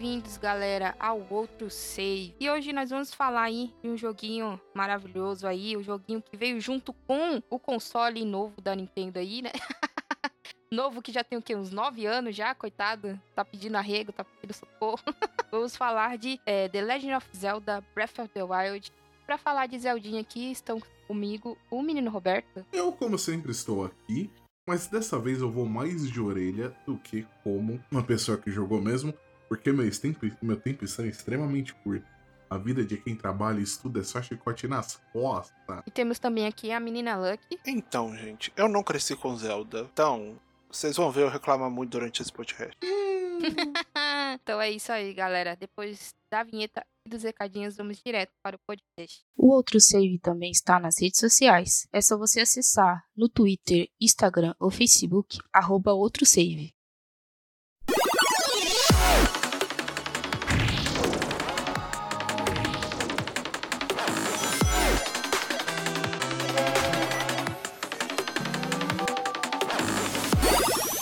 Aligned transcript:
Bem-vindos, 0.00 0.38
galera, 0.38 0.96
ao 0.98 1.26
outro 1.28 1.68
save. 1.68 2.34
E 2.40 2.48
hoje 2.48 2.72
nós 2.72 2.88
vamos 2.88 3.12
falar 3.12 3.42
aí 3.42 3.70
de 3.82 3.88
um 3.90 3.98
joguinho 3.98 4.58
maravilhoso 4.72 5.46
aí, 5.46 5.76
o 5.76 5.80
um 5.80 5.82
joguinho 5.82 6.22
que 6.22 6.38
veio 6.38 6.58
junto 6.58 6.94
com 7.06 7.42
o 7.50 7.58
console 7.58 8.24
novo 8.24 8.62
da 8.62 8.74
Nintendo 8.74 9.18
aí, 9.18 9.42
né? 9.42 9.50
novo 10.72 11.02
que 11.02 11.12
já 11.12 11.22
tem 11.22 11.38
o 11.38 11.42
quê? 11.42 11.54
Uns 11.54 11.70
9 11.70 12.06
anos 12.06 12.34
já, 12.34 12.54
coitado. 12.54 13.20
Tá 13.34 13.44
pedindo 13.44 13.76
arrego, 13.76 14.10
tá 14.10 14.24
pedindo 14.24 14.54
socorro. 14.54 15.02
vamos 15.52 15.76
falar 15.76 16.16
de 16.16 16.40
é, 16.46 16.66
The 16.66 16.80
Legend 16.80 17.16
of 17.16 17.28
Zelda 17.36 17.84
Breath 17.94 18.20
of 18.20 18.28
the 18.30 18.42
Wild. 18.42 18.90
Para 19.26 19.36
falar 19.36 19.66
de 19.66 19.80
Zeldinha 19.80 20.22
aqui, 20.22 20.50
estão 20.50 20.80
comigo 21.06 21.58
o 21.70 21.82
menino 21.82 22.10
Roberto. 22.10 22.64
Eu, 22.72 22.90
como 22.90 23.18
sempre, 23.18 23.50
estou 23.50 23.84
aqui. 23.84 24.30
Mas 24.66 24.86
dessa 24.86 25.18
vez 25.18 25.42
eu 25.42 25.50
vou 25.50 25.66
mais 25.66 26.08
de 26.08 26.20
orelha 26.20 26.74
do 26.86 26.96
que 26.96 27.26
como 27.42 27.82
uma 27.90 28.02
pessoa 28.02 28.38
que 28.38 28.50
jogou 28.50 28.80
mesmo, 28.80 29.12
porque 29.50 29.72
meu 29.72 29.90
tempo, 29.90 30.30
meu 30.40 30.56
tempo 30.56 30.84
está 30.84 31.04
extremamente 31.04 31.74
curto. 31.74 32.06
A 32.48 32.56
vida 32.56 32.84
de 32.84 32.96
quem 32.96 33.16
trabalha 33.16 33.58
e 33.58 33.64
estuda 33.64 33.98
é 33.98 34.04
só 34.04 34.22
chicote 34.22 34.68
nas 34.68 35.02
costas. 35.12 35.82
E 35.84 35.90
temos 35.90 36.20
também 36.20 36.46
aqui 36.46 36.70
a 36.70 36.78
menina 36.78 37.16
Lucky. 37.16 37.58
Então, 37.66 38.16
gente, 38.16 38.52
eu 38.56 38.68
não 38.68 38.84
cresci 38.84 39.16
com 39.16 39.36
Zelda. 39.36 39.88
Então, 39.92 40.38
vocês 40.70 40.96
vão 40.96 41.10
ver 41.10 41.22
eu 41.22 41.28
reclamar 41.28 41.68
muito 41.68 41.90
durante 41.90 42.22
esse 42.22 42.32
podcast. 42.32 42.76
então 44.40 44.60
é 44.60 44.70
isso 44.70 44.92
aí, 44.92 45.12
galera. 45.12 45.56
Depois 45.56 46.14
da 46.30 46.44
vinheta 46.44 46.84
e 47.04 47.10
dos 47.10 47.22
recadinhos, 47.24 47.76
vamos 47.76 48.00
direto 48.04 48.30
para 48.42 48.56
o 48.56 48.60
podcast. 48.66 49.24
O 49.36 49.52
outro 49.52 49.80
save 49.80 50.18
também 50.20 50.50
está 50.50 50.78
nas 50.78 51.00
redes 51.00 51.18
sociais. 51.18 51.88
É 51.92 52.00
só 52.00 52.16
você 52.16 52.40
acessar 52.40 53.04
no 53.16 53.28
Twitter, 53.28 53.88
Instagram 54.00 54.54
ou 54.60 54.70
Facebook, 54.70 55.38
arroba 55.52 55.92
outro 55.92 56.24
save. 56.24 56.72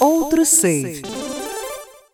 Outro 0.00 0.46
save. 0.46 1.02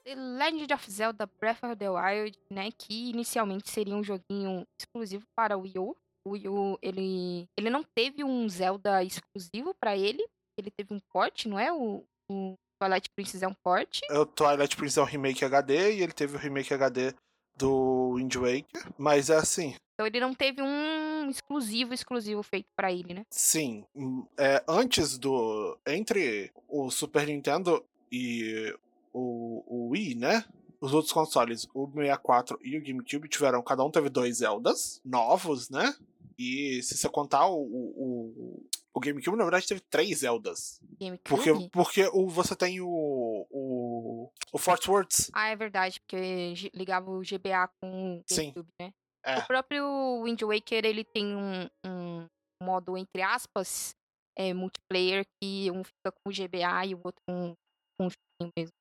The 0.05 0.15
Legend 0.15 0.73
of 0.73 0.91
Zelda 0.91 1.29
Breath 1.39 1.63
of 1.63 1.77
the 1.77 1.91
Wild, 1.91 2.39
né, 2.51 2.71
que 2.71 3.11
inicialmente 3.11 3.71
seria 3.71 3.95
um 3.95 4.03
joguinho 4.03 4.67
exclusivo 4.81 5.25
para 5.37 5.57
o 5.57 5.63
Wii 5.63 5.79
U. 5.79 5.97
O 6.27 6.31
Wii 6.31 6.49
U, 6.49 6.79
ele, 6.81 7.47
ele 7.59 7.69
não 7.69 7.85
teve 7.95 8.25
um 8.25 8.49
Zelda 8.49 9.03
exclusivo 9.05 9.75
para 9.79 9.95
ele, 9.95 10.25
ele 10.59 10.71
teve 10.71 10.95
um 10.95 11.01
port, 11.13 11.45
não 11.45 11.59
é? 11.59 11.71
O, 11.71 12.03
o 12.31 12.55
Twilight 12.81 13.11
Princess 13.15 13.43
é 13.43 13.49
um 13.49 13.55
port. 13.63 14.01
É, 14.11 14.19
o 14.19 14.25
Twilight 14.25 14.77
Princess 14.77 14.97
é 14.97 15.03
um 15.03 15.07
remake 15.07 15.45
HD 15.45 15.97
e 15.97 16.03
ele 16.03 16.13
teve 16.13 16.37
o 16.37 16.41
remake 16.41 16.73
HD 16.73 17.13
do 17.55 18.15
Wind 18.15 18.35
Waker, 18.35 18.93
mas 18.97 19.29
é 19.29 19.37
assim. 19.37 19.75
Então 19.95 20.07
ele 20.07 20.21
não 20.21 20.35
teve 20.35 20.63
um 20.63 21.14
exclusivo 21.31 21.95
exclusivo 21.95 22.43
feito 22.43 22.69
para 22.77 22.93
ele, 22.93 23.15
né? 23.15 23.27
Sim, 23.31 23.85
hum, 23.95 24.27
é, 24.39 24.63
antes 24.69 25.19
do 25.19 25.79
entre 25.87 26.53
o 26.69 26.91
Super 26.91 27.27
Nintendo 27.27 27.85
e 28.11 28.75
o, 29.13 29.65
o 29.67 29.89
Wii, 29.91 30.15
né? 30.15 30.45
Os 30.81 30.93
outros 30.93 31.13
consoles, 31.13 31.67
o 31.73 31.87
64 31.87 32.59
e 32.63 32.77
o 32.77 32.83
GameCube 32.83 33.29
tiveram, 33.29 33.63
cada 33.63 33.85
um 33.85 33.91
teve 33.91 34.11
dois 34.11 34.39
Zeldas 34.39 35.01
novos, 35.05 35.71
né? 35.71 35.95
E 36.39 36.83
se 36.83 36.97
você 36.97 37.09
contar 37.09 37.47
o, 37.47 37.63
o, 37.63 38.67
o 38.93 39.01
GameCube, 39.01 39.37
na 39.37 39.45
verdade, 39.45 39.67
teve 39.67 39.81
três 39.81 40.19
Zeldas. 40.19 40.81
GameCube? 41.01 41.23
Porque, 41.23 41.69
porque 41.71 42.11
o, 42.13 42.29
você 42.29 42.55
tem 42.55 42.81
o, 42.81 43.47
o, 43.51 44.31
o 44.53 44.59
Force 44.59 44.89
Words. 44.91 45.31
Ah, 45.33 45.49
é 45.49 45.57
verdade, 45.57 46.01
porque 46.01 46.71
ligava 46.75 47.11
o 47.11 47.21
GBA 47.21 47.69
com 47.81 48.19
o 48.19 48.23
Sim. 48.27 48.43
GameCube, 48.43 48.69
né? 48.79 48.93
É. 49.25 49.39
O 49.39 49.47
próprio 49.47 50.23
Wind 50.23 50.43
Waker, 50.43 50.85
ele 50.85 51.03
tem 51.03 51.35
um, 51.35 51.69
um 51.87 52.27
modo, 52.63 52.97
entre 52.97 53.23
aspas, 53.23 53.95
é, 54.37 54.53
multiplayer, 54.53 55.25
que 55.41 55.71
um 55.71 55.83
fica 55.83 56.13
com 56.13 56.31
o 56.31 56.33
GBA 56.33 56.87
e 56.87 56.95
o 56.95 57.01
outro 57.03 57.21
com, 57.27 57.55
com 57.99 58.07
o 58.07 58.11
joguinho 58.11 58.53
mesmo. 58.57 58.75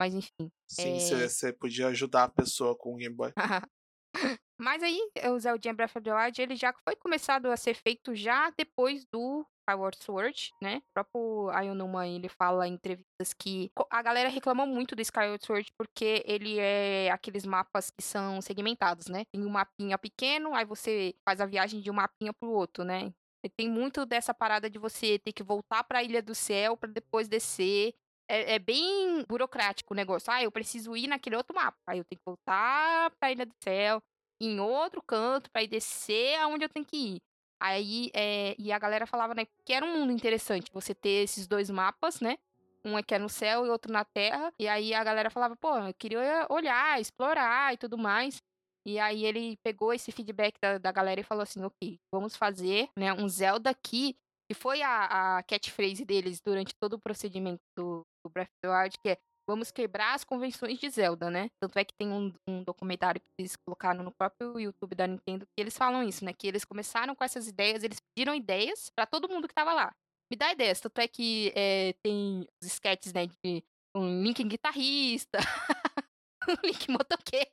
Mas 0.00 0.14
enfim. 0.14 0.50
Sim, 0.70 0.96
é, 0.96 1.28
você 1.28 1.52
podia 1.52 1.88
ajudar 1.88 2.24
a 2.24 2.28
pessoa 2.28 2.76
com 2.76 2.94
o 2.94 2.96
Game 2.96 3.14
Boy. 3.14 3.32
Mas 4.58 4.82
aí, 4.82 4.98
o 5.30 5.38
Zelda 5.38 5.72
Breath 5.72 5.96
of 5.96 6.02
the 6.02 6.14
Wild, 6.14 6.42
ele 6.42 6.56
já 6.56 6.72
foi 6.84 6.96
começado 6.96 7.46
a 7.46 7.56
ser 7.56 7.74
feito 7.74 8.14
já 8.14 8.50
depois 8.56 9.04
do 9.12 9.46
Skyward 9.68 9.96
Sword, 10.00 10.50
né? 10.62 10.76
O 10.76 10.92
próprio 10.94 11.50
Ayonuma, 11.50 12.06
ele 12.06 12.28
fala 12.28 12.68
em 12.68 12.74
entrevistas 12.74 13.34
que 13.34 13.70
a 13.90 14.00
galera 14.00 14.28
reclamou 14.28 14.66
muito 14.66 14.94
do 14.94 15.02
Skyward 15.02 15.44
Sword 15.44 15.68
porque 15.76 16.22
ele 16.24 16.58
é 16.58 17.10
aqueles 17.10 17.44
mapas 17.44 17.90
que 17.90 18.02
são 18.02 18.40
segmentados, 18.40 19.08
né? 19.08 19.24
Tem 19.32 19.44
um 19.44 19.50
mapinha 19.50 19.98
pequeno, 19.98 20.54
aí 20.54 20.64
você 20.64 21.14
faz 21.28 21.40
a 21.40 21.46
viagem 21.46 21.80
de 21.80 21.90
um 21.90 21.94
mapinha 21.94 22.32
pro 22.32 22.50
outro, 22.50 22.84
né? 22.84 23.12
E 23.44 23.50
tem 23.50 23.68
muito 23.68 24.06
dessa 24.06 24.32
parada 24.32 24.70
de 24.70 24.78
você 24.78 25.18
ter 25.18 25.32
que 25.32 25.42
voltar 25.42 25.84
pra 25.84 26.02
Ilha 26.02 26.22
do 26.22 26.34
Céu 26.34 26.76
pra 26.76 26.90
depois 26.90 27.28
descer. 27.28 27.94
É, 28.28 28.54
é 28.54 28.58
bem 28.58 29.24
burocrático 29.28 29.94
o 29.94 29.96
negócio. 29.96 30.32
Ah, 30.32 30.42
eu 30.42 30.50
preciso 30.50 30.96
ir 30.96 31.06
naquele 31.06 31.36
outro 31.36 31.54
mapa. 31.54 31.78
Aí 31.88 31.98
eu 31.98 32.04
tenho 32.04 32.18
que 32.18 32.24
voltar 32.24 33.10
pra 33.20 33.30
Ilha 33.30 33.46
do 33.46 33.54
Céu, 33.62 34.02
em 34.40 34.60
outro 34.60 35.02
canto, 35.02 35.50
pra 35.50 35.62
ir 35.62 35.68
descer 35.68 36.38
aonde 36.40 36.64
eu 36.64 36.68
tenho 36.68 36.84
que 36.84 36.96
ir. 36.96 37.22
Aí, 37.60 38.10
é, 38.14 38.54
e 38.58 38.70
a 38.70 38.78
galera 38.78 39.06
falava, 39.06 39.34
né, 39.34 39.46
que 39.64 39.72
era 39.72 39.84
um 39.84 39.98
mundo 39.98 40.12
interessante 40.12 40.70
você 40.72 40.94
ter 40.94 41.24
esses 41.24 41.46
dois 41.46 41.70
mapas, 41.70 42.20
né? 42.20 42.36
Um 42.84 42.96
aqui 42.96 43.14
é 43.14 43.18
no 43.18 43.28
céu 43.28 43.66
e 43.66 43.70
outro 43.70 43.90
na 43.92 44.04
terra. 44.04 44.52
E 44.58 44.68
aí 44.68 44.94
a 44.94 45.02
galera 45.02 45.30
falava, 45.30 45.56
pô, 45.56 45.76
eu 45.78 45.94
queria 45.94 46.46
olhar, 46.50 47.00
explorar 47.00 47.72
e 47.72 47.76
tudo 47.78 47.96
mais. 47.98 48.42
E 48.86 49.00
aí 49.00 49.24
ele 49.24 49.56
pegou 49.64 49.92
esse 49.92 50.12
feedback 50.12 50.54
da, 50.60 50.78
da 50.78 50.92
galera 50.92 51.20
e 51.20 51.24
falou 51.24 51.42
assim, 51.42 51.64
ok, 51.64 51.98
vamos 52.12 52.36
fazer, 52.36 52.88
né, 52.96 53.12
um 53.12 53.28
Zelda 53.28 53.70
aqui, 53.70 54.16
que 54.48 54.54
foi 54.54 54.80
a, 54.82 55.38
a 55.38 55.42
catchphrase 55.42 56.04
deles 56.04 56.40
durante 56.40 56.72
todo 56.76 56.92
o 56.92 57.00
procedimento 57.00 57.60
do, 57.76 58.06
do 58.24 58.30
Breath 58.30 58.48
of 58.48 58.58
the 58.62 58.68
Wild, 58.68 58.96
que 59.02 59.08
é 59.08 59.18
vamos 59.46 59.70
quebrar 59.70 60.14
as 60.14 60.24
convenções 60.24 60.78
de 60.78 60.90
Zelda, 60.90 61.30
né? 61.30 61.50
Tanto 61.60 61.78
é 61.78 61.84
que 61.84 61.94
tem 61.94 62.08
um, 62.08 62.32
um 62.48 62.62
documentário 62.62 63.20
que 63.20 63.28
eles 63.38 63.56
colocaram 63.56 64.02
no 64.02 64.10
próprio 64.10 64.58
YouTube 64.58 64.94
da 64.94 65.06
Nintendo 65.06 65.46
que 65.46 65.60
eles 65.60 65.76
falam 65.76 66.02
isso, 66.02 66.24
né? 66.24 66.32
Que 66.32 66.48
eles 66.48 66.64
começaram 66.64 67.14
com 67.14 67.24
essas 67.24 67.46
ideias, 67.46 67.82
eles 67.84 68.00
pediram 68.00 68.34
ideias 68.34 68.90
pra 68.90 69.06
todo 69.06 69.28
mundo 69.28 69.46
que 69.46 69.54
tava 69.54 69.72
lá. 69.72 69.94
Me 70.30 70.36
dá 70.36 70.52
ideias. 70.52 70.80
Tanto 70.80 71.00
é 71.00 71.06
que 71.06 71.52
é, 71.54 71.94
tem 72.02 72.46
os 72.60 72.66
sketches, 72.66 73.12
né? 73.12 73.26
De 73.26 73.62
um 73.94 74.22
Link 74.22 74.42
guitarrista, 74.42 75.38
um 76.48 76.66
Link 76.66 76.90
motoqueiro. 76.90 77.48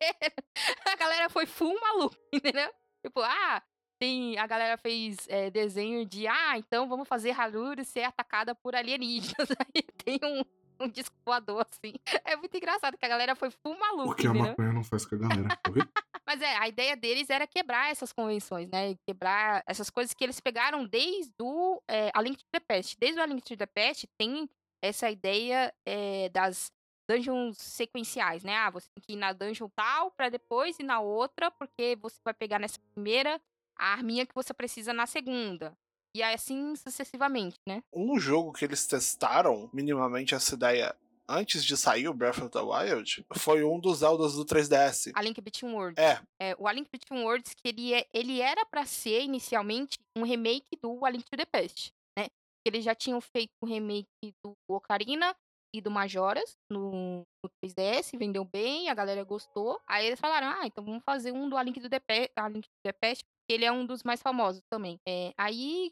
A 0.92 0.96
galera 0.96 1.30
foi 1.30 1.46
full 1.46 1.80
maluco, 1.80 2.18
entendeu? 2.34 2.72
Tipo, 3.06 3.22
ah, 3.22 3.62
tem, 4.00 4.38
a 4.38 4.48
galera 4.48 4.78
fez 4.78 5.28
é, 5.30 5.50
desenho 5.50 6.06
de, 6.06 6.28
ah, 6.28 6.58
então 6.58 6.88
vamos 6.88 7.08
fazer 7.08 7.32
Hyrule 7.32 7.86
ser 7.86 8.04
atacada 8.04 8.56
por 8.56 8.76
alienígenas. 8.76 9.50
Aí 9.60 9.84
tem 10.04 10.20
um, 10.24 10.44
um 10.84 10.90
disco 10.90 11.16
voador, 11.26 11.66
assim. 11.72 11.94
É 12.26 12.36
muito 12.36 12.56
engraçado 12.56 12.98
que 12.98 13.06
a 13.06 13.10
galera 13.10 13.36
foi 13.36 13.50
full 13.50 13.78
maluco, 13.78 14.12
O 14.12 14.16
que 14.16 14.28
a 14.28 14.34
maconha 14.34 14.74
não 14.74 14.84
faz 14.84 15.06
com 15.06 15.16
a 15.16 15.18
galera? 15.18 15.48
Mas 16.26 16.42
é, 16.42 16.56
a 16.58 16.68
ideia 16.68 16.96
deles 16.96 17.30
era 17.30 17.46
quebrar 17.46 17.92
essas 17.92 18.14
convenções, 18.14 18.70
né? 18.70 18.96
Quebrar 19.06 19.64
essas 19.68 19.90
coisas 19.90 20.14
que 20.14 20.24
eles 20.24 20.40
pegaram 20.40 20.86
desde 20.86 21.34
o 21.42 21.82
é, 21.88 22.12
A 22.14 22.22
Link 22.22 22.38
to 22.38 22.46
the 22.52 22.60
Past. 22.60 22.98
Desde 22.98 23.20
o 23.20 23.24
A 23.24 23.26
Link 23.26 23.42
to 23.44 23.58
the 23.58 23.66
Past 23.66 24.08
tem 24.18 24.50
essa 24.82 25.10
ideia 25.10 25.74
é, 25.86 26.30
das 26.30 26.72
dungeons 27.10 27.58
sequenciais, 27.58 28.44
né? 28.44 28.56
Ah, 28.56 28.70
você 28.70 28.88
tem 28.96 29.04
que 29.06 29.14
ir 29.14 29.16
na 29.18 29.34
dungeon 29.34 29.70
tal 29.76 30.12
pra 30.12 30.30
depois 30.30 30.80
ir 30.80 30.84
na 30.84 31.00
outra, 31.02 31.52
porque 31.52 31.98
você 32.02 32.18
vai 32.24 32.34
pegar 32.34 32.60
nessa 32.60 32.80
primeira 32.94 33.42
a 33.76 33.92
arminha 33.92 34.26
que 34.26 34.36
você 34.36 34.54
precisa 34.54 34.94
na 34.94 35.06
segunda. 35.06 35.76
E 36.16 36.22
assim 36.22 36.76
sucessivamente, 36.76 37.58
né? 37.68 37.84
Um 37.92 38.20
jogo 38.20 38.54
que 38.54 38.64
eles 38.66 38.86
testaram 38.86 39.70
minimamente 39.74 40.36
essa 40.36 40.54
ideia 40.54 40.96
antes 41.28 41.64
de 41.64 41.76
sair 41.76 42.08
o 42.08 42.14
Breath 42.14 42.40
of 42.40 42.50
the 42.50 42.60
Wild 42.60 43.26
foi 43.34 43.64
um 43.64 43.80
dos 43.80 44.00
Zeldas 44.00 44.34
do 44.36 44.46
3DS. 44.46 45.12
A 45.16 45.22
Link 45.22 45.40
Between 45.42 45.74
Worlds. 45.74 46.04
É, 46.04 46.22
É, 46.40 46.56
o 46.60 46.68
A 46.68 46.74
Link 46.74 46.90
Between 46.92 47.24
Worlds, 47.24 47.54
que 47.54 47.68
ele, 47.68 47.94
é, 47.94 48.06
ele 48.14 48.42
era 48.42 48.66
pra 48.66 48.86
ser 48.86 49.22
inicialmente 49.22 49.98
um 50.18 50.24
remake 50.24 50.78
do 50.82 51.04
A 51.06 51.10
Link 51.10 51.24
to 51.24 51.38
the 51.38 51.46
Past, 51.46 51.92
né? 52.18 52.28
Eles 52.66 52.84
já 52.84 52.94
tinham 52.94 53.20
feito 53.20 53.52
um 53.64 53.68
remake 53.68 54.08
do 54.44 54.54
Ocarina 54.70 55.36
e 55.76 55.82
do 55.82 55.90
Majoras 55.90 56.56
no, 56.70 57.24
no 57.44 57.50
3DS, 57.64 58.18
vendeu 58.18 58.46
bem, 58.46 58.90
a 58.90 58.94
galera 58.94 59.24
gostou. 59.24 59.80
Aí 59.88 60.06
eles 60.06 60.20
falaram, 60.20 60.48
ah, 60.48 60.68
então 60.68 60.84
vamos 60.84 61.04
fazer 61.04 61.32
um 61.32 61.50
do 61.50 61.58
A 61.58 61.64
Link, 61.64 61.80
do 61.80 61.90
the 61.90 62.00
Past, 62.00 62.32
A 62.36 62.48
Link 62.48 62.68
to 62.68 62.84
the 62.86 62.94
Past, 62.94 63.24
porque 63.24 63.54
ele 63.54 63.66
é 63.66 63.72
um 63.72 63.86
dos 63.86 64.04
mais 64.04 64.22
famosos 64.22 64.62
também. 64.70 65.00
É, 65.08 65.34
aí, 65.36 65.92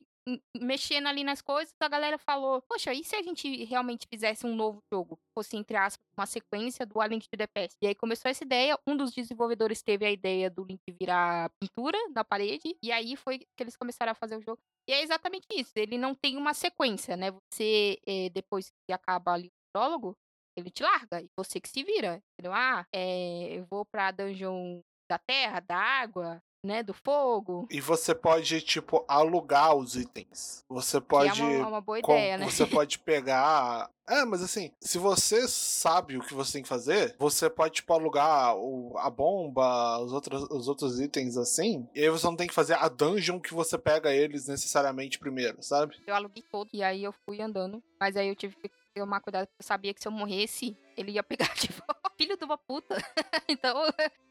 mexendo 0.56 1.08
ali 1.08 1.24
nas 1.24 1.42
coisas, 1.42 1.74
a 1.80 1.88
galera 1.88 2.18
falou, 2.18 2.62
poxa, 2.62 2.94
e 2.94 3.04
se 3.04 3.16
a 3.16 3.22
gente 3.22 3.64
realmente 3.66 4.08
fizesse 4.08 4.46
um 4.46 4.56
novo 4.56 4.80
jogo? 4.92 5.20
Fosse, 5.38 5.58
entre 5.58 5.76
aspas, 5.78 6.06
uma 6.16 6.26
sequência 6.26 6.86
do 6.86 7.02
A 7.02 7.08
Link 7.08 7.28
to 7.28 7.38
the 7.38 7.48
Past. 7.48 7.78
E 7.82 7.88
aí 7.88 7.96
começou 7.96 8.30
essa 8.30 8.44
ideia, 8.44 8.78
um 8.86 8.96
dos 8.96 9.12
desenvolvedores 9.12 9.82
teve 9.82 10.06
a 10.06 10.12
ideia 10.12 10.50
do 10.50 10.64
Link 10.64 10.82
virar 11.00 11.50
pintura 11.60 11.98
da 12.12 12.24
parede, 12.24 12.76
e 12.84 12.92
aí 12.92 13.16
foi 13.16 13.40
que 13.40 13.48
eles 13.60 13.76
começaram 13.76 14.12
a 14.12 14.16
fazer 14.16 14.38
o 14.38 14.42
jogo. 14.42 14.60
E 14.88 14.94
é 14.94 15.02
exatamente 15.02 15.48
isso, 15.56 15.72
ele 15.76 15.98
não 15.98 16.14
tem 16.14 16.38
uma 16.38 16.54
sequência, 16.54 17.16
né? 17.18 17.32
Você, 17.32 18.00
eh, 18.08 18.30
depois 18.30 18.72
que 18.88 18.94
acaba 18.94 19.34
ali 19.34 19.48
o 19.48 19.52
prólogo, 19.74 20.16
ele 20.56 20.70
te 20.70 20.84
larga. 20.84 21.22
E 21.22 21.30
você 21.38 21.60
que 21.60 21.70
se 21.70 21.84
vira. 21.84 22.22
Entendeu? 22.34 22.54
Ah, 22.54 22.86
é, 22.94 23.58
eu 23.58 23.66
vou 23.66 23.86
pra 23.86 24.12
dungeon 24.12 24.82
da 25.10 25.18
terra, 25.18 25.60
da 25.60 25.78
água, 25.78 26.42
né? 26.64 26.84
Do 26.84 26.94
fogo. 26.94 27.68
E 27.70 27.82
você 27.82 28.14
pode, 28.14 28.62
tipo, 28.62 29.04
alugar 29.08 29.76
os 29.76 29.96
itens. 29.96 30.64
Você 30.70 31.02
pode. 31.02 31.42
É 31.42 31.44
uma, 31.44 31.68
uma 31.68 31.82
boa 31.82 32.02
com- 32.02 32.14
ideia, 32.14 32.38
né? 32.38 32.46
Você 32.46 32.66
pode 32.66 33.00
pegar. 33.00 33.90
É, 34.08 34.26
mas 34.26 34.42
assim, 34.44 34.72
se 34.82 34.98
você 34.98 35.48
sabe 35.48 36.18
o 36.18 36.22
que 36.22 36.34
você 36.34 36.54
tem 36.54 36.64
que 36.64 36.68
fazer, 36.68 37.16
você 37.18 37.50
pode, 37.50 37.76
tipo, 37.76 37.94
alugar 37.94 38.56
o, 38.58 38.94
a 38.98 39.10
bomba, 39.10 40.00
os 40.00 40.12
outros, 40.12 40.44
os 40.50 40.68
outros 40.68 41.00
itens 41.00 41.38
assim. 41.38 41.88
E 41.96 42.02
aí 42.02 42.10
você 42.10 42.26
não 42.26 42.36
tem 42.36 42.48
que 42.48 42.54
fazer 42.54 42.74
a 42.74 42.90
dungeon 42.90 43.40
que 43.40 43.54
você 43.54 43.78
pega 43.78 44.14
eles 44.14 44.48
necessariamente 44.48 45.18
primeiro, 45.18 45.64
sabe? 45.64 45.96
Eu 46.06 46.14
aluguei 46.14 46.44
todo 46.52 46.70
e 46.74 46.84
aí 46.84 47.04
eu 47.04 47.14
fui 47.26 47.42
andando. 47.42 47.82
Mas 48.00 48.18
aí 48.18 48.28
eu 48.28 48.36
tive 48.36 48.56
que 48.56 48.70
tomar 48.94 49.22
cuidado 49.22 49.48
porque 49.48 49.62
eu 49.62 49.66
sabia 49.68 49.94
que 49.94 50.02
se 50.02 50.08
eu 50.08 50.12
morresse, 50.12 50.76
ele 50.98 51.12
ia 51.14 51.24
pegar 51.24 51.54
de 51.56 51.70
volta. 51.72 52.01
Filho 52.22 52.38
de 52.38 52.44
uma 52.46 52.58
puta. 52.58 52.96
então 53.50 53.84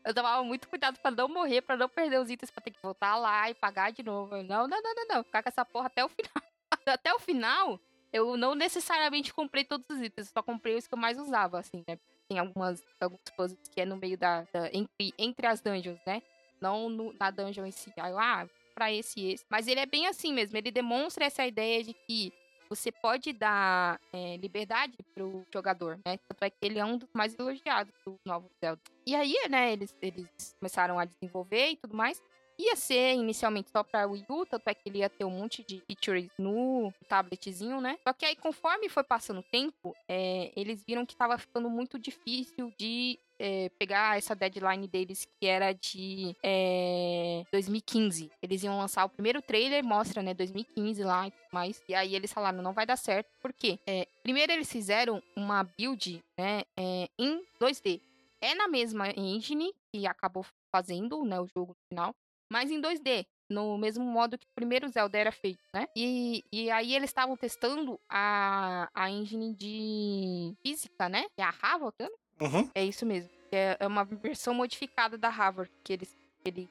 eu 0.05 0.15
tomava 0.15 0.43
muito 0.45 0.69
cuidado 0.69 0.99
pra 1.01 1.11
não 1.11 1.29
morrer, 1.29 1.61
pra 1.63 1.77
não 1.77 1.89
perder 1.89 2.21
os 2.21 2.31
itens, 2.31 2.51
pra 2.51 2.63
ter 2.63 2.71
que 2.71 2.81
voltar 2.83 3.17
lá 3.17 3.51
e 3.51 3.55
pagar 3.55 3.91
de 3.91 4.03
novo. 4.03 4.37
Eu, 4.37 4.45
Não, 4.45 4.69
não, 4.69 4.81
não, 4.81 4.95
não, 4.95 5.07
não. 5.17 5.25
Ficar 5.25 5.43
com 5.43 5.49
essa 5.49 5.65
porra 5.65 5.87
até 5.87 6.05
o 6.05 6.09
final. 6.09 6.43
até 6.87 7.13
o 7.13 7.19
final, 7.19 7.81
eu 8.13 8.37
não 8.37 8.55
necessariamente 8.55 9.35
comprei 9.35 9.65
todos 9.65 9.87
os 9.91 10.01
itens, 10.01 10.29
só 10.29 10.43
comprei 10.43 10.77
os 10.77 10.87
que 10.87 10.95
eu 10.95 10.99
mais 10.99 11.19
usava, 11.19 11.59
assim, 11.59 11.83
né? 11.89 11.99
Tem 12.29 12.39
algumas, 12.39 12.81
alguns 13.01 13.21
puzzles 13.37 13.69
que 13.69 13.81
é 13.81 13.85
no 13.85 13.97
meio 13.97 14.17
da. 14.17 14.43
da- 14.53 14.69
entre, 14.73 15.13
entre 15.19 15.47
as 15.49 15.61
dungeons, 15.61 15.99
né? 16.07 16.23
Não 16.61 16.89
no- 16.89 17.13
na 17.19 17.31
dungeon 17.31 17.67
em 17.67 17.73
si. 17.73 17.93
Aí 17.99 18.13
eu, 18.13 18.19
ah, 18.21 18.49
pra 18.73 18.93
esse 18.93 19.19
e 19.19 19.33
esse. 19.33 19.45
Mas 19.51 19.67
ele 19.67 19.81
é 19.81 19.87
bem 19.87 20.07
assim 20.07 20.33
mesmo. 20.33 20.57
Ele 20.57 20.71
demonstra 20.71 21.25
essa 21.25 21.45
ideia 21.45 21.83
de 21.83 21.93
que 21.93 22.33
você 22.70 22.93
pode 22.93 23.32
dar 23.32 24.00
é, 24.12 24.37
liberdade 24.37 24.96
pro 25.12 25.44
jogador, 25.52 25.99
né? 26.06 26.17
Tanto 26.28 26.44
é 26.44 26.50
que 26.50 26.56
ele 26.62 26.78
é 26.78 26.84
um 26.84 26.96
dos 26.96 27.08
mais 27.12 27.37
elogiados 27.37 27.93
do 28.06 28.14
novo 28.25 28.49
Zelda. 28.61 28.81
E 29.05 29.14
aí, 29.17 29.34
né, 29.50 29.72
eles, 29.72 29.94
eles 30.00 30.28
começaram 30.61 30.96
a 30.96 31.05
desenvolver 31.05 31.70
e 31.70 31.76
tudo 31.76 31.96
mais. 31.96 32.22
Ia 32.56 32.76
ser 32.76 33.14
inicialmente 33.14 33.70
só 33.70 33.82
pra 33.82 34.06
Wii 34.06 34.26
U, 34.28 34.46
tanto 34.46 34.69
é 34.69 34.75
que 34.75 34.88
ele 34.88 34.99
ia 34.99 35.08
ter 35.08 35.25
um 35.25 35.31
monte 35.31 35.64
de 35.64 35.81
features 35.81 36.31
no 36.38 36.93
tabletzinho, 37.08 37.81
né? 37.81 37.99
Só 38.06 38.12
que 38.12 38.25
aí, 38.25 38.37
conforme 38.37 38.88
foi 38.88 39.02
passando 39.02 39.40
o 39.40 39.43
tempo, 39.50 39.96
é, 40.06 40.52
eles 40.55 40.84
viram 40.87 41.06
que 41.06 41.17
tava 41.17 41.38
ficando 41.38 41.70
muito 41.70 41.99
difícil 41.99 42.70
de 42.78 43.19
é, 43.41 43.71
pegar 43.79 44.19
essa 44.19 44.37
deadline 44.37 44.87
deles, 44.87 45.27
que 45.41 45.47
era 45.47 45.73
de 45.73 46.37
é, 46.43 47.43
2015. 47.51 48.31
Eles 48.43 48.63
iam 48.63 48.79
lançar 48.79 49.07
o 49.07 49.09
primeiro 49.09 49.41
trailer, 49.41 49.83
mostra, 49.83 50.23
né, 50.23 50.35
2015 50.35 51.03
lá 51.03 51.27
e 51.27 51.31
tudo 51.31 51.49
mais. 51.51 51.83
E 51.89 51.95
aí 51.95 52.15
eles 52.15 52.33
falaram, 52.33 52.63
não 52.63 52.75
vai 52.75 52.85
dar 52.85 52.97
certo. 52.97 53.29
Por 53.41 53.53
quê? 53.53 53.79
É, 53.87 54.07
primeiro 54.23 54.53
eles 54.53 54.71
fizeram 54.71 55.23
uma 55.35 55.65
build, 55.65 56.23
né, 56.39 56.63
é, 56.79 57.09
em 57.19 57.43
2D. 57.59 58.01
É 58.43 58.55
na 58.55 58.69
mesma 58.69 59.09
engine 59.17 59.73
que 59.91 60.07
acabou 60.07 60.45
fazendo, 60.71 61.25
né, 61.25 61.41
o 61.41 61.47
jogo 61.47 61.75
final, 61.89 62.15
mas 62.53 62.71
em 62.71 62.81
2D. 62.81 63.25
No 63.49 63.77
mesmo 63.77 64.05
modo 64.05 64.39
que 64.39 64.47
o 64.47 64.55
primeiro 64.55 64.89
Zelda 64.89 65.19
era 65.19 65.33
feito, 65.33 65.59
né? 65.75 65.85
E, 65.97 66.45
e 66.53 66.71
aí 66.71 66.95
eles 66.95 67.11
estavam 67.11 67.37
testando 67.37 67.99
a, 68.09 68.89
a 68.95 69.11
engine 69.11 69.53
de 69.53 70.55
física, 70.63 71.09
né? 71.09 71.25
Que 71.35 71.43
é 71.43 71.45
a 71.45 71.51
Harvard, 71.51 71.97
né? 71.99 72.09
Uhum. 72.41 72.69
É 72.75 72.85
isso 72.85 73.05
mesmo. 73.05 73.31
É, 73.53 73.77
é 73.81 73.87
uma 73.87 74.05
versão 74.05 74.55
modificada 74.55 75.19
da 75.19 75.29
Harvard 75.29 75.71
que 75.83 75.93
eles, 75.93 76.17
eles 76.45 76.69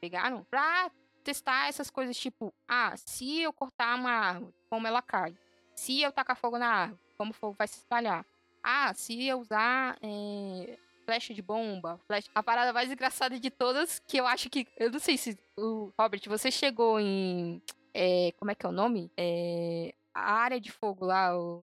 pegaram 0.00 0.44
pra 0.44 0.90
testar 1.24 1.68
essas 1.68 1.90
coisas 1.90 2.16
tipo, 2.16 2.52
ah, 2.68 2.94
se 2.96 3.40
eu 3.40 3.52
cortar 3.52 3.94
uma 3.96 4.10
árvore, 4.10 4.54
como 4.68 4.86
ela 4.86 5.00
cai? 5.00 5.36
Se 5.74 6.00
eu 6.02 6.12
tacar 6.12 6.36
fogo 6.36 6.58
na 6.58 6.68
árvore, 6.68 7.00
como 7.16 7.30
o 7.30 7.34
fogo 7.34 7.54
vai 7.58 7.68
se 7.68 7.78
espalhar? 7.78 8.24
Ah, 8.62 8.92
se 8.94 9.26
eu 9.26 9.40
usar 9.40 9.96
é, 10.02 10.78
flecha 11.04 11.32
de 11.34 11.42
bomba, 11.42 11.98
flecha... 12.06 12.28
A 12.34 12.42
parada 12.42 12.72
mais 12.72 12.90
engraçada 12.90 13.38
de 13.38 13.50
todas, 13.50 14.00
que 14.06 14.16
eu 14.16 14.26
acho 14.26 14.50
que... 14.50 14.66
Eu 14.76 14.90
não 14.90 14.98
sei 14.98 15.16
se... 15.16 15.38
O 15.56 15.90
Robert, 15.98 16.22
você 16.26 16.50
chegou 16.50 17.00
em... 17.00 17.62
é, 17.94 18.32
como 18.38 18.50
é 18.50 18.54
que 18.54 18.66
é 18.66 18.68
o 18.68 18.72
nome? 18.72 19.10
É, 19.16 19.94
a 20.14 20.32
área 20.32 20.60
de 20.60 20.70
fogo 20.70 21.06
lá, 21.06 21.36
o... 21.36 21.62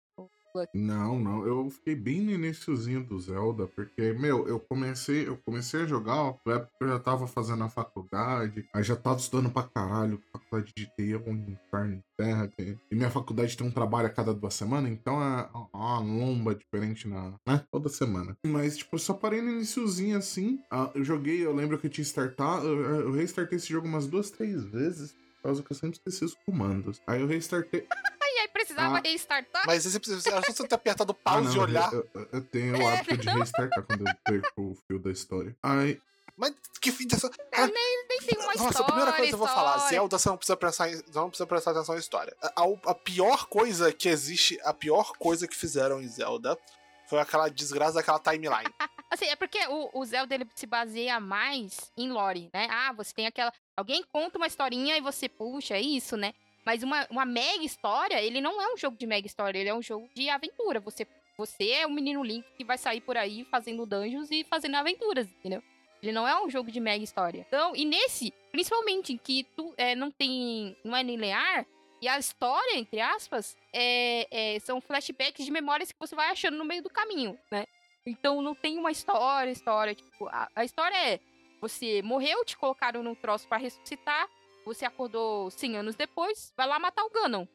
Não, 0.75 1.19
não. 1.19 1.47
Eu 1.47 1.71
fiquei 1.71 1.95
bem 1.95 2.21
no 2.21 2.33
iniciozinho 2.33 3.05
do 3.05 3.19
Zelda, 3.19 3.67
porque, 3.67 4.13
meu, 4.13 4.47
eu 4.47 4.61
comecei, 4.61 5.27
eu 5.27 5.39
comecei 5.45 5.83
a 5.83 5.87
jogar, 5.87 6.35
na 6.45 6.55
época 6.55 6.73
eu 6.81 6.89
já 6.89 6.99
tava 6.99 7.27
fazendo 7.27 7.65
a 7.65 7.69
faculdade, 7.69 8.67
aí 8.75 8.83
já 8.83 8.97
tava 8.97 9.19
estudando 9.19 9.51
pra 9.51 9.63
caralho, 9.63 10.23
faculdade 10.33 10.73
de 10.77 10.87
TI 10.97 11.13
é 11.15 11.19
um 11.19 11.35
inferno 11.35 11.95
em 11.95 12.03
terra, 12.17 12.51
e 12.59 12.95
minha 12.95 13.11
faculdade 13.11 13.57
tem 13.57 13.67
um 13.67 13.71
trabalho 13.71 14.07
a 14.07 14.11
cada 14.11 14.35
duas 14.35 14.55
semanas, 14.55 14.91
então 14.91 15.23
é 15.23 15.49
uma 15.73 15.99
lomba 16.01 16.55
diferente 16.55 17.09
na, 17.09 17.35
né, 17.47 17.65
toda 17.71 17.89
semana. 17.89 18.37
Mas, 18.47 18.77
tipo, 18.77 18.99
só 18.99 19.15
parei 19.15 19.41
no 19.41 19.51
iniciozinho 19.51 20.17
assim, 20.17 20.61
ah, 20.71 20.91
eu 20.95 21.05
joguei, 21.05 21.45
eu 21.45 21.55
lembro 21.55 21.79
que 21.79 21.87
eu 21.87 21.91
tinha 21.91 22.05
startado, 22.05 22.67
eu, 22.67 23.01
eu 23.03 23.13
restartei 23.13 23.57
esse 23.57 23.69
jogo 23.69 23.87
umas 23.87 24.07
duas, 24.07 24.31
três 24.31 24.63
vezes, 24.65 25.13
por 25.37 25.43
causa 25.45 25.63
que 25.63 25.73
eu 25.73 25.77
sempre 25.77 25.99
esqueci 25.99 26.25
os 26.25 26.35
comandos. 26.47 27.01
Aí 27.07 27.21
eu 27.21 27.27
restartei, 27.27 27.87
aí 28.43 28.49
precisava 28.49 28.99
Ah. 28.99 29.01
restartar? 29.03 29.63
Mas 29.67 29.85
você 29.85 29.99
precisa. 29.99 30.29
Era 30.31 30.43
só 30.45 30.53
você 30.53 30.67
ter 30.69 30.75
apertado 30.75 31.17
Ah, 31.25 31.31
pause 31.31 31.53
e 31.53 31.57
não, 31.57 31.63
olhar. 31.63 31.93
Eu, 31.93 32.09
eu- 32.15 32.29
eu 32.33 32.41
tenho 32.43 32.79
o 32.83 32.87
hábito 32.89 33.17
de 33.17 33.29
restartar 33.31 33.83
quando 33.85 34.07
eu 34.07 34.15
perco 34.25 34.63
o 34.63 34.77
fio 34.87 34.99
da 34.99 35.11
história. 35.11 35.57
Aí, 35.63 36.01
Mas 36.35 36.55
que 36.81 36.91
fim 36.91 37.07
dessa. 37.07 37.31
É, 37.53 37.67
nem, 37.67 38.07
nem 38.09 38.19
tem 38.21 38.39
uma 38.39 38.47
Nossa, 38.55 38.65
história. 38.65 38.81
a 38.81 38.85
primeira 38.85 39.13
coisa 39.13 39.29
que 39.29 39.35
eu 39.35 39.39
vou 39.39 39.47
falar. 39.49 39.79
Zelda 39.89 40.19
você 40.19 40.29
não 40.31 40.37
precisa 40.39 40.57
prestar, 40.57 40.89
não 41.15 41.29
precisa 41.29 41.47
prestar 41.47 41.71
atenção 41.73 41.95
em 41.95 41.99
história. 41.99 42.35
A, 42.43 42.63
a- 42.63 42.91
a 42.91 42.95
pior 42.95 43.47
coisa 43.49 43.93
que 43.93 44.09
existe, 44.09 44.59
a 44.65 44.73
pior 44.73 45.13
coisa 45.19 45.47
que 45.47 45.55
fizeram 45.55 46.01
em 46.01 46.09
Zelda 46.09 46.59
foi 47.07 47.21
aquela 47.21 47.49
desgraça 47.51 47.95
daquela 47.95 48.19
timeline. 48.19 48.65
Assim, 49.11 49.27
é 49.27 49.37
porque 49.37 49.59
o, 49.69 49.91
o 50.01 50.05
Zelda 50.07 50.35
ele 50.35 50.49
se 50.55 50.65
baseia 50.67 51.21
mais 51.21 51.93
em 51.99 52.11
lore, 52.11 52.49
né? 52.53 52.67
Ah, 52.71 52.95
você 52.95 53.13
tem 53.13 53.27
aquela. 53.27 53.53
Alguém 53.77 54.03
conta 54.11 54.39
uma 54.39 54.47
historinha 54.47 54.97
e 54.97 55.03
você 55.03 55.29
puxa, 55.29 55.75
é 55.75 55.83
isso, 55.83 56.17
né? 56.17 56.33
Mas 56.65 56.83
uma, 56.83 57.07
uma 57.11 57.25
mega 57.25 57.65
história, 57.65 58.21
ele 58.23 58.41
não 58.41 58.61
é 58.61 58.73
um 58.73 58.77
jogo 58.77 58.97
de 58.97 59.07
mega 59.07 59.27
história, 59.27 59.59
ele 59.59 59.69
é 59.69 59.75
um 59.75 59.83
jogo 59.83 60.09
de 60.15 60.29
aventura. 60.29 60.81
Você, 60.81 61.07
você 61.37 61.71
é 61.71 61.87
o 61.87 61.91
menino 61.91 62.23
Link 62.23 62.47
que 62.57 62.65
vai 62.65 62.79
sair 62.79 63.01
por 63.01 63.17
aí 63.17 63.45
fazendo 63.51 63.87
dungeons 63.87 64.31
e 64.31 64.45
fazendo 64.45 64.77
aventuras, 64.77 65.27
entendeu? 65.27 65.63
Ele 66.03 66.13
não 66.13 66.27
é 66.27 66.41
um 66.43 66.51
jogo 66.51 66.71
de 66.71 66.81
mega 66.81 67.05
história. 67.05 67.45
Então, 67.47 67.77
e 67.77 67.85
nesse, 67.85 68.33
principalmente, 68.51 69.17
que 69.17 69.45
tu 69.57 69.73
é, 69.77 69.95
não 69.95 70.11
tem. 70.11 70.77
não 70.85 70.97
é 70.97 71.03
linear, 71.03 71.65
e 72.03 72.09
a 72.09 72.19
história, 72.19 72.77
entre 72.77 73.01
aspas, 73.01 73.57
é, 73.73 74.27
é, 74.29 74.59
são 74.59 74.81
flashbacks 74.81 75.45
de 75.45 75.53
memórias 75.53 75.93
que 75.93 75.99
você 76.01 76.17
vai 76.17 76.31
achando 76.31 76.57
no 76.57 76.65
meio 76.65 76.83
do 76.83 76.91
caminho, 76.91 77.39
né? 77.49 77.65
Então 78.05 78.43
não 78.43 78.57
tem 78.57 78.77
uma 78.77 78.91
história, 78.91 79.53
história. 79.53 79.95
Tipo, 79.95 80.27
a, 80.27 80.49
a 80.57 80.65
história 80.65 80.97
é: 80.97 81.21
você 81.61 82.03
morreu, 82.03 82.45
te 82.45 82.57
colocaram 82.57 83.05
num 83.05 83.15
troço 83.15 83.47
pra 83.47 83.57
ressuscitar, 83.57 84.29
você 84.65 84.85
acordou 84.85 85.51
100 85.51 85.79
anos 85.79 85.95
depois, 85.95 86.53
vai 86.57 86.67
lá 86.67 86.79
matar 86.79 87.05
o 87.05 87.11
Ganon. 87.11 87.47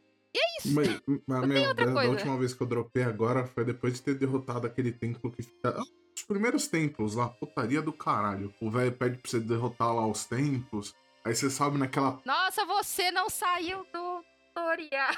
mas, 0.65 1.01
mas 1.27 1.47
meu, 1.47 1.67
outra 1.69 1.73
da, 1.73 1.85
da 1.85 1.93
coisa. 1.93 2.09
última 2.11 2.37
vez 2.37 2.53
que 2.53 2.61
eu 2.61 2.67
dropei 2.67 3.03
agora 3.03 3.45
foi 3.47 3.63
depois 3.65 3.93
de 3.95 4.01
ter 4.01 4.15
derrotado 4.15 4.67
aquele 4.67 4.91
templo 4.91 5.31
que 5.31 5.43
fica. 5.43 5.69
Ah, 5.69 5.83
Os 6.15 6.23
primeiros 6.23 6.67
templos 6.67 7.15
lá, 7.15 7.29
putaria 7.29 7.81
do 7.81 7.93
caralho. 7.93 8.53
O 8.61 8.69
velho 8.69 8.91
pede 8.91 9.17
pra 9.17 9.29
você 9.29 9.39
derrotar 9.39 9.93
lá 9.93 10.05
os 10.07 10.25
templos. 10.25 10.93
Aí 11.23 11.35
você 11.35 11.49
sobe 11.49 11.77
naquela. 11.77 12.21
Nossa, 12.25 12.65
você 12.65 13.11
não 13.11 13.29
saiu 13.29 13.85
do 13.91 14.23
tutorial. 14.53 15.13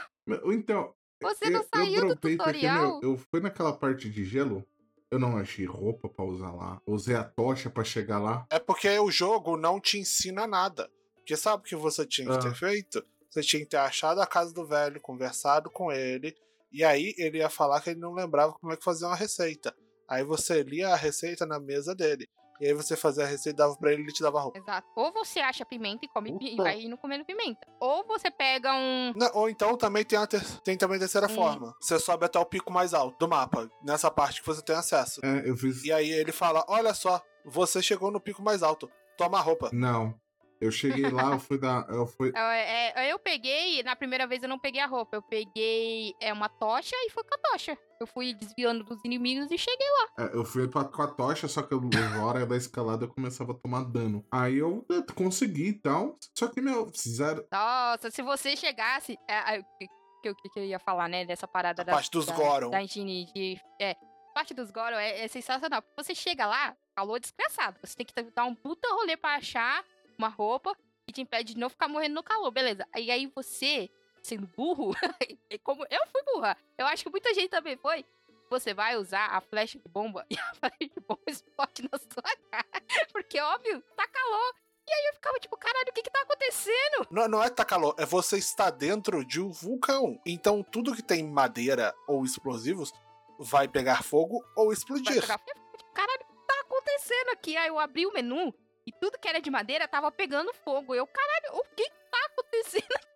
Então. 0.45 0.93
Você 1.21 1.49
não 1.49 1.59
eu, 1.61 1.67
saiu 1.73 1.95
eu 1.95 2.01
do 2.01 2.07
dropei 2.07 2.37
porque, 2.37 2.51
tutorial. 2.51 2.99
meu, 3.01 3.11
eu 3.11 3.17
fui 3.29 3.41
naquela 3.41 3.73
parte 3.73 4.09
de 4.09 4.23
gelo. 4.23 4.65
Eu 5.11 5.19
não 5.19 5.37
achei 5.37 5.65
roupa 5.65 6.07
pra 6.07 6.23
usar 6.23 6.51
lá. 6.51 6.79
Usei 6.85 7.15
a 7.15 7.23
tocha 7.23 7.69
pra 7.69 7.83
chegar 7.83 8.19
lá. 8.19 8.45
É 8.49 8.59
porque 8.59 8.87
o 8.99 9.09
jogo 9.11 9.57
não 9.57 9.79
te 9.79 9.97
ensina 9.97 10.45
nada. 10.47 10.89
Porque 11.29 11.37
sabe 11.39 11.61
o 11.61 11.63
que 11.63 11.75
você 11.75 12.07
tinha 12.07 12.27
que 12.27 12.33
Ah. 12.33 12.39
ter 12.39 12.55
feito? 12.55 13.05
Você 13.29 13.41
tinha 13.43 13.59
que 13.61 13.69
ter 13.69 13.77
achado 13.77 14.19
a 14.19 14.25
casa 14.25 14.51
do 14.51 14.65
velho, 14.65 14.99
conversado 14.99 15.69
com 15.69 15.91
ele, 15.91 16.35
e 16.71 16.83
aí 16.83 17.13
ele 17.19 17.37
ia 17.37 17.49
falar 17.51 17.79
que 17.81 17.91
ele 17.91 17.99
não 17.99 18.13
lembrava 18.13 18.53
como 18.53 18.73
é 18.73 18.75
que 18.75 18.83
fazia 18.83 19.05
uma 19.05 19.15
receita. 19.15 19.75
Aí 20.07 20.23
você 20.23 20.63
lia 20.63 20.89
a 20.89 20.95
receita 20.95 21.45
na 21.45 21.59
mesa 21.59 21.93
dele. 21.93 22.27
E 22.59 22.65
aí 22.65 22.73
você 22.73 22.97
fazia 22.97 23.25
a 23.25 23.27
receita, 23.27 23.57
dava 23.59 23.75
pra 23.77 23.91
ele 23.93 24.01
e 24.01 24.05
ele 24.05 24.11
te 24.11 24.23
dava 24.23 24.41
roupa. 24.41 24.57
Exato. 24.57 24.87
Ou 24.95 25.13
você 25.13 25.39
acha 25.39 25.63
pimenta 25.63 26.03
e 26.03 26.09
come 26.09 26.35
e 26.41 26.55
vai 26.57 26.81
indo 26.81 26.97
comendo 26.97 27.23
pimenta. 27.23 27.59
Ou 27.79 28.03
você 28.07 28.31
pega 28.31 28.73
um. 28.73 29.13
Não, 29.15 29.29
ou 29.35 29.47
então 29.51 29.77
também 29.77 30.03
tem, 30.03 30.17
a 30.17 30.25
ter- 30.25 30.43
tem 30.61 30.75
também 30.75 30.97
a 30.97 30.99
terceira 31.01 31.27
Hum. 31.31 31.35
forma. 31.35 31.75
Você 31.79 31.99
sobe 31.99 32.25
até 32.25 32.39
o 32.39 32.45
pico 32.45 32.73
mais 32.73 32.91
alto 32.95 33.15
do 33.19 33.29
mapa, 33.29 33.69
nessa 33.83 34.09
parte 34.09 34.41
que 34.41 34.47
você 34.47 34.63
tem 34.63 34.75
acesso. 34.75 35.21
É, 35.23 35.47
eu 35.47 35.55
fiz. 35.55 35.83
E 35.83 35.91
aí 35.93 36.09
ele 36.09 36.31
fala: 36.31 36.65
Olha 36.67 36.93
só, 36.95 37.21
você 37.45 37.83
chegou 37.83 38.09
no 38.09 38.19
pico 38.19 38.41
mais 38.41 38.63
alto, 38.63 38.89
toma 39.15 39.37
a 39.37 39.41
roupa. 39.41 39.69
Não. 39.71 40.19
Eu 40.61 40.71
cheguei 40.71 41.09
lá, 41.09 41.31
eu 41.31 41.39
fui 41.39 41.57
dar. 41.57 41.85
Eu 41.89 42.05
fui. 42.05 42.31
É, 42.35 43.05
é, 43.07 43.11
eu 43.13 43.17
peguei, 43.17 43.81
na 43.83 43.95
primeira 43.95 44.27
vez 44.27 44.43
eu 44.43 44.49
não 44.49 44.59
peguei 44.59 44.81
a 44.81 44.85
roupa, 44.85 45.15
eu 45.15 45.21
peguei 45.21 46.13
é, 46.19 46.33
uma 46.33 46.49
tocha 46.49 46.95
e 46.95 47.09
fui 47.11 47.23
com 47.23 47.33
a 47.35 47.51
tocha. 47.51 47.77
Eu 47.99 48.05
fui 48.07 48.33
desviando 48.33 48.83
dos 48.83 48.99
inimigos 49.05 49.49
e 49.51 49.57
cheguei. 49.57 49.87
É, 50.17 50.35
eu 50.35 50.43
fui 50.43 50.67
pra, 50.67 50.83
com 50.83 51.01
a 51.01 51.07
tocha, 51.07 51.47
só 51.47 51.61
que 51.61 51.73
eu, 51.73 51.81
na 51.81 52.25
hora 52.25 52.45
da 52.45 52.57
escalada 52.57 53.05
eu 53.05 53.09
começava 53.09 53.51
a 53.53 53.55
tomar 53.55 53.83
dano. 53.85 54.25
Aí 54.31 54.57
eu, 54.57 54.85
eh, 54.91 55.13
consegui 55.13 55.69
e 55.69 55.73
tal. 55.73 56.17
Só 56.37 56.47
que, 56.47 56.59
meu, 56.61 56.87
fizeram. 56.91 57.43
Nossa, 57.51 58.11
se 58.11 58.21
você 58.21 58.55
chegasse. 58.55 59.17
É, 59.29 59.55
é, 59.55 59.59
o 59.59 59.63
que, 59.77 59.87
que, 60.21 60.29
eu- 60.29 60.35
que 60.35 60.59
eu 60.59 60.65
ia 60.65 60.79
falar, 60.79 61.07
né? 61.07 61.25
Dessa 61.25 61.47
parada 61.47 61.81
A 61.81 61.85
da. 61.85 61.93
parte 61.93 62.11
dos 62.11 62.25
da, 62.25 62.33
Goron. 62.33 62.69
Da 62.69 62.81
engine 62.83 63.25
de. 63.33 63.57
É. 63.81 63.95
parte 64.33 64.53
dos 64.53 64.71
Goro 64.71 64.95
é, 64.95 65.21
é 65.23 65.27
sensacional. 65.29 65.81
Porque 65.81 66.03
você 66.03 66.15
chega 66.15 66.45
lá, 66.45 66.75
calor 66.95 67.19
desgraçado. 67.19 67.77
Você 67.81 67.95
tem 67.95 68.05
que 68.05 68.13
dar 68.33 68.45
um 68.45 68.55
puta 68.55 68.87
rolê 68.93 69.15
pra 69.17 69.35
achar 69.35 69.83
uma 70.19 70.27
roupa 70.27 70.75
que 71.07 71.13
te 71.13 71.21
impede 71.21 71.53
de 71.53 71.59
não 71.59 71.69
ficar 71.69 71.87
morrendo 71.87 72.15
no 72.15 72.23
calor, 72.23 72.51
beleza. 72.51 72.85
E 72.95 73.09
aí 73.09 73.31
você, 73.33 73.89
sendo 74.21 74.45
burro, 74.55 74.91
como 75.63 75.83
eu 75.89 76.05
fui 76.07 76.21
burra, 76.33 76.55
eu 76.77 76.85
acho 76.85 77.03
que 77.03 77.09
muita 77.09 77.33
gente 77.33 77.49
também 77.49 77.77
foi. 77.77 78.05
Você 78.49 78.73
vai 78.73 78.97
usar 78.97 79.27
a 79.27 79.41
flecha 79.41 79.79
de 79.79 79.87
bomba 79.87 80.25
e 80.29 80.37
a 80.37 80.53
flecha 80.55 80.93
de 80.93 80.99
bomba 80.99 81.21
explode 81.27 81.89
na 81.91 81.97
sua 81.97 82.35
cara. 82.51 82.83
Porque, 83.11 83.39
óbvio, 83.39 83.81
tá 83.95 84.07
calor. 84.07 84.53
E 84.87 84.91
aí 84.91 85.05
eu 85.09 85.13
ficava 85.13 85.39
tipo, 85.39 85.55
caralho, 85.55 85.89
o 85.89 85.93
que 85.93 86.01
que 86.01 86.09
tá 86.09 86.21
acontecendo? 86.21 87.07
Não, 87.11 87.27
não 87.27 87.43
é 87.43 87.49
tá 87.49 87.63
calor, 87.63 87.93
é 87.97 88.07
você 88.07 88.39
estar 88.39 88.71
dentro 88.71 89.23
de 89.23 89.39
um 89.39 89.51
vulcão. 89.51 90.19
Então 90.25 90.63
tudo 90.63 90.95
que 90.95 91.03
tem 91.03 91.23
madeira 91.23 91.93
ou 92.07 92.25
explosivos 92.25 92.91
vai 93.37 93.67
pegar 93.67 94.03
fogo 94.03 94.43
ou 94.55 94.73
explodir. 94.73 95.21
Vai 95.25 95.37
pegar. 95.37 95.37
Tipo, 95.77 95.93
caralho, 95.93 96.21
o 96.23 96.25
que 96.25 96.47
tá 96.47 96.59
acontecendo 96.61 97.29
aqui? 97.29 97.55
Aí 97.55 97.67
eu 97.67 97.77
abri 97.77 98.07
o 98.07 98.13
menu 98.13 98.51
e 98.89 98.91
tudo 98.99 99.19
que 99.19 99.27
era 99.27 99.39
de 99.39 99.51
madeira 99.51 99.87
tava 99.87 100.11
pegando 100.11 100.51
fogo. 100.53 100.95
Eu, 100.95 101.05
caralho, 101.05 101.59
o 101.59 101.63
que 101.75 101.87
tá 102.11 102.25
acontecendo 102.25 103.09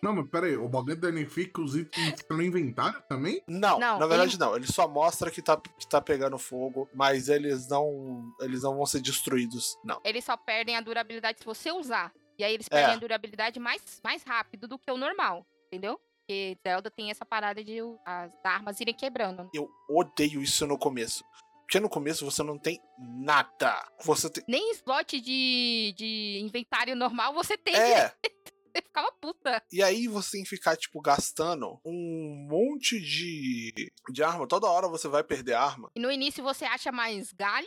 não, 0.00 0.14
mas 0.14 0.28
peraí, 0.28 0.56
o 0.56 0.68
bagulho 0.68 0.96
danifica 0.96 1.60
os 1.60 1.74
itens 1.74 2.24
no 2.30 2.40
inventário 2.40 3.02
também? 3.08 3.42
Não, 3.48 3.80
não 3.80 3.98
na 3.98 4.06
verdade 4.06 4.36
ele... 4.36 4.38
não. 4.38 4.54
Ele 4.54 4.66
só 4.66 4.86
mostra 4.86 5.30
que 5.32 5.42
tá, 5.42 5.56
que 5.56 5.88
tá 5.88 6.00
pegando 6.00 6.38
fogo, 6.38 6.88
mas 6.94 7.28
eles 7.28 7.68
não. 7.68 8.32
Eles 8.40 8.62
não 8.62 8.76
vão 8.76 8.86
ser 8.86 9.00
destruídos, 9.00 9.76
não. 9.82 10.00
Eles 10.04 10.24
só 10.24 10.36
perdem 10.36 10.76
a 10.76 10.80
durabilidade 10.80 11.40
se 11.40 11.44
você 11.44 11.72
usar. 11.72 12.12
E 12.38 12.44
aí 12.44 12.54
eles 12.54 12.68
perdem 12.68 12.92
é. 12.92 12.94
a 12.94 13.00
durabilidade 13.00 13.58
mais, 13.58 14.00
mais 14.04 14.22
rápido 14.22 14.68
do 14.68 14.78
que 14.78 14.90
o 14.90 14.96
normal, 14.96 15.44
entendeu? 15.66 15.98
Porque 16.18 16.58
Zelda 16.62 16.90
tem 16.90 17.10
essa 17.10 17.24
parada 17.24 17.64
de 17.64 17.78
as 18.04 18.32
armas 18.44 18.78
irem 18.80 18.94
quebrando. 18.94 19.48
Eu 19.54 19.68
odeio 19.88 20.42
isso 20.42 20.66
no 20.66 20.78
começo. 20.78 21.24
Porque 21.66 21.80
no 21.80 21.88
começo 21.88 22.24
você 22.24 22.44
não 22.44 22.56
tem 22.56 22.80
nada. 22.96 23.84
Você 24.04 24.30
tem... 24.30 24.44
Nem 24.46 24.70
slot 24.72 25.20
de, 25.20 25.92
de 25.96 26.38
inventário 26.40 26.94
normal 26.94 27.34
você 27.34 27.58
tem. 27.58 27.74
É. 27.74 28.14
ficava 28.82 29.10
puta. 29.20 29.62
E 29.72 29.82
aí 29.82 30.06
você 30.06 30.32
tem 30.32 30.42
que 30.44 30.50
ficar, 30.50 30.76
tipo, 30.76 31.00
gastando 31.00 31.80
um 31.84 32.46
monte 32.48 33.00
de, 33.00 33.72
de 34.10 34.22
arma. 34.22 34.46
Toda 34.46 34.68
hora 34.68 34.86
você 34.86 35.08
vai 35.08 35.24
perder 35.24 35.54
arma. 35.54 35.90
E 35.94 36.00
no 36.00 36.10
início 36.10 36.44
você 36.44 36.64
acha 36.64 36.92
mais 36.92 37.32
galho 37.32 37.66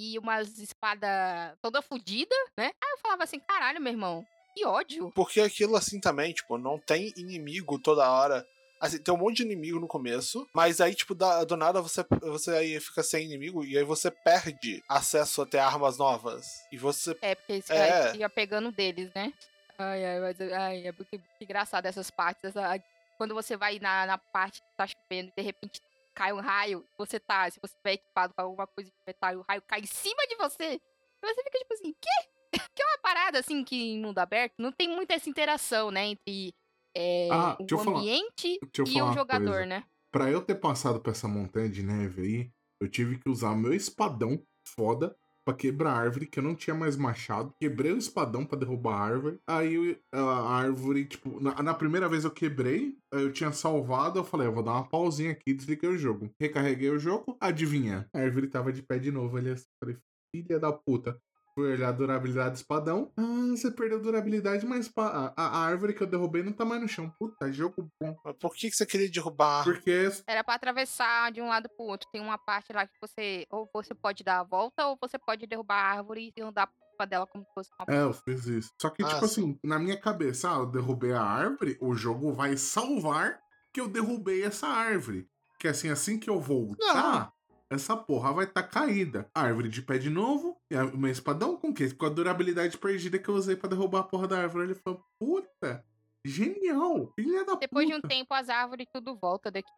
e 0.00 0.18
umas 0.18 0.58
espadas 0.58 1.56
toda 1.60 1.82
fodida, 1.82 2.34
né? 2.56 2.70
Aí 2.82 2.90
eu 2.92 2.98
falava 2.98 3.24
assim, 3.24 3.40
caralho, 3.40 3.80
meu 3.80 3.92
irmão, 3.92 4.24
que 4.54 4.64
ódio. 4.64 5.10
Porque 5.14 5.40
aquilo 5.40 5.76
assim 5.76 6.00
também, 6.00 6.32
tipo, 6.32 6.56
não 6.56 6.78
tem 6.78 7.12
inimigo 7.16 7.78
toda 7.78 8.10
hora. 8.10 8.46
Assim, 8.80 8.98
tem 8.98 9.12
um 9.12 9.18
monte 9.18 9.36
de 9.36 9.42
inimigo 9.42 9.78
no 9.78 9.86
começo, 9.86 10.48
mas 10.54 10.80
aí, 10.80 10.94
tipo, 10.94 11.14
da, 11.14 11.44
do 11.44 11.54
nada 11.54 11.82
você, 11.82 12.02
você 12.22 12.50
aí 12.52 12.80
fica 12.80 13.02
sem 13.02 13.26
inimigo 13.26 13.62
e 13.62 13.76
aí 13.76 13.84
você 13.84 14.10
perde 14.10 14.82
acesso 14.88 15.42
até 15.42 15.58
armas 15.58 15.98
novas. 15.98 16.46
E 16.72 16.78
você. 16.78 17.14
É, 17.20 17.34
porque 17.34 17.60
você 17.60 17.74
é. 17.74 18.16
ia 18.16 18.30
pegando 18.30 18.72
deles, 18.72 19.12
né? 19.14 19.34
Ai, 19.78 20.04
ai, 20.04 20.20
mas 20.20 20.40
ai, 20.40 20.86
é 20.86 20.92
muito, 20.92 21.08
muito 21.10 21.24
engraçado 21.42 21.84
essas 21.84 22.10
partes. 22.10 22.42
Essa, 22.44 22.82
quando 23.18 23.34
você 23.34 23.54
vai 23.54 23.78
na, 23.78 24.06
na 24.06 24.16
parte 24.16 24.62
que 24.62 24.76
tá 24.76 24.86
chovendo 24.86 25.28
e 25.28 25.32
de 25.36 25.42
repente 25.42 25.82
cai 26.14 26.32
um 26.32 26.40
raio, 26.40 26.82
você 26.96 27.20
tá, 27.20 27.50
se 27.50 27.60
você 27.60 27.74
tiver 27.76 27.92
equipado 27.92 28.32
com 28.32 28.40
alguma 28.40 28.66
coisa 28.66 28.90
de 28.90 28.96
metal 29.06 29.32
e 29.32 29.36
o 29.36 29.44
raio 29.46 29.62
cai 29.62 29.80
em 29.80 29.86
cima 29.86 30.26
de 30.26 30.36
você, 30.36 30.80
você 31.22 31.42
fica 31.44 31.58
tipo 31.58 31.74
assim, 31.74 31.94
quê? 32.00 32.30
que 32.74 32.82
é 32.82 32.86
uma 32.86 32.98
parada 32.98 33.38
assim 33.38 33.62
que 33.62 33.92
em 33.92 34.00
mundo 34.00 34.18
aberto 34.18 34.54
não 34.58 34.72
tem 34.72 34.88
muita 34.88 35.14
essa 35.14 35.28
interação, 35.28 35.90
né, 35.90 36.06
entre 36.06 36.54
é, 36.96 37.28
ah, 37.30 37.56
o 37.60 37.80
ambiente 37.80 38.58
e 38.62 39.02
o 39.02 39.12
jogador, 39.12 39.50
coisa. 39.50 39.66
né? 39.66 39.84
Pra 40.12 40.30
eu 40.30 40.42
ter 40.42 40.56
passado 40.56 41.00
por 41.00 41.10
essa 41.10 41.28
montanha 41.28 41.68
de 41.68 41.82
neve 41.82 42.22
aí, 42.22 42.50
eu 42.82 42.88
tive 42.88 43.18
que 43.18 43.28
usar 43.28 43.54
meu 43.54 43.72
espadão 43.72 44.42
foda 44.66 45.14
pra 45.44 45.54
quebrar 45.54 45.92
a 45.92 45.98
árvore, 45.98 46.26
que 46.26 46.38
eu 46.38 46.42
não 46.42 46.54
tinha 46.54 46.74
mais 46.74 46.96
machado. 46.96 47.54
Quebrei 47.60 47.92
o 47.92 47.98
espadão 47.98 48.44
para 48.44 48.58
derrubar 48.58 48.94
a 48.94 49.04
árvore. 49.04 49.40
Aí 49.46 49.98
a 50.12 50.54
árvore, 50.56 51.06
tipo, 51.06 51.40
na, 51.40 51.62
na, 51.62 51.74
primeira 51.74 52.08
vez 52.08 52.24
eu 52.24 52.30
quebrei, 52.30 52.96
eu 53.12 53.32
tinha 53.32 53.52
salvado, 53.52 54.18
eu 54.18 54.24
falei, 54.24 54.46
eu 54.46 54.52
vou 54.52 54.62
dar 54.62 54.72
uma 54.72 54.88
pausinha 54.88 55.32
aqui, 55.32 55.54
desliguei 55.54 55.90
o 55.90 55.98
jogo. 55.98 56.30
Recarreguei 56.40 56.90
o 56.90 56.98
jogo, 56.98 57.36
adivinha? 57.40 58.08
A 58.12 58.20
árvore 58.20 58.48
tava 58.48 58.72
de 58.72 58.82
pé 58.82 58.98
de 58.98 59.10
novo 59.10 59.36
ali. 59.36 59.50
Assim, 59.50 59.66
falei, 59.82 59.96
filha 60.34 60.58
da 60.58 60.72
puta. 60.72 61.20
Fui 61.54 61.72
olhar 61.72 61.88
a 61.88 61.92
durabilidade 61.92 62.50
do 62.50 62.56
espadão. 62.56 63.12
Ah, 63.16 63.50
você 63.50 63.70
perdeu 63.70 64.00
durabilidade, 64.00 64.64
mas 64.64 64.90
a, 64.96 65.32
a, 65.36 65.58
árvore 65.58 65.94
que 65.94 66.02
eu 66.02 66.06
derrubei 66.06 66.42
não 66.42 66.52
tá 66.52 66.64
mais 66.64 66.80
no 66.80 66.88
chão. 66.88 67.12
Puta, 67.18 67.52
jogo 67.52 67.90
bom. 68.00 68.16
Mas 68.24 68.36
por 68.36 68.54
que, 68.54 68.70
que 68.70 68.76
você 68.76 68.86
queria 68.86 69.10
derrubar? 69.10 69.64
Porque. 69.64 70.08
Era 70.26 70.44
para 70.44 70.54
atravessar 70.54 71.32
de 71.32 71.42
um 71.42 71.48
lado 71.48 71.68
pro 71.68 71.86
outro. 71.86 72.08
Tem 72.12 72.20
uma 72.20 72.38
parte 72.38 72.72
lá 72.72 72.86
que 72.86 72.94
você. 73.00 73.46
Ou 73.50 73.68
você 73.72 73.94
pode 73.94 74.22
dar 74.22 74.40
a 74.40 74.44
volta, 74.44 74.86
ou 74.86 74.98
você 75.00 75.18
pode 75.18 75.46
derrubar 75.46 75.76
a 75.76 75.98
árvore 75.98 76.32
e 76.36 76.42
andar 76.42 76.68
pra 76.96 77.06
dela 77.06 77.26
como 77.26 77.44
se 77.44 77.52
fosse 77.52 77.70
uma. 77.78 77.94
É, 77.94 78.02
eu 78.02 78.12
fiz 78.12 78.46
isso. 78.46 78.70
Só 78.80 78.90
que, 78.90 79.02
ah, 79.02 79.08
tipo 79.08 79.26
sim. 79.26 79.42
assim, 79.42 79.58
na 79.64 79.78
minha 79.78 79.98
cabeça, 79.98 80.50
ah, 80.50 80.58
eu 80.58 80.66
derrubei 80.66 81.12
a 81.12 81.22
árvore, 81.22 81.76
o 81.80 81.94
jogo 81.94 82.32
vai 82.32 82.56
salvar 82.56 83.40
que 83.72 83.80
eu 83.80 83.88
derrubei 83.88 84.44
essa 84.44 84.66
árvore. 84.68 85.28
Que 85.58 85.68
assim, 85.68 85.90
assim 85.90 86.18
que 86.18 86.30
eu 86.30 86.40
voltar. 86.40 87.24
Não 87.24 87.39
essa 87.70 87.96
porra 87.96 88.32
vai 88.32 88.44
estar 88.44 88.64
tá 88.64 88.68
caída. 88.68 89.30
A 89.32 89.42
árvore 89.42 89.68
de 89.68 89.80
pé 89.80 89.96
de 89.96 90.10
novo. 90.10 90.60
E 90.68 90.76
o 90.76 90.98
meu 90.98 91.10
espadão 91.10 91.56
com 91.56 91.68
o 91.68 91.74
quê? 91.74 91.88
Com 91.94 92.06
a 92.06 92.10
durabilidade 92.10 92.76
perdida 92.76 93.18
que 93.18 93.28
eu 93.28 93.34
usei 93.34 93.54
para 93.54 93.70
derrubar 93.70 94.00
a 94.00 94.04
porra 94.04 94.26
da 94.26 94.38
árvore. 94.40 94.64
Ele 94.64 94.74
falou, 94.74 95.04
puta, 95.18 95.84
genial, 96.24 97.12
filha 97.14 97.44
da 97.44 97.54
Depois 97.54 97.86
puta. 97.86 98.00
de 98.00 98.06
um 98.06 98.08
tempo, 98.08 98.34
as 98.34 98.48
árvores 98.48 98.88
tudo 98.92 99.16
volta 99.16 99.50
daqui. 99.50 99.70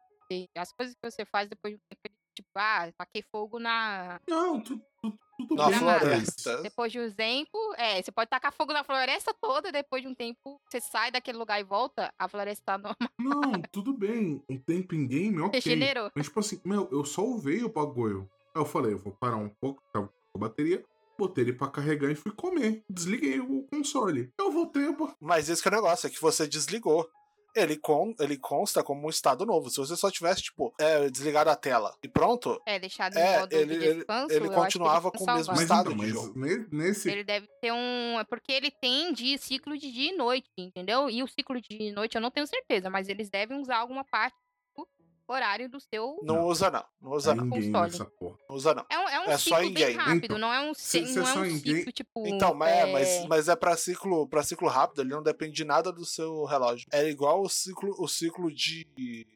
As 0.56 0.72
coisas 0.72 0.94
que 0.94 1.10
você 1.10 1.26
faz 1.26 1.46
depois 1.46 1.74
de 1.74 1.80
um 1.80 1.86
tempo, 1.90 2.16
tipo, 2.34 2.48
ah, 2.56 2.90
taquei 2.96 3.22
fogo 3.30 3.58
na. 3.58 4.18
Não, 4.26 4.58
tu, 4.62 4.78
tu, 4.78 4.84
tudo 5.46 5.56
na 5.56 5.72
floresta. 5.72 6.62
Depois 6.62 6.92
de 6.92 7.00
um 7.00 7.10
tempo, 7.10 7.58
é, 7.76 8.02
você 8.02 8.12
pode 8.12 8.28
tacar 8.28 8.52
fogo 8.52 8.72
na 8.72 8.84
floresta 8.84 9.34
toda, 9.40 9.72
depois 9.72 10.02
de 10.02 10.08
um 10.08 10.14
tempo, 10.14 10.60
você 10.68 10.80
sai 10.80 11.10
daquele 11.10 11.38
lugar 11.38 11.60
e 11.60 11.64
volta, 11.64 12.12
a 12.18 12.28
floresta 12.28 12.62
tá 12.64 12.78
normal. 13.18 13.52
Não, 13.52 13.62
tudo 13.72 13.92
bem. 13.92 14.42
Um 14.48 14.58
tempo 14.58 14.94
em 14.94 15.06
game, 15.06 15.40
ok. 15.40 15.58
Regenerou. 15.58 16.10
Mas, 16.14 16.26
tipo 16.26 16.40
assim, 16.40 16.60
meu, 16.64 16.88
eu 16.92 17.04
só 17.04 17.22
salvei 17.22 17.62
o 17.62 17.68
bagulho. 17.68 18.28
Aí 18.54 18.60
eu 18.60 18.66
falei, 18.66 18.92
eu 18.92 18.98
vou 18.98 19.12
parar 19.12 19.36
um 19.36 19.48
pouco, 19.48 19.80
tava 19.92 20.08
com 20.08 20.38
a 20.38 20.48
bateria, 20.48 20.84
botei 21.18 21.44
ele 21.44 21.52
pra 21.52 21.68
carregar 21.68 22.10
e 22.10 22.14
fui 22.14 22.32
comer. 22.32 22.82
Desliguei 22.90 23.38
o 23.38 23.62
console. 23.70 24.30
Eu 24.38 24.50
voltei. 24.50 24.86
Eu... 24.86 25.14
Mas 25.20 25.48
esse 25.48 25.62
que 25.62 25.68
é 25.68 25.72
o 25.72 25.74
negócio, 25.74 26.06
é 26.06 26.10
que 26.10 26.20
você 26.20 26.46
desligou 26.46 27.08
ele, 27.54 27.76
con 27.76 28.14
ele 28.18 28.36
consta 28.36 28.82
como 28.82 29.06
um 29.06 29.10
estado 29.10 29.44
novo. 29.44 29.70
Se 29.70 29.76
você 29.78 29.96
só 29.96 30.10
tivesse, 30.10 30.42
tipo, 30.42 30.74
é, 30.78 31.08
desligado 31.08 31.50
a 31.50 31.56
tela 31.56 31.94
e 32.02 32.08
pronto. 32.08 32.60
É, 32.66 32.78
deixado 32.78 33.16
é, 33.16 33.40
modo 33.40 33.52
ele, 33.54 33.78
de 33.78 33.94
descanso, 33.94 34.34
ele, 34.34 34.46
ele 34.46 34.54
continuava 34.54 35.10
com 35.10 35.24
o 35.24 35.34
mesmo 35.34 35.54
estado 35.54 35.92
então, 35.92 36.04
de 36.04 36.10
jogo. 36.10 36.32
Nesse... 36.70 37.10
Ele 37.10 37.24
deve 37.24 37.48
ter 37.60 37.72
um. 37.72 38.18
É 38.18 38.24
porque 38.24 38.52
ele 38.52 38.70
tem 38.70 39.12
de 39.12 39.38
ciclo 39.38 39.76
de 39.76 39.90
dia 39.92 40.12
e 40.12 40.16
noite, 40.16 40.48
entendeu? 40.58 41.08
E 41.08 41.22
o 41.22 41.28
ciclo 41.28 41.60
de 41.60 41.92
noite 41.92 42.16
eu 42.16 42.20
não 42.20 42.30
tenho 42.30 42.46
certeza, 42.46 42.90
mas 42.90 43.08
eles 43.08 43.28
devem 43.28 43.60
usar 43.60 43.78
alguma 43.78 44.04
parte 44.04 44.36
horário 45.32 45.68
do 45.68 45.80
seu. 45.80 46.18
Não 46.22 46.46
usa, 46.46 46.70
não. 46.70 46.84
Não 47.00 47.12
usa, 47.12 47.34
não. 47.34 47.48
Console. 47.48 47.92
Não 48.48 48.56
usa, 48.56 48.74
não. 48.74 48.86
É 48.90 48.98
um, 48.98 49.08
é 49.08 49.20
um 49.20 49.24
é 49.24 49.38
ciclo 49.38 49.70
bem 49.70 49.96
rápido, 49.96 50.24
então, 50.24 50.38
não 50.38 50.52
é 50.52 50.60
um, 50.60 50.74
se, 50.74 51.00
não 51.00 51.28
é 51.28 51.38
um 51.38 51.58
ciclo 51.58 51.92
tipo. 51.92 52.26
Então, 52.26 52.54
mas 52.54 52.70
é, 52.70 52.92
mas, 52.92 53.26
mas 53.26 53.48
é 53.48 53.56
pra 53.56 53.76
ciclo, 53.76 54.28
pra 54.28 54.42
ciclo 54.42 54.68
rápido, 54.68 55.02
ele 55.02 55.10
não 55.10 55.22
depende 55.22 55.52
de 55.52 55.64
nada 55.64 55.92
do 55.92 56.04
seu 56.04 56.44
relógio. 56.44 56.86
É 56.92 57.08
igual 57.08 57.42
o 57.42 57.48
ciclo, 57.48 57.94
o 57.98 58.08
ciclo 58.08 58.52
de. 58.52 59.26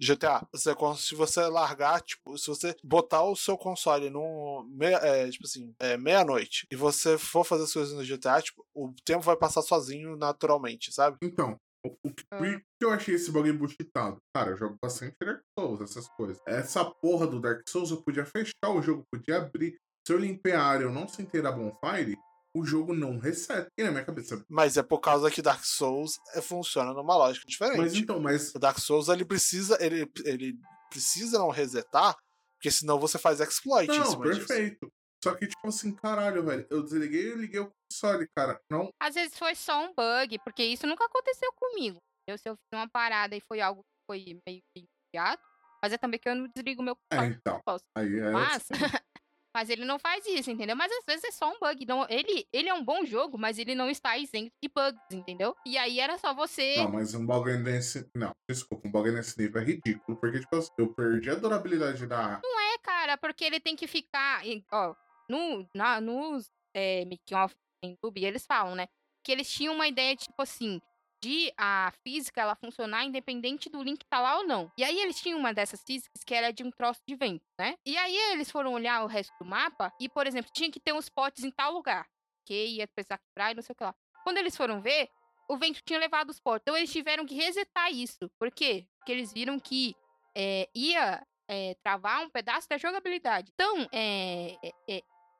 GTA. 0.00 0.46
Você, 0.50 0.74
se 0.96 1.14
você 1.14 1.40
largar, 1.42 2.00
tipo, 2.00 2.36
se 2.38 2.46
você 2.46 2.74
botar 2.82 3.22
o 3.22 3.36
seu 3.36 3.58
console 3.58 4.08
no 4.08 4.66
meia, 4.66 4.96
é, 4.96 5.30
tipo 5.30 5.44
assim, 5.44 5.74
é, 5.78 5.98
meia-noite 5.98 6.66
e 6.70 6.74
você 6.74 7.18
for 7.18 7.44
fazer 7.44 7.64
as 7.64 7.72
coisas 7.72 7.94
no 7.94 8.02
GTA, 8.02 8.40
tipo, 8.40 8.64
o 8.74 8.94
tempo 9.04 9.20
vai 9.20 9.36
passar 9.36 9.60
sozinho 9.60 10.16
naturalmente, 10.16 10.90
sabe? 10.90 11.18
Então, 11.22 11.60
o 11.84 12.12
que, 12.12 12.24
por 12.30 12.46
que 12.46 12.84
eu 12.84 12.90
achei 12.90 13.14
esse 13.14 13.30
bagulho 13.30 13.58
buchitado? 13.58 14.18
Cara, 14.34 14.50
eu 14.50 14.56
jogo 14.56 14.76
bastante 14.82 15.14
Dark 15.22 15.40
Souls, 15.58 15.80
essas 15.80 16.08
coisas. 16.08 16.38
Essa 16.46 16.84
porra 16.84 17.26
do 17.26 17.40
Dark 17.40 17.62
Souls 17.68 17.90
eu 17.90 18.02
podia 18.02 18.24
fechar 18.24 18.70
o 18.70 18.82
jogo, 18.82 19.04
podia 19.10 19.38
abrir. 19.38 19.76
Se 20.06 20.12
eu 20.12 20.18
limpar 20.18 20.54
a 20.54 20.64
área 20.64 20.84
eu 20.84 20.92
não 20.92 21.08
sentei 21.08 21.44
a 21.44 21.52
bonfire, 21.52 22.18
o 22.54 22.64
jogo 22.64 22.94
não 22.94 23.18
reseta. 23.18 23.68
E 23.78 23.82
na 23.82 23.90
minha 23.90 24.04
cabeça. 24.04 24.44
Mas 24.48 24.76
é 24.76 24.82
por 24.82 25.00
causa 25.00 25.30
que 25.30 25.42
Dark 25.42 25.64
Souls 25.64 26.18
é, 26.34 26.40
funciona 26.40 26.92
numa 26.92 27.16
lógica 27.16 27.46
diferente. 27.46 27.78
Mas 27.78 27.94
então, 27.94 28.20
mas. 28.20 28.54
O 28.54 28.58
Dark 28.58 28.78
Souls 28.78 29.08
ele 29.08 29.24
precisa. 29.24 29.78
Ele, 29.80 30.10
ele 30.24 30.58
precisa 30.90 31.38
não 31.38 31.50
resetar, 31.50 32.16
porque 32.56 32.70
senão 32.70 32.98
você 32.98 33.18
faz 33.18 33.40
exploit. 33.40 33.88
Não, 33.88 34.20
perfeito. 34.20 34.86
Disso. 34.86 34.99
Só 35.22 35.34
que, 35.34 35.46
tipo 35.46 35.68
assim, 35.68 35.94
caralho, 35.94 36.44
velho. 36.44 36.66
Eu 36.70 36.82
desliguei 36.82 37.32
e 37.32 37.34
liguei 37.34 37.60
o 37.60 37.70
console, 37.90 38.26
cara. 38.34 38.60
Não. 38.70 38.90
Às 39.00 39.14
vezes 39.14 39.38
foi 39.38 39.54
só 39.54 39.84
um 39.84 39.94
bug, 39.94 40.38
porque 40.44 40.64
isso 40.64 40.86
nunca 40.86 41.04
aconteceu 41.04 41.52
comigo. 41.52 41.98
Eu, 42.26 42.38
se 42.38 42.48
eu 42.48 42.54
fiz 42.54 42.78
uma 42.78 42.88
parada 42.88 43.36
e 43.36 43.40
foi 43.40 43.60
algo 43.60 43.82
que 43.82 44.06
foi 44.06 44.40
meio 44.46 44.60
que 44.74 44.86
imediato, 45.14 45.42
mas 45.82 45.92
é 45.92 45.98
também 45.98 46.18
que 46.18 46.28
eu 46.28 46.34
não 46.34 46.48
desligo 46.54 46.82
meu 46.82 46.96
console. 46.96 47.32
É, 47.32 47.36
então. 47.36 47.60
Aí 47.96 48.18
é 48.18 48.30
mas, 48.30 48.68
Mas 49.54 49.68
ele 49.68 49.84
não 49.84 49.98
faz 49.98 50.24
isso, 50.26 50.50
entendeu? 50.50 50.76
Mas 50.76 50.92
às 50.92 51.04
vezes 51.04 51.24
é 51.24 51.30
só 51.32 51.50
um 51.50 51.58
bug. 51.58 51.84
Não, 51.84 52.06
ele, 52.08 52.46
ele 52.52 52.68
é 52.68 52.74
um 52.74 52.84
bom 52.84 53.04
jogo, 53.04 53.36
mas 53.36 53.58
ele 53.58 53.74
não 53.74 53.90
está 53.90 54.16
isento 54.16 54.52
de 54.62 54.68
bugs, 54.68 55.00
entendeu? 55.10 55.56
E 55.66 55.76
aí 55.76 55.98
era 55.98 56.16
só 56.18 56.32
você. 56.32 56.76
Não, 56.76 56.92
mas 56.92 57.14
um 57.14 57.26
bug 57.26 57.50
nesse. 57.58 58.08
Não, 58.14 58.32
desculpa, 58.48 58.86
um 58.86 58.90
bug 58.90 59.10
nesse 59.10 59.38
nível 59.40 59.60
é 59.60 59.64
ridículo. 59.64 60.16
Porque, 60.18 60.40
tipo 60.40 60.54
assim, 60.56 60.70
eu 60.78 60.94
perdi 60.94 61.30
a 61.30 61.34
durabilidade 61.34 62.06
da. 62.06 62.40
Não 62.42 62.60
é, 62.60 62.78
cara, 62.78 63.18
porque 63.18 63.44
ele 63.44 63.58
tem 63.58 63.74
que 63.74 63.88
ficar. 63.88 64.42
Ó, 64.72 64.94
no, 65.30 65.66
na, 65.74 66.00
nos 66.00 66.50
é, 66.74 67.04
making 67.04 67.34
off 67.34 67.54
no 67.82 67.90
YouTube, 67.90 68.24
eles 68.24 68.44
falam, 68.44 68.74
né? 68.74 68.88
Que 69.24 69.32
eles 69.32 69.50
tinham 69.50 69.74
uma 69.74 69.86
ideia, 69.86 70.16
tipo 70.16 70.40
assim, 70.42 70.80
de 71.22 71.52
a 71.56 71.92
física 72.02 72.40
ela 72.40 72.56
funcionar 72.56 73.04
independente 73.04 73.68
do 73.68 73.82
link 73.82 74.04
tá 74.06 74.20
lá 74.20 74.38
ou 74.38 74.46
não. 74.46 74.70
E 74.76 74.82
aí 74.82 74.98
eles 74.98 75.20
tinham 75.20 75.38
uma 75.38 75.52
dessas 75.52 75.82
físicas 75.82 76.24
que 76.24 76.34
era 76.34 76.50
de 76.50 76.64
um 76.64 76.70
troço 76.70 77.00
de 77.06 77.14
vento, 77.14 77.44
né? 77.58 77.76
E 77.84 77.96
aí 77.96 78.16
eles 78.32 78.50
foram 78.50 78.72
olhar 78.72 79.04
o 79.04 79.06
resto 79.06 79.32
do 79.38 79.44
mapa 79.44 79.92
e, 80.00 80.08
por 80.08 80.26
exemplo, 80.26 80.50
tinha 80.52 80.70
que 80.70 80.80
ter 80.80 80.92
uns 80.92 81.08
potes 81.08 81.44
em 81.44 81.50
tal 81.50 81.72
lugar, 81.72 82.06
que 82.46 82.66
ia 82.66 82.88
precisar 82.88 83.18
quebrar 83.18 83.52
e 83.52 83.54
não 83.54 83.62
sei 83.62 83.72
o 83.72 83.76
que 83.76 83.84
lá. 83.84 83.94
Quando 84.24 84.38
eles 84.38 84.56
foram 84.56 84.80
ver, 84.80 85.08
o 85.48 85.56
vento 85.56 85.80
tinha 85.84 85.98
levado 85.98 86.30
os 86.30 86.40
potes. 86.40 86.62
Então 86.62 86.76
eles 86.76 86.92
tiveram 86.92 87.26
que 87.26 87.34
resetar 87.34 87.92
isso. 87.92 88.30
Por 88.38 88.50
quê? 88.50 88.86
Porque 88.98 89.12
eles 89.12 89.32
viram 89.32 89.58
que 89.60 89.94
é, 90.34 90.68
ia 90.74 91.22
é, 91.48 91.74
travar 91.82 92.24
um 92.24 92.30
pedaço 92.30 92.68
da 92.68 92.78
jogabilidade. 92.78 93.50
Então, 93.52 93.86
é, 93.92 94.54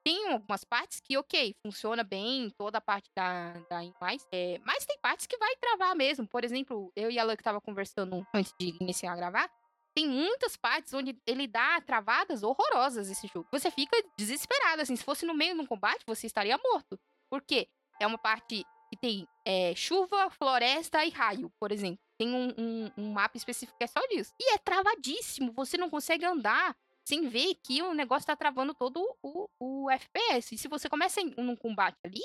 tem 0.05 0.33
algumas 0.33 0.65
partes 0.65 1.01
que, 1.01 1.17
ok, 1.17 1.55
funciona 1.63 2.03
bem, 2.03 2.51
toda 2.57 2.79
a 2.79 2.81
parte 2.81 3.11
da, 3.15 3.53
da 3.69 3.81
mais, 4.01 4.27
é, 4.33 4.61
mas 4.65 4.85
tem 4.87 4.99
partes 4.99 5.27
que 5.27 5.37
vai 5.37 5.55
travar 5.57 5.95
mesmo. 5.95 6.27
Por 6.27 6.45
exemplo, 6.45 6.91
eu 6.97 7.11
e 7.11 7.19
a 7.19 7.25
Luck 7.25 7.43
tava 7.43 7.61
conversando 7.61 8.27
antes 8.35 8.55
de 8.59 8.75
iniciar 8.81 9.13
a 9.13 9.17
gravar. 9.17 9.51
Tem 9.95 10.09
muitas 10.09 10.57
partes 10.57 10.95
onde 10.95 11.19
ele 11.27 11.47
dá 11.47 11.81
travadas 11.81 12.43
horrorosas 12.43 13.11
esse 13.11 13.27
jogo. 13.27 13.47
Você 13.51 13.71
fica 13.71 13.97
desesperado, 14.17 14.83
assim. 14.83 14.95
Se 14.97 15.05
fosse 15.05 15.27
no 15.27 15.35
meio 15.35 15.55
de 15.55 15.61
um 15.61 15.67
combate, 15.67 16.05
você 16.07 16.27
estaria 16.27 16.57
morto. 16.59 16.99
Por 17.29 17.43
quê? 17.43 17.69
É 18.01 18.07
uma 18.07 18.19
parte 18.19 18.65
que 18.89 18.97
tem 18.97 19.27
é, 19.45 19.75
chuva, 19.75 20.31
floresta 20.31 21.05
e 21.05 21.11
raio, 21.11 21.53
por 21.61 21.73
exemplo. 21.73 21.99
Tem 22.19 22.33
um, 22.33 22.55
um, 22.57 22.91
um 22.97 23.13
mapa 23.13 23.37
específico 23.37 23.77
que 23.79 23.85
é 23.85 23.87
só 23.87 24.01
disso. 24.09 24.33
E 24.39 24.55
é 24.55 24.59
travadíssimo. 24.59 25.53
Você 25.53 25.77
não 25.77 25.91
consegue 25.91 26.25
andar 26.25 26.77
sem 27.11 27.29
ver 27.29 27.57
que 27.65 27.83
o 27.83 27.93
negócio 27.93 28.25
tá 28.25 28.37
travando 28.37 28.73
todo 28.73 29.03
o, 29.21 29.49
o 29.59 29.91
FPS. 29.91 30.55
E 30.55 30.59
se 30.59 30.69
você 30.69 30.89
começa 30.89 31.21
em, 31.21 31.35
num 31.37 31.57
combate 31.57 31.97
ali, 32.07 32.23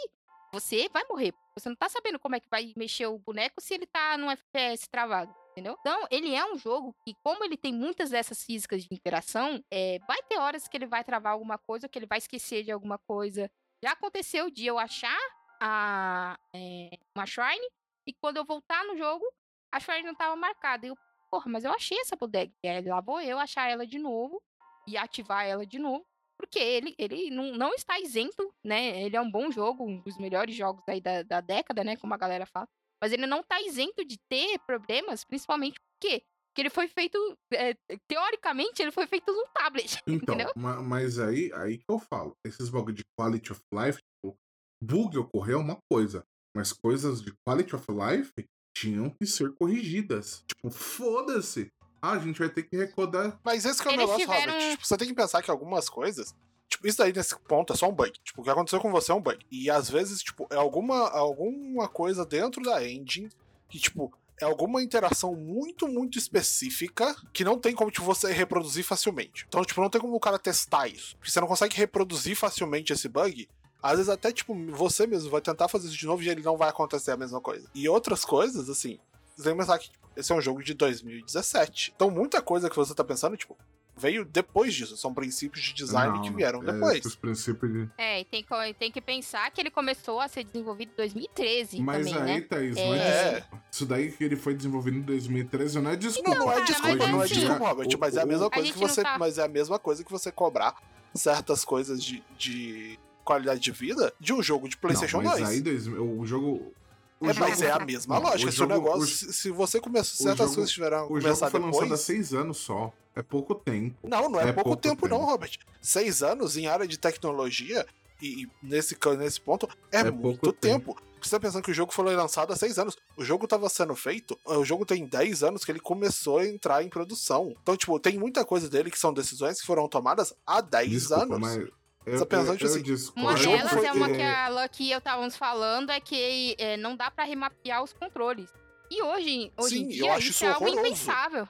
você 0.54 0.88
vai 0.90 1.04
morrer. 1.10 1.34
Você 1.58 1.70
não 1.70 1.76
tá 1.76 1.90
sabendo 1.90 2.20
como 2.20 2.36
é 2.36 2.40
que 2.40 2.48
vai 2.48 2.72
mexer 2.78 3.08
o 3.08 3.18
boneco 3.18 3.60
se 3.60 3.74
ele 3.74 3.88
tá 3.88 4.16
num 4.16 4.30
FPS 4.30 4.88
travado. 4.88 5.34
Entendeu? 5.52 5.76
Então, 5.80 6.06
ele 6.12 6.36
é 6.36 6.46
um 6.46 6.56
jogo 6.56 6.94
que, 7.04 7.16
como 7.24 7.44
ele 7.44 7.58
tem 7.58 7.74
muitas 7.74 8.12
dessas 8.12 8.44
físicas 8.44 8.84
de 8.84 8.94
interação, 8.94 9.64
é, 9.72 9.98
vai 10.08 10.22
ter 10.30 10.38
horas 10.38 10.68
que 10.68 10.78
ele 10.78 10.86
vai 10.86 11.04
travar 11.04 11.34
alguma 11.34 11.58
coisa, 11.58 11.90
que 11.90 11.98
ele 11.98 12.06
vai 12.06 12.20
esquecer 12.20 12.64
de 12.64 12.72
alguma 12.72 13.00
coisa. 13.00 13.50
Já 13.84 13.94
aconteceu 13.94 14.52
de 14.52 14.68
eu 14.68 14.78
achar 14.78 15.18
a, 15.60 16.38
é, 16.54 16.90
uma 17.18 17.26
Shrine, 17.26 17.68
e 18.06 18.14
quando 18.14 18.38
eu 18.38 18.46
voltar 18.46 18.84
no 18.84 18.96
jogo, 18.96 19.26
a 19.72 19.80
Shrine 19.80 20.04
não 20.04 20.14
tava 20.14 20.36
marcada. 20.36 20.86
Eu, 20.86 20.96
porra, 21.32 21.50
mas 21.50 21.64
eu 21.64 21.72
achei 21.72 21.98
essa 22.02 22.16
bodega. 22.16 22.54
E 22.64 22.68
aí 22.68 22.86
lá 22.86 23.02
vou 23.02 23.20
eu 23.20 23.40
achar 23.40 23.68
ela 23.68 23.88
de 23.88 23.98
novo 23.98 24.44
e 24.88 24.98
ativar 24.98 25.46
ela 25.46 25.66
de 25.66 25.80
novo. 25.80 26.06
Porque 26.38 26.60
ele, 26.60 26.94
ele 26.98 27.30
não, 27.30 27.54
não 27.54 27.74
está 27.74 28.00
isento, 28.00 28.54
né? 28.64 29.02
Ele 29.04 29.16
é 29.16 29.22
um 29.22 29.32
bom 29.32 29.50
jogo, 29.50 29.86
um 29.86 30.02
dos 30.02 30.18
melhores 30.18 30.54
jogos 30.54 30.84
aí 30.88 31.00
da, 31.00 31.24
da 31.24 31.40
década, 31.40 31.84
né? 31.84 31.96
Como 31.96 32.14
a 32.14 32.18
galera 32.18 32.46
fala. 32.46 32.68
Mas 33.02 33.14
ele 33.14 33.26
não 33.26 33.40
está 33.40 33.62
isento 33.62 34.04
de 34.04 34.18
ter 34.30 34.60
problemas, 34.66 35.24
principalmente 35.24 35.80
porque 35.80 36.24
que 36.56 36.62
ele 36.62 36.70
foi 36.70 36.88
feito, 36.88 37.18
é, 37.54 37.74
teoricamente, 38.08 38.82
ele 38.82 38.92
foi 38.92 39.06
feito 39.06 39.32
num 39.32 39.46
tablet. 39.54 40.02
Então, 40.08 40.36
entendeu? 40.36 40.54
mas 40.56 41.20
aí, 41.20 41.52
aí 41.54 41.78
que 41.78 41.86
eu 41.90 42.00
falo. 42.00 42.34
Esses 42.46 42.70
bugs 42.70 42.96
de 42.96 43.04
quality 43.20 43.52
of 43.52 43.62
life, 43.74 44.00
tipo, 44.00 44.38
bug 44.82 45.18
ocorreu 45.18 45.60
é 45.60 45.62
uma 45.62 45.78
coisa, 45.92 46.24
mas 46.56 46.72
coisas 46.72 47.22
de 47.22 47.34
quality 47.46 47.76
of 47.76 47.86
life 47.92 48.32
tinham 48.78 49.10
que 49.10 49.26
ser 49.26 49.54
corrigidas. 49.54 50.44
Tipo, 50.48 50.70
foda-se. 50.70 51.68
Ah, 52.06 52.12
a 52.14 52.20
gente 52.20 52.38
vai 52.40 52.50
ter 52.50 52.64
que 52.64 52.76
recodar. 52.78 53.40
Mas 53.44 53.66
esse 53.66 53.82
que 53.82 53.88
é 53.88 53.92
o 53.92 53.94
Eles 53.94 54.02
negócio, 54.02 54.22
tiveram- 54.26 54.54
Robert. 54.54 54.72
Tipo, 54.72 54.86
você 54.88 54.98
tem 54.98 55.08
que 55.08 55.14
pensar 55.14 55.42
que 55.42 55.50
algumas 55.52 55.90
coisas. 55.90 56.36
Tipo, 56.70 56.88
isso 56.88 56.98
daí 56.98 57.14
nesse 57.14 57.36
ponto 57.40 57.74
é 57.74 57.76
só 57.76 57.88
um 57.90 57.94
bug. 57.94 58.12
Tipo, 58.24 58.42
o 58.42 58.44
que 58.44 58.50
aconteceu 58.50 58.80
com 58.80 58.92
você 58.92 59.12
é 59.12 59.16
um 59.16 59.22
bug. 59.22 59.40
E 59.52 59.70
às 59.70 59.90
vezes, 59.90 60.22
tipo, 60.22 60.48
é 60.52 60.56
alguma, 60.56 61.10
alguma 61.10 61.88
coisa 61.88 62.26
dentro 62.26 62.62
da 62.64 62.86
engine 62.88 63.30
que, 63.70 63.80
tipo, 63.80 64.12
é 64.42 64.46
alguma 64.46 64.84
interação 64.84 65.34
muito, 65.36 65.88
muito 65.88 66.18
específica 66.18 67.16
que 67.34 67.44
não 67.44 67.58
tem 67.58 67.74
como 67.74 67.90
tipo, 67.92 68.06
você 68.06 68.32
reproduzir 68.34 68.84
facilmente. 68.84 69.46
Então, 69.48 69.64
tipo, 69.64 69.80
não 69.82 69.90
tem 69.90 70.02
como 70.02 70.14
o 70.16 70.20
cara 70.20 70.38
testar 70.40 70.88
isso. 70.88 71.16
Porque 71.18 71.32
você 71.32 71.40
não 71.40 71.48
consegue 71.48 71.76
reproduzir 71.76 72.36
facilmente 72.36 72.92
esse 72.94 73.08
bug. 73.08 73.48
Às 73.82 73.98
vezes 73.98 74.10
até, 74.10 74.32
tipo, 74.32 74.54
você 74.72 75.06
mesmo 75.08 75.30
vai 75.30 75.42
tentar 75.42 75.68
fazer 75.68 75.88
isso 75.88 75.98
de 75.98 76.06
novo 76.08 76.22
e 76.24 76.30
ele 76.30 76.42
não 76.42 76.58
vai 76.58 76.70
acontecer 76.70 77.12
a 77.12 77.18
mesma 77.18 77.40
coisa. 77.40 77.70
E 77.74 77.88
outras 77.88 78.26
coisas, 78.26 78.68
assim, 78.70 79.00
você 79.36 79.44
tem 79.44 79.54
que 79.54 79.60
pensar 79.60 79.78
que 79.80 79.90
tipo, 79.92 80.10
esse 80.16 80.32
é 80.32 80.36
um 80.36 80.42
jogo 80.42 80.64
de 80.64 80.74
2017. 80.74 81.94
Então, 81.96 82.10
muita 82.10 82.42
coisa 82.42 82.70
que 82.70 82.76
você 82.76 82.94
tá 82.94 83.04
pensando, 83.04 83.36
tipo, 83.36 83.58
veio 83.98 84.26
depois 84.26 84.74
disso. 84.74 84.96
São 84.98 85.14
princípios 85.14 85.64
de 85.64 85.74
design 85.74 86.16
Não, 86.18 86.22
que 86.22 86.30
vieram 86.32 86.62
é, 86.64 86.72
depois. 86.72 86.98
Esses 87.00 87.16
princípios 87.16 87.72
de... 87.72 87.90
É, 87.98 88.22
e 88.22 88.26
tem, 88.26 88.46
tem 88.78 88.92
que 88.92 89.02
pensar 89.02 89.50
que 89.52 89.62
ele 89.62 89.70
começou 89.72 90.20
a 90.20 90.28
ser 90.28 90.44
desenvolvido 90.44 90.92
em 90.94 90.96
2013 90.96 91.82
Mas 91.82 92.08
também, 92.10 92.22
aí, 92.34 92.40
né? 92.40 92.48
Thaís, 92.48 92.78
É. 92.78 92.82
é. 92.82 93.44
Isso 93.72 93.86
daí 93.86 94.12
que 94.12 94.24
ele 94.24 94.36
foi 94.36 94.54
desenvolvido 94.54 94.98
em 94.98 95.02
2013 95.02 95.80
não 95.82 95.92
é 95.92 95.96
desculpa. 95.96 96.30
Não, 96.32 96.46
não 96.46 96.52
é 96.52 96.62
desculpa, 96.64 96.96
mas 96.98 97.12
não 97.12 97.22
é 97.22 97.26
assim- 97.26 97.34
desculpa, 97.36 97.68
Robert, 97.68 97.88
O- 97.96 98.00
mas 98.00 98.16
é 98.18 98.22
a 98.22 98.26
mesma 98.26 98.48
A 98.48 98.50
coisa 98.50 98.66
gente 98.68 98.74
que 98.74 98.80
você. 98.80 99.04
tá- 99.04 99.18
Mas 99.20 99.38
é 99.38 99.44
a 99.44 99.48
mesma 99.48 99.80
coisa 99.80 100.04
que 100.04 100.12
você 100.12 100.32
cobrar 100.32 100.76
certas 101.14 101.64
coisas 101.66 102.04
de, 102.04 102.24
de 102.38 103.00
qualidade 103.24 103.60
de 103.62 103.72
vida 103.72 104.14
de 104.20 104.34
um 104.34 104.42
jogo 104.44 104.68
de 104.70 104.78
PlayStation 104.78 105.18
não, 105.18 105.24
mas 105.26 105.40
2. 105.40 105.50
Aí, 105.50 105.62
dois- 105.62 105.88
o 105.88 106.26
jogo. 106.26 106.74
O 107.20 107.30
é, 107.30 107.34
jogo 107.34 107.50
mas 107.50 107.62
é 107.62 107.72
a 107.72 107.80
mesma 107.80 108.16
Não, 108.20 108.24
lógica. 108.30 108.50
o 108.50 108.52
Se 108.52 108.58
o 108.58 108.60
jogo- 108.68 108.74
negócio. 108.74 109.30
o- 109.30 109.34
se, 109.34 109.50
você 109.52 109.80
começar. 109.80 110.14
o 110.14 110.18
Certas 110.18 110.38
jogo- 110.48 110.56
coisas 110.56 110.72
tiveram 110.72 110.98
O 110.98 111.02
jogo 111.08 111.22
foi 111.22 111.30
lançado 111.30 111.58
há 111.58 111.60
depois. 111.72 112.00
seis 112.02 112.34
anos 112.34 112.58
só. 112.58 112.92
É 113.16 113.22
pouco 113.24 113.56
tempo. 113.56 113.96
Não, 114.08 114.28
não 114.30 114.40
é, 114.40 114.50
É 114.50 114.52
pouco, 114.52 114.70
pouco 114.72 114.82
tempo, 114.82 115.08
não, 115.08 115.20
tempo. 115.20 115.32
Robert. 115.32 115.58
Seis 115.82 116.22
anos 116.22 116.58
em 116.58 116.68
área 116.68 116.86
de 116.86 117.00
tecnologia, 117.00 117.86
e, 118.22 118.48
nesse, 118.62 118.98
nesse 119.18 119.40
ponto, 119.42 119.68
é, 119.92 120.00
É 120.00 120.12
muito 120.12 120.40
pouco 120.42 120.52
tempo. 120.54 120.98
Você 121.22 121.32
tá 121.32 121.40
pensando 121.40 121.64
que 121.64 121.72
o 121.72 121.74
jogo 121.74 121.92
foi 121.92 122.14
lançado 122.14 122.54
há 122.54 122.56
seis 122.56 122.78
anos. 122.78 122.96
O 123.18 123.24
jogo 123.26 123.48
tava 123.48 123.68
sendo 123.70 123.96
feito, 123.96 124.38
o 124.46 124.64
jogo 124.64 124.86
tem 124.86 125.06
10 125.08 125.42
anos 125.44 125.66
que 125.66 125.72
ele 125.72 125.80
começou 125.80 126.38
a 126.40 126.46
entrar 126.48 126.84
em 126.84 126.90
produção. 126.90 127.56
Então, 127.64 127.76
tipo, 127.76 128.00
tem 128.00 128.20
muita 128.20 128.46
coisa 128.46 128.70
dele 128.70 128.92
que 128.92 129.00
são 129.00 129.12
decisões 129.12 129.60
que 129.60 129.66
foram 129.66 129.88
tomadas 129.88 130.34
há 130.46 130.62
10 130.62 130.90
Desculpa, 130.92 131.24
anos. 131.24 131.40
mas. 131.40 131.68
Eu, 132.06 132.20
tá 132.20 132.26
pensando, 132.26 132.58
tipo 132.58 132.66
eu 132.70 132.72
assim, 132.74 132.84
discordo, 132.84 133.22
Uma 133.22 133.34
delas 133.58 133.72
foi- 133.72 133.86
é 133.86 133.92
uma 133.92 134.10
é- 134.10 134.16
que 134.16 134.22
a 134.22 134.48
Lucky 134.50 134.84
e 134.84 134.92
eu 134.92 135.00
estávamos 135.00 135.36
falando, 135.36 135.90
é 135.90 136.00
que 136.00 136.56
é, 136.60 136.78
não 136.78 136.96
dá 136.96 137.10
pra 137.10 137.24
remapear 137.24 137.84
os 137.84 137.92
controles. 137.94 138.54
E 138.92 139.02
hoje, 139.02 139.52
hoje 139.58 139.76
Sim, 139.78 139.84
em 139.84 139.88
dia, 139.88 140.18
isso 140.20 140.30
isso 140.30 140.46
é 140.46 140.50
algo 140.52 140.68
impensável. 140.68 141.48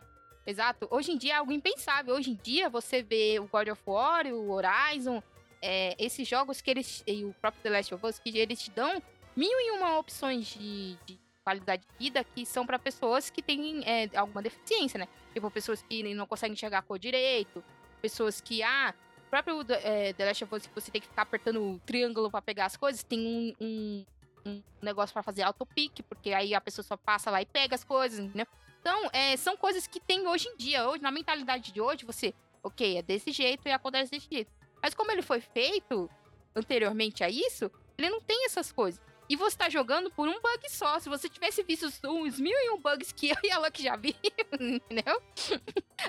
Exato. 0.47 0.87
Hoje 0.91 1.11
em 1.11 1.17
dia 1.17 1.33
é 1.33 1.35
algo 1.37 1.51
impensável. 1.51 2.15
Hoje 2.15 2.29
em 2.31 2.39
dia, 2.41 2.69
você 2.69 3.01
vê 3.03 3.39
o 3.39 3.47
God 3.47 3.67
of 3.69 3.81
War, 3.85 4.25
o 4.27 4.51
Horizon, 4.51 5.21
é, 5.61 5.95
esses 5.99 6.27
jogos 6.27 6.61
que 6.61 6.69
eles. 6.69 7.03
E 7.05 7.25
o 7.25 7.33
próprio 7.41 7.61
The 7.63 7.69
Last 7.71 7.93
of 7.93 8.05
Us, 8.05 8.19
que 8.19 8.37
eles 8.37 8.61
te 8.61 8.71
dão 8.71 9.01
mil 9.35 9.49
e 9.59 9.71
uma 9.71 9.97
opções 9.97 10.47
de, 10.47 10.95
de 11.05 11.19
qualidade 11.43 11.81
de 11.81 12.05
vida 12.05 12.23
que 12.23 12.45
são 12.45 12.65
pra 12.65 12.79
pessoas 12.79 13.29
que 13.29 13.41
têm 13.41 13.83
é, 13.85 14.09
alguma 14.15 14.41
deficiência, 14.41 14.97
né? 14.99 15.07
Tipo, 15.33 15.51
pessoas 15.51 15.81
que 15.81 16.13
não 16.13 16.25
conseguem 16.25 16.53
enxergar 16.53 16.79
a 16.79 16.81
cor 16.81 16.97
direito, 16.97 17.63
pessoas 18.01 18.39
que, 18.39 18.63
ah, 18.63 18.93
o 19.04 19.04
próprio 19.43 19.65
é, 19.83 20.13
The 20.13 20.25
Last 20.25 20.43
of 20.45 20.55
Us, 20.55 20.65
que 20.65 20.73
você 20.73 20.91
tem 20.91 21.01
que 21.01 21.07
ficar 21.07 21.23
apertando 21.23 21.61
o 21.61 21.79
triângulo 21.79 22.31
pra 22.31 22.41
pegar 22.41 22.65
as 22.65 22.77
coisas, 22.77 23.03
tem 23.03 23.19
um, 23.19 23.53
um, 23.65 24.05
um 24.45 24.63
negócio 24.81 25.13
pra 25.13 25.21
fazer 25.21 25.41
autopique, 25.41 26.01
porque 26.03 26.31
aí 26.31 26.53
a 26.53 26.61
pessoa 26.61 26.83
só 26.83 26.95
passa 26.95 27.29
lá 27.29 27.41
e 27.41 27.45
pega 27.45 27.75
as 27.75 27.83
coisas, 27.83 28.19
entendeu? 28.19 28.47
Então, 28.79 29.09
é, 29.11 29.35
são 29.35 29.57
coisas 29.57 29.87
que 29.87 29.99
tem 29.99 30.25
hoje 30.27 30.47
em 30.47 30.55
dia. 30.55 30.87
Hoje, 30.87 31.01
na 31.01 31.11
mentalidade 31.11 31.71
de 31.71 31.81
hoje, 31.81 32.05
você, 32.05 32.33
ok, 32.63 32.97
é 32.97 33.01
desse 33.01 33.31
jeito 33.31 33.67
e 33.67 33.71
acontece 33.71 34.11
desse 34.11 34.27
jeito. 34.31 34.51
Mas 34.81 34.93
como 34.93 35.11
ele 35.11 35.21
foi 35.21 35.41
feito 35.41 36.09
anteriormente 36.55 37.23
a 37.23 37.29
isso, 37.29 37.69
ele 37.97 38.09
não 38.09 38.21
tem 38.21 38.45
essas 38.45 38.71
coisas. 38.71 39.01
E 39.27 39.35
você 39.35 39.57
tá 39.57 39.67
jogando 39.69 40.11
por 40.11 40.27
um 40.29 40.39
bug 40.39 40.69
só. 40.69 40.99
Se 40.99 41.09
você 41.09 41.27
tivesse 41.27 41.63
visto 41.63 41.89
uns 42.05 42.39
mil 42.39 42.55
e 42.55 42.69
um 42.69 42.79
bugs 42.79 43.11
que 43.11 43.29
eu 43.33 43.37
e 43.43 43.51
a 43.51 43.57
Luck 43.57 43.81
já 43.81 43.95
viu, 43.95 44.13
entendeu? 44.53 45.21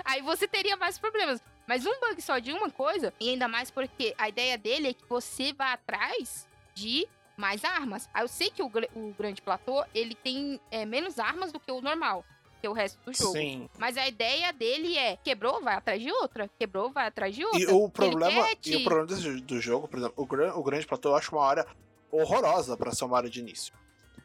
Aí 0.05 0.21
você 0.21 0.47
teria 0.47 0.77
mais 0.77 0.99
problemas. 0.99 1.41
Mas 1.67 1.85
um 1.85 1.99
bug 1.99 2.21
só 2.21 2.39
de 2.39 2.51
uma 2.51 2.69
coisa, 2.71 3.13
e 3.19 3.29
ainda 3.29 3.47
mais 3.47 3.69
porque 3.69 4.15
a 4.17 4.29
ideia 4.29 4.57
dele 4.57 4.87
é 4.89 4.93
que 4.93 5.03
você 5.07 5.51
vá 5.53 5.73
atrás 5.73 6.47
de 6.73 7.05
mais 7.35 7.63
armas. 7.65 8.09
Aí 8.13 8.23
eu 8.23 8.27
sei 8.27 8.49
que 8.49 8.63
o, 8.63 8.71
o 8.95 9.13
grande 9.17 9.41
platô, 9.41 9.83
ele 9.93 10.15
tem 10.15 10.59
é, 10.71 10.85
menos 10.85 11.19
armas 11.19 11.51
do 11.51 11.59
que 11.59 11.71
o 11.71 11.81
normal, 11.81 12.23
que 12.61 12.65
é 12.65 12.69
o 12.69 12.73
resto 12.73 12.97
do 13.05 13.13
jogo. 13.13 13.33
Sim. 13.33 13.69
Mas 13.77 13.97
a 13.97 14.07
ideia 14.07 14.51
dele 14.53 14.97
é, 14.97 15.17
quebrou, 15.17 15.61
vai 15.61 15.75
atrás 15.75 16.01
de 16.01 16.11
outra. 16.11 16.49
Quebrou, 16.57 16.89
vai 16.89 17.07
atrás 17.07 17.35
de 17.35 17.43
outra. 17.43 17.59
E 17.59 17.65
o 17.67 17.89
problema, 17.89 18.43
quer 18.45 18.51
e 18.53 18.55
te- 18.55 18.75
o 18.77 18.83
problema 18.83 19.07
desse- 19.07 19.41
do 19.41 19.59
jogo, 19.61 19.87
por 19.87 19.99
exemplo, 19.99 20.15
o, 20.17 20.25
gran, 20.25 20.53
o 20.55 20.63
grande 20.63 20.87
platô 20.87 21.09
eu 21.09 21.15
acho 21.15 21.35
uma 21.35 21.45
área 21.45 21.67
horrorosa 22.11 22.77
pra 22.77 22.91
ser 22.91 23.05
uma 23.05 23.17
área 23.17 23.29
de 23.29 23.39
início. 23.39 23.73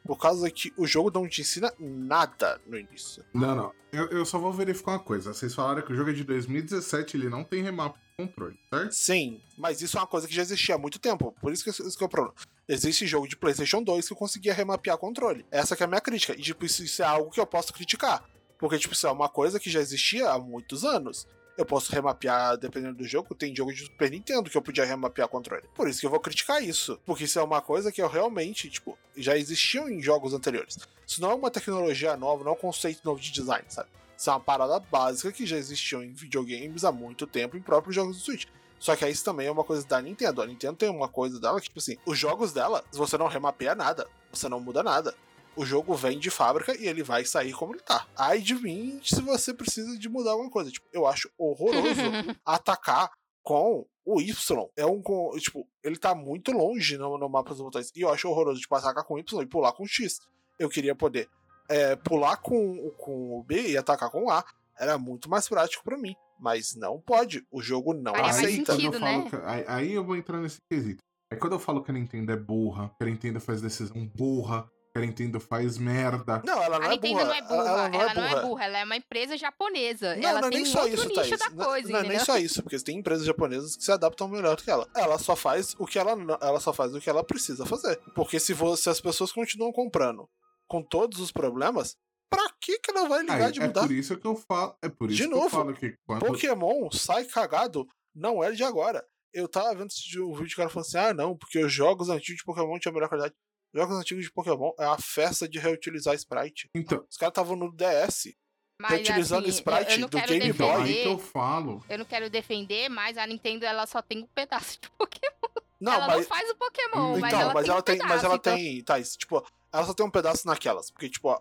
Por 0.05 0.19
causa 0.19 0.51
que 0.51 0.73
o 0.77 0.87
jogo 0.87 1.11
não 1.13 1.29
te 1.29 1.43
ensina 1.43 1.73
nada 1.79 2.61
no 2.67 2.77
início. 2.77 3.25
Não, 3.33 3.55
não. 3.55 3.73
Eu, 3.93 4.07
eu 4.09 4.25
só 4.25 4.39
vou 4.39 4.53
verificar 4.53 4.93
uma 4.93 4.99
coisa. 4.99 5.33
Vocês 5.33 5.55
falaram 5.55 5.83
que 5.83 5.93
o 5.93 5.97
jogo 5.97 6.11
é 6.11 6.13
de 6.13 6.25
2017, 6.25 7.17
ele 7.17 7.29
não 7.29 7.45
tem 7.45 7.63
remap 7.63 7.95
de 7.95 8.27
controle, 8.27 8.59
certo? 8.73 8.93
Sim, 8.93 9.41
mas 9.57 9.81
isso 9.81 9.97
é 9.97 10.01
uma 10.01 10.07
coisa 10.07 10.27
que 10.27 10.35
já 10.35 10.43
existia 10.43 10.75
há 10.75 10.79
muito 10.79 10.99
tempo. 10.99 11.35
Por 11.41 11.53
isso 11.53 11.63
que 11.63 11.71
isso 11.71 11.97
que 11.97 12.03
é 12.03 12.07
o 12.07 12.09
problema. 12.09 12.35
Existe 12.69 13.07
jogo 13.07 13.29
de 13.29 13.37
PlayStation 13.37 13.83
2 13.83 14.07
que 14.07 14.13
eu 14.13 14.17
conseguia 14.17 14.55
remapear 14.55 14.97
controle. 14.97 15.45
Essa 15.51 15.77
que 15.77 15.83
é 15.83 15.87
a 15.87 15.89
minha 15.89 16.01
crítica. 16.01 16.33
E, 16.33 16.41
tipo, 16.41 16.65
isso, 16.65 16.83
isso 16.83 17.03
é 17.03 17.05
algo 17.05 17.31
que 17.31 17.39
eu 17.39 17.47
posso 17.47 17.73
criticar. 17.73 18.25
Porque, 18.59 18.79
tipo, 18.79 18.95
isso 18.95 19.07
é 19.07 19.11
uma 19.11 19.29
coisa 19.29 19.61
que 19.61 19.69
já 19.69 19.81
existia 19.81 20.31
há 20.31 20.39
muitos 20.39 20.85
anos. 20.85 21.27
Eu 21.57 21.67
posso 21.67 21.93
remapear, 21.93 22.57
dependendo 22.57 22.95
do 22.95 23.05
jogo, 23.05 23.35
tem 23.35 23.55
jogo 23.55 23.73
de 23.73 23.83
Super 23.83 24.11
Nintendo 24.11 24.49
que 24.49 24.57
eu 24.57 24.63
podia 24.63 24.85
remapear 24.85 25.29
controle. 25.29 25.65
Por 25.75 25.87
isso 25.87 26.01
que 26.01 26.07
eu 26.07 26.11
vou 26.11 26.21
criticar 26.21 26.63
isso. 26.63 26.99
Porque 27.05 27.25
isso 27.25 27.39
é 27.39 27.43
uma 27.43 27.61
coisa 27.61 27.93
que 27.93 28.01
eu 28.01 28.09
realmente, 28.09 28.71
tipo, 28.71 28.99
já 29.17 29.37
existiam 29.37 29.89
em 29.89 30.01
jogos 30.01 30.33
anteriores. 30.33 30.79
Isso 31.07 31.21
não 31.21 31.31
é 31.31 31.35
uma 31.35 31.51
tecnologia 31.51 32.17
nova, 32.17 32.43
não 32.43 32.53
é 32.53 32.55
um 32.55 32.59
conceito 32.59 33.03
novo 33.05 33.21
de 33.21 33.31
design, 33.31 33.65
sabe? 33.69 33.91
Isso 34.17 34.31
é 34.31 34.33
uma 34.33 34.41
parada 34.41 34.79
básica 34.79 35.31
que 35.31 35.45
já 35.45 35.57
existiu 35.57 36.03
em 36.03 36.13
videogames 36.13 36.85
há 36.85 36.93
muito 36.93 37.27
tempo 37.27 37.57
em 37.57 37.61
próprios 37.61 37.95
jogos 37.95 38.17
do 38.17 38.23
Switch. 38.23 38.47
Só 38.79 38.97
que 38.97 39.07
isso 39.07 39.25
também 39.25 39.47
é 39.47 39.51
uma 39.51 39.63
coisa 39.63 39.87
da 39.87 40.01
Nintendo. 40.01 40.43
A 40.43 40.47
Nintendo 40.47 40.77
tem 40.77 40.89
uma 40.89 41.09
coisa 41.09 41.39
dela 41.39 41.61
que, 41.61 41.67
tipo 41.67 41.79
assim, 41.79 41.97
os 42.07 42.19
jogos 42.19 42.53
dela, 42.53 42.83
você 42.93 43.19
não 43.19 43.27
remapeia 43.27 43.75
nada, 43.75 44.09
você 44.33 44.49
não 44.49 44.59
muda 44.59 44.83
nada 44.83 45.15
o 45.57 45.65
jogo 45.67 45.95
vem 45.95 46.19
de 46.19 46.31
fábrica 46.31 46.75
e 46.79 46.87
ele 46.87 47.03
vai 47.03 47.25
sair 47.25 47.53
como 47.53 47.75
ele 47.75 47.83
tá. 47.83 48.07
Ai 48.17 48.41
de 48.41 48.55
mim 48.55 49.01
se 49.05 49.21
você 49.21 49.53
precisa 49.53 49.99
de 49.99 50.09
mudar 50.09 50.33
alguma 50.33 50.51
coisa. 50.51 50.71
Tipo, 50.71 50.87
eu 50.93 51.07
acho 51.07 51.31
horroroso 51.37 52.01
atacar 52.45 53.11
com 53.43 53.87
o 54.05 54.21
Y. 54.21 54.35
É 54.77 54.87
um. 54.87 55.03
Tipo, 55.39 55.67
ele 55.83 55.97
tá 55.99 56.15
muito 56.15 56.53
longe 56.53 56.97
no, 56.97 57.19
no 57.19 57.29
mapa 57.29 57.51
dos 57.51 57.61
botões. 57.61 57.91
E 57.95 58.01
eu 58.01 58.11
acho 58.11 58.29
horroroso, 58.29 58.61
tipo, 58.61 58.75
atacar 58.75 59.05
com 59.05 59.19
Y 59.19 59.43
e 59.43 59.47
pular 59.47 59.73
com 59.73 59.87
X. 59.87 60.19
Eu 60.59 60.69
queria 60.69 60.95
poder 60.95 61.29
é, 61.69 61.97
pular 61.97 62.37
com, 62.37 62.91
com 62.99 63.39
o 63.39 63.43
B 63.43 63.71
e 63.71 63.77
atacar 63.77 64.11
com 64.11 64.25
o 64.25 64.31
A. 64.31 64.45
Era 64.79 64.97
muito 64.99 65.29
mais 65.29 65.49
prático 65.49 65.85
para 65.85 65.99
mim. 65.99 66.15
Mas 66.41 66.75
não 66.75 67.01
pode. 67.01 67.47
O 67.53 67.63
jogo 67.63 67.95
não 67.95 68.15
Aí 68.17 68.23
aceita. 68.23 68.73
sentido, 68.75 68.97
eu 68.97 69.01
né? 69.01 69.27
que- 69.31 69.37
aí, 69.37 69.65
aí 69.69 69.93
eu 69.93 70.05
vou 70.05 70.17
entrar 70.17 70.41
nesse 70.41 70.57
quesito. 70.71 70.99
É 71.33 71.37
quando 71.37 71.53
eu 71.53 71.59
falo 71.59 71.83
que 71.83 71.91
a 71.91 71.95
Nintendo 71.95 72.33
é 72.33 72.37
burra, 72.37 72.91
que 72.99 73.05
a 73.05 73.07
Nintendo 73.07 73.41
faz 73.41 73.63
decisão 73.63 74.07
burra, 74.15 74.69
a 74.95 75.01
Nintendo 75.01 75.41
faz 75.41 75.79
merda. 75.79 76.43
Não, 76.45 76.63
ela 76.63 76.79
não 76.79 76.87
A 76.87 76.91
é 76.91 76.95
Nintendo 76.97 77.15
burra. 77.15 77.25
não 77.25 77.35
é 77.35 77.43
burra, 77.43 77.69
Ela 77.69 77.89
não 77.89 78.01
é 78.01 78.15
burra. 78.15 78.43
burra, 78.43 78.65
ela 78.67 78.79
é 78.79 78.85
uma 78.85 78.97
empresa 78.97 79.37
japonesa. 79.39 80.17
Não, 80.17 80.29
ela 80.29 80.41
não 80.43 80.49
é 80.49 80.51
tem 80.51 80.63
nem 80.63 80.71
só 80.73 80.87
isso, 80.87 81.09
Thaís. 81.15 81.39
da 81.39 81.51
Não- 81.51 81.65
coisa, 81.65 81.89
não, 81.93 81.99
é 82.01 82.03
nem 82.03 82.19
só 82.19 82.37
isso, 82.37 82.63
porque 82.63 82.79
tem 82.81 82.99
empresas 82.99 83.25
japonesas 83.25 83.75
que 83.75 83.83
se 83.85 83.91
adaptam 83.91 84.29
melhor 84.29 84.57
do 84.57 84.63
que 84.63 84.71
ela. 84.71 84.87
Ela 84.95 85.19
só 85.19 85.35
faz 85.35 85.75
o 85.79 85.87
que 85.87 85.99
ela, 85.99 86.15
não- 86.15 86.39
ela 86.43 86.61
só 86.61 86.73
faz 86.75 86.95
o 86.95 87.01
que 87.01 87.09
ela 87.09 87.25
precisa 87.25 87.65
fazer. 87.65 87.99
Porque 88.15 88.39
se, 88.39 88.53
você, 88.53 88.83
se 88.83 88.91
as 88.91 89.01
pessoas 89.01 89.33
continuam 89.33 89.73
comprando 89.73 90.29
com 90.69 90.83
todos 90.83 91.21
os 91.21 91.33
problemas, 91.33 91.97
pra 92.29 92.51
que 92.61 92.79
que 92.79 92.91
ela 92.91 93.09
vai 93.09 93.21
ligar 93.23 93.47
Aí, 93.47 93.53
de 93.53 93.63
é 93.63 93.67
mudar? 93.67 93.83
por 93.83 93.93
isso 93.93 94.17
que 94.19 94.27
eu 94.27 94.37
falo. 94.37 94.77
É 94.83 94.89
por 94.91 95.09
De 95.09 95.15
isso 95.15 95.23
que 95.25 95.29
novo, 95.31 95.47
eu 95.47 95.51
falo 95.51 95.75
que 95.75 95.97
quando. 96.07 96.27
Pokémon 96.27 96.91
sai 96.91 97.25
cagado 97.25 97.87
não 98.15 98.45
é 98.45 98.53
de 98.53 98.63
agora. 98.63 99.03
Eu 99.35 99.49
tava 99.49 99.75
vendo 99.75 99.89
um 100.19 100.35
vídeo 100.35 100.49
que 100.49 100.53
o 100.53 100.57
cara 100.57 100.69
falando 100.69 100.87
assim: 100.87 100.99
ah, 100.99 101.15
não, 101.15 101.35
porque 101.35 101.59
os 101.65 101.73
jogos 101.73 102.11
antigos 102.11 102.37
de 102.41 102.45
Pokémon 102.45 102.79
tinham 102.79 102.93
melhor 102.93 103.09
qualidade. 103.09 103.35
Jogos 103.75 103.97
antigos 103.97 104.25
de 104.25 104.31
Pokémon 104.33 104.73
é 104.79 104.85
a 104.85 104.99
festa 104.99 105.49
de 105.49 105.59
reutilizar 105.59 106.15
sprite. 106.15 106.69
Então, 106.75 107.05
Os 107.11 107.17
caras 107.17 107.33
estavam 107.33 107.57
no 107.57 107.73
DS. 107.73 108.35
Mas, 108.81 108.91
Reutilizando 108.93 109.47
assim, 109.49 109.57
sprite 109.59 109.93
eu, 109.93 110.01
eu 110.01 110.09
do 110.09 110.19
Game 110.23 110.47
então 110.49 110.67
Boy. 110.67 110.83
aí 110.83 110.95
que 110.95 111.07
eu 111.07 111.17
defender, 111.17 111.31
falo. 111.33 111.85
eu 111.89 111.99
não 111.99 112.05
quero 112.05 112.29
defender, 112.31 112.89
mas 112.89 113.17
a 113.17 113.25
Nintendo 113.27 113.65
ela 113.65 113.87
só 113.87 114.03
tem 114.03 114.23
um 114.25 114.27
pedaço 114.35 114.81
de 114.81 114.91
Pokémon. 114.99 115.63
Não, 115.81 115.93
ela 115.93 116.07
mas. 116.09 116.17
não 116.17 116.25
faz 116.25 116.51
o 116.51 116.55
Pokémon, 116.57 117.19
mas 117.19 117.33
então, 117.33 117.41
ela 117.41 117.55
mas 117.55 117.65
tem 117.65 117.71
ela 117.71 117.79
um 117.81 117.83
tem, 117.83 117.95
pedaço, 117.99 118.15
mas 118.15 118.25
ela 118.25 118.35
então- 118.37 118.55
tem, 118.57 118.83
Thais, 118.85 119.17
tipo, 119.17 119.47
ela 119.73 119.87
só 119.87 119.95
tem 119.95 120.05
um 120.07 120.11
pedaço 120.11 120.47
naquelas, 120.47 120.91
porque 120.91 121.09
tipo, 121.09 121.31
a 121.31 121.39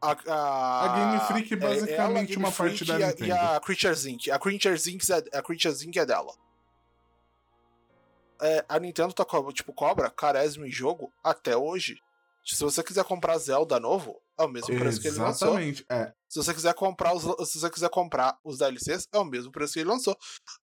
a 0.00 0.16
a, 0.26 0.84
A 0.84 0.88
Game 0.94 1.20
Freak 1.26 1.52
é 1.52 1.56
ela, 1.56 1.74
basicamente 1.74 2.28
Game 2.30 2.42
uma 2.44 2.52
parte 2.52 2.84
da 2.86 2.98
e 2.98 3.02
a, 3.02 3.06
Nintendo. 3.08 3.26
E 3.26 3.32
a 3.32 3.60
Creatures 3.60 4.06
Inc. 4.06 4.28
A 4.30 4.38
Creatures 4.38 4.86
Inc. 4.86 5.02
é, 5.10 5.38
a 5.38 5.42
Creatures 5.42 5.82
Inc. 5.82 5.96
é 5.96 6.06
dela. 6.06 6.34
É, 8.40 8.64
a 8.68 8.78
Nintendo 8.78 9.12
tá 9.12 9.24
co- 9.24 9.52
tipo 9.52 9.72
cobra 9.72 10.10
carésimo 10.10 10.64
em 10.66 10.70
jogo 10.70 11.12
até 11.22 11.56
hoje. 11.56 11.98
Se 12.44 12.62
você 12.64 12.82
quiser 12.82 13.04
comprar 13.04 13.36
Zelda 13.36 13.78
novo, 13.78 14.22
é 14.38 14.42
o 14.44 14.48
mesmo 14.48 14.74
preço 14.78 15.00
que 15.02 15.08
ele 15.08 15.18
lançou. 15.18 15.48
Exatamente. 15.48 15.84
É. 15.90 16.12
Se 16.28 16.38
você 16.42 16.54
quiser 16.54 16.72
comprar 16.72 17.12
os, 17.14 17.22
se 17.50 17.58
você 17.60 17.68
quiser 17.68 17.90
comprar 17.90 18.38
os 18.42 18.58
DLCs, 18.58 19.06
é 19.12 19.18
o 19.18 19.24
mesmo 19.24 19.52
preço 19.52 19.74
que 19.74 19.80
ele 19.80 19.90
lançou. 19.90 20.16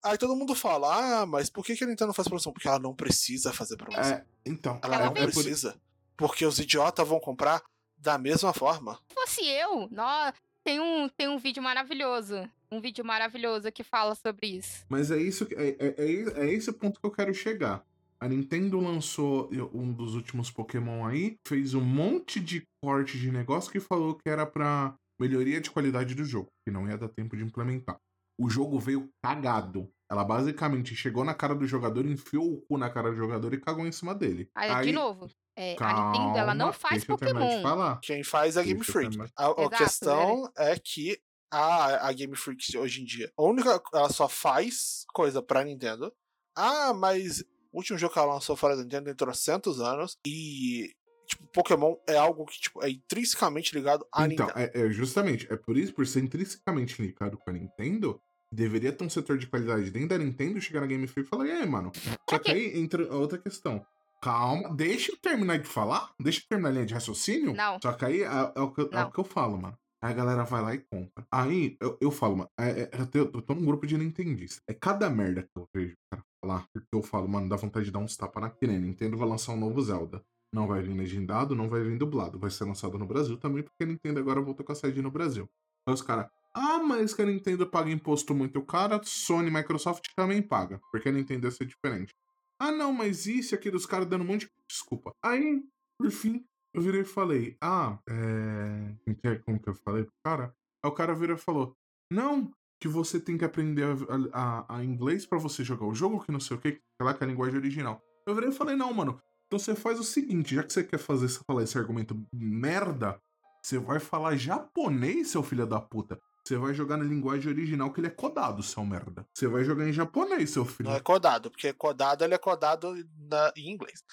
Aí 0.04 0.18
todo 0.18 0.36
mundo 0.36 0.56
fala: 0.56 1.22
"Ah, 1.22 1.26
mas 1.28 1.50
por 1.50 1.64
que 1.64 1.76
que 1.76 1.84
a 1.84 1.88
Nintendo 1.88 2.08
não 2.08 2.14
faz 2.14 2.28
promoção?" 2.28 2.52
Porque 2.54 2.68
ela 2.68 2.80
não 2.80 2.96
precisa 2.96 3.54
fazer 3.54 3.78
promoção. 3.78 4.16
é 4.16 4.26
então, 4.46 4.80
Ela 4.84 4.96
Ela 4.96 5.06
não 5.06 5.12
é, 5.12 5.26
por- 5.26 5.34
precisa. 5.34 5.80
Porque 6.18 6.46
os 6.46 6.58
idiotas 6.60 7.08
vão 7.08 7.20
comprar 7.20 7.62
da 7.98 8.18
mesma 8.18 8.52
forma. 8.54 9.00
Se 9.10 9.14
fosse 9.14 9.46
eu, 9.48 9.88
nó, 9.92 10.32
tem 10.64 10.80
um, 10.80 11.08
tem 11.10 11.28
um 11.28 11.38
vídeo 11.38 11.62
maravilhoso. 11.62 12.50
Um 12.72 12.82
vídeo 12.82 13.06
maravilhoso 13.06 13.72
que 13.72 13.84
fala 13.84 14.16
sobre 14.16 14.48
isso. 14.48 14.86
Mas 14.90 15.12
é 15.12 15.18
isso 15.18 15.46
que 15.46 15.56
é, 15.56 15.70
é, 15.80 15.96
é, 15.98 16.46
é 16.46 16.54
esse 16.54 16.70
o 16.70 16.74
ponto 16.74 17.00
que 17.00 17.06
eu 17.06 17.12
quero 17.12 17.34
chegar. 17.34 17.84
A 18.20 18.28
Nintendo 18.28 18.80
lançou 18.80 19.50
um 19.74 19.92
dos 19.92 20.16
últimos 20.16 20.50
Pokémon 20.50 21.06
aí, 21.06 21.38
fez 21.46 21.74
um 21.74 21.82
monte 21.82 22.40
de 22.40 22.64
corte 22.82 23.20
de 23.20 23.32
negócio 23.32 23.72
que 23.72 23.80
falou 23.80 24.16
que 24.16 24.30
era 24.30 24.46
pra 24.46 24.96
melhoria 25.20 25.62
de 25.62 25.70
qualidade 25.70 26.16
do 26.16 26.24
jogo, 26.24 26.48
que 26.66 26.72
não 26.72 26.88
ia 26.88 26.98
dar 26.98 27.10
tempo 27.10 27.36
de 27.36 27.44
implementar. 27.44 27.98
O 28.40 28.50
jogo 28.50 28.80
veio 28.80 29.10
cagado. 29.24 29.90
Ela 30.10 30.24
basicamente 30.24 30.96
chegou 30.96 31.24
na 31.24 31.34
cara 31.34 31.56
do 31.56 31.66
jogador, 31.66 32.06
enfiou 32.06 32.54
o 32.54 32.62
cu 32.62 32.78
na 32.78 32.90
cara 32.90 33.10
do 33.10 33.16
jogador 33.16 33.54
e 33.54 33.60
cagou 33.60 33.88
em 33.88 33.92
cima 33.92 34.14
dele. 34.14 34.50
Aí, 34.54 34.88
de 34.88 34.92
novo, 34.92 35.28
é, 35.58 35.76
a 35.80 35.94
Nintendo 35.94 36.38
ela 36.38 36.54
não 36.54 36.66
calma, 36.66 36.74
faz 36.74 37.04
Pokémon. 37.04 37.62
falar. 37.62 38.00
Quem 38.02 38.24
faz 38.24 38.58
é 38.58 38.60
a 38.60 38.64
Game 38.64 38.84
Freak. 38.84 39.18
A, 39.36 39.48
a 39.50 39.70
questão 39.70 40.52
é 40.58 40.78
que 40.78 41.18
a, 41.52 42.08
a 42.08 42.14
Game 42.14 42.36
Freak 42.36 42.78
hoje 42.78 43.02
em 43.02 43.06
dia, 43.06 43.32
a 43.38 43.44
única. 43.44 43.82
Ela 43.94 44.10
só 44.10 44.28
faz 44.28 45.06
coisa 45.14 45.42
pra 45.42 45.64
Nintendo. 45.64 46.12
Ah, 46.56 46.94
mas 46.94 47.42
o 47.72 47.78
último 47.78 47.98
jogo 47.98 48.14
que 48.14 48.20
ela 48.20 48.34
lançou 48.34 48.56
fora 48.56 48.76
da 48.76 48.84
Nintendo 48.84 49.06
tem 49.06 49.16
trocentos 49.16 49.80
anos. 49.80 50.18
E. 50.26 50.90
Tipo, 51.28 51.48
Pokémon 51.48 51.96
é 52.08 52.16
algo 52.18 52.46
que 52.46 52.60
tipo, 52.62 52.84
é 52.84 52.90
intrinsecamente 52.92 53.74
ligado 53.74 54.06
à 54.14 54.28
Então, 54.28 54.46
Nintendo. 54.46 54.72
é, 54.76 54.82
é 54.86 54.90
justamente, 54.92 55.48
é 55.52 55.58
por 55.58 55.76
isso, 55.76 55.92
por 55.92 56.06
ser 56.06 56.24
intrinsecamente 56.24 57.02
ligado 57.02 57.36
com 57.36 57.50
a 57.50 57.54
Nintendo, 57.54 58.22
deveria 58.52 58.92
ter 58.94 59.04
um 59.04 59.10
setor 59.10 59.36
de 59.36 59.48
qualidade 59.48 59.90
dentro 59.90 60.10
da 60.10 60.20
Nintendo, 60.20 60.62
chegar 60.62 60.82
na 60.82 60.86
Game 60.86 61.08
Freak 61.08 61.28
e 61.28 61.30
falar, 61.30 61.48
e 61.48 61.52
aí, 61.52 61.66
mano? 61.68 61.92
Só 62.30 62.38
que 62.38 62.52
aí 62.52 62.80
entra 62.80 63.12
outra 63.12 63.40
questão. 63.40 63.84
Calma, 64.22 64.76
deixa 64.76 65.12
eu 65.12 65.18
terminar 65.18 65.58
de 65.58 65.68
falar, 65.68 66.12
deixa 66.20 66.42
eu 66.42 66.46
terminar 66.48 66.70
a 66.70 66.74
linha 66.74 66.86
de 66.86 66.94
raciocínio. 66.94 67.56
Não. 67.56 67.80
Só 67.82 67.92
que 67.94 68.06
aí 68.06 68.22
é, 68.22 68.26
é 68.56 68.62
o, 68.62 68.72
que, 68.72 68.82
é 68.82 69.04
o 69.04 69.12
que 69.12 69.20
eu 69.20 69.24
falo, 69.24 69.58
mano. 69.60 69.78
Aí 70.06 70.12
a 70.12 70.14
galera 70.14 70.44
vai 70.44 70.62
lá 70.62 70.76
e 70.76 70.78
compra. 70.78 71.26
Aí 71.32 71.76
eu, 71.82 71.98
eu 72.00 72.12
falo, 72.12 72.38
mano, 72.38 72.50
é- 72.60 72.82
é- 72.84 72.90
eu, 73.02 73.08
tenho- 73.08 73.32
eu 73.34 73.42
tô 73.42 73.56
num 73.56 73.66
grupo 73.66 73.88
de 73.88 73.98
Nintendistas. 73.98 74.62
É 74.68 74.74
cada 74.74 75.10
merda 75.10 75.42
que 75.42 75.50
eu 75.58 75.68
vejo 75.74 75.96
cara 76.12 76.24
falar, 76.40 76.68
porque 76.72 76.88
eu 76.94 77.02
falo, 77.02 77.28
mano, 77.28 77.50
dá 77.50 77.56
vontade 77.56 77.88
de 77.88 77.92
dar 77.92 77.98
uns 77.98 78.16
tapas 78.16 78.40
na 78.44 78.52
que 78.52 78.68
nem 78.68 78.78
Nintendo 78.80 79.18
vai 79.18 79.28
lançar 79.28 79.54
um 79.54 79.58
novo 79.60 79.82
Zelda. 79.82 80.24
Não 80.54 80.68
vai 80.68 80.80
vir 80.84 80.94
legendado, 80.96 81.56
não 81.56 81.68
vai 81.68 81.82
vir 81.82 81.98
dublado. 81.98 82.38
Vai 82.38 82.52
ser 82.52 82.66
lançado 82.66 83.00
no 83.00 83.08
Brasil 83.08 83.36
também, 83.38 83.64
porque 83.64 83.84
a 83.84 83.88
Nintendo 83.88 84.20
agora 84.20 84.40
voltou 84.40 84.64
com 84.64 84.72
a 84.74 84.76
sede 84.76 85.02
no 85.02 85.10
Brasil. 85.10 85.50
Aí 85.88 85.94
os 85.96 86.04
caras, 86.04 86.28
ah, 86.54 86.78
mas 86.78 87.12
que 87.16 87.24
a 87.24 87.26
Nintendo 87.26 87.66
paga 87.66 87.90
imposto 87.90 88.36
muito 88.36 88.62
caro, 88.62 89.02
Sony 89.04 89.48
e 89.48 89.52
Microsoft 89.52 90.06
também 90.16 90.40
paga, 90.40 90.80
porque 90.92 91.10
a 91.10 91.12
Nintendo 91.12 91.48
ia 91.48 91.52
ser 91.52 91.66
diferente. 91.66 92.14
Ah, 92.60 92.72
não, 92.72 92.94
mas 92.94 93.26
isso 93.26 93.54
e 93.54 93.58
aquilo, 93.58 93.76
os 93.76 93.88
caras 93.88 94.08
dando 94.08 94.22
um 94.24 94.28
monte 94.28 94.46
de 94.46 94.52
desculpa. 94.70 95.14
Aí, 95.24 95.64
por 95.98 96.12
fim, 96.12 96.46
eu 96.76 96.82
virei 96.82 97.02
e 97.02 97.06
falei, 97.06 97.58
ah, 97.62 97.98
é. 98.08 98.94
como 99.04 99.16
que 99.16 99.28
é- 99.28 99.36
Como 99.40 99.60
que 99.60 99.70
eu 99.70 99.76
falei 99.76 100.04
pro 100.04 100.14
cara? 100.24 100.54
Aí 100.84 100.90
o 100.90 100.94
cara 100.94 101.14
virou 101.16 101.36
e 101.36 101.40
falou, 101.40 101.76
não, 102.12 102.52
que 102.80 102.88
você 102.88 103.20
tem 103.20 103.38
que 103.38 103.46
aprender 103.46 103.84
a, 103.84 103.96
a- 104.34 104.78
a 104.78 104.84
inglês 104.84 105.26
pra 105.26 105.38
você 105.40 105.64
jogar 105.64 105.86
o 105.86 105.96
jogo, 105.96 106.24
que 106.24 106.32
não 106.32 106.40
sei 106.40 106.58
o 106.58 106.60
que, 106.60 106.74
que 106.74 106.82
lá 107.02 107.14
que 107.14 107.24
é 107.24 107.28
a 107.28 107.30
linguagem 107.30 107.58
original. 107.58 108.02
Eu 108.28 108.36
virei 108.36 108.50
e 108.50 108.54
falei, 108.54 108.76
não, 108.76 108.94
mano, 108.94 109.20
então 109.48 109.58
você 109.60 109.76
faz 109.76 110.00
o 110.00 110.04
seguinte, 110.04 110.56
já 110.56 110.64
que 110.64 110.74
você 110.74 110.84
quer 110.84 110.98
fazer 111.00 111.30
falar 111.48 111.64
esse 111.64 111.78
argumento 111.78 112.20
merda, 112.34 113.20
você 113.64 113.78
vai 113.80 114.00
falar 114.00 114.36
japonês, 114.36 115.30
seu 115.30 115.42
filho 115.42 115.66
da 115.66 115.80
puta. 115.80 116.20
Você 116.48 116.58
vai 116.58 116.76
jogar 116.76 116.98
na 116.98 117.04
linguagem 117.04 117.52
original 117.52 117.92
que 117.92 118.00
ele 118.00 118.08
é 118.08 118.12
codado, 118.12 118.62
seu 118.62 118.86
merda. 118.86 119.26
Você 119.34 119.48
vai 119.48 119.64
jogar 119.64 119.88
em 119.90 119.94
japonês, 119.94 120.52
seu 120.52 120.64
filho. 120.64 120.90
Não 120.90 120.96
é 120.96 121.00
codado, 121.00 121.50
porque 121.50 121.74
codado 121.74 122.24
ele 122.24 122.36
é 122.36 122.38
codado 122.38 122.94
na- 123.18 123.52
em 123.56 123.72
inglês. 123.72 124.04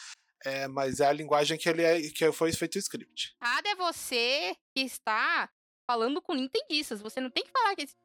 É, 0.45 0.67
mas 0.69 1.01
é 1.01 1.07
a 1.07 1.13
linguagem 1.13 1.57
que 1.59 1.69
ele 1.69 1.83
é 1.83 2.01
que 2.11 2.33
foi 2.33 2.53
feito 2.53 2.77
o 2.77 2.79
script. 2.79 3.35
Errado 3.41 3.67
é 3.67 3.75
você 3.77 4.57
que 4.75 4.83
está 4.83 5.49
falando 5.87 6.21
com 6.21 6.35
nintendistas. 6.35 7.01
Você 7.01 7.21
não 7.21 7.31
tem 7.31 7.45
que 7.45 7.51
falar 7.51 7.75
que 7.77 7.83
esse 7.83 7.97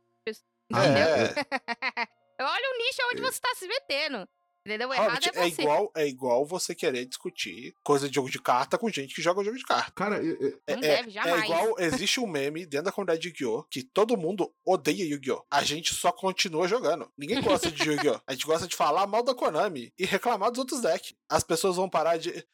Ah, 0.74 0.86
entendeu? 0.86 1.08
É, 1.08 1.34
Olha 2.40 2.70
o 2.72 2.78
nicho 2.78 3.02
onde 3.12 3.22
você 3.22 3.38
está 3.38 3.56
se 3.56 3.68
metendo. 3.68 4.28
Entendeu? 4.68 4.90
O 4.90 4.94
errado 4.94 5.24
é 5.34 5.40
é 5.40 5.48
igual, 5.48 5.92
é 5.96 6.08
igual 6.08 6.46
você 6.46 6.76
querer 6.76 7.06
discutir 7.06 7.74
coisa 7.84 8.10
de 8.10 8.16
jogo 8.16 8.30
de 8.30 8.40
carta 8.42 8.78
com 8.78 8.90
gente 8.90 9.16
que 9.16 9.22
joga 9.22 9.42
jogo 9.44 9.58
de 9.58 9.64
carta. 9.64 9.92
Cara, 9.96 10.18
é- 10.18 10.30
é- 10.68 10.76
Não 10.76 10.84
é, 10.84 11.04
deve, 11.04 11.18
é 11.18 11.40
igual, 11.40 11.76
existe 11.80 12.20
um 12.20 12.28
meme 12.28 12.66
dentro 12.66 12.86
da 12.86 12.92
comunidade 12.92 13.22
de 13.22 13.28
Yu-Gi-Oh! 13.30 13.64
que 13.72 13.82
todo 13.82 14.18
mundo 14.18 14.54
odeia 14.66 15.06
Yu-Gi-Oh! 15.06 15.42
A 15.50 15.64
gente 15.64 15.94
só 15.94 16.12
continua 16.12 16.68
jogando. 16.68 17.10
Ninguém 17.18 17.42
gosta 17.42 17.72
de 17.72 17.82
Yu-Gi-Oh! 17.82 18.20
A 18.28 18.34
gente 18.34 18.46
gosta 18.46 18.68
de 18.68 18.76
falar 18.76 19.08
mal 19.08 19.24
da 19.24 19.34
Konami 19.34 19.94
e 19.98 20.06
reclamar 20.06 20.50
dos 20.52 20.60
outros 20.60 20.82
decks. 20.82 21.14
As 21.30 21.44
pessoas 21.46 21.78
vão 21.78 21.90
parar 21.90 22.18
de. 22.18 22.46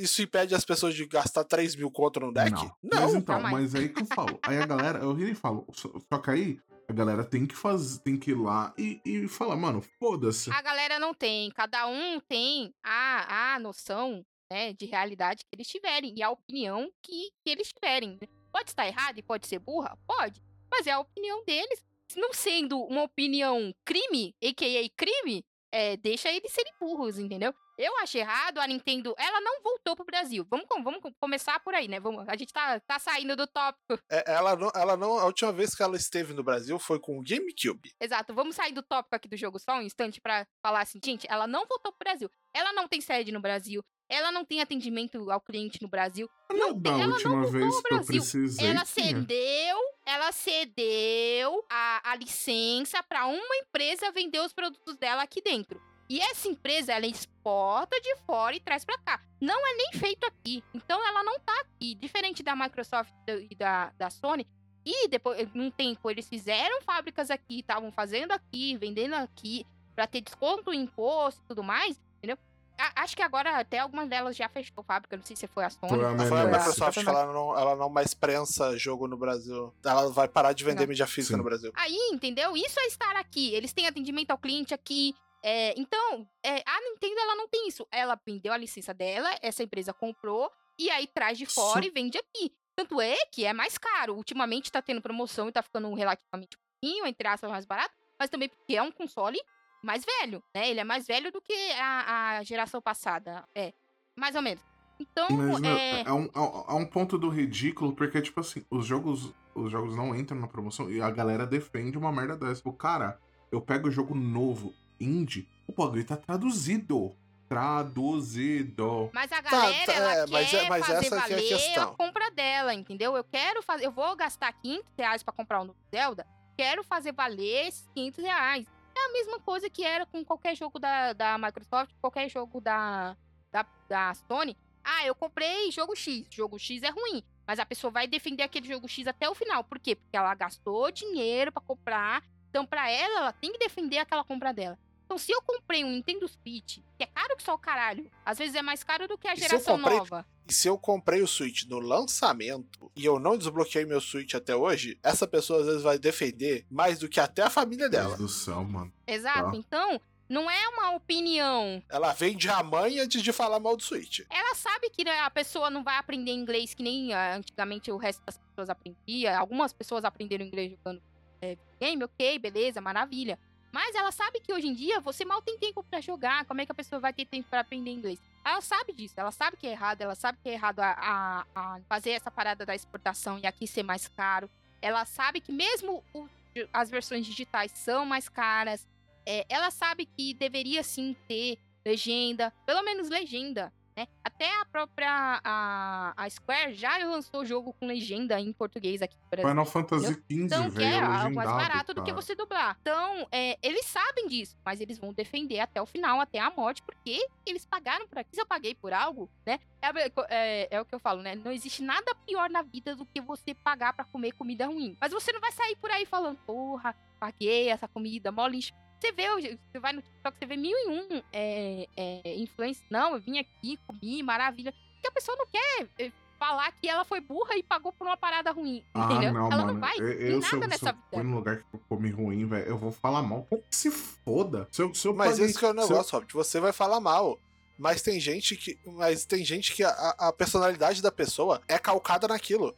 Isso 0.00 0.22
impede 0.22 0.54
as 0.54 0.64
pessoas 0.64 0.94
de 0.94 1.04
gastar 1.06 1.44
3 1.44 1.76
mil 1.76 1.90
conto 1.90 2.18
no 2.20 2.32
deck? 2.32 2.52
Não. 2.52 2.72
Não. 2.82 3.00
Mas 3.02 3.14
então, 3.14 3.40
mas 3.42 3.74
aí 3.74 3.88
que 3.90 4.00
eu 4.02 4.06
falo. 4.06 4.38
Aí 4.42 4.56
a 4.56 4.66
galera, 4.66 5.00
eu 5.00 5.12
ri 5.12 5.32
e 5.32 5.34
falo, 5.34 5.66
só, 5.72 5.90
só 6.10 6.18
que 6.18 6.30
aí 6.30 6.60
a 6.90 6.94
galera 6.94 7.24
tem 7.24 7.46
que 7.46 7.54
fazer, 7.54 8.00
tem 8.00 8.18
que 8.18 8.32
ir 8.32 8.34
lá 8.34 8.74
e, 8.76 9.00
e 9.04 9.28
falar, 9.28 9.56
mano, 9.56 9.80
foda-se. 9.98 10.50
A 10.50 10.60
galera 10.60 10.98
não 10.98 11.14
tem. 11.14 11.50
Cada 11.50 11.86
um 11.86 12.20
tem 12.20 12.74
a, 12.84 13.54
a 13.54 13.58
noção 13.58 14.24
né, 14.50 14.72
de 14.72 14.86
realidade 14.86 15.44
que 15.44 15.54
eles 15.54 15.68
tiverem 15.68 16.14
e 16.16 16.22
a 16.22 16.30
opinião 16.30 16.90
que, 17.02 17.30
que 17.44 17.50
eles 17.50 17.72
tiverem. 17.72 18.18
né? 18.20 18.28
Pode 18.52 18.70
estar 18.70 18.86
errado 18.86 19.18
e 19.18 19.22
pode 19.22 19.46
ser 19.46 19.60
burra? 19.60 19.96
Pode. 20.06 20.42
Mas 20.70 20.86
é 20.86 20.92
a 20.92 21.00
opinião 21.00 21.44
deles. 21.44 21.84
Não 22.16 22.32
sendo 22.32 22.80
uma 22.80 23.04
opinião 23.04 23.72
crime, 23.84 24.34
a.k.a. 24.42 24.88
crime, 24.96 25.44
é, 25.72 25.96
deixa 25.96 26.28
eles 26.32 26.52
serem 26.52 26.72
burros, 26.80 27.20
entendeu? 27.20 27.54
Eu 27.82 27.96
acho 27.98 28.18
errado 28.18 28.58
a 28.58 28.66
Nintendo. 28.66 29.14
Ela 29.18 29.40
não 29.40 29.62
voltou 29.62 29.96
pro 29.96 30.04
Brasil. 30.04 30.46
Vamos, 30.50 30.66
vamos 30.84 31.00
com- 31.00 31.12
começar 31.18 31.58
por 31.60 31.74
aí, 31.74 31.88
né? 31.88 31.98
Vamos, 31.98 32.28
a 32.28 32.36
gente 32.36 32.52
tá, 32.52 32.78
tá 32.80 32.98
saindo 32.98 33.34
do 33.34 33.46
tópico. 33.46 33.98
É, 34.10 34.22
ela 34.34 34.54
não, 34.54 34.70
ela 34.74 34.96
não. 34.96 35.18
A 35.18 35.24
última 35.24 35.50
vez 35.50 35.74
que 35.74 35.82
ela 35.82 35.96
esteve 35.96 36.34
no 36.34 36.42
Brasil 36.42 36.78
foi 36.78 37.00
com 37.00 37.18
o 37.18 37.22
GameCube. 37.22 37.92
Exato, 38.00 38.34
vamos 38.34 38.54
sair 38.56 38.72
do 38.72 38.82
tópico 38.82 39.16
aqui 39.16 39.28
do 39.28 39.36
jogo 39.36 39.58
só 39.58 39.72
um 39.76 39.82
instante 39.82 40.20
pra 40.20 40.46
falar 40.62 40.82
assim, 40.82 41.00
gente, 41.02 41.26
ela 41.30 41.46
não 41.46 41.66
voltou 41.66 41.90
pro 41.92 42.04
Brasil. 42.04 42.30
Ela 42.54 42.72
não 42.72 42.86
tem 42.86 43.00
sede 43.00 43.32
no 43.32 43.40
Brasil. 43.40 43.82
Ela 44.12 44.32
não 44.32 44.44
tem 44.44 44.60
atendimento 44.60 45.30
ao 45.30 45.40
cliente 45.40 45.78
no 45.80 45.88
Brasil. 45.88 46.28
Não, 46.52 46.74
da 46.76 46.90
ela 46.90 47.06
não 47.06 47.12
última 47.14 47.34
voltou 47.42 47.50
vez 47.52 47.64
ao 47.64 47.70
que 47.70 47.76
eu 47.94 47.96
Brasil. 47.98 48.06
precisei. 48.20 48.66
Ela 48.68 48.84
cedeu, 48.84 49.78
ela 50.04 50.32
cedeu 50.32 51.64
a, 51.70 52.10
a 52.12 52.16
licença 52.16 53.02
pra 53.04 53.26
uma 53.26 53.56
empresa 53.56 54.10
vender 54.10 54.40
os 54.40 54.52
produtos 54.52 54.96
dela 54.96 55.22
aqui 55.22 55.40
dentro. 55.40 55.80
E 56.10 56.18
essa 56.20 56.48
empresa, 56.48 56.92
ela 56.92 57.06
exporta 57.06 58.00
de 58.00 58.16
fora 58.26 58.56
e 58.56 58.60
traz 58.60 58.84
pra 58.84 58.98
cá. 58.98 59.20
Não 59.40 59.54
é 59.66 59.74
nem 59.76 59.92
feito 59.92 60.24
aqui. 60.26 60.62
Então 60.74 60.98
ela 61.06 61.22
não 61.22 61.38
tá 61.38 61.54
aqui. 61.60 61.94
Diferente 61.94 62.42
da 62.42 62.56
Microsoft 62.56 63.12
e 63.28 63.54
da, 63.54 63.92
da 63.96 64.10
Sony. 64.10 64.44
E 64.84 65.06
depois, 65.06 65.48
num 65.54 65.70
tempo, 65.70 66.10
eles 66.10 66.28
fizeram 66.28 66.82
fábricas 66.82 67.30
aqui, 67.30 67.60
estavam 67.60 67.92
fazendo 67.92 68.32
aqui, 68.32 68.76
vendendo 68.76 69.14
aqui, 69.14 69.64
pra 69.94 70.06
ter 70.06 70.20
desconto, 70.20 70.72
imposto 70.74 71.40
e 71.44 71.46
tudo 71.46 71.62
mais, 71.62 72.00
entendeu? 72.18 72.36
A- 72.76 73.02
acho 73.04 73.14
que 73.14 73.22
agora 73.22 73.58
até 73.58 73.78
algumas 73.78 74.08
delas 74.08 74.34
já 74.34 74.48
fechou 74.48 74.82
fábrica, 74.82 75.16
não 75.16 75.22
sei 75.24 75.36
se 75.36 75.46
foi 75.46 75.64
a 75.64 75.70
Sony. 75.70 75.90
Foi 75.90 76.04
a 76.04 76.26
Foi 76.26 76.40
a. 76.40 76.44
Microsoft 76.46 76.98
que 77.02 77.08
ela 77.08 77.32
não, 77.32 77.56
ela 77.56 77.76
não 77.76 77.88
mais 77.90 78.14
prensa 78.14 78.76
jogo 78.76 79.06
no 79.06 79.16
Brasil. 79.18 79.72
Ela 79.84 80.08
vai 80.10 80.26
parar 80.26 80.54
de 80.54 80.64
vender 80.64 80.80
Não. 80.80 80.88
mídia 80.88 81.06
física 81.06 81.34
Sim. 81.34 81.38
no 81.38 81.44
Brasil. 81.44 81.70
Aí, 81.76 82.10
entendeu? 82.12 82.56
Isso 82.56 82.80
é 82.80 82.86
estar 82.86 83.14
aqui. 83.16 83.54
Eles 83.54 83.72
têm 83.72 83.86
atendimento 83.86 84.30
ao 84.32 84.38
cliente 84.38 84.72
aqui. 84.74 85.14
É, 85.42 85.74
então, 85.78 86.28
é, 86.44 86.62
a 86.66 86.80
Nintendo 86.82 87.18
ela 87.20 87.36
não 87.36 87.48
tem 87.48 87.66
isso. 87.68 87.86
Ela 87.90 88.18
vendeu 88.26 88.52
a 88.52 88.56
licença 88.56 88.92
dela, 88.92 89.28
essa 89.42 89.62
empresa 89.62 89.92
comprou 89.92 90.50
e 90.78 90.90
aí 90.90 91.06
traz 91.06 91.38
de 91.38 91.46
fora 91.46 91.82
Só- 91.82 91.88
e 91.88 91.90
vende 91.90 92.18
aqui. 92.18 92.52
Tanto 92.76 93.00
é 93.00 93.16
que 93.32 93.44
é 93.44 93.52
mais 93.52 93.76
caro. 93.78 94.14
Ultimamente 94.16 94.70
tá 94.72 94.80
tendo 94.80 95.02
promoção 95.02 95.48
e 95.48 95.52
tá 95.52 95.62
ficando 95.62 95.92
relativamente 95.94 96.56
pouquinho, 96.56 97.06
entre 97.06 97.26
aspas, 97.28 97.50
mais 97.50 97.66
barato, 97.66 97.94
mas 98.18 98.30
também 98.30 98.48
porque 98.48 98.76
é 98.76 98.82
um 98.82 98.90
console 98.92 99.38
mais 99.82 100.04
velho, 100.04 100.42
né? 100.54 100.68
Ele 100.70 100.80
é 100.80 100.84
mais 100.84 101.06
velho 101.06 101.30
do 101.32 101.40
que 101.40 101.52
a, 101.72 102.38
a 102.38 102.42
geração 102.42 102.80
passada. 102.80 103.44
É, 103.54 103.72
mais 104.16 104.34
ou 104.34 104.42
menos. 104.42 104.62
Então, 104.98 105.26
Mas 105.30 105.62
é. 105.62 106.02
é, 106.02 106.12
um, 106.12 106.28
é 106.34 106.38
um- 106.38 106.64
é 106.68 106.74
um 106.74 106.84
ponto 106.86 107.16
do 107.18 107.30
ridículo, 107.30 107.94
porque, 107.94 108.20
tipo 108.20 108.40
assim, 108.40 108.62
os 108.70 108.84
jogos, 108.84 109.32
os 109.54 109.70
jogos 109.72 109.96
não 109.96 110.14
entram 110.14 110.38
na 110.38 110.46
promoção 110.46 110.90
e 110.90 111.00
a 111.00 111.10
galera 111.10 111.46
defende 111.46 111.96
uma 111.96 112.12
merda 112.12 112.36
dessa. 112.36 112.60
O 112.68 112.72
cara, 112.74 113.18
eu 113.50 113.62
pego 113.62 113.88
o 113.88 113.90
jogo 113.90 114.14
novo, 114.14 114.74
indie, 115.00 115.48
o 115.66 115.72
bagulho 115.72 116.04
tá 116.04 116.16
traduzido. 116.16 117.16
Traduzido. 117.48 119.10
Mas 119.12 119.30
a 119.32 119.42
Tá, 119.42 119.50
galera, 119.50 119.86
tá, 119.86 119.92
ela 119.92 120.14
é, 120.14 120.26
mas 120.28 120.46
é- 120.54 120.60
quer 120.60 120.68
mas 120.68 120.86
fazer 120.86 121.06
essa 121.06 121.08
que 121.08 121.14
é 121.14 121.18
a 121.18 121.20
valer 121.36 121.48
questão. 121.48 121.82
a 121.84 121.96
compra 121.96 122.30
dela, 122.30 122.74
entendeu? 122.74 123.16
Eu 123.16 123.24
quero 123.24 123.62
fazer, 123.62 123.86
eu 123.86 123.90
vou 123.92 124.14
gastar 124.16 124.52
500 124.52 124.92
reais 124.96 125.22
pra 125.22 125.32
comprar 125.32 125.60
um 125.60 125.64
novo 125.64 125.78
Zelda, 125.90 126.26
quero 126.56 126.84
fazer 126.84 127.12
valer 127.12 127.68
esses 127.68 127.88
500 127.94 128.24
reais. 128.24 128.66
É 128.96 129.08
a 129.08 129.12
mesma 129.12 129.40
coisa 129.40 129.68
que 129.70 129.84
era 129.84 130.04
com 130.06 130.24
qualquer 130.24 130.54
jogo 130.56 130.78
da, 130.78 131.12
da 131.12 131.38
Microsoft, 131.38 131.92
qualquer 132.00 132.28
jogo 132.28 132.60
da, 132.60 133.16
da, 133.50 133.66
da 133.88 134.14
Sony. 134.14 134.56
Ah, 134.84 135.04
eu 135.06 135.14
comprei 135.14 135.70
jogo 135.70 135.94
X, 135.96 136.26
jogo 136.30 136.58
X 136.58 136.82
é 136.82 136.90
ruim, 136.90 137.22
mas 137.46 137.58
a 137.58 137.66
pessoa 137.66 137.90
vai 137.90 138.06
defender 138.06 138.42
aquele 138.42 138.66
jogo 138.68 138.88
X 138.88 139.06
até 139.06 139.28
o 139.28 139.34
final. 139.34 139.62
Por 139.64 139.78
quê? 139.78 139.94
Porque 139.96 140.16
ela 140.16 140.34
gastou 140.34 140.90
dinheiro 140.90 141.50
pra 141.52 141.62
comprar, 141.62 142.22
então 142.48 142.64
pra 142.66 142.90
ela, 142.90 143.18
ela 143.20 143.32
tem 143.32 143.52
que 143.52 143.58
defender 143.58 143.98
aquela 143.98 144.24
compra 144.24 144.52
dela. 144.52 144.78
Então, 145.10 145.18
se 145.18 145.32
eu 145.32 145.42
comprei 145.42 145.82
um 145.84 145.90
Nintendo 145.90 146.28
Switch, 146.28 146.78
que 146.96 147.02
é 147.02 147.06
caro 147.06 147.36
que 147.36 147.42
só 147.42 147.54
o 147.54 147.58
caralho, 147.58 148.08
às 148.24 148.38
vezes 148.38 148.54
é 148.54 148.62
mais 148.62 148.84
caro 148.84 149.08
do 149.08 149.18
que 149.18 149.26
a 149.26 149.32
E 149.34 149.36
geração 149.36 149.76
comprei- 149.76 149.98
nova. 149.98 150.24
E 150.48 150.52
se 150.52 150.68
eu 150.68 150.78
comprei 150.78 151.20
o 151.20 151.26
Switch 151.26 151.64
no 151.64 151.80
lançamento 151.80 152.92
e 152.94 153.04
eu 153.04 153.18
não 153.18 153.36
desbloqueei 153.36 153.84
meu 153.84 154.00
Switch 154.00 154.34
até 154.34 154.54
hoje, 154.54 154.96
essa 155.02 155.26
pessoa 155.26 155.62
às 155.62 155.66
vezes 155.66 155.82
vai 155.82 155.98
defender 155.98 156.64
mais 156.70 157.00
do 157.00 157.08
que 157.08 157.18
até 157.18 157.42
a 157.42 157.50
família 157.50 157.88
Deus 157.88 158.04
dela. 158.04 158.16
do 158.16 158.28
céu, 158.28 158.62
mano. 158.62 158.92
Exato. 159.04 159.50
Tá. 159.50 159.56
Então, 159.56 160.00
não 160.28 160.48
é 160.48 160.68
uma 160.68 160.92
opinião. 160.94 161.82
Ela 161.88 162.12
vende 162.12 162.48
a 162.48 162.62
mãe 162.62 163.00
antes 163.00 163.20
de 163.20 163.32
falar 163.32 163.58
mal 163.58 163.76
do 163.76 163.82
Switch. 163.82 164.20
Ela 164.30 164.54
sabe 164.54 164.90
que 164.90 165.02
né, 165.02 165.18
a 165.22 165.30
pessoa 165.30 165.70
não 165.70 165.82
vai 165.82 165.96
aprender 165.96 166.30
inglês 166.30 166.72
que 166.72 166.84
nem 166.84 167.12
ah, 167.12 167.34
antigamente 167.34 167.90
o 167.90 167.96
resto 167.96 168.22
das 168.24 168.38
pessoas 168.38 168.70
aprendia. 168.70 169.36
Algumas 169.36 169.72
pessoas 169.72 170.04
aprenderam 170.04 170.44
inglês 170.44 170.70
jogando 170.70 171.02
é, 171.42 171.56
game, 171.80 172.04
ok, 172.04 172.38
beleza, 172.38 172.80
maravilha. 172.80 173.36
Mas 173.72 173.94
ela 173.94 174.10
sabe 174.10 174.40
que 174.40 174.52
hoje 174.52 174.66
em 174.66 174.74
dia 174.74 175.00
você 175.00 175.24
mal 175.24 175.40
tem 175.40 175.58
tempo 175.58 175.82
pra 175.82 176.00
jogar. 176.00 176.44
Como 176.44 176.60
é 176.60 176.66
que 176.66 176.72
a 176.72 176.74
pessoa 176.74 176.98
vai 177.00 177.12
ter 177.12 177.24
tempo 177.26 177.48
pra 177.48 177.60
aprender 177.60 177.90
inglês? 177.90 178.18
Ela 178.44 178.60
sabe 178.60 178.92
disso, 178.92 179.14
ela 179.16 179.30
sabe 179.30 179.56
que 179.56 179.66
é 179.66 179.70
errado, 179.72 180.00
ela 180.00 180.14
sabe 180.14 180.38
que 180.42 180.48
é 180.48 180.54
errado 180.54 180.80
a, 180.80 180.90
a- 180.92 181.46
a 181.54 181.80
fazer 181.88 182.10
essa 182.10 182.30
parada 182.30 182.64
da 182.66 182.74
exportação 182.74 183.38
e 183.38 183.46
aqui 183.46 183.66
ser 183.66 183.82
mais 183.82 184.08
caro. 184.08 184.48
Ela 184.82 185.04
sabe 185.04 185.40
que 185.40 185.52
mesmo 185.52 186.02
o- 186.14 186.26
as 186.72 186.90
versões 186.90 187.26
digitais 187.26 187.70
são 187.72 188.04
mais 188.04 188.28
caras. 188.28 188.86
É, 189.26 189.44
ela 189.48 189.70
sabe 189.70 190.06
que 190.06 190.34
deveria 190.34 190.82
sim 190.82 191.14
ter 191.28 191.58
legenda, 191.86 192.52
pelo 192.66 192.82
menos 192.82 193.08
legenda, 193.08 193.72
né? 193.96 194.06
Até 194.24 194.48
a 194.60 194.64
própria 194.64 195.40
a, 195.44 196.12
a 196.16 196.30
Square 196.30 196.74
já 196.74 196.96
lançou 196.98 197.44
jogo 197.44 197.72
com 197.74 197.86
legenda 197.86 198.38
em 198.40 198.52
português 198.52 199.02
aqui 199.02 199.16
no 199.16 199.28
Brasil. 199.30 199.48
Final 199.48 199.66
Fantasy 199.66 200.06
XV, 200.14 200.22
Então, 200.30 200.70
velho, 200.70 200.86
é 200.94 201.00
algo 201.00 201.34
mais 201.34 201.50
barato 201.50 201.92
do 201.94 202.02
que 202.02 202.10
cara. 202.10 202.22
você 202.22 202.34
dublar. 202.34 202.76
Então, 202.80 203.26
é, 203.32 203.58
eles 203.62 203.84
sabem 203.86 204.26
disso, 204.28 204.56
mas 204.64 204.80
eles 204.80 204.98
vão 204.98 205.12
defender 205.12 205.60
até 205.60 205.80
o 205.82 205.86
final, 205.86 206.20
até 206.20 206.38
a 206.38 206.50
morte, 206.50 206.82
porque 206.82 207.26
eles 207.46 207.66
pagaram 207.66 208.06
por 208.08 208.18
aquilo. 208.18 208.34
Se 208.34 208.40
eu 208.40 208.46
paguei 208.46 208.74
por 208.74 208.92
algo, 208.92 209.28
né? 209.44 209.58
É, 209.82 209.88
é- 210.28 210.68
é 210.70 210.80
o 210.80 210.84
que 210.84 210.94
eu 210.94 211.00
falo, 211.00 211.22
né? 211.22 211.34
Não 211.34 211.50
existe 211.52 211.82
nada 211.82 212.14
pior 212.26 212.48
na 212.50 212.62
vida 212.62 212.94
do 212.94 213.04
que 213.06 213.20
você 213.20 213.54
pagar 213.54 213.92
pra 213.92 214.04
comer 214.04 214.32
comida 214.32 214.66
ruim. 214.66 214.96
Mas 215.00 215.12
você 215.12 215.32
não 215.32 215.40
vai 215.40 215.52
sair 215.52 215.76
por 215.76 215.90
aí 215.90 216.04
falando, 216.06 216.36
porra, 216.46 216.94
paguei 217.18 217.68
essa 217.68 217.88
comida, 217.88 218.30
mó 218.30 218.46
lixo. 218.46 218.72
Você 219.00 219.12
vê, 219.12 219.56
você 219.72 219.78
vai 219.80 219.92
no 219.92 220.02
TikTok, 220.02 220.36
você 220.38 220.46
vê 220.46 220.56
mil 220.56 220.76
e 220.76 220.88
um 220.88 221.22
é, 221.32 221.88
é, 221.96 222.34
influência. 222.36 222.84
Não, 222.90 223.14
eu 223.14 223.20
vim 223.20 223.38
aqui, 223.38 223.78
comi, 223.86 224.22
maravilha. 224.22 224.72
Porque 224.94 225.08
a 225.08 225.12
pessoa 225.12 225.36
não 225.38 225.46
quer 225.46 225.88
é, 225.98 226.12
falar 226.38 226.70
que 226.72 226.86
ela 226.88 227.04
foi 227.04 227.20
burra 227.20 227.56
e 227.56 227.62
pagou 227.62 227.92
por 227.92 228.06
uma 228.06 228.16
parada 228.16 228.50
ruim, 228.50 228.84
Ah, 228.92 229.04
entendeu? 229.06 229.32
não, 229.32 229.46
ela 229.46 229.56
mano. 229.64 229.72
não 229.74 229.80
vai 229.80 229.98
eu, 229.98 230.08
eu, 230.12 230.42
se, 230.42 230.52
nada 230.52 230.56
eu, 230.56 230.62
se 230.62 230.68
nessa 230.68 230.88
eu 230.90 230.92
vida. 230.94 231.06
for 231.12 231.24
num 231.24 231.34
lugar 231.36 231.56
que 231.58 231.64
eu 231.72 231.80
comi 231.88 232.10
ruim, 232.10 232.46
velho, 232.46 232.66
eu 232.66 232.76
vou 232.76 232.92
falar 232.92 233.22
mal. 233.22 233.48
Se 233.70 233.90
foda. 233.90 234.68
Se 234.70 234.82
eu, 234.82 234.94
se 234.94 235.08
eu 235.08 235.14
Mas 235.14 235.38
esse 235.38 235.58
que 235.58 235.64
é 235.64 235.68
o 235.68 235.70
eu- 235.70 235.74
negócio, 235.74 236.12
Hobbit. 236.14 236.34
Você 236.34 236.60
vai 236.60 236.72
falar 236.72 237.00
mal. 237.00 237.38
Mas 237.78 238.02
tem 238.02 238.20
gente 238.20 238.54
que. 238.56 238.78
Mas 238.84 239.24
tem 239.24 239.42
gente 239.42 239.74
que 239.74 239.82
a, 239.82 239.90
a 240.18 240.32
personalidade 240.34 241.00
da 241.00 241.10
pessoa 241.10 241.62
é 241.66 241.78
calcada 241.78 242.28
naquilo. 242.28 242.76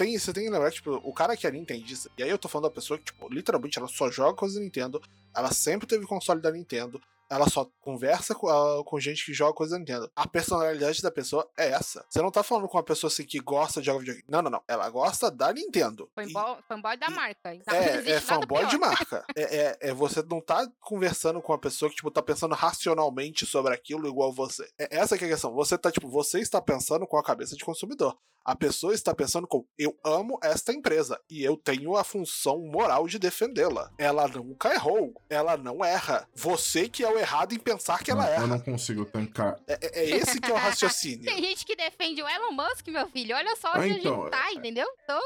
Tem, 0.00 0.18
você 0.18 0.32
tem 0.32 0.44
que 0.44 0.50
lembrar, 0.50 0.70
tipo, 0.70 0.92
o 1.04 1.12
cara 1.12 1.36
que 1.36 1.46
é 1.46 1.50
Nintendista, 1.50 2.10
e 2.16 2.22
aí 2.22 2.30
eu 2.30 2.38
tô 2.38 2.48
falando 2.48 2.70
da 2.70 2.74
pessoa 2.74 2.96
que, 2.96 3.04
tipo, 3.04 3.28
literalmente 3.28 3.78
ela 3.78 3.86
só 3.86 4.10
joga 4.10 4.34
coisas 4.34 4.56
da 4.56 4.64
Nintendo, 4.64 4.98
ela 5.36 5.52
sempre 5.52 5.86
teve 5.86 6.06
console 6.06 6.40
da 6.40 6.50
Nintendo, 6.50 6.98
ela 7.30 7.48
só 7.48 7.66
conversa 7.80 8.34
com, 8.34 8.48
com 8.84 9.00
gente 9.00 9.24
que 9.24 9.32
joga 9.32 9.54
coisas 9.54 9.72
da 9.72 9.78
Nintendo. 9.78 10.10
A 10.16 10.26
personalidade 10.26 11.00
da 11.00 11.10
pessoa 11.10 11.48
é 11.56 11.70
essa. 11.70 12.04
Você 12.08 12.20
não 12.20 12.30
tá 12.30 12.42
falando 12.42 12.68
com 12.68 12.76
uma 12.76 12.82
pessoa 12.82 13.08
assim 13.08 13.24
que 13.24 13.38
gosta 13.38 13.80
de 13.80 13.86
jogar 13.86 14.00
videogame. 14.00 14.26
Não, 14.28 14.42
não, 14.42 14.50
não. 14.50 14.62
Ela 14.66 14.90
gosta 14.90 15.30
da 15.30 15.52
Nintendo. 15.52 16.10
E- 16.18 16.32
Fanboy, 16.32 16.62
fanboy 16.68 16.96
da 16.96 17.06
e- 17.06 17.14
marca. 17.14 17.54
Não 17.66 17.74
é, 17.74 18.10
é 18.10 18.20
fanboy 18.20 18.66
de 18.66 18.78
marca. 18.78 19.24
É, 19.36 19.56
é, 19.56 19.78
é 19.80 19.94
você 19.94 20.22
não 20.28 20.40
tá 20.40 20.66
conversando 20.80 21.40
com 21.40 21.52
uma 21.52 21.58
pessoa 21.58 21.88
que, 21.88 21.96
tipo, 21.96 22.10
tá 22.10 22.22
pensando 22.22 22.54
racionalmente 22.54 23.46
sobre 23.46 23.72
aquilo 23.72 24.08
igual 24.08 24.32
você. 24.32 24.68
É 24.78 24.98
essa 24.98 25.16
que 25.16 25.24
é 25.24 25.28
a 25.28 25.30
questão. 25.30 25.52
Você 25.54 25.78
tá, 25.78 25.90
tipo, 25.90 26.08
você 26.08 26.40
está 26.40 26.60
pensando 26.60 27.06
com 27.06 27.16
a 27.16 27.22
cabeça 27.22 27.56
de 27.56 27.64
consumidor. 27.64 28.16
A 28.44 28.56
pessoa 28.56 28.94
está 28.94 29.14
pensando 29.14 29.46
com 29.46 29.66
eu 29.78 29.94
amo 30.02 30.38
esta 30.42 30.72
empresa 30.72 31.20
e 31.28 31.44
eu 31.44 31.56
tenho 31.56 31.94
a 31.96 32.02
função 32.02 32.58
moral 32.58 33.06
de 33.06 33.18
defendê-la. 33.18 33.92
Ela 33.98 34.26
nunca 34.26 34.72
errou, 34.72 35.12
ela 35.28 35.56
não 35.56 35.84
erra. 35.84 36.26
Você 36.34 36.88
que 36.88 37.04
é 37.04 37.08
o 37.08 37.18
errado 37.20 37.52
em 37.54 37.58
pensar 37.58 38.02
que 38.02 38.10
ela 38.10 38.22
Não, 38.22 38.28
Eu 38.28 38.34
erra. 38.34 38.46
não 38.46 38.60
consigo 38.60 39.04
tancar. 39.04 39.58
É, 39.66 39.74
é- 39.74 39.98
é 40.00 40.10
esse 40.10 40.40
que 40.40 40.50
é 40.50 40.54
o 40.54 40.56
raciocínio. 40.58 41.24
Tem 41.24 41.42
gente 41.42 41.64
que 41.64 41.76
defende 41.76 42.22
o 42.22 42.28
Elon 42.28 42.52
Musk, 42.52 42.86
meu 42.88 43.08
filho. 43.08 43.36
Olha 43.36 43.54
só 43.56 43.68
Ah, 43.74 43.78
onde 43.80 43.98
então, 43.98 44.20
a 44.20 44.24
gente 44.24 44.30
tá, 44.30 44.52
entendeu? 44.52 44.88
Então, 45.04 45.20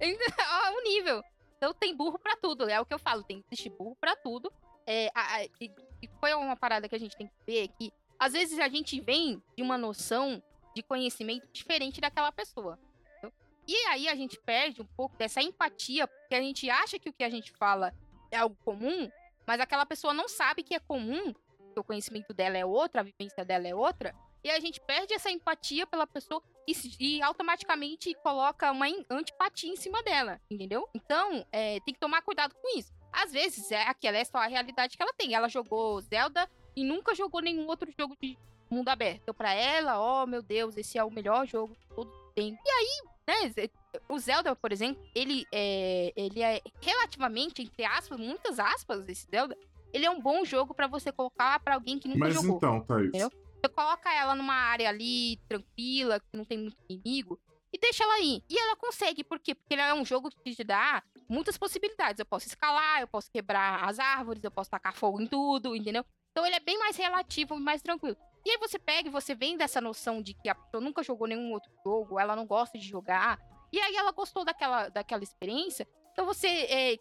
olha 0.00 0.18
o 0.78 0.82
nível. 0.82 1.22
Então 1.56 1.72
tem 1.74 1.94
burro 1.94 2.18
pra 2.18 2.36
tudo. 2.36 2.68
É 2.68 2.80
o 2.80 2.86
que 2.86 2.94
eu 2.94 2.98
falo, 2.98 3.22
tem 3.22 3.42
existe 3.50 3.68
burro 3.70 3.96
pra 4.00 4.16
tudo. 4.16 4.52
É, 4.86 5.10
a- 5.14 5.36
a- 5.36 5.44
e- 5.60 5.70
e 6.02 6.08
foi 6.18 6.34
uma 6.34 6.56
parada 6.56 6.88
que 6.88 6.94
a 6.94 6.98
gente 6.98 7.16
tem 7.16 7.26
que 7.28 7.34
ver 7.46 7.68
que 7.78 7.92
às 8.18 8.32
vezes 8.32 8.58
a 8.58 8.68
gente 8.68 9.00
vem 9.00 9.40
de 9.56 9.62
uma 9.62 9.78
noção 9.78 10.42
de 10.74 10.82
conhecimento 10.82 11.46
diferente 11.52 12.00
daquela 12.00 12.32
pessoa. 12.32 12.78
entendeu? 13.18 13.32
E 13.68 13.76
aí 13.88 14.08
a 14.08 14.14
gente 14.16 14.40
perde 14.40 14.82
um 14.82 14.86
pouco 14.96 15.16
dessa 15.16 15.40
empatia, 15.40 16.06
porque 16.08 16.34
a 16.34 16.40
gente 16.40 16.68
acha 16.68 16.98
que 16.98 17.08
o 17.08 17.12
que 17.12 17.22
a 17.22 17.30
gente 17.30 17.52
fala 17.52 17.92
é 18.30 18.38
algo 18.38 18.56
comum, 18.64 19.08
mas 19.46 19.60
aquela 19.60 19.86
pessoa 19.86 20.12
não 20.12 20.28
sabe 20.28 20.62
que 20.62 20.74
é 20.74 20.78
comum, 20.78 21.32
que 21.32 21.80
o 21.80 21.84
conhecimento 21.84 22.32
dela 22.34 22.56
é 22.56 22.64
outro, 22.64 23.00
a 23.00 23.04
vivência 23.04 23.44
dela 23.44 23.66
é 23.66 23.74
outra, 23.74 24.14
e 24.44 24.50
a 24.50 24.58
gente 24.58 24.80
perde 24.80 25.14
essa 25.14 25.30
empatia 25.30 25.86
pela 25.86 26.06
pessoa 26.06 26.42
e, 26.66 26.74
e 26.98 27.22
automaticamente 27.22 28.14
coloca 28.22 28.70
uma 28.72 28.86
antipatia 29.10 29.70
em 29.70 29.76
cima 29.76 30.02
dela, 30.02 30.40
entendeu? 30.50 30.88
Então, 30.94 31.46
é, 31.52 31.78
tem 31.80 31.94
que 31.94 32.00
tomar 32.00 32.22
cuidado 32.22 32.54
com 32.54 32.78
isso. 32.78 32.92
Às 33.12 33.32
vezes, 33.32 33.70
é 33.70 33.82
aquela 33.82 34.18
é 34.18 34.24
só 34.24 34.38
a 34.38 34.46
realidade 34.46 34.96
que 34.96 35.02
ela 35.02 35.12
tem. 35.12 35.34
Ela 35.34 35.48
jogou 35.48 36.00
Zelda 36.00 36.48
e 36.74 36.82
nunca 36.82 37.14
jogou 37.14 37.40
nenhum 37.40 37.66
outro 37.66 37.90
jogo 37.96 38.16
de 38.20 38.38
mundo 38.70 38.88
aberto. 38.88 39.20
Então, 39.22 39.34
pra 39.34 39.52
ela, 39.52 40.00
ó, 40.00 40.26
meu 40.26 40.42
Deus, 40.42 40.76
esse 40.76 40.98
é 40.98 41.04
o 41.04 41.10
melhor 41.10 41.46
jogo 41.46 41.76
de 41.76 41.86
todo 41.94 42.10
tempo. 42.34 42.58
E 42.64 42.70
aí, 42.70 43.02
né, 43.26 43.70
o 44.08 44.18
Zelda, 44.18 44.54
por 44.56 44.72
exemplo, 44.72 45.02
ele 45.14 45.46
é, 45.52 46.12
ele 46.16 46.42
é 46.42 46.60
relativamente, 46.80 47.62
entre 47.62 47.84
aspas, 47.84 48.18
muitas 48.18 48.58
aspas, 48.58 49.08
esse 49.08 49.26
Zelda, 49.30 49.56
ele 49.92 50.06
é 50.06 50.10
um 50.10 50.20
bom 50.20 50.44
jogo 50.44 50.74
pra 50.74 50.86
você 50.86 51.12
colocar 51.12 51.58
pra 51.60 51.74
alguém 51.74 51.98
que 51.98 52.08
nunca 52.08 52.20
Mas 52.20 52.34
jogou. 52.34 52.56
então, 52.56 52.80
Thaís. 52.80 53.08
Entendeu? 53.08 53.30
Você 53.30 53.68
coloca 53.68 54.12
ela 54.12 54.34
numa 54.34 54.54
área 54.54 54.88
ali, 54.88 55.36
tranquila, 55.48 56.18
que 56.18 56.36
não 56.36 56.44
tem 56.44 56.58
muito 56.58 56.76
inimigo, 56.88 57.38
e 57.72 57.78
deixa 57.78 58.04
ela 58.04 58.14
aí. 58.14 58.42
E 58.50 58.58
ela 58.58 58.76
consegue, 58.76 59.24
por 59.24 59.38
quê? 59.38 59.54
Porque 59.54 59.74
ele 59.74 59.82
é 59.82 59.94
um 59.94 60.04
jogo 60.04 60.28
que 60.30 60.54
te 60.54 60.64
dá 60.64 61.02
muitas 61.28 61.56
possibilidades. 61.56 62.18
Eu 62.18 62.26
posso 62.26 62.46
escalar, 62.46 63.00
eu 63.00 63.08
posso 63.08 63.30
quebrar 63.30 63.88
as 63.88 63.98
árvores, 63.98 64.44
eu 64.44 64.50
posso 64.50 64.70
tacar 64.70 64.94
fogo 64.94 65.20
em 65.20 65.26
tudo, 65.26 65.74
entendeu? 65.74 66.04
Então 66.32 66.44
ele 66.44 66.56
é 66.56 66.60
bem 66.60 66.78
mais 66.78 66.96
relativo 66.96 67.58
mais 67.58 67.80
tranquilo. 67.80 68.16
E 68.44 68.50
aí 68.50 68.58
você 68.58 68.78
pega 68.78 69.08
e 69.08 69.12
você 69.12 69.34
vem 69.34 69.56
dessa 69.56 69.80
noção 69.80 70.20
de 70.20 70.34
que 70.34 70.48
a 70.48 70.54
pessoa 70.54 70.82
nunca 70.82 71.02
jogou 71.02 71.28
nenhum 71.28 71.52
outro 71.52 71.70
jogo, 71.84 72.18
ela 72.18 72.34
não 72.34 72.44
gosta 72.44 72.76
de 72.76 72.86
jogar, 72.86 73.38
e 73.72 73.78
aí 73.80 73.96
ela 73.96 74.12
gostou 74.12 74.44
daquela, 74.44 74.88
daquela 74.88 75.22
experiência, 75.22 75.86
então 76.12 76.26
você 76.26 76.46
é, 76.46 76.92
é, 76.94 76.98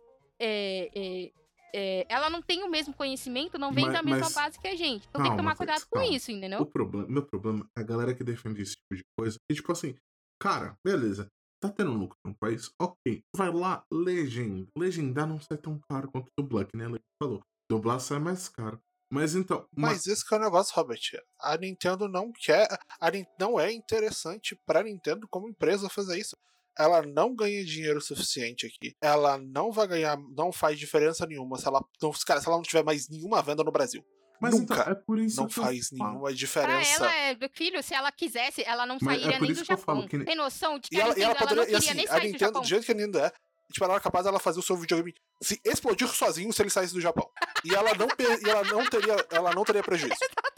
é, 0.95 1.31
é, 1.73 2.05
ela 2.10 2.29
não 2.29 2.41
tem 2.41 2.63
o 2.63 2.69
mesmo 2.69 2.93
conhecimento, 2.93 3.57
não 3.60 3.71
vem 3.71 3.86
Mas- 3.86 3.93
da 3.93 4.01
mesma 4.03 4.21
mas- 4.25 4.34
base 4.34 4.60
que 4.60 4.67
a 4.67 4.75
gente. 4.75 5.07
Então 5.10 5.21
tem 5.21 5.31
que 5.31 5.38
Calma, 5.38 5.38
tomar 5.38 5.55
cuidado 5.55 5.86
com 5.89 5.99
calma. 5.99 6.13
isso, 6.15 6.31
entendeu? 6.31 6.62
O 6.62 6.65
problema, 6.65 7.07
meu 7.07 7.25
problema 7.25 7.69
é 7.77 7.81
a 7.81 7.84
galera 7.84 8.13
que 8.15 8.23
defende 8.23 8.62
esse 8.62 8.73
tipo 8.75 8.95
de 8.95 9.03
coisa. 9.17 9.38
E 9.49 9.55
tipo 9.55 9.71
assim, 9.71 9.95
cara, 10.39 10.75
beleza. 10.86 11.27
Tá 11.62 11.69
tendo 11.69 11.91
lucro 11.93 12.17
no 12.25 12.34
país? 12.36 12.71
Ok. 12.81 13.21
Vai 13.36 13.51
lá, 13.53 13.84
legenda. 13.91 14.67
Legendar 14.75 15.27
não 15.27 15.39
sai 15.39 15.57
tão 15.60 15.79
caro 15.88 16.10
quanto 16.12 16.25
dublar, 16.36 16.65
que 16.65 16.75
nem 16.75 16.88
a 16.88 16.89
Leite 16.89 17.05
falou. 17.21 17.39
Dublar 17.69 17.99
sai 17.99 18.17
mais 18.17 18.49
caro. 18.49 18.81
Mas 19.13 19.36
então. 19.36 19.67
Mas 19.77 20.07
esse 20.07 20.27
que 20.27 20.34
é 20.34 20.38
o 20.38 20.41
negócio, 20.41 20.73
Robert. 20.75 20.99
A 21.39 21.55
Nintendo 21.57 22.07
não 22.07 22.31
quer. 22.31 22.67
A, 22.99 23.12
não 23.39 23.60
é 23.60 23.71
interessante 23.71 24.57
pra 24.65 24.81
Nintendo 24.81 25.27
como 25.29 25.47
empresa 25.49 25.88
fazer 25.88 26.17
isso. 26.17 26.36
Ela 26.77 27.01
não 27.01 27.36
ganha 27.36 27.63
dinheiro 27.65 27.99
suficiente 28.01 28.65
aqui. 28.65 28.93
Ela 29.01 29.38
não 29.38 29.71
vai 29.71 29.88
ganhar. 29.88 30.17
Não 30.38 30.51
faz 30.51 30.79
diferença 30.79 31.25
nenhuma 31.27 31.57
se 31.57 31.67
ela 31.67 31.84
não, 32.01 32.12
cara, 32.25 32.39
se 32.41 32.47
ela 32.47 32.55
não 32.57 32.63
tiver 32.63 32.84
mais 32.84 33.10
nenhuma 33.10 33.41
venda 33.41 33.63
no 33.63 33.71
Brasil. 33.71 34.03
Mas 34.41 34.57
Nunca. 34.57 34.73
então, 34.73 34.91
é 34.91 34.95
por 34.95 35.19
isso 35.19 35.39
não 35.39 35.47
que 35.47 35.60
eu 35.60 35.63
faz 35.63 35.89
falo. 35.89 35.99
nenhuma 36.03 36.21
Pra 36.27 36.31
diferença. 36.34 37.03
ela, 37.05 37.15
é, 37.15 37.38
filho, 37.53 37.84
se 37.84 37.93
ela 37.93 38.12
quisesse, 38.12 38.63
ela 38.65 38.86
não 38.88 38.97
Mas 39.01 39.17
é 39.19 39.21
sairia 39.21 39.39
nem 39.39 39.49
do 39.49 39.55
que 39.55 39.62
eu 39.62 39.65
Japão. 39.65 39.95
falo 39.97 40.07
que- 40.07 40.23
Tem 40.25 40.36
noção 40.36 40.79
de 40.79 40.89
que 40.89 40.95
E 40.95 40.99
a 40.99 41.03
ela, 41.03 41.10
Nintendo 41.10 41.25
ela 41.29 41.31
ela 41.39 41.47
poderia. 41.47 41.55
não 41.57 41.63
E 41.63 41.65
queria 41.67 41.77
assim, 41.77 41.93
nem 41.97 42.05
a 42.05 42.10
sair 42.10 42.19
do 42.21 42.25
Nintendo, 42.25 42.45
Japão. 42.45 42.62
do 42.62 42.67
jeito 42.67 42.86
que 42.86 42.91
a 42.91 42.95
Nintendo 42.95 43.19
é, 43.19 43.31
tipo, 43.71 43.84
ela 43.84 43.93
era 43.93 44.01
capaz 44.01 44.25
dela 44.25 44.39
fazer 44.39 44.60
o 44.60 44.63
seu 44.63 44.75
videogame 44.77 45.13
se 45.43 45.62
explodir 45.63 46.07
sozinho 46.07 46.51
se 46.51 46.62
ele 46.62 46.69
saísse 46.71 46.93
do 46.93 47.01
Japão. 47.01 47.29
E 47.63 47.75
ela 47.75 47.93
não, 47.93 48.07
e 48.07 48.49
ela 48.49 48.63
não 48.63 48.84
teria, 48.89 49.27
ela 49.29 49.53
não 49.53 49.63
teria 49.63 49.84
prejuízo. 49.84 50.15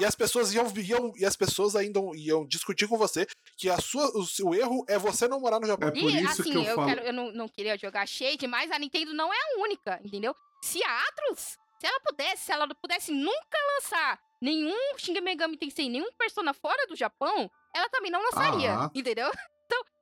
E 0.00 0.04
as 0.04 0.14
pessoas 0.14 0.52
iam, 0.54 0.66
iam 0.76 1.12
e 1.16 1.24
as 1.26 1.36
pessoas 1.36 1.76
ainda 1.76 2.00
iam 2.14 2.46
discutir 2.46 2.88
com 2.88 2.96
você 2.96 3.26
que 3.56 3.68
a 3.68 3.78
sua, 3.78 4.06
o 4.16 4.24
seu 4.24 4.54
erro 4.54 4.82
é 4.88 4.98
você 4.98 5.28
não 5.28 5.38
morar 5.38 5.60
no 5.60 5.66
Japão. 5.66 5.88
É 5.88 5.92
por 5.92 6.10
E 6.10 6.22
isso 6.22 6.40
assim, 6.40 6.50
que 6.52 6.56
eu, 6.56 6.62
eu, 6.62 6.74
falo. 6.74 6.88
quero, 6.88 7.00
eu 7.02 7.12
não, 7.12 7.30
não 7.32 7.48
queria 7.48 7.76
jogar 7.76 8.06
Shade, 8.08 8.46
mas 8.46 8.70
a 8.70 8.78
Nintendo 8.78 9.12
não 9.12 9.32
é 9.32 9.36
a 9.36 9.60
única, 9.62 10.00
entendeu? 10.02 10.34
Se 10.62 10.82
a 10.82 11.00
Atlus, 11.08 11.58
se 11.78 11.86
ela 11.86 12.00
pudesse, 12.00 12.44
se 12.44 12.52
ela 12.52 12.66
pudesse 12.74 13.12
nunca 13.12 13.58
lançar 13.74 14.18
nenhum 14.40 14.74
Shin 14.96 15.20
Megami 15.20 15.58
Tensei, 15.58 15.88
nenhum 15.90 16.10
Persona 16.18 16.54
fora 16.54 16.86
do 16.86 16.96
Japão, 16.96 17.50
ela 17.74 17.88
também 17.90 18.10
não 18.10 18.22
lançaria, 18.22 18.72
Ah. 18.74 18.90
entendeu? 18.94 19.30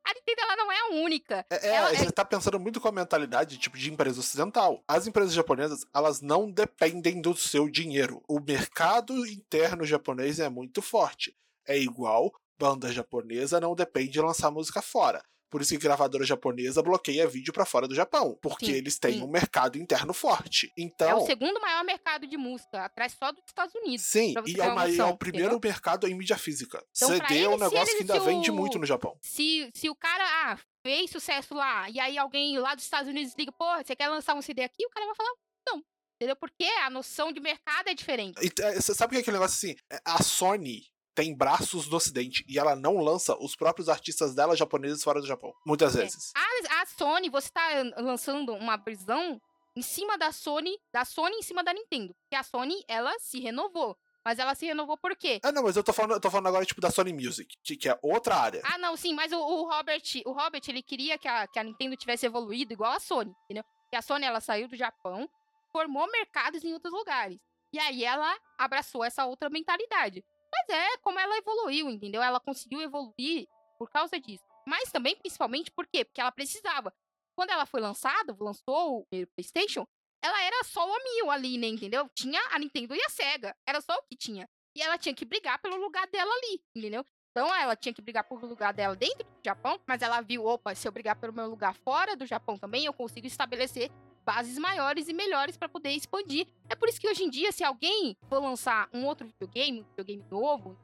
A 0.08 0.14
Nintendo 0.14 0.40
ela 0.40 0.56
não 0.56 0.72
é 0.72 0.78
a 0.78 0.86
única. 1.04 1.44
É, 1.50 1.66
é, 1.68 1.74
Ela- 1.74 1.94
você 1.94 2.10
tá 2.10 2.24
pensando 2.24 2.58
muito 2.58 2.80
com 2.80 2.88
a 2.88 2.92
mentalidade 2.92 3.58
tipo 3.58 3.76
de 3.76 3.92
empresa 3.92 4.20
ocidental. 4.20 4.82
As 4.88 5.06
empresas 5.06 5.34
japonesas, 5.34 5.84
elas 5.94 6.22
não 6.22 6.50
dependem 6.50 7.20
do 7.20 7.36
seu 7.36 7.68
dinheiro. 7.68 8.22
O 8.26 8.40
mercado 8.40 9.26
interno 9.26 9.84
japonês 9.84 10.40
é 10.40 10.48
muito 10.48 10.80
forte. 10.80 11.36
É 11.66 11.78
igual 11.78 12.32
banda 12.58 12.90
japonesa 12.90 13.60
não 13.60 13.74
depende 13.74 14.08
de 14.12 14.20
lançar 14.20 14.50
música 14.50 14.80
fora. 14.80 15.22
Por 15.50 15.62
isso 15.62 15.70
que 15.72 15.78
gravadora 15.78 16.24
japonesa 16.24 16.82
bloqueia 16.82 17.26
vídeo 17.26 17.52
pra 17.52 17.64
fora 17.64 17.88
do 17.88 17.94
Japão, 17.94 18.38
porque 18.42 18.66
Sim, 18.66 18.72
eles 18.72 18.98
têm 18.98 19.14
sim. 19.14 19.22
um 19.22 19.28
mercado 19.28 19.78
interno 19.78 20.12
forte. 20.12 20.66
É 20.76 20.82
Então, 20.82 21.22
o 21.22 21.26
segundo 21.26 21.60
maior 21.60 21.82
mercado 21.84 22.26
de 22.26 22.36
música, 22.36 22.84
atrás 22.84 23.16
só 23.18 23.32
dos 23.32 23.42
Estados 23.46 23.74
Unidos. 23.74 24.04
sim, 24.04 24.34
e 24.46 24.60
é, 24.60 24.64
uma 24.66 24.84
o 24.86 25.00
é 25.00 25.04
o 25.04 25.16
primeiro 25.16 25.58
mercado 25.62 26.06
em 26.06 26.14
mídia 26.14 26.36
física. 26.36 26.84
Então, 26.96 27.08
CD 27.08 27.40
é 27.42 27.48
um 27.48 27.52
eles, 27.52 27.60
negócio 27.60 27.84
que 27.96 28.02
eles- 28.02 28.10
ainda 28.10 28.20
se 28.20 28.26
vende 28.26 28.50
o- 28.50 28.54
muito 28.54 28.78
no 28.78 28.84
Japão. 28.86 29.16
Se, 29.22 29.70
se 29.74 29.88
o 29.88 29.94
cara 29.94 30.24
ah, 30.52 30.58
fez 30.84 31.10
sucesso 31.10 31.54
lá, 31.54 31.88
e 31.88 31.98
aí 31.98 32.18
alguém 32.18 32.58
lá 32.58 32.74
dos 32.74 32.84
Estados 32.84 33.08
Unidos 33.08 33.34
liga, 33.38 33.52
pô, 33.52 33.64
você 33.76 33.96
quer 33.96 34.08
lançar 34.08 34.34
um 34.34 34.42
CD 34.42 34.62
aqui? 34.62 34.84
O 34.86 34.90
cara 34.90 35.06
vai 35.06 35.14
falar, 35.14 35.30
não. 35.68 35.82
Entendeu? 36.20 36.34
Porque 36.34 36.64
a 36.64 36.90
noção 36.90 37.30
de 37.32 37.38
mercado 37.40 37.88
é 37.88 37.94
diferente. 37.94 38.38
E, 38.44 38.50
é, 38.62 38.80
sabe 38.80 39.06
o 39.06 39.10
que 39.10 39.16
é 39.18 39.20
aquele 39.20 39.36
negócio 39.36 39.54
assim? 39.56 39.76
É, 39.90 40.00
A 40.04 40.20
Sony 40.22 40.82
tem 41.18 41.34
braços 41.34 41.88
no 41.88 41.96
ocidente 41.96 42.44
e 42.46 42.60
ela 42.60 42.76
não 42.76 42.98
lança 42.98 43.36
os 43.40 43.56
próprios 43.56 43.88
artistas 43.88 44.36
dela 44.36 44.56
japoneses 44.56 45.02
fora 45.02 45.20
do 45.20 45.26
Japão. 45.26 45.52
Muitas 45.66 45.96
É. 45.96 46.02
vezes. 46.02 46.30
A, 46.36 46.82
a 46.82 46.86
Sony, 46.86 47.28
você 47.28 47.50
tá 47.50 47.60
lançando 47.96 48.54
uma 48.54 48.76
visão 48.76 49.40
em 49.74 49.82
cima 49.82 50.16
da 50.16 50.30
Sony, 50.30 50.78
da 50.92 51.04
Sony 51.04 51.34
em 51.34 51.42
cima 51.42 51.64
da 51.64 51.74
Nintendo. 51.74 52.14
Porque 52.22 52.36
a 52.36 52.44
Sony, 52.44 52.84
ela 52.86 53.12
se 53.18 53.40
renovou. 53.40 53.96
Mas 54.24 54.38
ela 54.38 54.54
se 54.54 54.64
renovou 54.66 54.96
por 54.96 55.16
quê? 55.16 55.40
Ah, 55.42 55.50
não, 55.50 55.64
mas 55.64 55.76
eu 55.76 55.82
tô 55.82 55.92
falando, 55.92 56.12
eu 56.12 56.20
tô 56.20 56.30
falando 56.30 56.46
agora, 56.46 56.64
tipo, 56.64 56.80
da 56.80 56.90
Sony 56.90 57.12
Music, 57.12 57.52
que, 57.64 57.76
que 57.76 57.88
é 57.88 57.98
outra 58.00 58.36
área. 58.36 58.62
Ah, 58.64 58.78
não, 58.78 58.96
sim, 58.96 59.12
mas 59.12 59.32
o, 59.32 59.38
o 59.38 59.68
Robert, 59.68 60.02
o 60.24 60.30
Robert, 60.32 60.62
ele 60.68 60.82
queria 60.82 61.18
que 61.18 61.26
a, 61.26 61.48
que 61.48 61.58
a 61.58 61.64
Nintendo 61.64 61.96
tivesse 61.96 62.26
evoluído 62.26 62.72
igual 62.72 62.92
a 62.92 63.00
Sony, 63.00 63.34
entendeu? 63.44 63.64
Porque 63.82 63.96
a 63.96 64.02
Sony, 64.02 64.24
ela 64.24 64.40
saiu 64.40 64.68
do 64.68 64.76
Japão, 64.76 65.28
formou 65.72 66.08
mercados 66.12 66.62
em 66.62 66.72
outros 66.74 66.92
lugares. 66.92 67.38
E 67.72 67.78
aí 67.80 68.04
ela 68.04 68.36
abraçou 68.56 69.02
essa 69.04 69.24
outra 69.26 69.48
mentalidade. 69.50 70.24
Mas 70.52 70.68
é 70.68 70.96
como 70.98 71.18
ela 71.18 71.36
evoluiu, 71.36 71.88
entendeu? 71.88 72.22
Ela 72.22 72.40
conseguiu 72.40 72.80
evoluir 72.80 73.46
por 73.78 73.90
causa 73.90 74.18
disso. 74.18 74.44
Mas 74.66 74.90
também, 74.90 75.16
principalmente, 75.16 75.70
por 75.70 75.86
quê? 75.86 76.04
Porque 76.04 76.20
ela 76.20 76.32
precisava. 76.32 76.92
Quando 77.34 77.50
ela 77.50 77.66
foi 77.66 77.80
lançada, 77.80 78.36
lançou 78.38 79.00
o 79.00 79.06
primeiro 79.06 79.30
PlayStation, 79.34 79.86
ela 80.22 80.42
era 80.42 80.64
só 80.64 80.84
o 80.84 81.04
mil 81.04 81.30
ali, 81.30 81.56
né? 81.56 81.68
Entendeu? 81.68 82.08
Tinha 82.14 82.40
a 82.50 82.58
Nintendo 82.58 82.94
e 82.94 83.02
a 83.02 83.08
Sega. 83.08 83.56
Era 83.66 83.80
só 83.80 83.94
o 83.94 84.02
que 84.02 84.16
tinha. 84.16 84.48
E 84.76 84.82
ela 84.82 84.98
tinha 84.98 85.14
que 85.14 85.24
brigar 85.24 85.60
pelo 85.60 85.76
lugar 85.76 86.06
dela 86.08 86.30
ali, 86.32 86.60
entendeu? 86.74 87.04
Então 87.30 87.54
ela 87.54 87.76
tinha 87.76 87.92
que 87.92 88.02
brigar 88.02 88.24
pelo 88.24 88.46
lugar 88.46 88.72
dela 88.72 88.96
dentro 88.96 89.24
do 89.24 89.44
Japão, 89.44 89.80
mas 89.86 90.02
ela 90.02 90.20
viu, 90.20 90.44
opa, 90.44 90.74
se 90.74 90.86
eu 90.88 90.92
brigar 90.92 91.16
pelo 91.16 91.32
meu 91.32 91.48
lugar 91.48 91.74
fora 91.74 92.16
do 92.16 92.26
Japão 92.26 92.58
também, 92.58 92.84
eu 92.84 92.92
consigo 92.92 93.26
estabelecer 93.26 93.90
bases 94.28 94.58
maiores 94.58 95.08
e 95.08 95.14
melhores 95.14 95.56
para 95.56 95.70
poder 95.70 95.90
expandir. 95.92 96.46
É 96.68 96.74
por 96.76 96.86
isso 96.86 97.00
que 97.00 97.08
hoje 97.08 97.24
em 97.24 97.30
dia, 97.30 97.50
se 97.50 97.64
alguém 97.64 98.14
for 98.28 98.40
lançar 98.42 98.86
um 98.92 99.06
outro 99.06 99.26
videogame, 99.26 99.80
um 99.80 99.84
videogame 99.84 100.22
novo, 100.30 100.76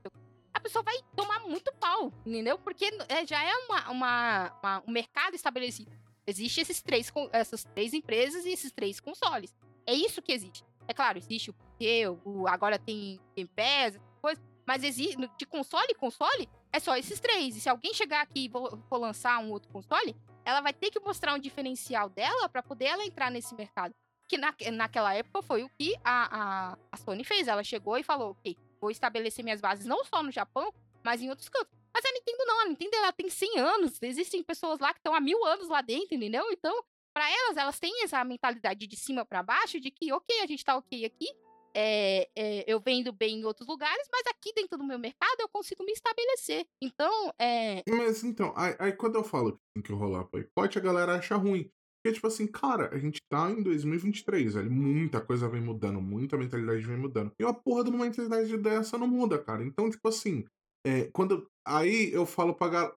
a 0.54 0.58
pessoa 0.60 0.82
vai 0.82 0.96
tomar 1.14 1.40
muito 1.40 1.70
pau, 1.74 2.10
entendeu? 2.24 2.58
Porque 2.58 2.86
é, 3.06 3.26
já 3.26 3.42
é 3.44 3.54
uma, 3.66 3.90
uma, 3.90 4.58
uma- 4.62 4.82
um 4.88 4.90
mercado 4.90 5.34
estabelecido. 5.34 5.90
Existem 6.26 6.62
esses 6.62 6.80
três, 6.80 7.12
essas 7.32 7.64
três 7.64 7.92
empresas 7.92 8.46
e 8.46 8.50
esses 8.50 8.72
três 8.72 8.98
consoles. 8.98 9.54
É 9.86 9.92
isso 9.92 10.22
que 10.22 10.32
existe. 10.32 10.64
É 10.88 10.94
claro, 10.94 11.18
existe 11.18 11.50
o 11.50 11.54
PC, 11.54 12.08
o, 12.24 12.48
agora 12.48 12.78
tem 12.78 13.20
Game 13.36 13.50
Pass, 13.54 14.00
coisas, 14.22 14.42
mas 14.66 14.82
existe, 14.82 15.18
de 15.36 15.44
console 15.44 15.94
console, 15.96 16.48
é 16.72 16.80
só 16.80 16.96
esses 16.96 17.20
três. 17.20 17.56
E 17.56 17.60
se 17.60 17.68
alguém 17.68 17.92
chegar 17.92 18.22
aqui 18.22 18.46
e 18.46 18.50
for 18.88 18.96
lançar 18.96 19.38
um 19.40 19.50
outro 19.50 19.68
console, 19.70 20.16
ela 20.44 20.60
vai 20.60 20.72
ter 20.72 20.90
que 20.90 21.00
mostrar 21.00 21.34
um 21.34 21.38
diferencial 21.38 22.08
dela 22.08 22.48
para 22.48 22.62
poder 22.62 22.86
ela 22.86 23.04
entrar 23.04 23.30
nesse 23.30 23.54
mercado. 23.54 23.94
Que 24.28 24.38
na, 24.38 24.54
naquela 24.72 25.14
época 25.14 25.42
foi 25.42 25.62
o 25.62 25.68
que 25.68 25.94
a, 26.02 26.72
a, 26.72 26.78
a 26.92 26.96
Sony 26.96 27.24
fez. 27.24 27.48
Ela 27.48 27.62
chegou 27.62 27.96
e 27.98 28.02
falou, 28.02 28.30
ok, 28.30 28.56
vou 28.80 28.90
estabelecer 28.90 29.44
minhas 29.44 29.60
bases 29.60 29.86
não 29.86 30.04
só 30.04 30.22
no 30.22 30.30
Japão, 30.30 30.72
mas 31.02 31.20
em 31.20 31.28
outros 31.30 31.48
cantos. 31.48 31.72
Mas 31.92 32.04
a 32.04 32.12
Nintendo 32.12 32.44
não, 32.46 32.60
a 32.60 32.66
Nintendo 32.66 32.96
ela 32.96 33.12
tem 33.12 33.30
100 33.30 33.58
anos, 33.58 34.02
existem 34.02 34.42
pessoas 34.42 34.80
lá 34.80 34.92
que 34.92 34.98
estão 34.98 35.14
há 35.14 35.20
mil 35.20 35.44
anos 35.44 35.68
lá 35.68 35.80
dentro, 35.80 36.16
entendeu? 36.16 36.44
Então, 36.50 36.82
para 37.12 37.30
elas, 37.30 37.56
elas 37.56 37.78
têm 37.78 38.02
essa 38.02 38.24
mentalidade 38.24 38.86
de 38.86 38.96
cima 38.96 39.24
para 39.24 39.44
baixo, 39.44 39.78
de 39.78 39.92
que, 39.92 40.12
ok, 40.12 40.40
a 40.40 40.46
gente 40.46 40.64
tá 40.64 40.76
ok 40.76 41.04
aqui, 41.04 41.28
é, 41.74 42.28
é, 42.36 42.64
eu 42.72 42.80
vendo 42.80 43.12
bem 43.12 43.40
em 43.40 43.44
outros 43.44 43.66
lugares, 43.66 44.08
mas 44.12 44.26
aqui 44.28 44.52
dentro 44.54 44.78
do 44.78 44.84
meu 44.84 44.98
mercado 44.98 45.40
eu 45.40 45.48
consigo 45.48 45.84
me 45.84 45.92
estabelecer. 45.92 46.66
Então, 46.80 47.32
é, 47.38 47.82
Mas 47.88 48.22
então, 48.22 48.52
aí, 48.56 48.74
aí 48.78 48.92
quando 48.92 49.16
eu 49.16 49.24
falo 49.24 49.52
que 49.52 49.58
tem 49.74 49.82
que 49.82 49.92
rolar 49.92 50.24
boicote, 50.24 50.78
a 50.78 50.82
galera 50.82 51.16
acha 51.16 51.36
ruim. 51.36 51.70
Porque, 52.04 52.16
tipo 52.16 52.26
assim, 52.26 52.46
cara, 52.46 52.94
a 52.94 52.98
gente 52.98 53.18
tá 53.30 53.50
em 53.50 53.62
2023, 53.62 54.54
velho. 54.54 54.70
Muita 54.70 55.22
coisa 55.22 55.48
vem 55.48 55.62
mudando, 55.62 56.02
muita 56.02 56.36
mentalidade 56.36 56.82
vem 56.82 56.98
mudando. 56.98 57.32
E 57.40 57.44
a 57.44 57.52
porra 57.52 57.82
de 57.82 57.90
uma 57.90 58.04
mentalidade 58.04 58.54
dessa 58.58 58.98
não 58.98 59.08
muda, 59.08 59.42
cara. 59.42 59.64
Então, 59.64 59.88
tipo 59.88 60.06
assim, 60.06 60.44
é, 60.86 61.04
quando. 61.14 61.48
Aí 61.66 62.12
eu 62.12 62.26
falo 62.26 62.54
pra 62.54 62.68
galera. 62.68 62.96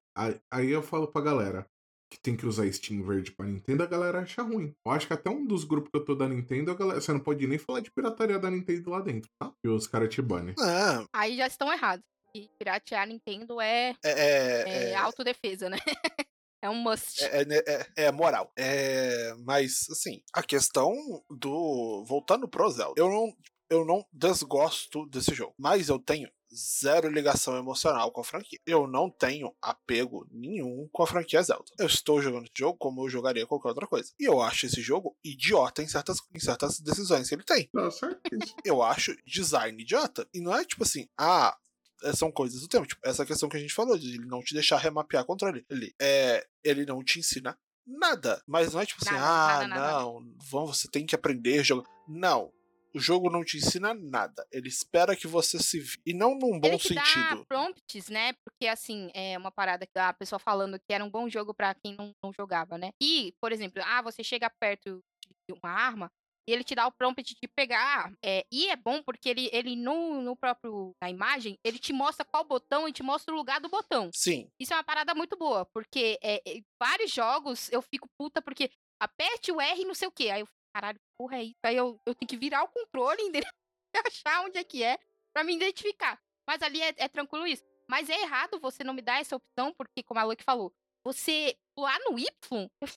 Aí 0.52 0.70
eu 0.70 0.82
falo 0.82 1.08
pra 1.08 1.22
galera 1.22 1.66
que 2.10 2.20
tem 2.20 2.36
que 2.38 2.46
usar 2.46 2.72
Steam 2.72 3.04
verde 3.04 3.32
pra 3.32 3.46
Nintendo, 3.46 3.84
a 3.84 3.88
galera 3.88 4.20
acha 4.22 4.42
ruim. 4.42 4.74
Eu 4.86 4.92
acho 4.92 5.08
que 5.08 5.14
até 5.14 5.30
um 5.30 5.46
dos 5.46 5.64
grupos 5.64 5.90
que 5.92 5.98
eu 5.98 6.06
tô 6.06 6.16
da 6.16 6.28
Nintendo, 6.28 6.72
a 6.72 6.76
galera, 6.76 7.02
você 7.02 7.12
não 7.12 7.20
pode 7.20 7.46
nem 7.48 7.58
falar 7.58 7.82
de 7.82 7.92
pirataria 7.92 8.40
da 8.40 8.50
Nintendo 8.50 8.90
lá 8.90 9.02
dentro, 9.02 9.30
tá? 9.40 9.52
E 9.64 9.68
os 9.68 9.88
caras 9.88 10.14
te 10.14 10.22
banem. 10.22 10.56
É, 10.60 11.06
Aí 11.14 11.38
já 11.38 11.48
estão 11.48 11.72
errados. 11.72 12.04
E 12.36 12.50
piratear 12.60 13.08
Nintendo 13.08 13.60
é, 13.60 13.96
é, 14.04 14.12
é, 14.12 14.64
é 14.70 14.90
é, 14.92 14.96
autodefesa, 14.96 15.70
né? 15.70 15.78
é 16.62 16.70
um 16.70 16.76
must. 16.76 17.24
é, 17.24 17.42
é, 17.42 17.64
é- 17.68 17.88
é 18.06 18.12
moral. 18.12 18.52
É, 18.56 19.34
mas, 19.46 19.88
assim, 19.90 20.22
a 20.34 20.44
questão 20.44 20.94
do. 21.30 22.04
Voltando 22.06 22.48
pro 22.48 22.70
Zelda, 22.70 22.94
eu 23.02 23.10
não, 23.10 23.34
eu 23.70 23.86
não 23.86 24.06
desgosto 24.14 25.06
desse 25.08 25.34
jogo, 25.34 25.54
mas 25.58 25.90
eu 25.90 25.98
tenho 26.00 26.30
zero 26.54 27.10
ligação 27.10 27.58
emocional 27.58 28.12
com 28.12 28.22
a 28.22 28.24
franquia. 28.24 28.60
Eu 28.66 28.88
não 28.88 29.10
tenho 29.10 29.54
apego 29.62 30.28
nenhum 30.32 30.88
com 30.92 31.04
a 31.04 31.08
franquia 31.08 31.42
Zelda. 31.42 31.66
Eu 31.78 31.88
estou 31.88 32.22
jogando 32.22 32.46
esse 32.46 32.54
jogo 32.58 32.78
como 32.78 33.04
eu 33.04 33.10
jogaria 33.10 33.46
qualquer 33.46 33.70
outra 33.70 33.88
coisa. 33.88 34.12
E 34.20 34.26
eu 34.26 34.42
acho 34.42 34.66
esse 34.66 34.82
jogo 34.82 35.16
idiota 35.24 35.82
em 35.82 35.88
certas, 35.88 36.18
em 36.34 36.40
certas 36.40 36.80
decisões 36.80 37.28
que 37.28 37.36
ele 37.36 37.44
tem. 37.44 37.70
Tá 37.74 37.92
certo 37.92 38.22
isso. 38.34 38.56
Eu 38.64 38.82
acho 38.82 39.16
design 39.26 39.82
idiota. 39.82 40.28
E 40.34 40.42
não 40.42 40.56
é 40.56 40.66
tipo 40.66 40.84
assim, 40.84 41.08
ah, 41.18 41.58
é, 42.04 42.14
são 42.14 42.32
coisas 42.32 42.62
do 42.62 42.68
tempo. 42.68 42.86
Tipo, 42.86 43.02
essa 43.04 43.26
questão 43.26 43.50
que 43.50 43.58
a 43.58 43.60
gente 43.60 43.74
falou, 43.74 43.98
de 43.98 44.16
ele 44.16 44.26
não 44.26 44.42
te 44.42 44.54
deixar 44.54 44.78
remapear 44.78 45.26
controle. 45.26 45.66
Ele, 45.70 45.94
é, 46.00 46.46
ele 46.64 46.86
não 46.86 47.04
te 47.04 47.20
ensina 47.20 47.58
nada. 47.86 48.42
Mas 48.46 48.74
não 48.74 48.82
é 48.82 48.86
tipo 48.86 49.04
assim, 49.04 49.16
Nada, 49.16 49.64
ah, 49.64 49.68
nada, 49.68 49.82
nada. 49.82 50.00
não, 50.04 50.36
vamos, 50.50 50.80
você 50.80 50.88
tem 50.90 51.06
que 51.06 51.16
aprender 51.16 51.60
a 51.60 51.64
jogar. 51.64 51.90
Não. 52.08 52.52
O 52.98 53.00
jogo 53.00 53.30
não 53.30 53.44
te 53.44 53.58
ensina 53.58 53.94
nada. 53.94 54.46
Ele 54.52 54.68
espera 54.68 55.16
que 55.16 55.28
você 55.28 55.60
se. 55.60 55.84
E 56.04 56.14
não 56.14 56.32
num 56.34 56.60
bom 56.60 56.68
Ele 56.68 56.80
te 56.80 56.88
sentido. 56.88 57.38
dá 57.38 57.46
prompts, 57.48 58.10
né? 58.10 58.34
Porque, 58.44 58.68
assim, 58.68 59.12
é 59.14 59.38
uma 59.38 59.52
parada 59.52 59.86
que 59.86 60.00
a 60.00 60.12
pessoa 60.14 60.40
falando 60.40 60.80
que 60.80 60.92
era 60.92 61.06
um 61.06 61.10
bom 61.10 61.30
jogo 61.30 61.54
pra 61.54 61.76
quem 61.76 61.96
não, 61.96 62.12
não 62.24 62.34
jogava, 62.34 62.76
né? 62.76 62.90
E, 63.00 63.34
por 63.40 63.52
exemplo, 63.52 63.84
ah, 63.86 64.02
você 64.02 64.24
chega 64.24 64.50
perto 64.60 65.00
de 65.48 65.56
uma 65.64 65.72
arma 65.72 66.10
e 66.50 66.54
ele 66.54 66.64
te 66.64 66.74
dá 66.74 66.88
o 66.88 66.92
prompt 66.92 67.36
de 67.36 67.48
pegar. 67.56 68.12
É, 68.24 68.46
e 68.52 68.70
é 68.70 68.76
bom 68.76 69.04
porque 69.04 69.30
ele, 69.30 69.50
ele 69.52 69.76
no, 69.76 70.22
no 70.22 70.36
próprio, 70.36 70.94
na 71.02 71.10
imagem, 71.10 71.56
ele 71.64 71.78
te 71.78 71.92
mostra 71.92 72.26
qual 72.26 72.46
botão 72.46 72.88
e 72.88 72.94
te 72.94 73.04
mostra 73.04 73.34
o 73.34 73.38
lugar 73.38 73.60
do 73.60 73.70
botão. 73.70 74.10
Sim. 74.14 74.50
Isso 74.60 74.74
é 74.74 74.78
uma 74.78 74.84
parada 74.84 75.14
muito 75.14 75.38
boa, 75.38 75.68
porque 75.74 76.18
é, 76.24 76.42
é, 76.48 76.62
vários 76.82 77.12
jogos 77.12 77.70
eu 77.72 77.82
fico 77.82 78.08
puta 78.18 78.42
porque 78.42 78.72
aperte 79.00 79.52
o 79.52 79.62
R 79.62 79.82
e 79.82 79.86
não 79.86 79.94
sei 79.94 80.08
o 80.08 80.12
quê. 80.12 80.30
Aí 80.30 80.40
eu 80.40 80.46
fico, 80.48 80.57
caralho, 80.78 81.00
porra 81.18 81.38
é 81.38 81.44
isso? 81.46 81.60
Aí 81.64 81.76
eu, 81.76 82.00
eu 82.06 82.14
tenho 82.14 82.30
que 82.30 82.38
virar 82.38 82.64
o 82.64 82.68
controle 82.68 83.22
e 83.34 83.98
achar 84.06 84.46
onde 84.46 84.58
é 84.60 84.64
que 84.64 84.84
é 84.84 85.00
pra 85.34 85.44
me 85.44 85.56
identificar. 85.56 86.20
Mas 86.48 86.62
ali 86.62 86.82
é, 86.82 86.94
é 86.98 87.08
tranquilo 87.08 87.48
isso. 87.48 87.64
Mas 87.90 88.10
é 88.10 88.22
errado 88.22 88.60
você 88.60 88.84
não 88.84 88.94
me 88.94 89.02
dar 89.02 89.20
essa 89.20 89.36
opção, 89.36 89.74
porque, 89.74 90.04
como 90.04 90.20
a 90.20 90.24
Luke 90.24 90.44
falou, 90.44 90.72
você 91.04 91.58
pular 91.76 91.98
no 92.00 92.20
Y, 92.20 92.70
eu 92.82 92.88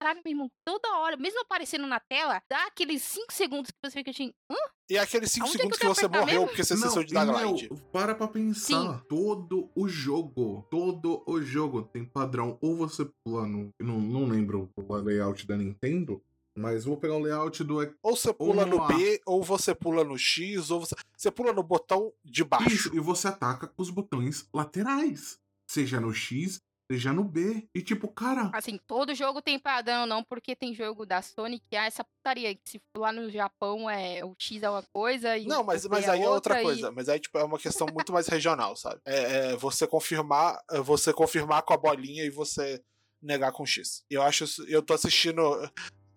caralho, 0.00 0.22
meu 0.24 0.30
irmão, 0.30 0.50
toda 0.64 0.96
hora, 0.98 1.16
mesmo 1.16 1.40
aparecendo 1.40 1.86
na 1.86 1.98
tela, 1.98 2.40
dá 2.48 2.66
aqueles 2.66 3.02
5 3.02 3.32
segundos 3.32 3.70
que 3.70 3.76
você 3.82 3.98
fica 3.98 4.10
assim, 4.10 4.32
hã? 4.50 4.56
E 4.88 4.96
aqueles 4.96 5.32
5 5.32 5.44
Aonde 5.44 5.56
é 5.56 5.68
que 5.68 5.76
segundos 5.76 5.78
que, 5.78 5.86
você 5.86 6.08
morreu 6.08 6.26
mesmo? 6.26 6.46
porque 6.46 6.64
você 6.64 6.74
esqueceu 6.74 7.04
de 7.04 7.14
glide. 7.14 7.68
para 7.92 8.14
pra 8.14 8.28
pensar. 8.28 9.02
Todo 9.08 9.70
o 9.74 9.88
jogo, 9.88 10.66
todo 10.70 11.22
o 11.26 11.42
jogo 11.42 11.82
tem 11.82 12.04
padrão. 12.04 12.56
Ou 12.62 12.76
você 12.76 13.04
pula 13.22 13.46
no. 13.46 13.70
Não, 13.78 14.00
não 14.00 14.24
lembro 14.26 14.70
o 14.74 14.94
layout 14.94 15.46
da 15.46 15.56
Nintendo, 15.56 16.22
mas 16.58 16.84
vou 16.84 16.96
pegar 16.96 17.14
o 17.14 17.20
layout 17.20 17.62
do. 17.64 17.76
Ou 18.02 18.16
você 18.16 18.32
pula 18.32 18.66
no 18.66 18.76
no 18.76 18.82
A. 18.82 18.88
B, 18.88 19.20
ou 19.24 19.42
você 19.42 19.74
pula 19.74 20.04
no 20.04 20.18
X, 20.18 20.70
ou 20.70 20.80
você. 20.80 20.94
Você 21.16 21.30
pula 21.30 21.52
no 21.52 21.62
botão 21.62 22.12
de 22.24 22.44
baixo. 22.44 22.68
Isso, 22.68 22.94
e 22.96 23.00
você 23.00 23.28
ataca 23.28 23.66
com 23.66 23.80
os 23.82 23.90
botões 23.90 24.48
laterais. 24.52 25.38
Seja 25.66 26.00
no 26.00 26.12
X, 26.12 26.60
seja 26.90 27.12
no 27.12 27.24
B. 27.24 27.68
E 27.74 27.82
tipo, 27.82 28.08
cara. 28.08 28.50
Assim, 28.54 28.78
todo 28.86 29.14
jogo 29.14 29.42
tem 29.42 29.58
padrão, 29.58 30.06
não, 30.06 30.22
porque 30.24 30.56
tem 30.56 30.74
jogo 30.74 31.04
da 31.04 31.20
Sony 31.22 31.60
que 31.70 31.76
há 31.76 31.86
essa 31.86 32.02
putaria. 32.04 32.54
Que 32.54 32.60
se 32.70 32.80
lá 32.96 33.12
no 33.12 33.30
Japão, 33.30 33.88
é, 33.88 34.24
o 34.24 34.34
X 34.38 34.62
é 34.62 34.70
uma 34.70 34.82
coisa 34.92 35.36
e 35.36 35.46
Não, 35.46 35.62
mas, 35.62 35.84
o 35.84 35.90
mas 35.90 36.04
B 36.06 36.10
aí 36.10 36.22
é 36.22 36.28
outra 36.28 36.60
e- 36.60 36.62
coisa. 36.64 36.90
Mas 36.90 37.08
aí, 37.08 37.20
tipo, 37.20 37.38
é 37.38 37.44
uma 37.44 37.58
questão 37.58 37.86
muito 37.92 38.12
mais 38.12 38.26
regional, 38.28 38.74
sabe? 38.76 39.00
É, 39.04 39.52
é 39.52 39.56
você 39.56 39.86
confirmar, 39.86 40.60
é 40.70 40.80
você 40.80 41.12
confirmar 41.12 41.62
com 41.62 41.74
a 41.74 41.76
bolinha 41.76 42.24
e 42.24 42.30
você 42.30 42.82
negar 43.20 43.52
com 43.52 43.66
X. 43.66 44.04
Eu 44.08 44.22
acho 44.22 44.44
Eu 44.68 44.80
tô 44.82 44.94
assistindo. 44.94 45.42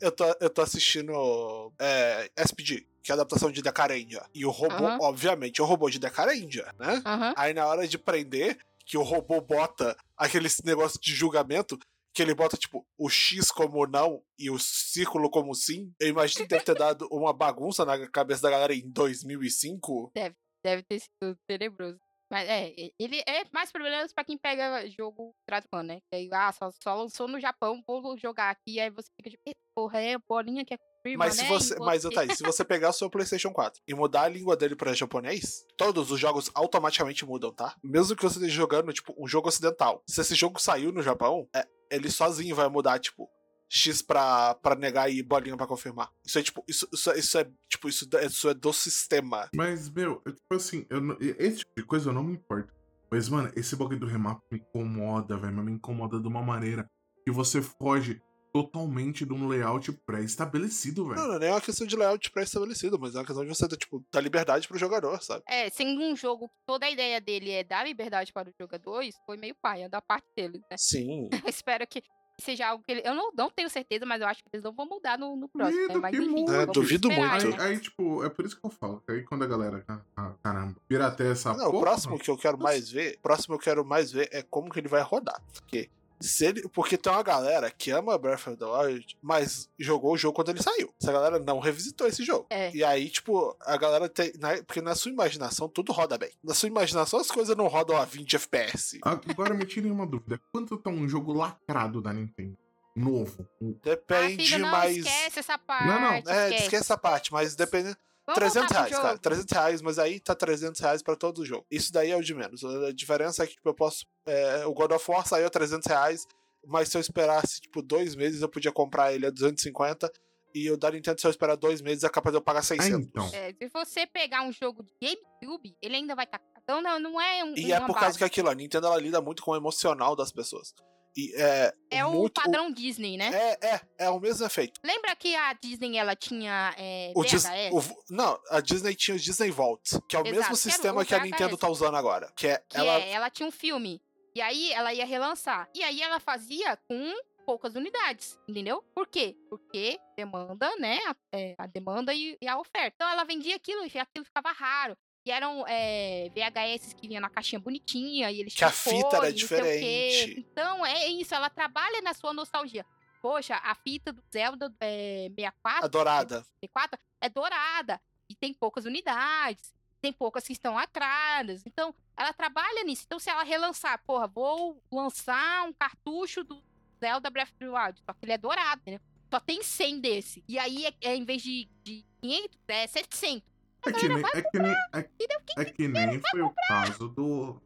Eu 0.02 0.12
tô, 0.12 0.26
eu 0.40 0.50
tô 0.50 0.62
assistindo 0.62 1.72
é, 1.80 2.30
SPG, 2.36 2.88
que 3.04 3.12
é 3.12 3.14
a 3.14 3.16
adaptação 3.16 3.52
de 3.52 3.62
Decarendia. 3.62 4.24
E 4.34 4.46
o 4.46 4.50
robô, 4.50 4.74
Aham. 4.74 4.98
obviamente, 5.02 5.62
é 5.62 5.64
o 5.64 5.68
robô 5.68 5.90
de 5.90 6.00
Decarendia, 6.00 6.74
né? 6.80 7.02
Aham. 7.06 7.34
Aí 7.38 7.54
na 7.54 7.68
hora 7.68 7.88
de 7.88 7.98
prender, 7.98 8.58
que 8.86 8.98
o 8.98 9.04
robô 9.04 9.40
bota 9.40 9.96
aquele 10.18 10.50
negócio 10.66 11.00
de 11.00 11.14
julgamento, 11.14 11.78
que 12.14 12.22
ele 12.22 12.34
bota, 12.34 12.58
tipo, 12.58 12.86
o 12.98 13.10
X 13.10 13.52
como 13.52 13.86
não 13.86 14.22
e 14.38 14.50
o 14.50 14.60
círculo 14.60 15.30
como 15.30 15.54
sim, 15.56 15.94
eu 16.00 16.10
imagino 16.10 16.44
que 16.44 16.50
deve 16.50 16.66
ter 16.66 16.76
dado 16.76 17.08
uma 17.12 17.32
bagunça 17.32 17.86
na 17.86 18.10
cabeça 18.10 18.42
da 18.42 18.50
galera 18.50 18.74
em 18.74 18.90
2005. 18.90 20.12
Deve 20.14 20.84
ter 20.84 21.00
sido 21.00 21.38
tenebroso. 21.48 22.00
Mas 22.32 22.48
é, 22.48 22.74
ele 22.98 23.22
é 23.28 23.44
mais 23.52 23.72
problemas 23.72 24.14
pra 24.14 24.24
quem 24.24 24.38
pega 24.38 24.90
jogo 24.90 25.36
tradicional, 25.46 25.84
né? 25.86 26.00
Que 26.10 26.16
aí, 26.16 26.30
ah, 26.32 26.52
só, 26.54 26.72
só 26.82 26.96
lançou 26.96 27.28
no 27.28 27.42
Japão, 27.42 27.84
vou 27.86 28.18
jogar 28.18 28.50
aqui. 28.50 28.80
Aí 28.80 28.90
você 28.90 29.10
fica 29.18 29.30
tipo, 29.30 29.44
"Eita, 29.46 29.60
porra, 29.76 30.00
é 30.00 30.18
bolinha 30.28 30.64
que 30.66 30.74
é 30.74 30.78
confirma, 30.78 31.26
Mas 31.26 31.36
se 31.36 31.42
né? 31.44 31.48
você, 31.50 31.76
mas, 31.80 32.06
Otávio, 32.06 32.36
se 32.36 32.44
você 32.44 32.64
pegar 32.64 32.90
o 32.90 32.94
seu 32.94 33.10
PlayStation 33.10 33.52
4 33.52 33.82
e 33.88 33.94
mudar 33.94 34.24
a 34.24 34.28
língua 34.30 34.56
dele 34.56 34.76
pra 34.76 34.94
japonês, 34.94 35.66
todos 35.78 36.12
os 36.12 36.20
jogos 36.20 36.52
automaticamente 36.54 37.26
mudam, 37.26 37.52
tá? 37.52 37.76
Mesmo 37.84 38.16
que 38.16 38.22
você 38.24 38.38
esteja 38.38 38.56
jogando, 38.56 38.94
tipo, 38.94 39.14
um 39.18 39.28
jogo 39.28 39.48
ocidental. 39.48 40.04
Se 40.08 40.22
esse 40.22 40.36
jogo 40.36 40.62
saiu 40.62 40.92
no 40.92 41.02
Japão, 41.02 41.48
é, 41.56 41.66
ele 41.90 42.10
sozinho 42.12 42.56
vai 42.56 42.68
mudar, 42.70 43.00
tipo, 43.00 43.28
X 43.68 44.02
pra, 44.02 44.54
pra 44.56 44.76
negar 44.76 45.10
e 45.12 45.24
bolinha 45.24 45.56
pra 45.58 45.66
confirmar. 45.66 46.12
Isso 46.26 46.38
é, 46.38 46.44
tipo, 46.44 46.64
isso, 46.68 46.88
isso, 46.94 47.10
é- 47.10 47.18
isso 47.20 47.38
é, 47.40 47.50
tipo, 47.70 47.88
isso, 47.90 48.08
é- 48.18 48.26
isso 48.26 48.50
é 48.50 48.54
do 48.54 48.72
sistema. 48.74 49.50
Mas, 49.56 49.90
meu, 49.90 50.22
eu, 50.26 50.34
tipo 50.34 50.54
assim, 50.54 50.86
eu 50.90 51.00
não- 51.02 51.18
esse 51.20 51.60
tipo 51.60 51.72
de 51.78 51.84
coisa 51.84 52.10
eu 52.10 52.14
não 52.14 52.24
me 52.24 52.34
importo. 52.34 52.72
Mas, 53.10 53.28
mano, 53.28 53.52
esse 53.56 53.76
bagulho 53.76 54.00
do 54.00 54.06
remap 54.06 54.40
me 54.52 54.60
incomoda, 54.60 55.38
velho. 55.38 55.54
Mas 55.54 55.66
me 55.66 55.72
incomoda 55.72 56.20
de 56.20 56.28
uma 56.28 56.42
maneira 56.42 56.86
que 57.26 57.32
você 57.32 57.62
foge 57.62 58.22
totalmente 58.54 59.26
de 59.26 59.34
um 59.34 59.48
layout 59.48 59.92
pré-estabelecido, 60.06 61.04
Não, 61.04 61.10
velho. 61.10 61.28
não 61.28 61.36
é 61.36 61.40
nem 61.40 61.50
uma 61.52 61.62
questão 61.62 61.88
de 61.88 61.96
layout 61.96 62.32
pré-estabelecido, 62.32 63.00
mas 63.00 63.16
é 63.16 63.20
uma 63.20 63.26
questão 63.26 63.44
de 63.44 63.50
você, 63.50 63.68
tipo, 63.70 64.04
dar 64.12 64.22
liberdade 64.22 64.68
pro 64.68 64.78
jogador, 64.78 65.22
sabe? 65.24 65.44
É, 65.48 65.70
sendo 65.70 66.02
um 66.02 66.16
jogo 66.16 66.48
que 66.50 66.56
toda 66.66 66.86
a 66.86 66.92
ideia 66.92 67.20
dele 67.22 67.52
é 67.52 67.64
dar 67.64 67.86
liberdade 67.86 68.32
para 68.34 68.50
os 68.50 68.56
jogadores, 68.60 69.16
foi 69.26 69.38
meio 69.38 69.56
paia 69.62 69.90
da 69.90 70.02
parte 70.02 70.28
dele, 70.36 70.60
né? 70.70 70.78
Sim. 70.78 71.30
Espero 71.48 71.86
que 71.88 72.04
seja 72.40 72.68
algo 72.68 72.84
que 72.84 72.92
ele. 72.92 73.02
Eu 73.06 73.14
não, 73.14 73.32
não 73.34 73.50
tenho 73.50 73.70
certeza, 73.70 74.06
mas 74.06 74.22
eu 74.22 74.28
acho 74.28 74.42
que 74.44 74.50
eles 74.52 74.64
não 74.64 74.74
vão 74.74 74.86
mudar 74.88 75.18
no, 75.18 75.36
no 75.36 75.48
próximo, 75.48 75.80
né? 75.80 75.88
Duvido 75.88 76.02
Mas 76.02 76.12
que 76.12 76.24
enfim. 76.24 76.46
É, 76.50 76.66
duvido 76.66 77.10
esperar, 77.10 77.42
muito. 77.44 77.58
né? 77.58 77.64
Aí, 77.64 77.80
tipo, 77.80 78.24
é 78.24 78.30
por 78.30 78.46
isso 78.46 78.60
que 78.60 78.66
eu 78.66 78.72
falo. 78.72 79.02
que 79.02 79.12
Aí 79.12 79.24
quando 79.24 79.44
a 79.44 79.48
galera, 79.48 79.86
ah, 80.18 80.34
caramba, 80.44 80.76
até 81.06 81.32
essa 81.32 81.54
Não, 81.54 81.68
o 81.68 81.72
porra, 81.72 81.84
próximo 81.84 82.20
que 82.20 82.30
eu 82.30 82.38
quero 82.38 82.58
mais 82.58 82.90
ver, 82.90 83.16
o 83.18 83.22
próximo 83.22 83.58
que 83.58 83.62
eu 83.62 83.74
quero 83.74 83.86
mais 83.86 84.12
ver 84.12 84.28
é 84.32 84.42
como 84.42 84.70
que 84.72 84.80
ele 84.80 84.88
vai 84.88 85.02
rodar. 85.02 85.42
Porque 85.54 85.90
se 86.22 86.46
ele, 86.46 86.68
porque 86.70 86.98
tem 86.98 87.12
uma 87.12 87.24
galera 87.24 87.70
que 87.72 87.92
ama 87.92 88.18
Breath 88.18 88.48
of 88.48 88.58
the 88.58 88.66
Wild, 88.66 89.18
mas 89.22 89.70
jogou 89.80 90.14
o 90.14 90.18
jogo 90.18 90.36
quando 90.36 90.50
ele 90.50 90.62
saiu. 90.62 90.94
Essa 91.02 91.12
galera 91.12 91.40
não 91.40 91.60
revisitou 91.60 92.08
esse 92.08 92.24
jogo. 92.24 92.48
É. 92.50 92.72
E 92.76 92.84
aí, 92.84 93.10
tipo, 93.10 93.56
a 93.62 93.78
galera 93.78 94.08
tem, 94.10 94.32
na- 94.40 94.62
porque 94.64 94.82
na 94.82 94.96
sua 94.96 95.12
imaginação 95.12 95.68
tudo 95.68 95.92
roda 95.92 96.18
bem. 96.18 96.32
Na 96.44 96.54
sua 96.54 96.68
imaginação 96.68 97.20
as 97.20 97.30
coisas 97.30 97.56
não 97.56 97.68
rodam 97.68 97.98
a 97.98 98.06
20 98.06 98.36
FPS. 98.36 99.00
Agora 99.02 99.54
me 99.54 99.66
tirem 99.66 99.92
uma 99.92 100.06
dúvida. 100.08 100.40
Quanto 100.52 100.78
tá 100.78 100.90
um 100.90 101.08
jogo 101.08 101.34
lacrado 101.34 102.02
da 102.02 102.14
Nintendo? 102.14 102.58
Novo. 102.96 103.48
Um- 103.62 103.74
Ah, 103.78 103.80
Depende 103.84 104.44
filho, 104.46 104.60
não 104.60 104.70
mais. 104.72 104.98
esquece 104.98 105.40
essa 105.40 105.58
parte. 105.58 105.88
Não, 105.88 106.02
não, 106.02 106.12
É, 106.14 106.20
esquece. 106.20 106.56
esquece 106.64 106.76
essa 106.84 106.98
parte, 106.98 107.32
mas 107.32 107.56
depende. 107.56 107.96
Vamos 108.26 108.40
300 108.40 108.54
voltar 108.62 108.68
pro 108.68 108.76
reais, 108.78 108.96
cara. 108.96 109.08
jogo. 109.10 109.20
300 109.22 109.52
reais, 109.52 109.82
mas 109.82 110.00
aí 110.00 110.20
tá 110.20 110.36
300 110.36 110.80
reais 110.82 111.02
pra 111.04 111.16
todo 111.16 111.40
o 111.40 111.46
jogo. 111.46 111.66
Isso 111.72 111.92
daí 111.92 112.12
é 112.12 112.16
o 112.16 112.22
de 112.24 112.34
menos. 112.34 112.64
A 112.64 112.92
diferença 112.94 113.44
é 113.44 113.48
que 113.48 113.54
tipo, 113.56 113.68
eu 113.70 113.74
posso. 113.74 114.06
é, 114.26 114.66
o 114.66 114.74
God 114.74 114.92
of 114.92 115.12
War 115.12 115.28
saiu 115.28 115.48
a 115.48 115.50
300 115.50 115.88
reais, 115.88 116.26
mas 116.66 116.90
se 116.90 116.98
eu 116.98 117.02
esperasse, 117.02 117.62
tipo, 117.62 117.82
dois 117.82 118.16
meses, 118.16 118.42
eu 118.42 118.50
podia 118.50 118.72
comprar 118.72 119.14
ele 119.14 119.26
a 119.26 119.30
250. 119.32 120.12
E 120.54 120.70
o 120.70 120.76
da 120.78 120.92
Nintendo, 120.92 121.20
se 121.20 121.26
eu 121.26 121.32
esperar 121.32 121.56
dois 121.56 121.82
meses, 121.82 122.04
é 122.04 122.10
capaz 122.10 122.34
de 122.34 122.38
eu 122.38 122.42
pagar 122.44 122.60
Ah, 122.60 122.64
600. 122.64 123.08
então. 123.08 123.26
É, 123.34 123.54
se 123.54 123.70
você 123.74 124.06
pegar 124.06 124.44
um 124.44 124.52
jogo 124.52 124.84
de 124.84 124.94
GameCube, 125.02 125.76
ele 125.82 125.96
ainda 125.96 126.14
vai 126.14 126.26
estar. 126.26 126.42
Então 126.62 126.82
não, 126.82 127.00
não 127.00 127.20
é 127.22 127.44
um. 127.44 127.56
E 127.58 127.72
é 127.72 127.80
por 127.80 127.94
causa 127.94 128.08
base. 128.08 128.18
que 128.18 128.24
aquilo, 128.26 128.50
a 128.50 128.54
Nintendo 128.54 128.88
ela 128.88 128.98
lida 128.98 129.22
muito 129.22 129.42
com 129.44 129.52
o 129.52 129.56
emocional 129.56 130.16
das 130.16 130.32
pessoas. 130.32 130.74
E 131.16 131.34
é. 131.36 131.74
É 131.90 132.06
o 132.06 132.12
muito, 132.12 132.34
padrão 132.42 132.72
Disney, 132.72 133.18
né? 133.18 133.30
É, 133.34 133.68
é, 133.76 133.82
é 134.06 134.10
o 134.10 134.20
mesmo 134.20 134.46
efeito. 134.46 134.80
Lembra 134.84 135.16
que 135.16 135.36
a 135.36 135.54
Disney 135.54 135.98
ela 135.98 136.16
tinha 136.16 136.74
é, 136.78 137.12
O 137.16 137.24
Dis- 137.24 137.44
VHS? 137.44 137.74
o- 137.74 138.04
não, 138.10 138.40
a 138.50 138.62
Disney 138.62 138.96
tinha 138.96 139.16
o 139.16 139.20
Disney 139.20 139.52
Vault, 139.52 140.00
que 140.08 140.16
é 140.16 140.20
o 140.20 140.22
Exato, 140.26 140.38
mesmo 140.40 140.56
sistema 140.56 141.02
o 141.02 141.06
que 141.06 141.14
a. 141.14 141.20
Nintendo 141.20 141.58
tá 141.58 141.68
usando 141.70 141.96
agora. 141.98 142.32
Que 142.36 142.48
é 142.48 142.58
Que 142.70 142.78
ela. 142.78 142.94
é, 143.02 143.12
ela 143.12 143.30
tinha 143.30 143.48
um 143.48 143.52
filme. 143.52 144.02
E 144.34 144.42
aí 144.42 144.72
ela 144.72 144.94
ia 144.94 145.06
relançar. 145.06 145.70
E 145.76 145.84
aí 145.84 146.02
ela 146.02 146.20
fazia 146.20 146.78
com 146.88 147.14
poucas 147.46 147.76
unidades, 147.76 148.40
entendeu? 148.48 148.82
Por 148.96 149.06
quê? 149.08 149.36
Porque 149.50 150.00
demanda, 150.16 150.74
né? 150.78 151.00
A, 151.08 151.16
é, 151.34 151.56
a 151.58 151.66
demanda 151.68 152.14
e, 152.14 152.38
e, 152.42 152.48
a 152.48 152.58
oferta. 152.58 152.94
Então 152.96 153.10
ela 153.10 153.26
vendia 153.26 153.56
aquilo 153.58 153.82
e 153.86 154.00
aquilo 154.00 154.24
ficava 154.24 154.52
raro. 154.54 154.96
E 155.26 155.32
eram 155.32 155.66
é, 155.68 156.30
VHS 156.30 156.94
que 156.94 157.08
vinham 157.08 157.22
na 157.22 157.30
caixinha 157.30 157.60
bonitinha 157.60 158.32
e 158.32 158.40
eles 158.40 158.56
Que 158.56 158.64
a 158.64 158.72
fita 158.72 159.18
era 159.18 159.32
diferente. 159.32 160.40
Então 160.52 160.86
é 160.86 161.08
isso, 161.08 161.36
ela 161.36 161.50
trabalha 161.50 162.02
na 162.02 162.14
sua 162.14 162.34
nostalgia. 162.34 162.86
Poxa, 163.22 163.56
a 163.64 163.76
fita 163.76 164.12
do 164.12 164.24
Zelda 164.34 164.74
é, 164.80 165.30
64. 165.36 165.86
A 165.86 165.88
dourada. 165.88 166.36
64 166.64 167.00
é 167.22 167.30
dourada. 167.30 168.02
E 168.28 168.36
tem 168.36 168.52
poucas 168.52 168.86
unidades. 168.86 169.72
Tem 170.02 170.12
poucas 170.12 170.48
que 170.48 170.54
estão 170.54 170.74
lacradas. 170.74 171.62
Então, 171.68 171.94
ela 172.18 172.34
trabalha 172.34 172.84
nisso. 172.84 173.04
Então, 173.06 173.20
se 173.20 173.30
ela 173.30 173.44
relançar, 173.44 174.04
porra, 174.04 174.28
vou 174.28 174.82
lançar 174.92 175.68
um 175.68 175.74
cartucho 175.74 176.44
do 176.44 176.60
Zelda 177.00 177.30
Breath 177.30 177.50
of 177.50 177.60
the 177.60 177.70
Wild. 177.70 178.02
Só 178.04 178.14
que 178.14 178.26
ele 178.26 178.32
é 178.32 178.38
dourado, 178.40 178.82
né? 178.88 179.00
Só 179.32 179.40
tem 179.40 179.62
100 179.62 180.00
desse. 180.00 180.44
E 180.48 180.58
aí, 180.58 180.88
é, 180.88 180.94
é, 181.02 181.16
em 181.16 181.24
vez 181.24 181.44
de, 181.44 181.70
de 181.84 182.04
500, 182.22 182.60
é 182.68 182.88
700. 182.88 183.51
É 183.86 183.92
que, 183.92 184.08
nem, 184.08 184.24
é, 184.34 184.42
que 184.42 184.60
nem, 184.60 184.72
é, 184.94 185.10
é 185.58 185.66
que 185.66 185.88
nem 185.88 186.22
foi 186.30 186.42
o 186.42 186.54
caso 186.68 187.10
do 187.10 187.60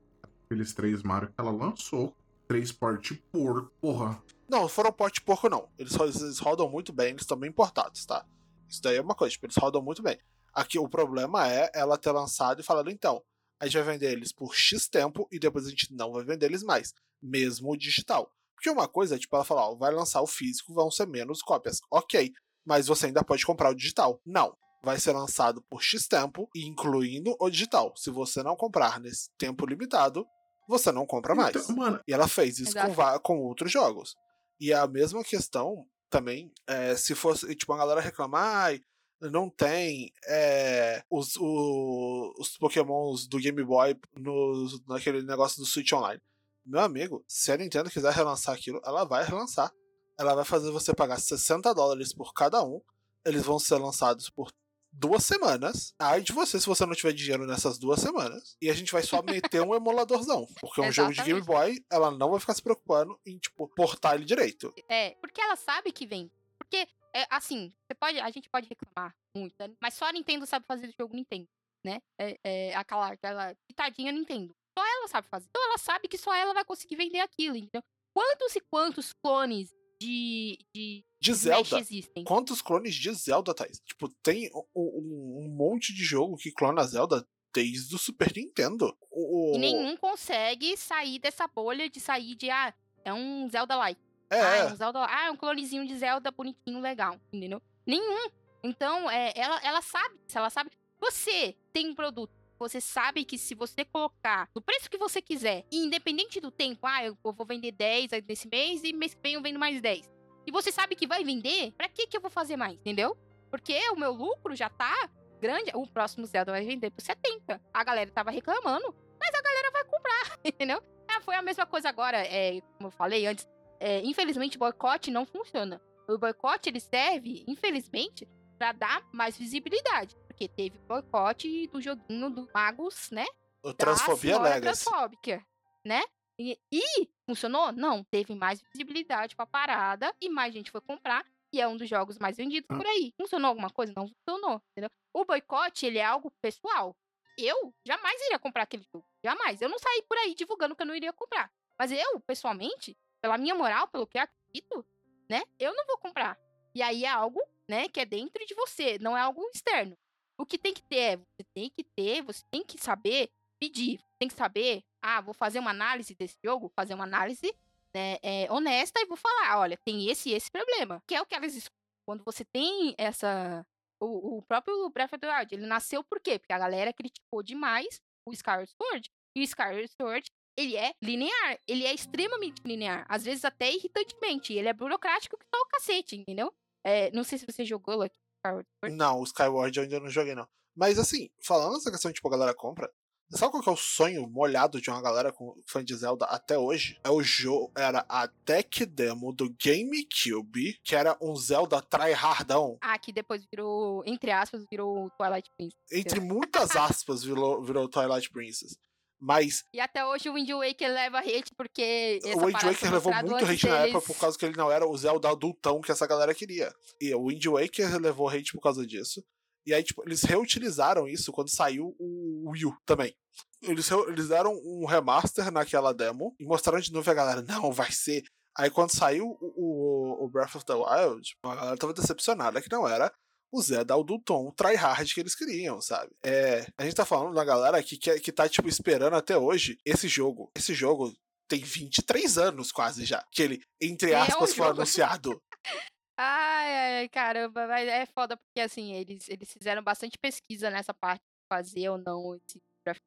aqueles 0.45 0.74
três 0.74 1.03
Mario 1.03 1.30
que 1.30 1.36
ela 1.38 1.51
lançou. 1.51 2.16
Três 2.47 2.72
porte 2.72 3.16
por, 3.32 3.72
porra. 3.82 4.22
Não, 4.47 4.70
foram 4.70 4.91
porte 4.91 5.20
porco, 5.22 5.49
não. 5.49 5.68
Eles, 5.78 5.93
eles 5.95 6.39
rodam 6.39 6.70
muito 6.70 6.93
bem, 6.93 7.09
eles 7.09 7.24
estão 7.24 7.38
bem 7.38 7.49
importados, 7.49 8.05
tá? 8.05 8.26
Isso 8.70 8.82
daí 8.82 8.97
é 8.97 9.01
uma 9.01 9.16
coisa, 9.16 9.32
tipo, 9.32 9.45
eles 9.45 9.57
rodam 9.57 9.82
muito 9.82 10.03
bem. 10.03 10.18
Aqui 10.53 10.78
o 10.78 10.88
problema 10.88 11.51
é 11.51 11.70
ela 11.74 11.97
ter 11.97 12.11
lançado 12.11 12.61
e 12.61 12.63
falado, 12.63 12.89
então, 12.89 13.22
a 13.59 13.66
gente 13.66 13.84
vai 13.84 13.93
vender 13.93 14.11
eles 14.11 14.32
por 14.32 14.55
X 14.55 14.88
tempo 14.88 15.28
e 15.32 15.39
depois 15.39 15.66
a 15.66 15.70
gente 15.70 15.93
não 15.93 16.13
vai 16.13 16.24
vender 16.24 16.45
eles 16.45 16.63
mais, 16.63 16.93
mesmo 17.22 17.72
o 17.72 17.78
digital. 17.78 18.32
Porque 18.53 18.70
uma 18.70 18.88
coisa 18.88 19.16
é, 19.16 19.18
tipo, 19.18 19.36
ela 19.36 19.43
falar, 19.43 19.70
ó, 19.70 19.76
vai 19.76 19.91
lançar 19.91 20.22
o 20.22 20.28
físico, 20.28 20.74
vão 20.74 20.89
ser 20.89 21.07
menos 21.07 21.41
cópias. 21.41 21.82
Ok, 21.91 22.32
mas 22.63 22.88
você 22.88 23.07
ainda 23.07 23.24
pode 23.24 23.45
comprar 23.45 23.72
o 23.72 23.76
digital. 23.76 24.22
Não. 24.26 24.55
Vai 24.86 24.99
ser 24.99 25.13
lançado 25.13 25.63
por 25.63 25.81
X 25.81 26.07
tempo, 26.07 26.47
incluindo 26.55 27.36
o 27.39 27.49
digital. 27.49 27.91
Se 27.97 28.11
você 28.11 28.43
não 28.43 28.55
comprar 28.55 28.99
nesse 28.99 29.31
tempo 29.36 29.65
limitado, 29.65 30.27
você 30.69 30.91
não 30.91 31.07
compra 31.07 31.33
então, 31.33 31.43
mais. 31.43 31.55
Então, 31.55 31.75
mano, 31.75 31.99
e 32.07 32.13
ela 32.13 32.27
fez 32.27 32.59
isso 32.59 32.75
com, 32.75 33.19
com 33.19 33.39
outros 33.39 33.71
jogos. 33.71 34.15
E 34.59 34.71
a 34.71 34.86
mesma 34.86 35.23
questão 35.23 35.88
também, 36.07 36.53
é, 36.67 36.95
se 36.95 37.15
fosse, 37.15 37.55
tipo, 37.55 37.73
a 37.73 37.77
galera 37.77 37.99
reclamar, 37.99 38.75
ah, 38.75 39.29
não 39.31 39.49
tem 39.49 40.13
é, 40.27 41.03
os, 41.09 41.36
o, 41.38 42.36
os 42.38 42.55
pokémons 42.55 43.25
do 43.25 43.39
Game 43.39 43.63
Boy 43.63 43.97
no, 44.15 44.67
naquele 44.88 45.23
negócio 45.23 45.57
do 45.57 45.65
Switch 45.65 45.91
Online. 45.93 46.21
Meu 46.63 46.81
amigo, 46.81 47.25
se 47.27 47.51
a 47.51 47.57
Nintendo 47.57 47.89
quiser 47.89 48.13
relançar 48.13 48.53
aquilo, 48.53 48.79
ela 48.86 49.03
vai 49.03 49.25
relançar. 49.25 49.73
Ela 50.15 50.36
vai 50.36 50.45
fazer 50.45 50.69
você 50.69 50.93
pagar 50.93 51.19
60 51.19 51.73
dólares 51.73 52.13
por 52.13 52.36
cada 52.36 52.63
um. 52.63 52.79
Eles 53.25 53.43
vão 53.43 53.57
ser 53.57 53.77
lançados 53.77 54.29
por 54.29 54.51
duas 54.96 55.24
semanas. 55.24 55.93
Ai 56.00 56.22
de 56.22 56.32
você 56.32 56.60
se 56.60 56.66
você 56.66 56.86
não 56.86 56.96
tiver 56.96 57.14
dinheiro 57.14 57.46
nessas 57.46 57.78
duas 57.78 58.00
semanas. 58.00 58.58
E 58.62 58.70
a 58.70 58.74
gente 58.74 58.91
vai 58.91 59.04
só 59.04 59.22
meter 59.22 59.62
um 59.62 59.74
emuladorzão. 59.76 60.48
Porque 60.60 60.82
um 60.82 60.91
jogo 60.91 61.14
de 61.14 61.24
Game 61.24 61.41
Boy, 61.41 61.84
ela 61.91 62.12
não 62.12 62.32
vai 62.32 62.39
ficar 62.39 62.54
se 62.54 62.62
preocupando 62.62 63.20
em, 63.26 63.38
tipo, 63.38 63.68
portar 63.76 64.16
ele 64.16 64.26
direito. 64.26 64.74
É, 64.89 65.12
porque 65.22 65.41
ela 65.41 65.56
sabe 65.56 65.91
que 65.91 66.06
vem. 66.06 66.32
Porque, 66.58 66.88
é, 67.14 67.26
assim, 67.30 67.72
você 67.86 67.96
pode, 67.96 68.20
a 68.20 68.30
gente 68.30 68.50
pode 68.50 68.68
reclamar 68.68 69.16
muito, 69.36 69.56
né? 69.60 69.70
mas 69.82 69.93
só 69.93 70.06
a 70.06 70.12
Nintendo 70.12 70.46
sabe 70.46 70.66
fazer 70.66 70.88
o 70.88 70.93
jogo 71.00 71.16
Nintendo, 71.16 71.48
né? 71.84 72.02
É, 72.18 72.39
é 72.43 72.76
aquela, 72.76 73.10
aquela 73.10 73.56
pitadinha 73.68 74.12
Nintendo. 74.12 74.56
Só 74.78 74.86
ela 74.86 75.08
sabe 75.08 75.28
fazer. 75.28 75.48
Então 75.50 75.64
ela 75.64 75.78
sabe 75.78 76.08
que 76.08 76.18
só 76.18 76.34
ela 76.34 76.54
vai 76.54 76.66
conseguir 76.66 76.96
vender 76.96 77.20
aquilo, 77.20 77.56
então 77.56 77.82
Quantos 78.16 78.56
e 78.56 78.62
quantos 78.62 79.12
clones 79.12 79.76
de, 80.00 80.60
de, 80.74 81.06
de 81.20 81.34
Zelda. 81.34 81.80
Existem. 81.80 82.24
Quantos 82.24 82.62
clones 82.62 82.96
de 82.96 83.14
Zelda, 83.14 83.54
Thais? 83.54 83.80
Tipo, 83.86 84.10
tem 84.22 84.50
um, 84.76 85.43
um, 85.46 85.48
monte 85.50 85.93
de 85.93 86.04
jogo 86.04 86.38
que 86.38 86.52
clona 86.52 86.84
Zelda 86.84 87.28
desde 87.54 87.96
o 87.96 87.98
Super 87.98 88.32
Nintendo. 88.36 88.96
O... 89.10 89.54
E 89.56 89.58
nenhum 89.58 89.96
consegue 89.98 90.76
sair 90.76 91.20
dessa 91.20 91.48
bolha 91.48 91.89
de 91.89 92.00
sair 92.00 92.36
de, 92.36 92.50
ah, 92.50 92.74
é 93.04 93.14
um 93.14 93.50
Zelda-like. 93.50 94.00
É. 94.30 94.41
Ah, 94.41 94.56
é, 94.56 94.60
é 94.60 94.66
um 94.66 94.76
Zelda, 94.76 95.06
ah, 95.08 95.28
é 95.28 95.32
um 95.32 95.38
clonezinho 95.38 95.88
de 95.88 95.98
Zelda 95.98 96.32
bonitinho, 96.32 96.80
legal, 96.82 97.20
entendeu? 97.32 97.62
Nenhum. 97.86 98.30
Então, 98.64 99.10
é, 99.10 99.32
ela, 99.36 99.60
ela 99.64 99.82
sabe, 99.82 100.16
ela 100.34 100.50
sabe. 100.50 100.72
Você 101.00 101.56
tem 101.72 101.89
um 101.89 101.96
produto 101.96 102.34
você 102.58 102.80
sabe 102.80 103.26
que 103.26 103.38
se 103.38 103.53
você 103.53 103.84
colocar 103.86 104.49
no 104.56 104.62
preço 104.62 104.89
que 104.89 104.97
você 104.97 105.22
quiser, 105.22 105.66
independente 105.72 106.39
do 106.39 106.51
tempo, 106.51 106.86
ah, 106.88 107.03
eu 107.03 107.18
vou 107.24 107.45
vender 107.45 107.72
10 107.72 108.12
nesse 108.28 108.47
mês 108.47 108.84
e 108.84 108.93
mês 108.93 109.14
que 109.14 109.22
vem 109.22 109.34
eu 109.34 109.41
vendo 109.41 109.60
mais 109.60 109.82
10. 109.82 110.10
E 110.47 110.51
você 110.51 110.72
sabe 110.72 110.95
que 110.95 111.08
vai 111.08 111.24
vender, 111.24 111.72
pra 111.74 111.89
que 111.89 112.08
que 112.08 112.16
eu 112.18 112.22
vou 112.22 112.30
fazer 112.30 112.56
mais, 112.56 112.74
entendeu? 112.74 113.18
Porque 113.49 113.78
o 113.89 113.95
meu 113.95 114.12
lucro 114.12 114.56
já 114.56 114.70
tá 114.70 114.93
grande. 115.39 115.72
O 115.74 115.88
próximo 115.88 116.26
Zelda 116.26 116.51
vai 116.51 116.66
vender 116.66 116.91
por 116.91 117.01
70. 117.01 117.62
A 117.74 117.84
galera 117.84 118.12
tava 118.12 118.32
reclamando, 118.32 118.95
mas 119.20 119.34
a 119.34 119.41
galera 119.41 119.72
vai 119.72 119.84
comprar, 119.86 120.39
entendeu? 120.43 120.82
Ah, 121.08 121.22
foi 121.22 121.36
a 121.36 121.41
mesma 121.41 121.66
coisa 121.66 121.89
agora, 121.89 122.18
é, 122.18 122.62
como 122.78 122.88
eu 122.88 122.91
falei 122.91 123.26
antes. 123.26 123.47
É, 123.80 124.01
infelizmente, 124.01 124.58
boicote 124.58 125.12
não 125.12 125.26
funciona. 125.26 125.82
O 126.08 126.18
boicote 126.18 126.70
ele 126.70 126.80
serve, 126.80 127.43
infelizmente, 127.47 128.28
para 128.58 128.72
dar 128.72 129.03
mais 129.12 129.38
visibilidade 129.38 130.16
porque 130.36 130.49
teve 130.49 130.77
boicote 130.79 131.67
do 131.67 131.81
joguinho 131.81 132.29
do 132.29 132.49
Magos, 132.53 133.09
né? 133.09 133.25
O 133.63 133.73
Transfobia 133.73 134.38
Legacy. 134.38 134.83
Transfóbica, 134.83 135.45
né? 135.83 136.03
E, 136.38 136.59
e, 136.69 137.09
funcionou? 137.25 137.71
Não, 137.71 138.03
teve 138.03 138.36
mais 138.36 138.61
visibilidade 138.61 139.36
pra 139.36 139.45
parada 139.45 140.13
e 140.19 140.29
mais 140.29 140.53
gente 140.53 140.69
foi 140.69 140.81
comprar. 140.81 141.25
E 141.53 141.61
é 141.61 141.67
um 141.67 141.77
dos 141.77 141.88
jogos 141.88 142.19
mais 142.19 142.36
vendidos 142.36 142.67
hum. 142.69 142.77
por 142.77 142.86
aí. 142.86 143.13
Funcionou 143.19 143.47
alguma 143.47 143.69
coisa? 143.69 143.93
Não 143.95 144.09
funcionou, 144.09 144.61
entendeu? 144.71 144.89
O 145.13 145.23
boicote, 145.23 145.86
ele 145.86 145.99
é 145.99 146.03
algo 146.03 146.29
pessoal. 146.41 146.93
Eu 147.38 147.73
jamais 147.88 148.21
iria 148.25 148.38
comprar 148.38 148.63
aquele 148.63 148.86
jogo. 148.93 149.07
Jamais. 149.23 149.61
Eu 149.61 149.69
não 149.69 149.79
saí 149.79 150.03
por 150.03 150.17
aí 150.17 150.36
divulgando 150.36 150.75
que 150.75 150.81
eu 150.81 150.88
não 150.88 150.95
iria 150.95 151.13
comprar. 151.13 151.49
Mas 151.79 151.91
eu, 151.93 152.19
pessoalmente, 152.21 152.97
pela 153.21 153.38
minha 153.38 153.55
moral, 153.55 153.88
pelo 153.88 154.05
que 154.05 154.17
eu 154.17 154.23
acredito, 154.23 154.86
né? 155.29 155.43
Eu 155.57 155.73
não 155.73 155.86
vou 155.86 155.97
comprar. 155.97 156.38
E 156.73 156.81
aí 156.81 157.05
é 157.05 157.09
algo, 157.09 157.41
né, 157.69 157.88
que 157.88 158.01
é 158.01 158.05
dentro 158.05 158.45
de 158.45 158.53
você, 158.53 158.97
não 158.99 159.17
é 159.17 159.21
algo 159.21 159.49
externo. 159.53 159.97
O 160.38 160.45
que 160.45 160.57
tem 160.57 160.73
que 160.73 160.83
ter 160.83 160.97
é, 160.97 161.17
você 161.17 161.43
tem 161.53 161.69
que 161.69 161.83
ter, 161.83 162.21
você 162.21 162.43
tem 162.51 162.63
que 162.63 162.77
saber 162.77 163.29
pedir, 163.59 164.01
tem 164.19 164.27
que 164.27 164.33
saber, 164.33 164.83
ah, 165.01 165.21
vou 165.21 165.33
fazer 165.33 165.59
uma 165.59 165.71
análise 165.71 166.13
desse 166.13 166.38
jogo, 166.43 166.71
fazer 166.75 166.93
uma 166.93 167.05
análise 167.05 167.55
né, 167.93 168.17
é, 168.21 168.51
honesta 168.51 168.99
e 168.99 169.05
vou 169.05 169.15
falar, 169.15 169.59
olha, 169.59 169.77
tem 169.86 170.09
esse 170.09 170.29
e 170.29 170.33
esse 170.33 170.51
problema. 170.51 171.01
Que 171.07 171.15
é 171.15 171.21
o 171.21 171.25
que 171.25 171.33
elas 171.33 171.55
escutam. 171.55 171.86
Quando 172.05 172.23
você 172.23 172.43
tem 172.45 172.93
essa. 172.97 173.65
O, 173.99 174.38
o 174.38 174.41
próprio 174.41 174.89
Breath 174.89 175.13
of 175.13 175.19
the 175.19 175.33
Wild, 175.33 175.55
ele 175.55 175.65
nasceu 175.65 176.03
por 176.03 176.19
quê? 176.19 176.38
Porque 176.38 176.53
a 176.53 176.59
galera 176.59 176.91
criticou 176.91 177.41
demais 177.41 178.01
o 178.27 178.33
Skyward 178.33 178.69
Sword. 178.75 179.09
E 179.36 179.39
o 179.39 179.43
Skyward 179.43 179.89
Sword, 179.99 180.29
ele 180.57 180.75
é 180.75 180.93
linear. 181.01 181.57
Ele 181.65 181.86
é 181.86 181.93
extremamente 181.93 182.61
linear. 182.65 183.05
Às 183.07 183.23
vezes 183.23 183.45
até 183.45 183.71
irritantemente. 183.71 184.53
Ele 184.53 184.67
é 184.67 184.73
burocrático 184.73 185.38
que 185.38 185.45
tá 185.49 185.57
o 185.57 185.67
cacete, 185.67 186.17
entendeu? 186.17 186.53
É, 186.83 187.09
não 187.11 187.23
sei 187.23 187.38
se 187.39 187.45
você 187.45 187.63
jogou 187.63 188.01
aqui 188.01 188.19
Skyward 188.46 188.68
Sword? 188.80 188.98
Não, 188.98 189.20
o 189.20 189.24
Skyward 189.24 189.78
eu 189.78 189.84
ainda 189.84 190.00
não 190.00 190.10
joguei, 190.10 190.36
não. 190.36 190.48
Mas 190.76 191.00
assim, 191.00 191.30
falando 191.43 191.74
nessa 191.74 191.91
questão 191.91 192.12
de 192.12 192.16
tipo, 192.16 192.28
a 192.28 192.32
galera 192.32 192.54
compra, 192.54 192.89
Sabe 193.32 193.52
qual 193.52 193.64
que 193.64 193.70
é 193.70 193.72
o 193.72 193.78
sonho 193.78 194.30
molhado 194.30 194.80
de 194.80 194.89
uma 194.89 195.02
galera 195.02 195.34
com 195.34 195.56
fã 195.66 195.84
de 195.84 195.96
Zelda 195.96 196.26
até 196.26 196.58
hoje? 196.60 197.00
É 197.04 197.10
o 197.10 197.24
jogo, 197.24 197.72
era 197.76 198.06
a 198.08 198.28
tech 198.28 198.86
demo 198.86 199.34
do 199.34 199.50
GameCube, 199.50 200.80
que 200.84 200.96
era 200.96 201.18
um 201.20 201.36
Zelda 201.36 201.82
tryhardão. 201.82 202.78
Ah, 202.82 202.98
que 203.00 203.12
depois 203.12 203.43
virou, 203.52 204.04
entre 204.06 204.30
aspas, 204.30 204.64
virou 204.70 205.10
Twilight 205.18 205.50
Princess. 205.58 205.91
Entre 205.91 206.20
muitas 206.20 206.76
aspas, 206.78 207.24
virou, 207.24 207.64
virou 207.64 207.89
Twilight 207.89 208.30
Princess. 208.30 208.78
Mas. 209.26 209.63
E 209.73 209.80
até 209.80 210.05
hoje 210.05 210.30
o 210.30 210.36
Wind 210.36 210.51
Waker 210.51 210.88
leva 210.88 211.17
hate 211.17 211.51
porque. 211.57 212.19
o 212.36 212.45
Wind 212.45 212.61
Waker 212.63 212.93
levou 212.93 213.11
muito 213.11 213.36
hate 213.36 213.47
deles... 213.47 213.63
na 213.63 213.88
época 213.88 214.01
por 214.01 214.19
causa 214.19 214.38
que 214.38 214.45
ele 214.45 214.55
não 214.55 214.71
era 214.71 214.88
o 214.88 214.95
Zelda 214.95 215.30
adultão 215.30 215.82
que 215.82 215.91
essa 215.91 216.05
galera 216.05 216.36
queria. 216.36 216.71
E 217.01 217.13
o 217.15 217.28
Wind 217.28 217.43
Waker 217.43 217.99
levou 217.99 218.30
hate 218.30 218.53
por 218.53 218.61
causa 218.61 218.86
disso. 218.86 219.26
E 219.65 219.73
aí, 219.73 219.84
tipo, 219.84 220.03
eles 220.05 220.21
reutilizaram 220.21 221.07
isso 221.07 221.32
quando 221.32 221.49
saiu 221.49 221.95
o 221.99 222.51
Wii 222.51 222.67
U 222.67 222.78
também. 222.86 223.15
Eles, 223.63 223.89
eles 224.07 224.28
deram 224.28 224.53
um 224.63 224.86
remaster 224.86 225.51
naquela 225.51 225.91
demo 225.91 226.36
e 226.39 226.45
mostraram 226.45 226.80
de 226.80 226.93
novo 226.93 227.09
a 227.09 227.13
galera, 227.15 227.41
não, 227.41 227.71
vai 227.71 227.91
ser. 227.91 228.23
Aí 228.55 228.69
quando 228.69 228.95
saiu 228.95 229.26
o, 229.41 230.19
o, 230.21 230.26
o 230.26 230.30
Breath 230.30 230.55
of 230.55 230.65
the 230.65 230.73
Wild, 230.73 231.36
a 231.43 231.55
galera 231.55 231.78
tava 231.78 231.93
decepcionada 231.93 232.61
que 232.61 232.71
não 232.71 232.88
era 232.88 233.11
o 233.52 233.62
Zé 233.62 233.84
dá 233.84 233.96
o 233.96 234.04
tom 234.20 234.52
tryhard 234.52 235.14
que 235.14 235.20
eles 235.20 235.36
queriam, 235.36 235.82
sabe? 235.82 236.12
É, 236.26 236.68
a 236.78 236.84
gente 236.84 236.96
tá 236.96 237.06
falando 237.06 237.34
da 237.34 237.43
galera 237.43 237.82
que, 237.82 237.98
que, 237.98 238.20
que 238.20 238.32
tá, 238.32 238.50
tipo, 238.50 238.68
esperando 238.68 239.16
até 239.16 239.38
hoje 239.38 239.78
esse 239.86 240.08
jogo. 240.08 240.52
Esse 240.56 240.74
jogo 240.74 241.14
tem 241.48 241.62
23 241.62 242.38
anos 242.38 242.72
quase 242.72 243.06
já. 243.06 243.24
Que 243.32 243.43
ele, 243.43 243.64
entre 243.82 244.14
aspas, 244.14 244.50
é 244.50 244.54
um 244.54 244.56
foi 244.56 244.68
anunciado. 244.68 245.41
Ai, 246.18 247.00
ai, 247.00 247.10
caramba, 247.10 247.68
mas 247.68 247.89
é 247.89 248.06
foda 248.06 248.38
porque 248.38 248.62
assim, 248.62 248.93
eles, 248.93 249.28
eles 249.28 249.52
fizeram 249.52 249.84
bastante 249.84 250.18
pesquisa 250.18 250.70
nessa 250.70 250.93
parte 250.93 251.20
de 251.20 251.46
fazer 251.52 251.89
ou 251.89 251.98
não 251.98 252.34
esse 252.36 252.58
of 252.88 253.00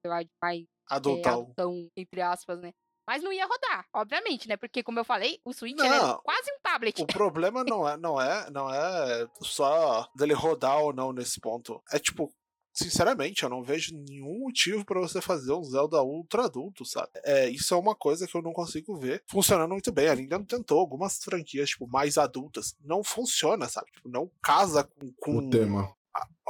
mais 0.43 0.67
adultão. 0.91 1.33
É, 1.33 1.35
adultão, 1.35 1.89
entre 1.97 2.21
aspas, 2.21 2.61
né? 2.61 2.71
Mas 3.09 3.23
não 3.23 3.33
ia 3.33 3.47
rodar, 3.47 3.87
obviamente, 3.95 4.47
né? 4.47 4.59
Porque, 4.59 4.83
como 4.83 4.99
eu 4.99 5.05
falei, 5.05 5.41
o 5.43 5.55
Switch 5.55 5.81
é 5.81 5.89
quase 6.23 6.53
um 6.53 6.61
tablet. 6.63 7.01
O 7.01 7.07
problema 7.07 7.65
não 7.65 7.89
é, 7.89 7.97
não 7.97 8.21
é, 8.21 8.51
não 8.51 8.71
é 8.71 9.27
só 9.41 10.07
dele 10.15 10.35
rodar 10.35 10.79
ou 10.83 10.93
não 10.93 11.11
nesse 11.11 11.41
ponto. 11.41 11.83
É 11.91 11.99
tipo, 11.99 12.31
sinceramente, 12.71 13.45
eu 13.45 13.49
não 13.49 13.63
vejo 13.63 13.97
nenhum 13.97 14.41
motivo 14.41 14.85
para 14.85 15.01
você 15.01 15.23
fazer 15.23 15.55
um 15.55 15.65
Zelda 15.65 16.03
ultra 16.03 16.45
adulto, 16.45 16.85
sabe? 16.85 17.09
É, 17.25 17.49
isso 17.49 17.73
é 17.73 17.79
uma 17.79 17.95
coisa 17.95 18.27
que 18.27 18.37
eu 18.37 18.43
não 18.43 18.53
consigo 18.53 18.95
ver 18.99 19.23
funcionando 19.27 19.71
muito 19.71 19.91
bem. 19.91 20.09
A 20.09 20.15
Nintendo 20.15 20.45
tentou 20.45 20.79
algumas 20.79 21.17
franquias, 21.17 21.71
tipo, 21.71 21.89
mais 21.89 22.19
adultas. 22.19 22.77
Não 22.85 23.03
funciona, 23.03 23.71
sabe? 23.71 23.91
Tipo, 23.91 24.11
não 24.11 24.31
casa 24.43 24.85
com, 24.85 25.11
com 25.19 25.39
O 25.39 25.49
tema. 25.49 25.98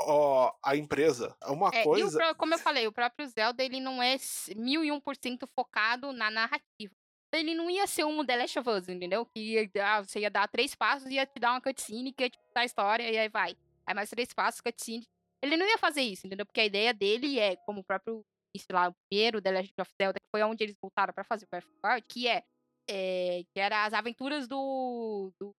Ó, 0.06 0.52
a 0.62 0.76
empresa. 0.76 1.36
É 1.42 1.50
uma 1.50 1.70
É, 1.72 1.80
o 1.82 1.84
coisa. 1.84 2.16
pró- 2.18 2.34
como 2.34 2.54
eu 2.54 2.58
falei, 2.58 2.86
o 2.86 2.92
próprio 2.92 3.26
Zelda, 3.28 3.62
ele 3.64 3.80
não 3.80 4.02
é 4.02 4.16
mil 4.56 4.84
e 4.84 4.92
um 4.92 5.00
por 5.00 5.16
cento 5.16 5.46
focado 5.54 6.12
na 6.12 6.30
narrativa. 6.30 6.94
Ele 7.34 7.54
não 7.54 7.68
ia 7.68 7.86
ser 7.86 8.04
um 8.04 8.24
The 8.24 8.36
Last 8.36 8.58
of 8.58 8.70
Us, 8.70 8.88
entendeu? 8.88 9.26
Que 9.26 9.40
ia 9.40 9.68
dar- 9.68 10.04
você 10.04 10.20
ia 10.20 10.30
dar 10.30 10.48
três 10.48 10.74
passos 10.74 11.08
e 11.10 11.14
ia 11.14 11.26
te 11.26 11.38
dar 11.38 11.50
uma 11.52 11.60
cutscene 11.60 12.12
que 12.12 12.22
ia 12.24 12.30
te 12.30 12.38
contar 12.38 12.60
a 12.60 12.64
história 12.64 13.10
e 13.10 13.18
aí 13.18 13.28
vai. 13.28 13.54
Aí 13.86 13.94
mais 13.94 14.08
três 14.08 14.32
passos, 14.32 14.60
cutscene. 14.62 15.04
Ele 15.42 15.56
não 15.56 15.66
ia 15.66 15.76
fazer 15.78 16.00
isso, 16.02 16.26
entendeu? 16.26 16.46
Porque 16.46 16.60
a 16.60 16.64
ideia 16.64 16.92
dele 16.94 17.38
é, 17.38 17.54
como 17.56 17.80
o 17.80 17.84
próprio, 17.84 18.24
sei 18.56 18.74
lá, 18.74 18.88
o 18.88 18.94
primeiro 19.08 19.40
The 19.42 19.50
Legend 19.50 19.74
of 19.80 19.90
Zelda, 20.00 20.18
que 20.18 20.26
foi 20.34 20.42
onde 20.42 20.64
eles 20.64 20.74
voltaram 20.82 21.12
pra 21.12 21.22
fazer 21.22 21.44
o 21.44 21.48
Breath 21.50 21.64
of 21.64 21.74
the 21.82 21.88
Wild, 21.88 22.06
que 22.08 22.26
é, 22.26 22.42
é, 22.90 23.42
que 23.54 23.60
era 23.60 23.84
as 23.84 23.92
aventuras 23.92 24.48
do, 24.48 25.30
do 25.38 25.54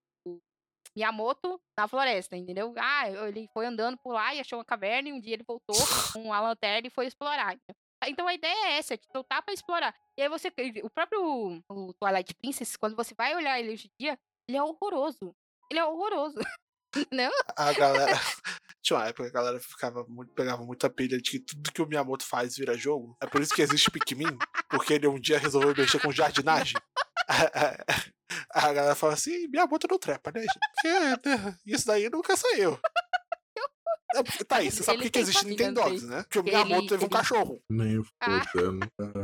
Miyamoto 0.96 1.60
na 1.76 1.86
floresta, 1.86 2.36
entendeu? 2.36 2.74
Ah, 2.76 3.08
ele 3.28 3.48
foi 3.52 3.66
andando 3.66 3.96
por 3.98 4.12
lá 4.12 4.34
e 4.34 4.40
achou 4.40 4.58
uma 4.58 4.64
caverna 4.64 5.08
e 5.08 5.12
um 5.12 5.20
dia 5.20 5.34
ele 5.34 5.44
voltou 5.46 5.76
com 6.12 6.22
uma 6.22 6.40
lanterna 6.40 6.86
e 6.86 6.90
foi 6.90 7.06
explorar. 7.06 7.54
entendeu? 7.54 7.76
Então 8.06 8.26
a 8.26 8.34
ideia 8.34 8.68
é 8.68 8.78
essa, 8.78 8.96
te 8.96 9.06
soltar 9.12 9.42
pra 9.42 9.52
explorar. 9.52 9.94
E 10.16 10.22
aí 10.22 10.28
você. 10.28 10.48
O 10.82 10.90
próprio 10.90 11.62
o 11.68 11.92
Twilight 11.94 12.34
Princess, 12.34 12.76
quando 12.76 12.96
você 12.96 13.14
vai 13.14 13.34
olhar 13.36 13.58
ele 13.60 13.72
hoje 13.72 13.88
em 13.88 14.04
dia, 14.04 14.18
ele 14.48 14.56
é 14.56 14.62
horroroso. 14.62 15.34
Ele 15.70 15.80
é 15.80 15.84
horroroso. 15.84 16.38
Não? 17.12 17.30
A 17.56 17.72
galera. 17.72 18.12
Tinha 18.82 18.98
uma 18.98 19.06
época 19.06 19.24
que 19.24 19.36
a 19.36 19.40
galera 19.40 19.60
ficava 19.60 20.04
muito, 20.08 20.32
pegava 20.32 20.64
muita 20.64 20.88
pilha 20.88 21.18
de 21.18 21.30
que 21.30 21.38
tudo 21.38 21.70
que 21.70 21.82
o 21.82 21.86
Miyamoto 21.86 22.24
faz 22.24 22.56
vira 22.56 22.76
jogo. 22.76 23.14
É 23.20 23.26
por 23.26 23.42
isso 23.42 23.54
que 23.54 23.60
existe 23.60 23.90
Pikmin, 23.90 24.38
porque 24.70 24.94
ele 24.94 25.06
um 25.06 25.20
dia 25.20 25.38
resolveu 25.38 25.74
mexer 25.76 26.00
com 26.00 26.10
jardinagem. 26.10 26.80
A, 27.30 27.84
a 28.68 28.72
galera 28.72 28.94
fala 28.94 29.12
assim, 29.14 29.46
Miyamoto 29.48 29.86
não 29.88 29.98
trepa, 29.98 30.32
né? 30.34 30.44
Porque 30.74 31.00
né, 31.28 31.58
isso 31.64 31.86
daí 31.86 32.08
nunca 32.10 32.36
saiu. 32.36 32.78
É 34.12 34.24
porque, 34.24 34.44
tá 34.44 34.56
aí, 34.56 34.68
você 34.72 34.82
sabe 34.82 34.98
por 34.98 35.02
Ele 35.04 35.10
que 35.10 35.12
que 35.12 35.18
existe 35.20 35.44
não 35.44 35.50
Nintendogs, 35.50 36.02
né? 36.02 36.24
Porque 36.24 36.40
o 36.40 36.42
Ele- 36.42 36.50
Miyamoto 36.50 36.88
teve 36.88 37.04
um 37.04 37.06
ele- 37.06 37.14
cachorro. 37.16 37.62
Nem 37.70 38.02
Ah. 38.20 38.42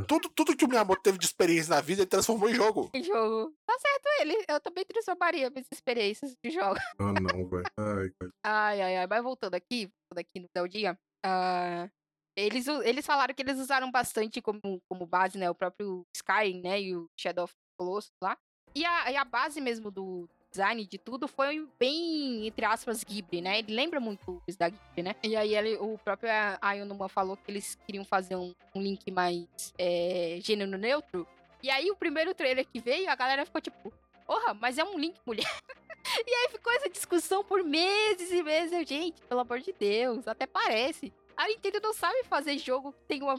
Tudo, 0.06 0.28
tudo 0.28 0.56
que 0.56 0.64
o 0.64 0.68
Miyamoto 0.68 1.02
teve 1.02 1.18
de 1.18 1.26
experiência 1.26 1.74
na 1.74 1.80
vida, 1.80 2.02
ele 2.02 2.08
transformou 2.08 2.48
em 2.48 2.54
jogo. 2.54 2.88
Que 2.90 3.02
jogo. 3.02 3.52
Tá 3.66 3.76
certo 3.80 4.06
ele. 4.20 4.44
Eu 4.48 4.60
também 4.60 4.84
transformaria 4.84 5.50
minhas 5.50 5.66
experiências 5.72 6.36
de 6.40 6.50
jogo. 6.52 6.76
Ah, 7.00 7.12
não, 7.20 7.48
velho. 7.48 7.64
Ai. 7.76 8.10
Ai, 8.44 8.80
ai, 8.82 8.96
ai. 8.98 9.06
Mas 9.08 9.22
voltando 9.24 9.56
aqui, 9.56 9.90
voltando 10.08 10.20
aqui 10.24 10.38
no 10.38 10.46
Zeldinha, 10.56 10.96
ah, 11.24 11.88
eles, 12.38 12.68
eles 12.68 13.04
falaram 13.04 13.34
que 13.34 13.42
eles 13.42 13.58
usaram 13.58 13.90
bastante 13.90 14.40
como, 14.40 14.80
como 14.88 15.04
base, 15.04 15.36
né? 15.36 15.50
O 15.50 15.54
próprio 15.54 16.04
Skyrim, 16.14 16.60
né? 16.62 16.80
E 16.80 16.94
o 16.94 17.06
Shadow 17.18 17.42
of 17.42 17.54
the 17.76 17.84
Colossus 17.84 18.12
lá. 18.22 18.36
E 18.74 18.84
a, 18.84 19.12
e 19.12 19.16
a 19.16 19.24
base 19.24 19.60
mesmo 19.60 19.90
do 19.90 20.28
design 20.50 20.84
de 20.84 20.98
tudo 20.98 21.28
foi 21.28 21.68
bem, 21.78 22.46
entre 22.46 22.64
aspas, 22.64 23.04
Ghibli, 23.04 23.40
né? 23.40 23.58
Ele 23.58 23.74
lembra 23.74 24.00
muito 24.00 24.42
os 24.48 24.56
da 24.56 24.68
Ghibli, 24.68 25.02
né? 25.02 25.14
E 25.22 25.36
aí 25.36 25.54
ele, 25.54 25.76
o 25.76 25.98
próprio 25.98 26.30
Ayonuma 26.60 27.08
falou 27.08 27.36
que 27.36 27.50
eles 27.50 27.74
queriam 27.86 28.04
fazer 28.04 28.36
um, 28.36 28.54
um 28.74 28.82
link 28.82 29.10
mais 29.10 29.46
é, 29.78 30.38
gênero 30.42 30.76
neutro. 30.78 31.26
E 31.62 31.70
aí 31.70 31.90
o 31.90 31.96
primeiro 31.96 32.34
trailer 32.34 32.66
que 32.66 32.80
veio, 32.80 33.10
a 33.10 33.14
galera 33.14 33.44
ficou 33.44 33.60
tipo, 33.60 33.92
porra, 34.26 34.54
mas 34.54 34.78
é 34.78 34.84
um 34.84 34.98
link 34.98 35.16
mulher. 35.26 35.46
E 36.24 36.30
aí 36.30 36.48
ficou 36.50 36.72
essa 36.72 36.88
discussão 36.88 37.42
por 37.42 37.64
meses 37.64 38.30
e 38.30 38.40
meses. 38.40 38.72
Eu, 38.72 38.86
gente, 38.86 39.20
pelo 39.22 39.40
amor 39.40 39.58
de 39.58 39.72
Deus, 39.72 40.28
até 40.28 40.46
parece. 40.46 41.12
A 41.36 41.48
Nintendo 41.48 41.80
não 41.82 41.92
sabe 41.92 42.22
fazer 42.24 42.56
jogo 42.58 42.92
que 42.92 43.04
tem 43.08 43.22
uma 43.22 43.36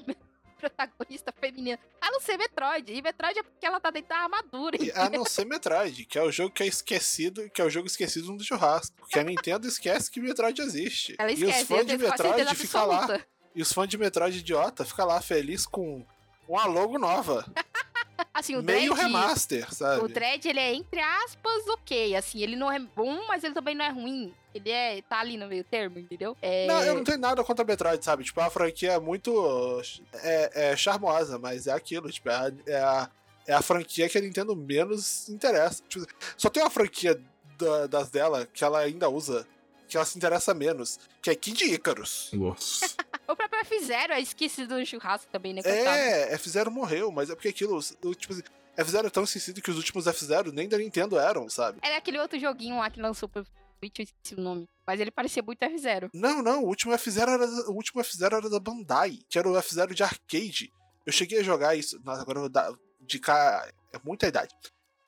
protagonista 0.57 1.31
feminina. 1.31 1.79
A 2.01 2.11
não 2.11 2.19
ser 2.19 2.37
Metroid. 2.37 2.91
E 2.91 3.01
Metroid 3.01 3.39
é 3.39 3.43
porque 3.43 3.65
ela 3.65 3.79
tá 3.79 3.91
dentro 3.91 4.09
da 4.09 4.17
armadura. 4.17 4.77
E 4.81 4.91
a 4.91 5.09
não 5.09 5.25
ser 5.25 5.45
Metroid, 5.45 6.05
que 6.05 6.17
é 6.17 6.23
o 6.23 6.31
jogo 6.31 6.53
que 6.53 6.63
é 6.63 6.67
esquecido, 6.67 7.49
que 7.49 7.61
é 7.61 7.65
o 7.65 7.69
jogo 7.69 7.87
esquecido 7.87 8.31
no 8.31 8.43
churrasco. 8.43 8.95
Porque 8.97 9.19
a 9.19 9.23
Nintendo 9.23 9.67
esquece 9.67 10.11
que 10.11 10.19
Metroid 10.19 10.61
existe. 10.61 11.15
Ela 11.17 11.31
e 11.31 11.35
os 11.35 11.41
esquece, 11.41 11.65
fãs 11.65 11.79
eu 11.79 11.85
de 11.85 11.97
Metroid 11.97 12.55
ficam 12.55 12.85
lá. 12.87 13.19
E 13.55 13.61
os 13.61 13.73
fãs 13.73 13.87
de 13.87 13.97
Metroid 13.97 14.37
idiota 14.37 14.85
ficam 14.85 15.05
lá 15.05 15.21
feliz 15.21 15.65
com 15.65 16.05
uma 16.47 16.65
logo 16.65 16.97
nova. 16.97 17.45
Assim, 18.33 18.55
o 18.55 18.63
meio 18.63 18.93
Dread, 18.93 19.01
remaster, 19.01 19.73
sabe? 19.73 20.03
O 20.03 20.07
Dread, 20.07 20.47
ele 20.47 20.59
é, 20.59 20.73
entre 20.73 20.99
aspas, 20.99 21.67
ok. 21.67 22.15
Assim, 22.15 22.41
ele 22.41 22.55
não 22.55 22.71
é 22.71 22.79
bom, 22.79 23.25
mas 23.27 23.43
ele 23.43 23.53
também 23.53 23.75
não 23.75 23.85
é 23.85 23.89
ruim. 23.89 24.33
Ele 24.53 24.69
é, 24.71 25.01
tá 25.03 25.19
ali 25.19 25.37
no 25.37 25.47
meio 25.47 25.63
termo, 25.63 25.99
entendeu? 25.99 26.35
É... 26.41 26.65
Não, 26.67 26.81
eu 26.83 26.95
não 26.95 27.03
tenho 27.03 27.17
nada 27.19 27.43
contra 27.43 27.63
Metroid, 27.65 28.03
sabe? 28.03 28.23
Tipo, 28.23 28.41
a 28.41 28.49
franquia 28.49 28.93
é 28.93 28.99
muito. 28.99 29.81
É, 30.15 30.71
é 30.71 30.77
charmosa, 30.77 31.37
mas 31.37 31.67
é 31.67 31.71
aquilo. 31.71 32.09
Tipo, 32.11 32.29
é 32.29 32.33
a, 32.35 32.51
é, 32.65 32.75
a, 32.79 33.09
é 33.47 33.53
a 33.53 33.61
franquia 33.61 34.09
que 34.09 34.17
a 34.17 34.21
Nintendo 34.21 34.55
menos 34.55 35.29
interessa. 35.29 35.83
Tipo, 35.87 36.05
só 36.35 36.49
tem 36.49 36.63
uma 36.63 36.69
franquia 36.71 37.21
da- 37.57 37.87
das 37.87 38.09
dela 38.09 38.47
que 38.51 38.63
ela 38.63 38.79
ainda 38.79 39.09
usa, 39.09 39.47
que 39.87 39.97
ela 39.97 40.05
se 40.05 40.17
interessa 40.17 40.53
menos, 40.53 40.99
que 41.21 41.29
é 41.29 41.35
Kid 41.35 41.63
Icarus. 41.65 42.29
Nossa. 42.33 42.87
O 43.27 43.35
próprio 43.35 43.59
F-Zero 43.59 44.13
é 44.13 44.21
esquecido 44.21 44.77
do 44.77 44.85
churrasco 44.85 45.29
também, 45.29 45.53
né? 45.53 45.61
É, 45.65 46.33
F-Zero 46.35 46.71
morreu, 46.71 47.11
mas 47.11 47.29
é 47.29 47.35
porque 47.35 47.49
aquilo. 47.49 47.77
Tipo 48.15 48.31
assim, 48.31 48.41
F-Zero 48.77 49.07
é 49.07 49.09
tão 49.09 49.25
esquecido 49.25 49.61
que 49.61 49.69
os 49.69 49.75
últimos 49.75 50.07
F-Zero 50.07 50.53
nem 50.53 50.69
da 50.69 50.77
Nintendo 50.77 51.19
eram, 51.19 51.49
sabe? 51.49 51.77
Era 51.81 51.97
aquele 51.97 52.19
outro 52.19 52.39
joguinho 52.39 52.77
lá 52.77 52.89
que 52.89 53.01
lançou 53.01 53.27
pro 53.27 53.43
Switch, 53.43 53.99
eu 53.99 54.03
esqueci 54.03 54.35
o 54.35 54.41
nome. 54.41 54.65
Mas 54.85 55.01
ele 55.01 55.11
parecia 55.11 55.43
muito 55.43 55.61
F-Zero. 55.61 56.09
Não, 56.13 56.41
não, 56.41 56.63
o 56.63 56.67
último 56.67 56.93
F-Zero 56.93 57.31
era, 57.31 57.45
o 57.69 57.73
último 57.73 57.99
F-Zero 57.99 58.37
era 58.37 58.49
da 58.49 58.61
Bandai, 58.61 59.19
que 59.29 59.37
era 59.37 59.49
o 59.49 59.57
F-Zero 59.57 59.93
de 59.93 60.03
arcade. 60.03 60.71
Eu 61.05 61.11
cheguei 61.11 61.39
a 61.39 61.43
jogar 61.43 61.75
isso, 61.75 61.99
nossa, 62.05 62.21
agora 62.21 62.37
eu 62.37 62.43
vou 62.43 62.49
dar 62.49 62.71
de 63.01 63.19
cá, 63.19 63.69
é 63.93 63.99
muita 64.05 64.27
idade. 64.27 64.53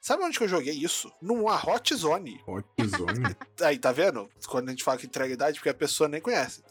Sabe 0.01 0.23
onde 0.23 0.37
que 0.37 0.43
eu 0.43 0.49
joguei 0.49 0.73
isso? 0.73 1.11
Numa 1.21 1.55
Hot 1.55 1.93
Zone. 1.93 2.41
Hot 2.47 2.65
Zone. 2.85 3.35
Aí, 3.61 3.77
tá 3.77 3.91
vendo? 3.91 4.29
Quando 4.47 4.69
a 4.69 4.71
gente 4.71 4.83
fala 4.83 4.97
que 4.97 5.05
entrega 5.05 5.33
idade, 5.33 5.59
porque 5.59 5.69
a 5.69 5.73
pessoa 5.73 6.07
nem 6.07 6.21
conhece. 6.21 6.63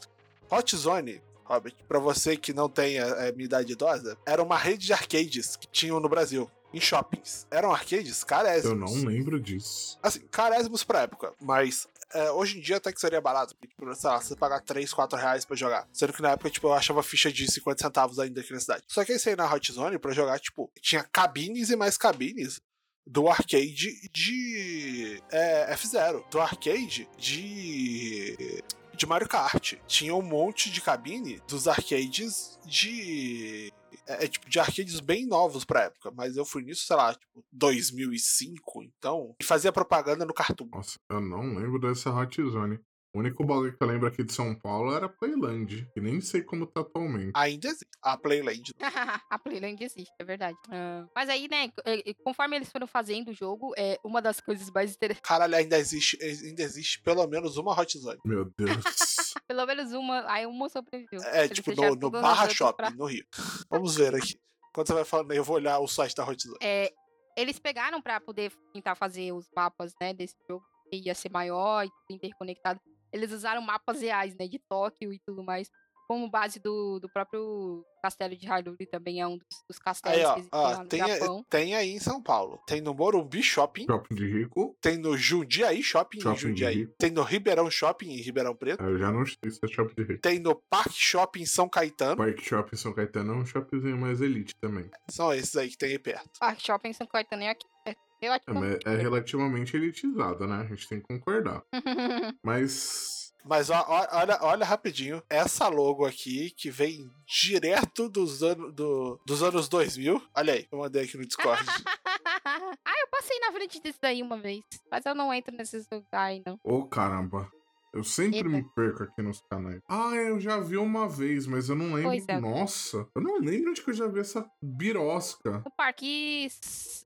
Hot 0.51 0.77
Zone, 0.77 1.23
Robert, 1.45 1.75
pra 1.87 1.99
você 1.99 2.37
que 2.37 2.53
não 2.53 2.69
tem 2.69 2.99
a, 2.99 3.29
a 3.29 3.33
minha 3.33 3.45
idade 3.45 3.73
idosa, 3.73 4.17
era 4.25 4.43
uma 4.43 4.57
rede 4.57 4.87
de 4.87 4.93
arcades 4.93 5.57
que 5.57 5.67
tinham 5.67 6.01
no 6.01 6.09
Brasil. 6.09 6.51
Em 6.73 6.81
shoppings. 6.81 7.47
Eram 7.51 7.73
arcades 7.73 8.23
carésimos. 8.23 8.93
Eu 8.93 9.01
não 9.01 9.09
lembro 9.09 9.41
disso. 9.41 9.99
Assim, 10.03 10.21
carésimos 10.31 10.85
pra 10.85 11.03
época, 11.03 11.33
mas 11.41 11.89
é, 12.13 12.31
hoje 12.31 12.59
em 12.59 12.61
dia 12.61 12.77
até 12.77 12.93
que 12.93 13.01
seria 13.01 13.21
barato. 13.21 13.55
Porque, 13.55 13.69
tipo, 13.69 13.95
sei 13.95 14.11
lá, 14.11 14.21
você 14.21 14.37
pagar 14.37 14.61
3, 14.61 14.93
4 14.93 15.19
reais 15.19 15.45
pra 15.45 15.57
jogar. 15.57 15.89
Sendo 15.93 16.13
que 16.13 16.23
na 16.23 16.33
época, 16.33 16.51
tipo, 16.51 16.67
eu 16.67 16.75
achava 16.75 17.03
ficha 17.03 17.33
de 17.33 17.51
50 17.51 17.83
centavos 17.83 18.19
ainda 18.19 18.41
aqui 18.41 18.53
na 18.53 18.61
cidade. 18.61 18.85
Só 18.87 19.05
que 19.05 19.13
aí 19.13 19.19
ia 19.27 19.37
na 19.37 19.53
Hot 19.53 19.73
Zone 19.73 19.99
pra 19.99 20.13
jogar, 20.13 20.39
tipo, 20.39 20.71
tinha 20.81 21.03
cabines 21.05 21.71
e 21.71 21.77
mais 21.77 21.97
cabines 21.97 22.61
do 23.09 23.29
arcade 23.29 24.09
de 24.13 25.23
é, 25.31 25.75
F0. 25.75 26.25
Do 26.31 26.41
arcade 26.41 27.09
de. 27.17 28.63
De 28.95 29.07
Mario 29.07 29.29
Kart. 29.29 29.75
Tinha 29.87 30.15
um 30.15 30.23
monte 30.23 30.71
de 30.71 30.81
cabine 30.81 31.41
dos 31.49 31.67
arcades 31.67 32.59
de. 32.67 33.73
É, 34.07 34.25
é, 34.25 34.29
tipo, 34.29 34.49
de 34.49 34.59
arcades 34.59 35.01
bem 35.01 35.27
novos 35.27 35.65
pra 35.65 35.85
época. 35.85 36.11
Mas 36.11 36.37
eu 36.37 36.45
fui 36.45 36.63
nisso, 36.63 36.85
sei 36.85 36.97
lá, 36.97 37.15
tipo, 37.15 37.45
2005, 37.53 38.83
então. 38.83 39.35
E 39.41 39.45
fazia 39.45 39.73
propaganda 39.73 40.27
no 40.27 40.35
Cartoon. 40.35 40.69
Nossa, 40.73 40.99
eu 41.09 41.21
não 41.21 41.55
lembro 41.55 41.79
dessa 41.79 42.11
Hot 42.11 42.43
Zone. 42.51 42.81
O 43.19 43.21
único 43.21 43.45
bagulho 43.45 43.77
que 43.77 43.83
eu 43.83 43.89
lembro 43.89 44.07
aqui 44.07 44.23
de 44.23 44.33
São 44.33 44.55
Paulo 44.55 44.95
era 44.95 45.09
Playland, 45.09 45.91
que 45.93 46.01
nem 46.01 46.21
sei 46.21 46.41
como 46.41 46.69
tá 46.69 46.83
atualmente. 46.83 47.33
Ainda 47.35 47.67
existe. 47.67 47.89
A 48.01 48.17
Playland. 48.17 48.73
a 49.29 49.39
Playland 49.41 49.83
existe, 49.83 50.13
é 50.21 50.25
verdade. 50.25 50.57
Ah, 50.71 51.05
mas 51.13 51.29
aí, 51.29 51.49
né, 51.49 51.69
eh, 51.85 52.15
conforme 52.23 52.55
eles 52.55 52.71
foram 52.71 52.87
fazendo 52.87 53.31
o 53.31 53.35
jogo, 53.35 53.75
é 53.77 53.99
uma 54.05 54.23
das 54.23 54.41
coisas 54.41 54.71
mais 54.71 54.95
interessantes. 54.95 55.23
Caralho, 55.29 55.57
ainda 55.57 55.77
existe, 55.77 56.17
ainda 56.23 56.63
existe 56.63 57.03
pelo 57.03 57.27
menos 57.27 57.57
uma 57.57 57.73
Hot 57.77 57.99
Zone. 57.99 58.21
Meu 58.25 58.45
Deus. 58.57 58.71
Pelo 59.49 59.67
menos 59.67 59.93
uma, 59.93 60.31
aí 60.31 60.47
uma 60.47 60.69
sobreviveu. 60.69 61.21
É, 61.25 61.47
Eles 61.47 61.57
tipo, 61.57 61.75
no, 61.75 61.97
no 61.97 62.11
Barra 62.11 62.49
Shopping, 62.51 62.77
pra- 62.77 62.91
no 62.91 63.07
Rio. 63.07 63.25
Vamos 63.69 63.97
ver 63.97 64.15
aqui. 64.15 64.39
Quando 64.73 64.87
você 64.87 64.93
vai 64.95 65.05
falando 65.05 65.33
eu 65.33 65.43
vou 65.43 65.57
olhar 65.57 65.81
o 65.81 65.89
site 65.89 66.15
da 66.15 66.25
Hot 66.25 66.41
Zone. 66.41 66.59
É, 66.63 66.93
eles 67.37 67.59
pegaram 67.59 68.01
pra 68.01 68.21
poder 68.21 68.53
tentar 68.73 68.95
fazer 68.95 69.33
os 69.33 69.49
mapas, 69.57 69.93
né, 70.01 70.13
desse 70.13 70.37
jogo, 70.49 70.63
que 70.91 70.99
ia 70.99 71.15
ser 71.15 71.31
maior 71.33 71.85
e 71.87 72.15
interconectado. 72.15 72.79
Eles 73.13 73.33
usaram 73.33 73.61
mapas 73.63 74.01
reais, 74.01 74.35
né, 74.37 74.47
de 74.47 74.59
Tóquio 74.59 75.13
e 75.13 75.19
tudo 75.21 75.43
mais, 75.43 75.71
como 76.09 76.29
base 76.31 76.59
do, 76.59 76.99
do 76.99 77.09
próprio 77.11 77.85
castelo 78.03 78.35
de 78.35 78.47
Hyrule, 78.47 78.87
também 78.87 79.21
é 79.21 79.27
um 79.27 79.37
dos, 79.37 79.47
dos 79.69 79.79
castelos 79.79 80.19
Aí, 80.19 80.25
ó, 80.25 80.33
que 80.33 80.41
existem 80.41 80.59
ó 80.59 80.63
lá 80.71 80.79
no 80.83 80.89
tem, 80.89 80.99
Japão. 81.07 81.45
tem 81.51 81.75
aí 81.75 81.91
em 81.91 81.99
São 81.99 82.23
Paulo. 82.23 82.59
Tem 82.67 82.81
no 82.81 82.95
Morumbi 82.95 83.43
Shopping. 83.43 83.85
Shopping 83.85 84.15
de 84.15 84.27
Rico. 84.27 84.75
Tem 84.81 84.97
no 84.97 85.19
Jundiaí 85.19 85.83
Shopping, 85.83 86.21
Shopping 86.21 86.35
em 86.35 86.39
Jundiaí. 86.39 86.87
Tem 86.99 87.11
no 87.11 87.23
Ribeirão 87.23 87.71
Shopping, 87.71 88.09
em 88.11 88.23
Ribeirão 88.23 88.57
Preto. 88.57 88.83
Eu 88.83 88.99
já 88.99 89.13
não 89.13 89.27
sei 89.27 89.51
se 89.51 89.61
é 89.63 89.69
Shopping 89.69 89.95
de 89.97 90.03
Rico. 90.05 90.23
Tem 90.23 90.39
no 90.39 90.55
Parque 90.55 90.95
Shopping 90.99 91.45
São 91.45 91.69
Caetano. 91.69 92.17
Parque 92.17 92.43
Shopping 92.43 92.77
São 92.77 92.95
Caetano 92.95 93.35
é 93.35 93.37
um 93.37 93.45
shoppingzinho 93.45 93.99
mais 93.99 94.23
elite 94.23 94.57
também. 94.57 94.91
São 95.11 95.31
esses 95.35 95.55
aí 95.57 95.69
que 95.69 95.77
tem 95.77 95.91
aí 95.91 95.99
perto. 95.99 96.39
Parque 96.41 96.67
Shopping 96.67 96.93
São 96.95 97.07
Caetano 97.07 97.43
é 97.43 97.51
aqui. 97.51 97.67
Eu 97.85 97.95
acho 98.27 98.45
É, 98.49 98.53
mas 98.53 98.79
é 98.85 98.97
relativamente 98.97 99.77
elitizada, 99.77 100.47
né? 100.47 100.63
A 100.63 100.65
gente 100.65 100.89
tem 100.89 101.01
que 101.01 101.07
concordar. 101.07 101.63
Mas. 102.43 103.17
Mas 103.45 103.71
ó- 103.71 103.85
ó- 103.89 104.07
olha, 104.19 104.39
olha 104.43 104.65
rapidinho, 104.67 105.23
essa 105.31 105.69
logo 105.69 106.05
aqui 106.05 106.51
que 106.51 106.71
vem 106.71 107.09
direto 107.27 108.09
dos, 108.09 108.43
ano, 108.43 108.71
do- 108.73 109.19
dos 109.25 109.43
anos 109.43 109.69
2000. 109.69 110.21
Olha 110.37 110.55
aí, 110.55 110.67
eu 110.71 110.79
mandei 110.79 111.05
aqui 111.05 111.17
no 111.17 111.25
Discord. 111.25 111.63
ah, 112.45 112.95
eu 113.01 113.09
passei 113.11 113.39
na 113.41 113.53
frente 113.53 113.81
disso 113.81 113.99
daí 114.03 114.21
uma 114.23 114.37
vez. 114.39 114.61
Mas 114.91 115.07
eu 115.07 115.15
não 115.15 115.33
entro 115.33 115.55
nesses 115.57 115.87
lugares, 115.91 116.43
não. 116.45 116.59
Ô, 116.65 116.85
caramba. 116.87 117.51
Eu 117.93 118.05
sempre 118.05 118.39
Eita. 118.39 118.49
me 118.49 118.63
perco 118.75 119.03
aqui 119.05 119.23
nos 119.23 119.41
canais. 119.51 119.81
Ah, 119.89 120.15
eu 120.15 120.39
já 120.39 120.59
vi 120.61 120.77
uma 120.77 121.09
vez, 121.09 121.47
mas 121.47 121.69
eu 121.69 121.77
não 121.77 121.95
lembro. 121.95 122.11
Pois 122.11 122.25
é. 122.29 122.39
Nossa, 122.41 123.09
eu 123.15 123.23
não 123.23 123.39
lembro 123.41 123.71
onde 123.71 123.83
que 123.83 123.91
eu 123.91 123.95
já 123.95 124.07
vi 124.07 124.21
essa 124.21 124.49
birosca. 124.63 125.63
No 125.65 125.71
Parque 125.77 126.49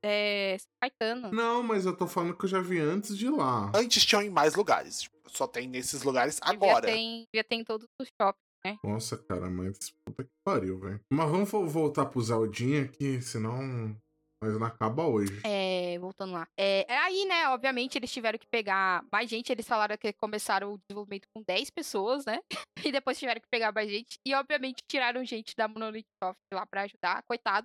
é, 0.02 0.56
Caetano. 0.80 1.30
Não, 1.32 1.62
mas 1.62 1.86
eu 1.86 1.96
tô 1.96 2.06
falando 2.06 2.36
que 2.36 2.44
eu 2.44 2.48
já 2.48 2.60
vi 2.60 2.78
antes 2.78 3.16
de 3.16 3.28
lá. 3.28 3.70
Antes 3.74 4.04
tinham 4.04 4.22
em 4.22 4.30
mais 4.30 4.54
lugares. 4.54 5.08
Só 5.28 5.46
tem 5.46 5.66
nesses 5.68 6.02
lugares 6.02 6.38
agora. 6.42 6.86
ter, 6.86 6.96
em- 6.96 7.26
devia 7.32 7.44
ter 7.44 7.56
em 7.56 7.64
todos 7.64 7.86
os 8.00 8.08
shoppings. 8.20 8.42
Nossa, 8.84 9.16
cara, 9.16 9.50
mas 9.50 9.76
puta 10.06 10.22
que 10.22 10.30
pariu, 10.44 10.78
velho. 10.78 11.00
Mas 11.12 11.28
vamos 11.30 11.50
vo- 11.50 11.66
voltar 11.66 12.06
pro 12.06 12.20
Zeldinha 12.22 12.82
aqui, 12.84 13.20
senão 13.20 13.96
nós 14.42 14.58
não 14.58 14.66
acaba 14.66 15.06
hoje. 15.06 15.40
É, 15.44 15.96
voltando 15.98 16.32
lá. 16.32 16.48
É, 16.56 16.84
é 16.92 16.98
aí, 16.98 17.24
né, 17.26 17.48
obviamente, 17.48 17.96
eles 17.96 18.12
tiveram 18.12 18.38
que 18.38 18.46
pegar 18.46 19.04
mais 19.10 19.30
gente. 19.30 19.52
Eles 19.52 19.66
falaram 19.66 19.96
que 19.96 20.12
começaram 20.12 20.72
o 20.72 20.78
desenvolvimento 20.78 21.28
com 21.34 21.42
10 21.42 21.70
pessoas, 21.70 22.24
né? 22.26 22.40
E 22.84 22.90
depois 22.90 23.16
tiveram 23.16 23.40
que 23.40 23.46
pegar 23.48 23.70
mais 23.72 23.88
gente. 23.88 24.18
E, 24.26 24.34
obviamente, 24.34 24.82
tiraram 24.90 25.24
gente 25.24 25.54
da 25.56 25.68
Monolith 25.68 26.04
Soft 26.22 26.40
lá 26.52 26.66
pra 26.66 26.82
ajudar. 26.82 27.22
Coitado. 27.22 27.64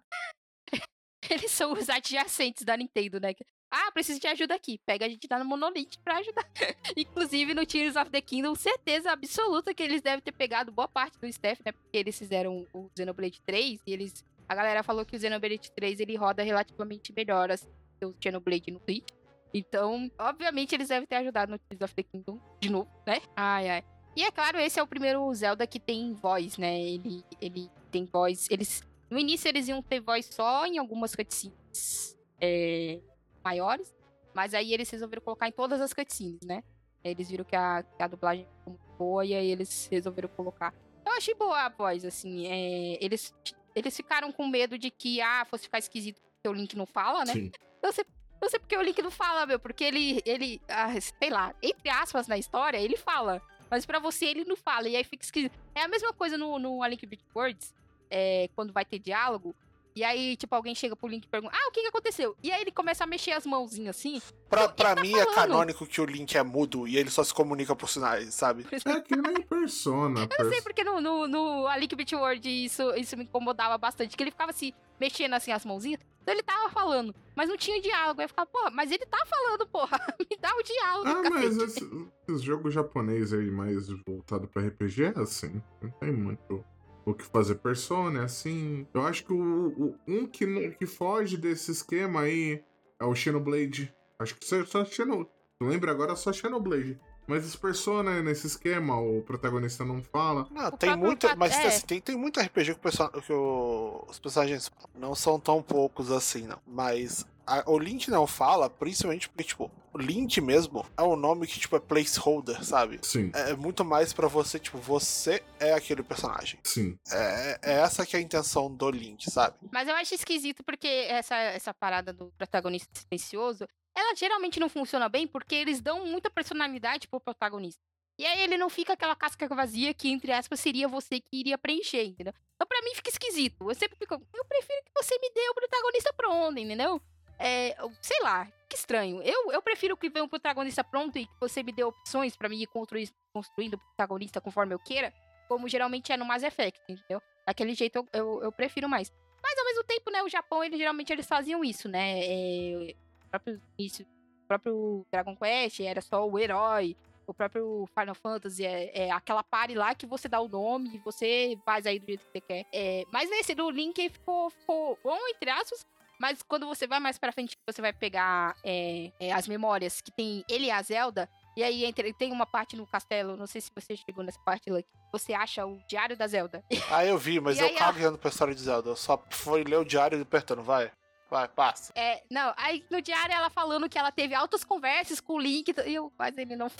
Eles 1.28 1.50
são 1.50 1.74
os 1.74 1.90
adjacentes 1.90 2.64
da 2.64 2.78
Nintendo, 2.78 3.20
né? 3.20 3.34
Ah, 3.72 3.92
preciso 3.92 4.20
de 4.20 4.28
ajuda 4.28 4.54
aqui. 4.54 4.80
Pega 4.86 5.08
a 5.08 5.10
gente 5.10 5.28
da 5.28 5.44
Monolith 5.44 5.98
pra 6.04 6.18
ajudar. 6.18 6.48
Inclusive, 6.96 7.56
no 7.56 7.66
Tears 7.66 7.96
of 7.96 8.12
the 8.12 8.22
Kingdom, 8.22 8.54
certeza 8.54 9.12
absoluta 9.12 9.74
que 9.74 9.82
eles 9.82 10.04
devem 10.04 10.22
ter 10.22 10.32
pegado 10.32 10.72
boa 10.72 10.88
parte 10.88 11.18
do 11.18 11.26
staff, 11.26 11.62
né? 11.66 11.72
Porque 11.72 11.98
eles 11.98 12.18
fizeram 12.18 12.68
o 12.72 12.90
Xenoblade 12.96 13.42
3 13.42 13.82
e 13.88 13.92
eles 13.92 14.24
a 14.48 14.56
galera 14.56 14.84
falou 14.84 15.06
que 15.06 15.16
o 15.16 15.20
Xenoblade 15.20 15.72
3 15.72 16.00
ele 16.00 16.16
roda 16.16 16.44
relativamente 16.44 17.14
melhor 17.14 17.52
assim, 17.52 17.68
que 18.00 18.06
o 18.06 18.16
Xenoblade 18.22 18.72
no 18.72 18.80
Switch. 18.80 19.08
Então, 19.54 20.12
obviamente, 20.20 20.76
eles 20.76 20.90
devem 20.90 21.08
ter 21.08 21.16
ajudado 21.16 21.52
no 21.52 21.58
Tears 21.58 21.82
of 21.82 21.96
the 21.96 22.04
Kingdom 22.04 22.40
de 22.60 22.70
novo, 22.70 22.90
né? 23.06 23.22
Ai, 23.36 23.70
ai. 23.70 23.84
E 24.16 24.24
é 24.24 24.32
claro, 24.32 24.60
esse 24.60 24.80
é 24.80 24.84
o 24.84 24.88
primeiro 24.88 25.32
Zelda 25.34 25.68
que 25.68 25.80
tem 25.80 26.14
voz, 26.14 26.58
né? 26.58 26.80
Ele, 26.82 27.24
ele 27.40 27.70
tem 27.92 28.06
voz. 28.06 28.48
Eles. 28.50 28.82
No 29.10 29.18
início 29.18 29.48
eles 29.48 29.68
iam 29.68 29.82
ter 29.82 30.00
voz 30.00 30.26
só 30.26 30.66
em 30.66 30.78
algumas 30.78 31.16
cutscenes 31.16 32.18
é, 32.42 33.00
maiores. 33.44 33.94
Mas 34.34 34.54
aí 34.54 34.74
eles 34.74 34.90
resolveram 34.90 35.22
colocar 35.22 35.48
em 35.48 35.52
todas 35.52 35.82
as 35.82 35.94
cutscenes, 35.94 36.42
né? 36.44 36.64
Eles 37.04 37.30
viram 37.30 37.46
que 37.46 37.56
a, 37.56 37.84
que 37.84 38.04
a 38.04 38.08
dublagem 38.08 38.46
ficou 38.46 38.74
muito 38.74 38.98
boa 38.98 39.26
e 39.26 39.34
aí 39.34 39.52
eles 39.52 39.88
resolveram 39.90 40.30
colocar. 40.30 40.74
Eu 41.06 41.14
achei 41.14 41.34
boa 41.34 41.66
a 41.66 41.70
voz, 41.70 42.04
assim. 42.04 42.48
é, 42.48 43.04
eles, 43.04 43.34
eles 43.78 43.96
ficaram 43.96 44.32
com 44.32 44.48
medo 44.48 44.78
de 44.78 44.90
que, 44.90 45.22
ah, 45.22 45.46
fosse 45.46 45.66
ficar 45.66 45.78
esquisito 45.78 46.20
porque 46.22 46.50
o 46.50 46.54
Link 46.54 46.76
não 46.76 46.86
fala, 46.86 47.24
né? 47.24 47.34
Sim. 47.34 47.52
Eu 47.82 47.94
sei, 47.94 48.06
eu 48.42 48.50
sei 48.50 48.60
porque 48.60 48.76
o 48.76 48.82
Link 48.82 49.00
não 49.02 49.12
fala, 49.12 49.46
meu, 49.46 49.60
porque 49.60 49.84
ele, 49.84 50.22
ele, 50.26 50.60
ah, 50.68 50.90
sei 51.00 51.30
lá, 51.30 51.54
entre 51.62 51.90
aspas 51.90 52.28
na 52.28 52.38
história, 52.38 52.78
ele 52.78 52.98
fala. 52.98 53.42
Mas 53.70 53.86
pra 53.86 54.00
você 54.00 54.26
ele 54.26 54.46
não 54.46 54.56
fala, 54.56 54.90
e 54.90 54.96
aí 54.96 55.04
fica 55.04 55.24
esquisito. 55.24 55.58
É 55.76 55.82
a 55.82 55.88
mesma 55.88 56.12
coisa 56.12 56.38
no, 56.38 56.58
no 56.58 56.82
A 56.82 56.88
Link 56.88 57.06
Between 57.06 57.30
Worlds, 57.36 57.74
é, 58.10 58.50
quando 58.56 58.74
vai 58.74 58.84
ter 58.84 58.98
diálogo, 58.98 59.56
e 59.98 60.04
aí, 60.04 60.36
tipo, 60.38 60.54
alguém 60.56 60.74
chega 60.76 60.96
pro 60.96 61.08
Link 61.08 61.26
e 61.26 61.28
pergunta, 61.28 61.56
ah, 61.56 61.68
o 61.68 61.72
que 61.72 61.82
que 61.82 61.88
aconteceu? 61.88 62.36
E 62.44 62.52
aí 62.52 62.62
ele 62.62 62.72
começa 62.72 63.04
a 63.04 63.08
mexer 63.08 63.32
as 63.32 63.46
mãozinhas 63.46 63.96
assim. 63.98 64.22
Pra, 64.50 64.64
Ele 64.66 64.74
pra 64.74 64.96
tá 64.96 65.02
mim 65.02 65.14
é 65.14 65.24
falando. 65.26 65.36
canônico 65.36 65.86
que 65.88 66.00
o 66.00 66.06
Link 66.06 66.36
é 66.38 66.44
mudo 66.44 66.88
e 66.88 66.98
ele 66.98 67.10
só 67.10 67.24
se 67.24 67.34
comunica 67.34 67.76
por 67.76 67.90
sinais, 67.90 68.34
sabe? 68.34 68.66
É 68.86 69.02
que 69.02 69.16
nem 69.16 69.42
persona. 69.42 70.28
Eu 70.38 70.44
não 70.46 70.52
sei 70.52 70.62
porque 70.62 70.84
no, 70.84 71.02
no, 71.02 71.28
no 71.28 71.68
A 71.68 71.76
Link 71.78 71.96
Between 71.96 72.20
Worlds 72.20 72.46
isso, 72.46 72.94
isso 72.96 73.18
me 73.18 73.24
incomodava 73.24 73.78
bastante, 73.78 74.16
que 74.16 74.24
ele 74.24 74.32
ficava 74.32 74.52
assim, 74.52 74.72
mexendo 75.00 75.34
assim 75.34 75.52
as 75.52 75.66
mãozinhas, 75.66 76.00
então 76.22 76.34
ele 76.34 76.44
tava 76.44 76.70
falando, 76.70 77.16
mas 77.36 77.48
não 77.50 77.56
tinha 77.58 77.82
diálogo. 77.82 78.20
Aí 78.20 78.26
eu 78.26 78.30
ficava, 78.30 78.46
porra, 78.48 78.70
mas 78.70 78.92
ele 78.92 79.06
tá 79.06 79.24
falando, 79.26 79.66
porra, 79.68 79.98
me 80.20 80.38
dá 80.40 80.54
o 80.56 80.62
diálogo, 80.64 81.10
Ah, 81.10 81.30
mas 81.30 81.58
cacete. 81.58 81.84
esse, 81.84 82.08
esses 82.28 82.42
jogos 82.42 82.74
japoneses 82.74 83.34
aí 83.34 83.50
mais 83.50 83.88
voltado 84.06 84.48
pra 84.48 84.62
RPG 84.62 85.04
é 85.16 85.20
assim. 85.20 85.62
Não 85.82 85.90
tem 85.92 86.12
muito 86.12 86.64
o 87.10 87.14
que 87.14 87.24
fazer. 87.24 87.56
Persona 87.56 88.22
é 88.22 88.24
assim. 88.24 88.86
Eu 88.94 89.02
acho 89.02 89.26
que 89.26 89.34
o, 89.34 89.68
o- 89.70 89.96
um 90.08 90.26
que, 90.28 90.70
que 90.72 90.86
foge 90.86 91.38
desse 91.38 91.72
esquema 91.72 92.22
aí 92.22 92.64
é 93.00 93.06
o 93.06 93.16
Xenoblade. 93.16 93.94
Acho 94.20 94.36
que 94.36 94.46
só, 94.46 94.64
só 94.66 94.84
Xeno. 94.86 95.28
Não 95.60 95.70
lembro 95.70 95.90
agora 95.90 96.16
só 96.16 96.32
Xenoblade. 96.34 97.00
Mas 97.28 97.46
esse 97.46 97.58
Persona 97.58 98.22
nesse 98.22 98.48
esquema, 98.48 98.98
o 99.02 99.22
protagonista 99.22 99.84
não 99.84 100.02
fala. 100.02 100.48
Não, 100.50 100.68
O 100.70 100.72
tem 100.78 100.96
muita. 100.96 101.28
fato- 101.30 101.38
Mas 101.40 101.54
é. 101.56 101.68
assim, 101.68 101.86
tem, 101.86 102.00
tem 102.00 102.16
muito 102.18 102.40
RPG 102.40 102.76
que, 102.76 102.88
o 102.88 103.22
que 103.22 103.34
o- 103.34 104.06
os 104.08 104.18
personagens 104.20 104.70
falam. 104.70 104.90
Não 104.96 105.14
são 105.14 105.38
tão 105.40 105.62
poucos 105.62 106.10
assim, 106.12 106.48
não. 106.48 106.60
Mas 106.66 107.26
a- 107.48 107.64
o 107.66 107.80
Link 107.80 108.10
não 108.10 108.28
fala, 108.28 108.70
principalmente 108.70 109.28
porque, 109.30 109.44
tipo, 109.44 109.72
o 109.94 109.98
Link 109.98 110.40
mesmo 110.42 110.86
é 110.98 111.02
um 111.02 111.16
nome 111.16 111.48
que, 111.48 111.60
tipo, 111.60 111.76
é 111.76 111.80
placeholder, 111.80 112.64
sabe? 112.64 113.00
Sim, 113.02 113.32
É 113.34 113.56
muito 113.56 113.84
mais 113.86 114.14
pra 114.14 114.28
você, 114.28 114.60
tipo, 114.60 114.78
você 114.78 115.42
é 115.60 115.74
aquele 115.74 116.04
personagem. 116.04 116.60
sim. 116.64 116.98
É, 117.12 117.60
é 117.64 117.74
essa 117.80 118.06
que 118.06 118.16
é 118.16 118.20
a 118.20 118.22
intenção 118.22 118.72
do 118.74 118.90
Link, 118.92 119.30
sabe? 119.32 119.56
Mas 119.72 119.88
eu 119.88 119.96
acho 119.96 120.14
esquisito 120.14 120.64
porque 120.64 120.88
essa, 120.88 121.36
essa 121.36 121.74
parada 121.74 122.12
do 122.14 122.32
protagonista 122.38 122.88
silencioso, 123.00 123.66
ela 123.96 124.16
geralmente 124.16 124.60
não 124.60 124.70
funciona 124.70 125.10
bem 125.10 125.26
porque 125.26 125.56
eles 125.56 125.82
dão 125.82 126.06
muita 126.06 126.30
personalidade 126.30 127.08
pro 127.08 127.20
protagonista. 127.20 127.82
E 128.20 128.26
aí 128.26 128.42
ele 128.42 128.58
não 128.58 128.70
fica 128.70 128.94
aquela 128.94 129.16
casca 129.16 129.48
vazia 129.48 129.94
que, 129.94 130.10
entre 130.10 130.32
aspas, 130.32 130.60
seria 130.60 130.88
você 130.88 131.20
que 131.20 131.28
iria 131.40 131.58
preencher, 131.58 132.04
entendeu? 132.04 132.34
Então 132.56 132.68
pra 132.68 132.82
mim 132.82 132.96
fica 132.96 133.10
esquisito. 133.10 133.70
Eu 133.70 133.76
sempre 133.76 133.96
fico, 133.98 134.16
eu 134.16 134.46
prefiro 134.46 134.82
que 134.86 134.92
você 135.04 135.18
me 135.20 135.30
dê 135.34 135.50
o 135.50 135.54
protagonista 135.54 136.12
pronto, 136.14 136.58
entendeu? 136.60 137.00
É, 137.40 137.76
sei 138.02 138.22
lá, 138.22 138.48
que 138.68 138.76
estranho. 138.76 139.22
Eu, 139.22 139.52
eu 139.52 139.62
prefiro 139.62 139.96
que 139.96 140.10
venha 140.10 140.26
um 140.26 140.30
protagonista 140.30 140.84
pronto 140.84 141.18
e 141.18 141.26
que 141.26 141.40
você 141.40 141.64
me 141.64 141.72
dê 141.72 141.84
opções 141.84 142.36
pra 142.36 142.50
mim 142.50 142.62
ir 142.62 142.68
construir, 142.68 143.10
construindo 143.34 143.76
o 143.76 143.78
protagonista 143.78 144.42
conforme 144.42 144.74
eu 144.74 144.80
queira, 144.80 145.14
como 145.48 145.68
geralmente 145.68 146.12
é 146.12 146.18
no 146.18 146.26
Mass 146.26 146.44
Effect, 146.44 146.80
entendeu? 146.88 147.22
Daquele 147.46 147.74
jeito 147.74 147.98
eu, 147.98 148.08
eu, 148.14 148.44
eu 148.44 148.52
prefiro 148.52 148.90
mais. 148.90 149.12
Mas 149.42 149.58
ao 149.58 149.66
mesmo 149.66 149.84
tempo, 149.84 150.12
né, 150.12 150.22
o 150.24 150.30
Japão, 150.30 150.64
eles 150.64 150.78
geralmente 150.78 151.14
eles 151.14 151.28
faziam 151.28 151.64
isso, 151.64 151.88
né? 151.88 152.20
É, 152.20 152.96
o 153.26 153.30
próprio 153.30 153.62
início, 153.78 154.06
o 154.44 154.48
próprio 154.48 155.06
Dragon 155.12 155.36
Quest 155.36 155.80
era 155.80 156.02
só 156.02 156.28
o 156.28 156.38
herói. 156.38 156.96
O 157.26 157.34
próprio 157.34 157.86
Final 157.94 158.16
Fantasy 158.16 158.66
é, 158.66 159.08
é 159.08 159.12
aquela 159.12 159.44
party 159.44 159.76
lá 159.76 159.94
que 159.94 160.06
você 160.06 160.30
dá 160.30 160.40
o 160.40 160.48
nome 160.48 160.96
e 160.96 160.98
você 161.00 161.60
faz 161.66 161.86
aí 161.86 162.00
do 162.00 162.06
jeito 162.06 162.26
que 162.26 162.32
você 162.32 162.42
quer. 162.42 162.66
É, 162.72 163.04
mas 163.12 163.30
nesse 163.30 163.54
do 163.54 163.70
Link 163.70 164.10
ficou, 164.10 164.50
ficou 164.50 164.98
bom, 165.04 165.20
entre 165.28 165.50
aspas. 165.50 165.86
Mas 166.20 166.42
quando 166.42 166.66
você 166.66 166.88
vai 166.88 167.00
mais 167.00 167.18
pra 167.18 167.32
frente, 167.32 167.56
você 167.66 167.82
vai 167.82 167.94
pegar 167.94 168.56
é, 168.64 169.12
é, 169.20 169.32
as 169.32 169.48
memórias 169.48 170.02
que 170.02 170.12
tem 170.12 170.44
ele 170.50 170.66
e 170.66 170.72
a 170.72 170.82
Zelda. 170.82 171.30
E 171.56 171.64
aí 171.64 171.86
entre, 171.86 172.14
tem 172.14 172.32
uma 172.32 172.46
parte 172.46 172.76
no 172.76 172.86
castelo, 172.86 173.36
não 173.36 173.48
sei 173.48 173.62
se 173.62 173.72
você 173.74 173.96
chegou 173.96 174.24
nessa 174.24 174.40
parte, 174.40 174.70
Lucky. 174.70 174.88
Você 175.12 175.34
acha 175.34 175.66
o 175.66 175.80
diário 175.88 176.18
da 176.18 176.28
Zelda. 176.28 176.64
Ah, 176.90 177.06
eu 177.06 177.18
vi, 177.18 177.40
mas 177.40 177.58
E 177.58 177.62
eu 177.62 177.76
cago 177.76 178.00
olhando 178.00 178.18
pra 178.18 178.30
história 178.30 178.56
de 178.56 178.62
Zelda. 178.62 178.90
Eu 178.90 178.96
só 178.96 179.22
fui 179.30 179.64
ler 179.64 179.78
o 179.78 179.84
diário 179.86 180.18
e 180.18 180.22
apertando, 180.22 180.64
vai. 180.64 180.92
Vai, 181.30 181.48
passa. 181.48 181.92
É, 181.94 182.24
não, 182.32 182.54
aí 182.56 182.86
no 182.90 183.02
diário 183.02 183.36
ela 183.36 183.50
falando 183.50 183.90
que 183.90 183.98
ela 183.98 184.12
teve 184.12 184.34
altas 184.34 184.64
conversas 184.64 185.20
com 185.20 185.34
o 185.34 185.40
Link, 185.40 185.74
e 185.86 185.94
eu, 185.94 186.12
mas 186.18 186.38
ele 186.38 186.56
não 186.56 186.72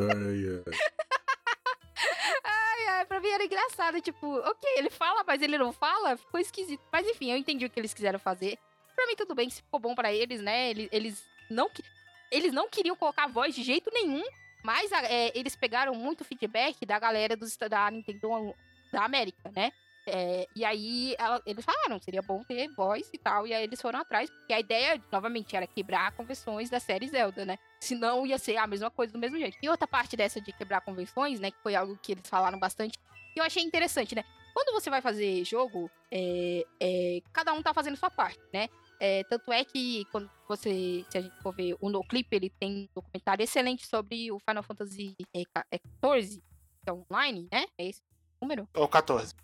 Ai, 0.00 0.06
ai. 0.06 0.74
Ai, 2.44 2.57
ai, 2.88 3.04
pra 3.06 3.20
mim 3.20 3.28
era 3.28 3.44
engraçado, 3.44 4.00
tipo, 4.00 4.26
ok, 4.38 4.70
ele 4.76 4.90
fala, 4.90 5.22
mas 5.26 5.40
ele 5.42 5.56
não 5.58 5.72
fala, 5.72 6.16
ficou 6.16 6.40
esquisito. 6.40 6.82
Mas 6.92 7.06
enfim, 7.06 7.30
eu 7.30 7.36
entendi 7.36 7.64
o 7.64 7.70
que 7.70 7.78
eles 7.78 7.94
quiseram 7.94 8.18
fazer. 8.18 8.58
Pra 8.94 9.06
mim 9.06 9.14
tudo 9.16 9.34
bem, 9.34 9.48
se 9.48 9.62
ficou 9.62 9.78
bom 9.78 9.94
pra 9.94 10.12
eles, 10.12 10.40
né? 10.40 10.70
Eles, 10.70 10.88
eles 10.90 11.24
não 11.50 11.70
eles 12.30 12.52
não 12.52 12.68
queriam 12.68 12.94
colocar 12.96 13.26
voz 13.26 13.54
de 13.54 13.62
jeito 13.62 13.90
nenhum, 13.92 14.22
mas 14.62 14.92
a- 14.92 15.02
é, 15.04 15.32
eles 15.34 15.56
pegaram 15.56 15.94
muito 15.94 16.24
feedback 16.24 16.84
da 16.84 16.98
galera 16.98 17.36
dos, 17.36 17.56
da 17.56 17.90
Nintendo 17.90 18.54
da 18.92 19.04
América, 19.04 19.50
né? 19.54 19.72
É, 20.10 20.46
e 20.56 20.64
aí 20.64 21.14
ela- 21.18 21.40
eles 21.44 21.64
falaram, 21.64 21.98
seria 22.00 22.22
bom 22.22 22.42
ter 22.44 22.68
voz 22.74 23.08
e 23.12 23.18
tal, 23.18 23.46
e 23.46 23.52
aí 23.52 23.62
eles 23.62 23.80
foram 23.80 24.00
atrás, 24.00 24.30
porque 24.30 24.52
a 24.52 24.60
ideia, 24.60 25.02
novamente, 25.12 25.54
era 25.54 25.66
quebrar 25.66 26.12
convenções 26.12 26.70
da 26.70 26.80
série 26.80 27.06
Zelda, 27.08 27.44
né? 27.44 27.58
Senão 27.80 28.26
ia 28.26 28.38
ser 28.38 28.56
a 28.56 28.66
mesma 28.66 28.90
coisa 28.90 29.12
do 29.12 29.18
mesmo 29.18 29.38
jeito. 29.38 29.56
E 29.62 29.68
outra 29.68 29.86
parte 29.86 30.16
dessa 30.16 30.40
de 30.40 30.52
quebrar 30.52 30.80
convenções, 30.80 31.38
né? 31.40 31.50
Que 31.50 31.58
foi 31.62 31.74
algo 31.74 31.96
que 32.02 32.12
eles 32.12 32.28
falaram 32.28 32.58
bastante, 32.58 32.98
que 33.34 33.40
eu 33.40 33.44
achei 33.44 33.62
interessante, 33.62 34.14
né? 34.14 34.24
Quando 34.54 34.72
você 34.72 34.90
vai 34.90 35.00
fazer 35.00 35.44
jogo, 35.44 35.90
é, 36.10 36.64
é, 36.80 37.20
cada 37.32 37.52
um 37.52 37.62
tá 37.62 37.72
fazendo 37.74 37.96
sua 37.96 38.10
parte, 38.10 38.40
né? 38.52 38.68
É, 39.00 39.22
tanto 39.24 39.52
é 39.52 39.64
que 39.64 40.04
quando 40.06 40.28
você, 40.48 41.04
se 41.08 41.18
a 41.18 41.20
gente 41.20 41.36
for 41.40 41.54
ver 41.54 41.76
o 41.80 41.88
NoClip, 41.88 42.26
ele 42.34 42.50
tem 42.58 42.70
um 42.72 42.88
documentário 42.94 43.44
excelente 43.44 43.86
sobre 43.86 44.32
o 44.32 44.40
Final 44.40 44.62
Fantasy 44.64 45.14
é, 45.36 45.42
ca- 45.54 45.66
é 45.70 45.78
14, 45.78 46.40
que 46.82 46.90
é 46.90 46.92
online, 46.92 47.46
né? 47.52 47.66
É 47.78 47.86
esse 47.86 48.02
número? 48.42 48.68
Ou 48.74 48.88
14. 48.88 49.34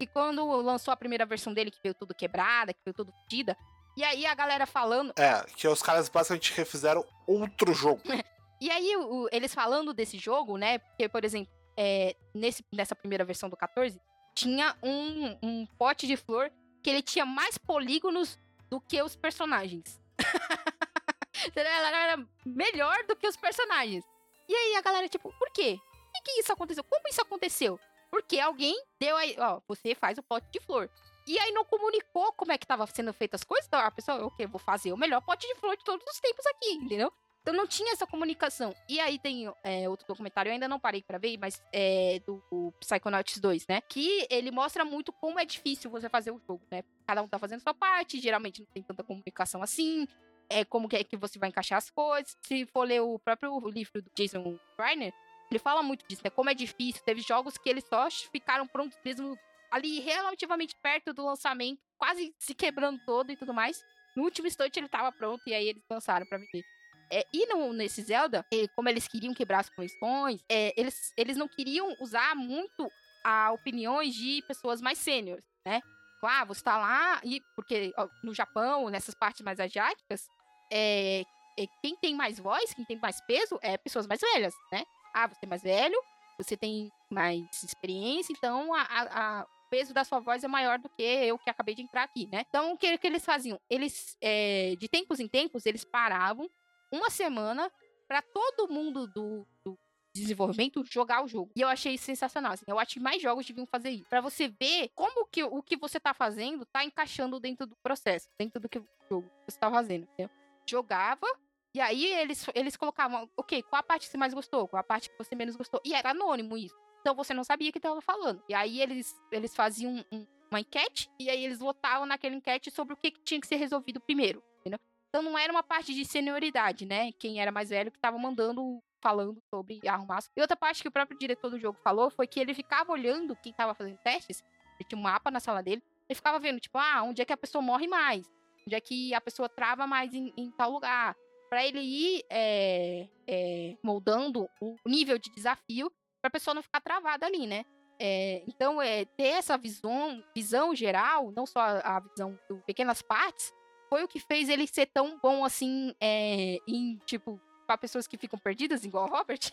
E 0.00 0.06
quando 0.06 0.44
lançou 0.60 0.92
a 0.92 0.96
primeira 0.96 1.24
versão 1.24 1.52
dele, 1.54 1.70
que 1.70 1.78
veio 1.82 1.94
tudo 1.94 2.14
quebrada, 2.14 2.72
que 2.72 2.80
veio 2.84 2.94
tudo 2.94 3.12
fodida, 3.22 3.56
E 3.96 4.02
aí 4.02 4.26
a 4.26 4.34
galera 4.34 4.66
falando. 4.66 5.12
É, 5.16 5.44
que 5.56 5.68
os 5.68 5.80
caras 5.80 6.08
basicamente 6.08 6.52
refizeram 6.52 7.04
outro 7.26 7.72
jogo. 7.72 8.00
E 8.60 8.70
aí, 8.70 8.96
o- 8.96 9.28
eles 9.30 9.52
falando 9.52 9.92
desse 9.92 10.16
jogo, 10.16 10.56
né? 10.56 10.78
Porque, 10.78 11.06
por 11.08 11.22
exemplo, 11.24 11.52
é, 11.76 12.16
nesse, 12.32 12.64
nessa 12.72 12.94
primeira 12.94 13.22
versão 13.24 13.50
do 13.50 13.56
14, 13.56 14.00
tinha 14.34 14.74
um, 14.82 15.36
um 15.42 15.66
pote 15.76 16.06
de 16.06 16.16
flor 16.16 16.50
que 16.82 16.88
ele 16.88 17.02
tinha 17.02 17.26
mais 17.26 17.58
polígonos 17.58 18.38
do 18.70 18.80
que 18.80 19.02
os 19.02 19.16
personagens. 19.16 20.00
Ela 21.54 22.04
era 22.14 22.26
melhor 22.46 23.04
do 23.06 23.16
que 23.16 23.26
os 23.26 23.36
personagens. 23.36 24.04
E 24.48 24.54
aí 24.54 24.76
a 24.76 24.80
galera, 24.82 25.08
tipo, 25.08 25.32
por 25.38 25.50
quê? 25.50 25.76
Por 25.76 26.12
que, 26.12 26.22
que 26.32 26.40
isso 26.40 26.52
aconteceu? 26.52 26.84
Como 26.84 27.08
isso 27.08 27.20
aconteceu? 27.20 27.78
Porque 28.14 28.38
alguém 28.38 28.80
deu 29.00 29.16
aí, 29.16 29.34
ó, 29.40 29.60
você 29.66 29.92
faz 29.92 30.16
o 30.18 30.22
pote 30.22 30.46
de 30.52 30.60
flor. 30.60 30.88
E 31.26 31.36
aí 31.36 31.50
não 31.50 31.64
comunicou 31.64 32.32
como 32.34 32.52
é 32.52 32.56
que 32.56 32.64
tava 32.64 32.86
sendo 32.86 33.12
feitas 33.12 33.40
as 33.40 33.44
coisas. 33.44 33.66
Então 33.66 33.80
a 33.80 33.90
pessoa, 33.90 34.24
ok, 34.24 34.46
vou 34.46 34.60
fazer 34.60 34.92
o 34.92 34.96
melhor 34.96 35.20
pote 35.20 35.48
de 35.48 35.54
flor 35.56 35.76
de 35.76 35.82
todos 35.82 36.06
os 36.06 36.20
tempos 36.20 36.46
aqui, 36.46 36.74
entendeu? 36.74 37.12
Então 37.42 37.52
não 37.52 37.66
tinha 37.66 37.92
essa 37.92 38.06
comunicação. 38.06 38.72
E 38.88 39.00
aí 39.00 39.18
tem 39.18 39.52
é, 39.64 39.88
outro 39.88 40.06
documentário, 40.06 40.48
eu 40.48 40.52
ainda 40.52 40.68
não 40.68 40.78
parei 40.78 41.02
pra 41.02 41.18
ver, 41.18 41.36
mas 41.38 41.60
é 41.72 42.20
do 42.24 42.40
o 42.52 42.70
Psychonauts 42.78 43.36
2, 43.38 43.66
né? 43.66 43.80
Que 43.80 44.28
ele 44.30 44.52
mostra 44.52 44.84
muito 44.84 45.12
como 45.12 45.40
é 45.40 45.44
difícil 45.44 45.90
você 45.90 46.08
fazer 46.08 46.30
o 46.30 46.40
jogo, 46.46 46.62
né? 46.70 46.84
Cada 47.04 47.20
um 47.20 47.26
tá 47.26 47.36
fazendo 47.36 47.62
sua 47.62 47.74
parte, 47.74 48.20
geralmente 48.20 48.60
não 48.60 48.68
tem 48.72 48.82
tanta 48.84 49.02
comunicação 49.02 49.60
assim. 49.60 50.06
É 50.48 50.64
como 50.64 50.88
que 50.88 50.94
é 50.94 51.02
que 51.02 51.16
você 51.16 51.36
vai 51.36 51.48
encaixar 51.48 51.78
as 51.78 51.90
coisas. 51.90 52.36
Se 52.42 52.64
for 52.66 52.86
ler 52.86 53.00
o 53.00 53.18
próprio 53.18 53.58
livro 53.68 54.00
do 54.00 54.10
Jason 54.14 54.56
Reiner, 54.78 55.12
ele 55.54 55.58
fala 55.60 55.82
muito 55.82 56.06
disso, 56.06 56.22
né? 56.24 56.30
Como 56.30 56.50
é 56.50 56.54
difícil. 56.54 57.02
Teve 57.04 57.20
jogos 57.20 57.56
que 57.56 57.68
eles 57.68 57.84
só 57.88 58.10
ficaram 58.10 58.66
prontos 58.66 58.98
mesmo 59.04 59.38
ali 59.70 60.00
relativamente 60.00 60.76
perto 60.82 61.12
do 61.12 61.24
lançamento, 61.24 61.80
quase 61.98 62.34
se 62.38 62.54
quebrando 62.54 63.00
todo 63.04 63.30
e 63.30 63.36
tudo 63.36 63.54
mais. 63.54 63.82
No 64.16 64.24
último 64.24 64.46
instante 64.46 64.78
ele 64.78 64.88
tava 64.88 65.10
pronto 65.12 65.42
e 65.46 65.54
aí 65.54 65.68
eles 65.68 65.82
lançaram 65.90 66.26
pra 66.26 66.38
vender. 66.38 66.64
É, 67.12 67.24
e 67.32 67.46
no, 67.46 67.72
nesse 67.72 68.02
Zelda, 68.02 68.44
como 68.74 68.88
eles 68.88 69.06
queriam 69.06 69.34
quebrar 69.34 69.60
as 69.60 69.70
convenções, 69.70 70.40
é, 70.48 70.72
eles, 70.76 71.12
eles 71.16 71.36
não 71.36 71.48
queriam 71.48 71.94
usar 72.00 72.34
muito 72.34 72.90
a 73.24 73.52
opiniões 73.52 74.14
de 74.14 74.42
pessoas 74.46 74.80
mais 74.80 74.98
sêniores, 74.98 75.44
né? 75.64 75.80
Ah, 76.22 76.44
você 76.44 76.62
tá 76.62 76.78
lá, 76.78 77.20
e 77.22 77.42
porque 77.54 77.92
ó, 77.98 78.08
no 78.22 78.32
Japão, 78.32 78.88
nessas 78.88 79.14
partes 79.14 79.42
mais 79.42 79.60
asiáticas, 79.60 80.26
é, 80.72 81.22
é, 81.58 81.66
quem 81.82 81.94
tem 81.96 82.14
mais 82.14 82.38
voz, 82.38 82.72
quem 82.72 82.84
tem 82.84 82.98
mais 82.98 83.20
peso, 83.26 83.58
é 83.60 83.76
pessoas 83.76 84.06
mais 84.06 84.20
velhas, 84.20 84.54
né? 84.72 84.84
Ah, 85.14 85.26
você 85.28 85.44
é 85.44 85.48
mais 85.48 85.62
velho, 85.62 85.96
você 86.38 86.56
tem 86.56 86.90
mais 87.10 87.46
experiência, 87.62 88.32
então 88.32 88.74
a, 88.74 88.82
a- 88.82 89.40
a- 89.40 89.44
o 89.44 89.70
peso 89.70 89.94
da 89.94 90.04
sua 90.04 90.20
voz 90.20 90.42
é 90.44 90.48
maior 90.48 90.78
do 90.78 90.88
que 90.88 91.02
eu 91.02 91.38
que 91.38 91.48
acabei 91.50 91.74
de 91.74 91.82
entrar 91.82 92.02
aqui, 92.02 92.28
né? 92.30 92.44
Então, 92.48 92.72
o 92.72 92.76
que, 92.78 92.98
que 92.98 93.06
eles 93.06 93.24
faziam? 93.24 93.58
Eles, 93.70 94.16
é, 94.20 94.74
de 94.78 94.88
tempos 94.88 95.18
em 95.20 95.26
tempos, 95.28 95.64
eles 95.66 95.84
paravam 95.84 96.48
uma 96.92 97.10
semana 97.10 97.70
para 98.06 98.20
todo 98.22 98.68
mundo 98.72 99.06
do, 99.08 99.46
do 99.64 99.76
desenvolvimento 100.14 100.84
jogar 100.84 101.24
o 101.24 101.28
jogo. 101.28 101.50
E 101.56 101.60
eu 101.60 101.66
achei 101.68 101.94
isso 101.94 102.04
sensacional. 102.04 102.52
assim. 102.52 102.64
eu 102.68 102.78
acho 102.78 102.94
que 102.94 103.00
mais 103.00 103.20
jogos 103.20 103.46
deviam 103.46 103.66
fazer 103.66 103.90
isso. 103.90 104.08
Pra 104.08 104.20
você 104.20 104.46
ver 104.48 104.90
como 104.94 105.26
que 105.26 105.42
o 105.42 105.60
que 105.62 105.76
você 105.76 105.98
tá 105.98 106.14
fazendo 106.14 106.64
tá 106.66 106.84
encaixando 106.84 107.40
dentro 107.40 107.66
do 107.66 107.74
processo, 107.82 108.28
dentro 108.38 108.60
do 108.60 108.68
que 108.68 108.78
o 108.78 108.86
jogo 109.10 109.28
que 109.28 109.50
você 109.52 109.58
tá 109.58 109.70
fazendo. 109.70 110.04
Entendeu? 110.04 110.30
Jogava. 110.68 111.26
E 111.74 111.80
aí 111.80 112.04
eles, 112.06 112.46
eles 112.54 112.76
colocavam, 112.76 113.28
ok, 113.36 113.62
qual 113.64 113.80
a 113.80 113.82
parte 113.82 114.06
que 114.06 114.12
você 114.12 114.16
mais 114.18 114.32
gostou? 114.32 114.68
Qual 114.68 114.80
a 114.80 114.84
parte 114.84 115.10
que 115.10 115.18
você 115.18 115.34
menos 115.34 115.56
gostou? 115.56 115.80
E 115.84 115.92
era 115.92 116.10
anônimo 116.10 116.56
isso. 116.56 116.74
Então 117.00 117.14
você 117.14 117.34
não 117.34 117.42
sabia 117.44 117.68
o 117.70 117.72
que 117.72 117.80
tava 117.80 118.00
falando. 118.00 118.42
E 118.48 118.54
aí 118.54 118.80
eles, 118.80 119.14
eles 119.32 119.54
faziam 119.54 120.04
um- 120.12 120.26
uma 120.50 120.60
enquete, 120.60 121.10
e 121.18 121.28
aí 121.28 121.44
eles 121.44 121.58
votavam 121.58 122.06
naquela 122.06 122.34
enquete 122.34 122.70
sobre 122.70 122.94
o 122.94 122.96
que, 122.96 123.10
que 123.10 123.20
tinha 123.24 123.40
que 123.40 123.46
ser 123.46 123.56
resolvido 123.56 124.00
primeiro. 124.00 124.40
Entendeu? 124.60 124.78
Então 125.08 125.20
não 125.20 125.36
era 125.36 125.52
uma 125.52 125.64
parte 125.64 125.92
de 125.92 126.04
senioridade, 126.04 126.86
né? 126.86 127.10
Quem 127.18 127.40
era 127.40 127.50
mais 127.50 127.70
velho 127.70 127.90
que 127.90 127.98
tava 127.98 128.16
mandando, 128.18 128.80
falando 129.02 129.42
sobre 129.50 129.80
arrumar. 129.86 130.20
E 130.36 130.40
outra 130.40 130.56
parte 130.56 130.80
que 130.80 130.88
o 130.88 130.92
próprio 130.92 131.18
diretor 131.18 131.50
do 131.50 131.58
jogo 131.58 131.78
falou 131.82 132.08
foi 132.08 132.26
que 132.26 132.38
ele 132.38 132.54
ficava 132.54 132.92
olhando 132.92 133.36
quem 133.36 133.52
tava 133.52 133.74
fazendo 133.74 133.98
testes, 133.98 134.42
ele 134.78 134.88
tinha 134.88 134.98
um 134.98 135.02
mapa 135.02 135.30
na 135.30 135.40
sala 135.40 135.62
dele, 135.62 135.82
ele 136.08 136.14
ficava 136.14 136.38
vendo, 136.38 136.60
tipo, 136.60 136.78
ah, 136.78 137.02
onde 137.02 137.20
é 137.20 137.24
que 137.24 137.32
a 137.32 137.36
pessoa 137.36 137.60
morre 137.60 137.86
mais? 137.88 138.24
Onde 138.66 138.76
é 138.76 138.80
que 138.80 139.12
a 139.12 139.20
pessoa 139.20 139.48
trava 139.48 139.86
mais 139.86 140.14
em, 140.14 140.32
em 140.36 140.50
tal 140.52 140.70
lugar? 140.70 141.14
Pra 141.54 141.64
ele 141.64 141.78
ir 141.78 142.24
é, 142.28 143.06
é, 143.28 143.76
moldando 143.80 144.50
o 144.60 144.74
nível 144.84 145.16
de 145.16 145.30
desafio 145.30 145.88
pra 146.20 146.28
pessoa 146.28 146.52
não 146.52 146.64
ficar 146.64 146.80
travada 146.80 147.26
ali, 147.26 147.46
né? 147.46 147.64
É, 147.96 148.42
então, 148.48 148.82
é, 148.82 149.04
ter 149.04 149.28
essa 149.28 149.56
visão, 149.56 150.20
visão 150.34 150.74
geral, 150.74 151.30
não 151.30 151.46
só 151.46 151.60
a, 151.60 151.96
a 151.96 152.00
visão 152.00 152.36
de 152.50 152.60
pequenas 152.66 153.02
partes, 153.02 153.52
foi 153.88 154.02
o 154.02 154.08
que 154.08 154.18
fez 154.18 154.48
ele 154.48 154.66
ser 154.66 154.86
tão 154.86 155.16
bom 155.22 155.44
assim 155.44 155.94
é, 156.00 156.58
em, 156.66 156.98
tipo, 157.06 157.40
para 157.68 157.78
pessoas 157.78 158.08
que 158.08 158.18
ficam 158.18 158.36
perdidas, 158.36 158.84
igual 158.84 159.06
o 159.08 159.10
Robert. 159.16 159.52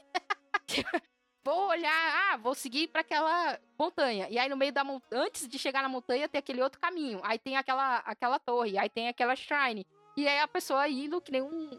vou 1.45 1.67
olhar, 1.67 2.31
ah, 2.31 2.37
vou 2.37 2.55
seguir 2.55 2.87
para 2.87 3.01
aquela 3.01 3.59
montanha. 3.77 4.27
E 4.27 4.39
aí 4.39 4.49
no 4.49 4.57
meio 4.57 4.73
da 4.73 4.83
montanha, 4.83 5.21
antes 5.21 5.47
de 5.47 5.59
chegar 5.59 5.83
na 5.83 5.87
montanha, 5.87 6.27
tem 6.27 6.39
aquele 6.39 6.63
outro 6.63 6.81
caminho. 6.81 7.19
Aí 7.21 7.37
tem 7.37 7.57
aquela, 7.57 7.97
aquela 7.97 8.39
torre, 8.39 8.75
aí 8.79 8.89
tem 8.89 9.07
aquela 9.07 9.35
shrine. 9.35 9.85
E 10.17 10.27
aí 10.27 10.39
a 10.39 10.47
pessoa 10.47 10.89
indo 10.89 11.21
que 11.21 11.31
nem 11.31 11.41
um 11.43 11.69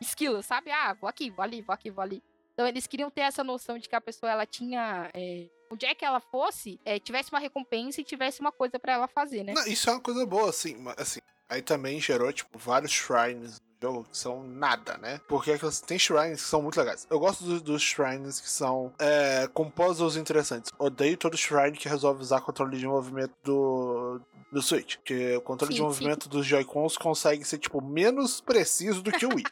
esquilo, 0.00 0.42
sabe? 0.42 0.70
Ah, 0.70 0.94
vou 1.00 1.08
aqui, 1.08 1.30
vou 1.30 1.42
ali, 1.42 1.62
vou 1.62 1.74
aqui, 1.74 1.90
vou 1.90 2.02
ali. 2.02 2.22
Então 2.54 2.66
eles 2.66 2.86
queriam 2.86 3.10
ter 3.10 3.20
essa 3.22 3.44
noção 3.44 3.78
de 3.78 3.88
que 3.88 3.94
a 3.94 4.00
pessoa 4.00 4.32
ela 4.32 4.44
tinha. 4.46 5.10
É, 5.14 5.46
onde 5.70 5.86
é 5.86 5.94
que 5.94 6.04
ela 6.04 6.18
fosse, 6.20 6.80
é, 6.84 6.98
tivesse 6.98 7.30
uma 7.30 7.38
recompensa 7.38 8.00
e 8.00 8.04
tivesse 8.04 8.40
uma 8.40 8.50
coisa 8.50 8.78
para 8.78 8.94
ela 8.94 9.06
fazer, 9.06 9.44
né? 9.44 9.52
Não, 9.54 9.66
isso 9.66 9.88
é 9.88 9.92
uma 9.92 10.00
coisa 10.00 10.24
boa, 10.26 10.50
assim, 10.50 10.76
mas, 10.76 10.94
assim. 10.98 11.20
Aí 11.48 11.62
também 11.62 11.98
gerou, 12.00 12.30
tipo, 12.32 12.58
vários 12.58 12.92
shrines 12.92 13.58
no 13.80 13.88
jogo 13.88 14.04
que 14.10 14.18
são 14.18 14.42
nada, 14.42 14.98
né? 14.98 15.18
Porque 15.28 15.52
aquelas- 15.52 15.80
tem 15.80 15.98
shrines 15.98 16.42
que 16.42 16.48
são 16.48 16.60
muito 16.60 16.78
legais. 16.78 17.06
Eu 17.08 17.18
gosto 17.18 17.42
dos, 17.44 17.62
dos 17.62 17.80
shrines 17.82 18.38
que 18.40 18.50
são 18.50 18.92
é, 18.98 19.48
com 19.54 19.70
puzzles 19.70 20.16
interessantes. 20.16 20.70
Odeio 20.78 21.16
todo 21.16 21.36
shrine 21.38 21.78
que 21.78 21.88
resolve 21.88 22.20
usar 22.20 22.40
controle 22.42 22.76
de 22.76 22.86
movimento 22.86 23.32
do, 23.42 24.20
do 24.52 24.60
Switch. 24.60 24.96
Porque 24.96 25.36
o 25.36 25.40
controle 25.40 25.72
de 25.72 25.78
Sim, 25.78 25.84
sim. 25.84 25.86
movimento 25.88 26.28
dos 26.28 26.44
Joy-Cons 26.44 26.98
consegue 26.98 27.42
ser, 27.46 27.56
tipo, 27.58 27.80
menos 27.82 28.40
preciso 28.42 29.00
do 29.00 29.10
que 29.12 29.24
o 29.24 29.30
Wii. 29.34 29.44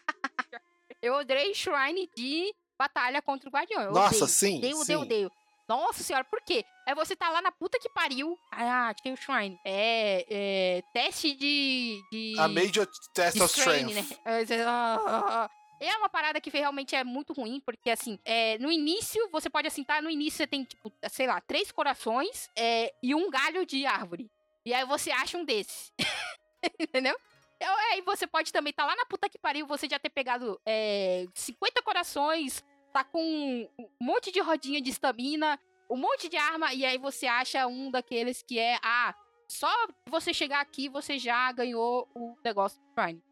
Eu 1.03 1.15
odeio 1.15 1.55
shrine 1.55 2.09
de 2.17 2.55
batalha 2.79 3.21
contra 3.23 3.49
o 3.49 3.53
guardião. 3.53 3.83
Eu 3.83 3.93
Nossa, 3.93 4.17
odeio. 4.25 4.29
sim, 4.29 4.59
Odeio, 4.59 4.77
sim. 4.77 4.83
odeio, 4.83 5.01
odeio. 5.01 5.33
Nossa 5.69 6.03
senhora, 6.05 6.25
por 6.25 6.41
quê? 6.43 6.65
Aí 6.87 6.95
você 6.95 7.17
tá 7.17 7.29
lá 7.29 7.43
na 7.43 7.51
puta 7.51 7.79
que 7.81 7.89
pariu. 7.89 8.39
Ah, 8.53 8.95
tem 9.03 9.13
o 9.13 9.17
Shrine. 9.17 9.59
É, 9.65 10.25
é 10.31 10.83
teste 10.93 11.35
de. 11.35 12.01
de 12.13 12.35
A 12.39 12.47
Major 12.47 12.87
Test 13.13 13.41
of 13.41 13.53
strain, 13.59 13.87
Strength. 13.89 14.11
né? 14.25 15.51
É. 15.81 15.87
É 15.89 15.97
uma 15.99 16.09
parada 16.09 16.41
que 16.41 16.49
realmente 16.49 16.95
é 16.97 17.05
muito 17.05 17.35
ruim, 17.35 17.61
porque 17.61 17.91
assim, 17.91 18.19
é, 18.25 18.57
no 18.59 18.71
início, 18.71 19.29
você 19.31 19.51
pode 19.51 19.67
assim, 19.69 19.85
tá? 19.85 20.01
No 20.01 20.09
início 20.09 20.39
você 20.39 20.47
tem, 20.47 20.65
tipo, 20.65 20.91
sei 21.11 21.27
lá, 21.27 21.39
três 21.41 21.71
corações 21.71 22.49
é, 22.57 22.95
e 23.03 23.15
um 23.15 23.29
galho 23.29 23.67
de 23.67 23.85
árvore. 23.85 24.31
E 24.65 24.73
aí 24.73 24.87
você 24.87 25.11
acha 25.11 25.37
um 25.37 25.45
desses. 25.45 25.93
Entendeu? 26.81 27.15
Então, 27.57 27.77
Aí 27.97 28.03
você 28.03 28.27
pode 28.27 28.53
também 28.53 28.75
tá 28.75 28.85
lá 28.85 28.95
na 28.95 29.07
puta 29.07 29.27
que 29.29 29.39
pariu, 29.39 29.67
você 29.67 29.89
já 29.89 29.99
ter 29.99 30.11
pegado 30.11 30.61
é, 30.67 31.27
50 31.35 31.83
corações, 31.83 32.63
tá 32.93 33.03
com 33.03 33.67
um 33.79 33.89
monte 33.99 34.31
de 34.31 34.39
rodinha 34.39 34.83
de 34.83 34.91
estamina, 34.91 35.59
um 35.91 35.97
monte 35.97 36.29
de 36.29 36.37
arma, 36.37 36.75
e 36.75 36.85
aí 36.85 36.99
você 36.99 37.27
acha 37.27 37.67
um 37.67 37.91
daqueles 37.91 38.43
que 38.43 38.59
é, 38.59 38.79
ah, 38.83 39.15
só 39.49 39.71
você 40.11 40.35
chegar 40.35 40.61
aqui 40.61 40.91
você 40.91 41.19
já 41.19 41.51
ganhou 41.53 42.07
o 42.15 42.37
negócio 42.45 42.79
do 42.81 43.01
Shrine. 43.01 43.23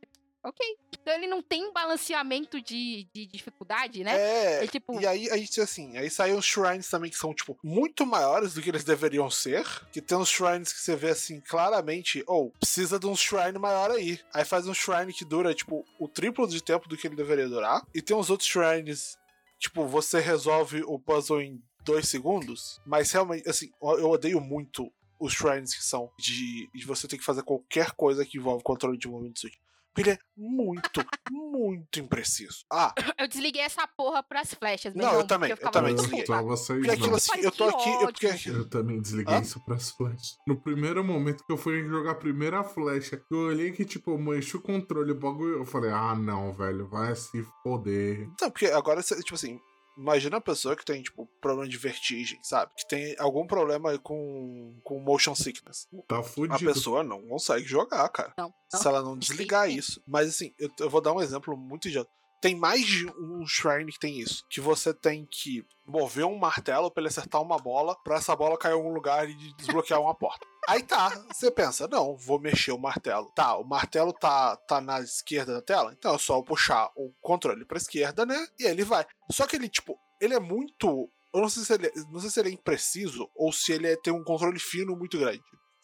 Ok. 0.45 0.61
Então 1.01 1.15
ele 1.15 1.27
não 1.27 1.43
tem 1.43 1.65
um 1.67 1.73
balanceamento 1.73 2.61
de, 2.61 3.09
de 3.15 3.27
dificuldade, 3.27 4.05
né? 4.05 4.15
É, 4.15 4.65
É 4.65 4.67
tipo- 4.67 5.01
e 5.01 5.07
aí, 5.07 5.31
aí, 5.31 5.49
assim, 5.63 5.97
aí 5.97 6.11
saem 6.11 6.35
os 6.35 6.45
shrines 6.45 6.89
também 6.89 7.11
que 7.11 7.17
são, 7.17 7.33
tipo, 7.35 7.59
muito 7.65 8.05
maiores 8.05 8.53
do 8.53 8.61
que 8.61 8.69
eles 8.69 8.85
deveriam 8.85 9.31
ser. 9.31 9.65
Que 9.91 10.03
tem 10.03 10.17
uns 10.19 10.29
shrines 10.29 10.73
que 10.73 10.81
você 10.81 10.95
vê, 10.95 11.11
assim, 11.11 11.41
claramente, 11.41 12.23
ou 12.27 12.51
precisa 12.61 12.99
de 12.99 13.07
um 13.07 13.17
shrine 13.17 13.59
maior 13.59 13.91
aí. 13.91 14.21
Aí 14.35 14.45
faz 14.45 14.67
um 14.69 14.75
shrine 14.75 15.13
que 15.15 15.25
dura, 15.25 15.55
tipo, 15.55 15.83
o 15.99 16.07
triplo 16.09 16.47
de 16.47 16.63
tempo 16.63 16.89
do 16.89 16.97
que 16.97 17.07
ele 17.07 17.17
deveria 17.17 17.49
durar. 17.49 17.83
E 17.95 18.03
tem 18.03 18.15
uns 18.17 18.29
outros 18.29 18.49
shrines, 18.49 19.17
tipo, 19.59 19.87
você 19.87 20.21
resolve 20.21 20.83
o 20.85 20.99
puzzle 20.99 21.41
em 21.41 21.59
dois 21.85 22.07
segundos. 22.09 22.81
Mas 22.85 23.11
realmente, 23.13 23.49
assim, 23.49 23.71
eu 23.81 24.11
odeio 24.11 24.41
muito 24.43 24.93
os 25.19 25.33
shrines 25.33 25.75
que 25.75 25.83
são 25.85 26.11
de, 26.19 26.69
de 26.75 26.85
você 26.85 27.09
ter 27.09 27.17
que 27.17 27.25
fazer 27.25 27.43
qualquer 27.43 27.93
coisa 27.93 28.27
que 28.27 28.37
envolve 28.37 28.63
controle 28.63 28.99
de 28.99 29.09
movimento 29.09 29.35
do 29.35 29.41
Switch. 29.41 29.55
Porque 29.55 29.64
ele 30.01 30.11
é 30.11 30.19
muito, 30.37 31.05
muito 31.31 32.01
impreciso. 32.01 32.65
Ah, 32.73 32.93
Eu 33.19 33.29
desliguei 33.29 33.63
essa 33.63 33.87
porra 33.87 34.23
pras 34.23 34.53
flechas, 34.55 34.95
Não, 34.95 35.13
eu 35.15 35.27
também, 35.27 35.51
eu 35.51 35.57
ficava 35.57 35.73
também 35.73 35.91
eu 35.93 35.97
desliguei. 35.97 36.27
seis 36.57 36.79
Porque 36.81 36.91
aquilo 36.91 37.17
assim, 37.17 37.41
eu 37.41 37.53
tô 37.53 37.65
aqui. 37.65 37.91
Eu, 37.91 37.99
porque. 38.13 38.49
Eu 38.51 38.69
também 38.69 39.01
desliguei 39.01 39.35
Hã? 39.37 39.41
isso 39.41 39.65
pras 39.65 39.91
flechas. 39.91 40.37
No 40.47 40.61
primeiro 40.61 41.05
momento 41.05 41.45
que 41.45 41.53
eu 41.53 41.57
fui 41.57 41.83
jogar 41.89 42.13
a 42.13 42.17
primeira 42.17 42.65
flecha, 42.65 43.21
eu 43.31 43.39
olhei 43.39 43.73
que, 43.73 43.85
tipo, 43.85 44.13
eu 44.13 44.19
mexi 44.19 44.57
o 44.57 44.61
controle, 44.63 45.13
o 45.13 45.19
bagulho. 45.19 45.59
Eu 45.59 45.67
falei, 45.67 45.91
ah, 45.91 46.15
não, 46.15 46.53
velho, 46.53 46.89
vai 46.89 47.15
se 47.15 47.45
foder. 47.63 48.29
Não, 48.41 48.51
porque 48.51 48.67
agora, 48.67 49.03
você- 49.03 49.17
tipo 49.23 49.35
assim, 49.35 49.59
Imagina 49.97 50.39
a 50.39 50.41
pessoa 50.41 50.75
que 50.77 50.85
tem, 50.85 51.03
tipo, 51.03 51.27
problema 51.41 51.69
de 51.69 51.77
vertigem, 51.77 52.39
sabe? 52.43 52.73
Que 52.77 52.87
tem 52.89 53.15
algum 53.19 53.47
problema 53.47 53.97
com, 53.99 54.79
com 54.83 54.99
motion 54.99 55.35
sickness. 55.35 55.87
Tá 56.09 56.19
A 56.19 56.23
fudido. 56.23 56.73
pessoa 56.73 57.03
não 57.05 57.23
consegue 57.29 57.65
jogar, 57.67 58.09
cara. 58.09 58.33
Não, 58.37 58.53
não. 58.73 58.81
Se 58.81 58.87
ela 58.89 59.03
não 59.03 59.17
desligar 59.17 59.67
nenhum. 59.67 59.79
isso. 59.79 60.03
Mas 60.07 60.29
assim, 60.29 60.53
eu, 60.59 60.69
eu 60.81 60.91
vou 60.91 61.01
dar 61.01 61.13
um 61.13 61.21
exemplo 61.23 61.57
muito 61.57 61.89
idiota. 61.89 62.11
Tem 62.45 62.55
mais 62.55 62.85
de 62.87 63.07
um 63.19 63.47
shrine 63.47 63.91
que 63.91 63.99
tem 63.99 64.19
isso. 64.21 64.45
Que 64.51 64.61
você 64.61 64.93
tem 64.93 65.25
que 65.25 65.65
mover 65.87 66.27
um 66.27 66.37
martelo 66.37 66.91
pra 66.91 67.01
ele 67.01 67.09
acertar 67.09 67.41
uma 67.41 67.57
bola, 67.57 67.97
pra 68.05 68.17
essa 68.17 68.37
bola 68.37 68.59
cair 68.59 68.73
em 68.73 68.75
algum 68.75 68.93
lugar 68.93 69.27
e 69.27 69.35
desbloquear 69.57 69.99
uma 69.99 70.15
porta. 70.15 70.47
Aí 70.69 70.83
tá, 70.83 71.09
você 71.33 71.51
pensa, 71.51 71.89
não, 71.89 72.15
vou 72.19 72.39
mexer 72.39 72.73
o 72.73 72.79
martelo. 72.79 73.33
Tá, 73.35 73.57
o 73.57 73.65
martelo 73.65 74.13
tá, 74.13 74.59
tá 74.69 74.79
na 74.79 75.01
esquerda 75.01 75.55
da 75.55 75.63
tela, 75.63 75.95
então 75.97 76.15
é 76.15 76.19
só 76.19 76.37
eu 76.37 76.43
puxar 76.45 76.91
o 76.95 77.15
controle 77.23 77.65
pra 77.65 77.79
esquerda, 77.79 78.27
né? 78.27 78.47
E 78.61 78.65
ele 78.67 78.85
vai. 78.85 79.07
Só 79.31 79.47
que 79.47 79.57
ele, 79.57 79.71
tipo, 79.71 79.99
ele 80.21 80.35
é 80.35 80.41
muito. 80.41 81.11
Eu 81.33 81.41
não 81.41 81.49
sei 81.49 81.65
se 81.65 81.73
ele, 81.73 81.91
não 82.13 82.21
sei 82.21 82.29
se 82.29 82.41
ele 82.41 82.51
é 82.51 82.53
impreciso 82.53 83.27
ou 83.35 83.55
se 83.55 83.73
ele 83.73 83.87
é- 83.91 83.97
tem 83.97 84.13
um 84.13 84.23
controle 84.23 84.59
fino 84.59 84.95
muito 84.95 85.19
grande. 85.19 85.41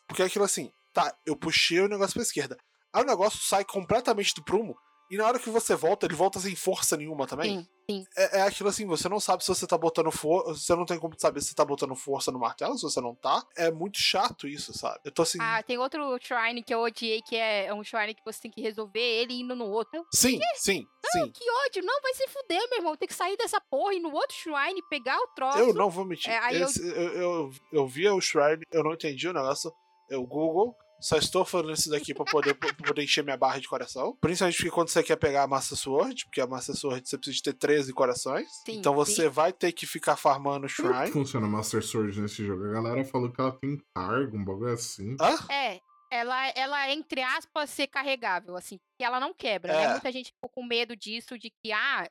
Porque 0.06 0.20
é 0.22 0.26
aquilo 0.26 0.44
assim, 0.44 0.70
tá, 0.92 1.10
eu 1.24 1.34
puxei 1.34 1.80
o 1.80 1.88
negócio 1.88 2.12
pra 2.12 2.22
esquerda. 2.22 2.58
Aí 2.92 3.02
o 3.02 3.06
negócio 3.06 3.40
sai 3.40 3.64
completamente 3.64 4.34
do 4.34 4.44
prumo. 4.44 4.76
E 5.10 5.16
na 5.16 5.26
hora 5.26 5.38
que 5.40 5.50
você 5.50 5.74
volta, 5.74 6.06
ele 6.06 6.14
volta 6.14 6.38
sem 6.38 6.54
força 6.54 6.96
nenhuma 6.96 7.26
também. 7.26 7.58
Sim, 7.58 7.68
sim. 7.90 8.04
É, 8.16 8.38
é 8.38 8.42
aquilo 8.42 8.68
assim, 8.68 8.86
você 8.86 9.08
não 9.08 9.18
sabe 9.18 9.42
se 9.42 9.48
você 9.52 9.66
tá 9.66 9.76
botando 9.76 10.10
força. 10.12 10.54
Você 10.54 10.74
não 10.76 10.86
tem 10.86 10.98
como 11.00 11.14
saber 11.18 11.40
se 11.40 11.48
você 11.48 11.54
tá 11.54 11.64
botando 11.64 11.96
força 11.96 12.30
no 12.30 12.38
martelo, 12.38 12.76
se 12.76 12.82
você 12.84 13.00
não 13.00 13.14
tá. 13.14 13.44
É 13.56 13.70
muito 13.72 13.98
chato 13.98 14.46
isso, 14.46 14.72
sabe? 14.72 15.00
Eu 15.04 15.10
tô 15.10 15.22
assim. 15.22 15.38
Ah, 15.40 15.62
tem 15.64 15.76
outro 15.78 16.16
shrine 16.22 16.62
que 16.62 16.72
eu 16.72 16.80
odiei, 16.80 17.20
que 17.22 17.34
é 17.34 17.74
um 17.74 17.82
shrine 17.82 18.14
que 18.14 18.24
você 18.24 18.40
tem 18.42 18.50
que 18.52 18.60
resolver 18.62 19.00
ele 19.00 19.34
indo 19.40 19.56
no 19.56 19.66
outro. 19.66 20.06
sim, 20.14 20.38
sim, 20.56 20.84
sim. 21.10 21.30
Que 21.32 21.44
ódio! 21.66 21.82
Não, 21.84 22.00
vai 22.00 22.14
se 22.14 22.28
fuder, 22.28 22.60
meu 22.70 22.78
irmão. 22.78 22.96
Tem 22.96 23.08
que 23.08 23.14
sair 23.14 23.36
dessa 23.36 23.60
porra 23.60 23.92
e 23.94 23.96
ir 23.96 24.00
no 24.00 24.12
outro 24.12 24.36
shrine, 24.36 24.80
pegar 24.88 25.18
o 25.18 25.26
troço. 25.34 25.58
Eu 25.58 25.74
não 25.74 25.90
vou 25.90 26.04
mentir. 26.04 26.30
É, 26.30 26.38
aí 26.38 26.60
eu- 26.60 26.66
Esse- 26.68 26.86
eu... 26.88 27.10
Eu, 27.20 27.50
eu, 27.72 27.86
via 27.88 28.14
o 28.14 28.20
Shrine, 28.20 28.62
eu 28.70 28.84
não 28.84 28.92
entendi 28.94 29.26
o 29.28 29.32
negócio. 29.32 29.72
Eu 30.08 30.24
Google. 30.24 30.76
Só 31.00 31.16
estou 31.16 31.44
falando 31.44 31.72
isso 31.72 31.88
daqui 31.90 32.12
pra 32.14 32.24
poder, 32.24 32.54
pra 32.54 32.72
poder 32.74 33.02
encher 33.02 33.24
minha 33.24 33.36
barra 33.36 33.58
de 33.58 33.68
coração. 33.68 34.16
Principalmente 34.20 34.56
porque 34.56 34.70
quando 34.70 34.88
você 34.88 35.02
quer 35.02 35.16
pegar 35.16 35.44
a 35.44 35.46
Master 35.46 35.76
Sword, 35.76 36.26
porque 36.26 36.40
a 36.40 36.46
Master 36.46 36.74
Sword 36.74 37.08
você 37.08 37.16
precisa 37.16 37.36
de 37.36 37.42
ter 37.42 37.54
13 37.54 37.92
corações. 37.92 38.48
Sim, 38.66 38.78
então 38.78 38.94
você 38.94 39.28
vai 39.28 39.52
ter 39.52 39.72
que 39.72 39.86
ficar 39.86 40.16
farmando 40.16 40.66
o 40.66 40.70
Como 40.74 40.88
é 40.88 40.92
que 40.92 40.98
Shrine. 40.98 41.12
funciona 41.12 41.46
Master 41.46 41.82
Sword 41.82 42.20
nesse 42.20 42.44
jogo? 42.44 42.64
A 42.66 42.72
galera 42.72 43.04
falou 43.04 43.32
que 43.32 43.40
ela 43.40 43.52
tem 43.52 43.80
cargo, 43.94 44.36
um 44.36 44.44
bagulho 44.44 44.72
assim. 44.72 45.16
Hã? 45.20 45.52
É, 45.52 45.80
ela, 46.10 46.48
ela 46.56 46.88
é, 46.88 46.92
entre 46.92 47.22
aspas, 47.22 47.70
ser 47.70 47.86
carregável, 47.86 48.56
assim, 48.56 48.76
porque 48.78 49.04
ela 49.04 49.20
não 49.20 49.32
quebra, 49.32 49.72
né? 49.72 49.84
É. 49.84 49.90
Muita 49.92 50.12
gente 50.12 50.32
ficou 50.32 50.50
com 50.50 50.64
medo 50.64 50.96
disso, 50.96 51.38
de 51.38 51.50
que, 51.50 51.72
ah, 51.72 52.08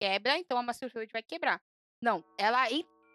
quebra, 0.00 0.38
então 0.38 0.58
a 0.58 0.62
Master 0.62 0.90
Sword 0.90 1.10
vai 1.12 1.22
quebrar. 1.22 1.60
Não, 2.02 2.24
ela, 2.38 2.64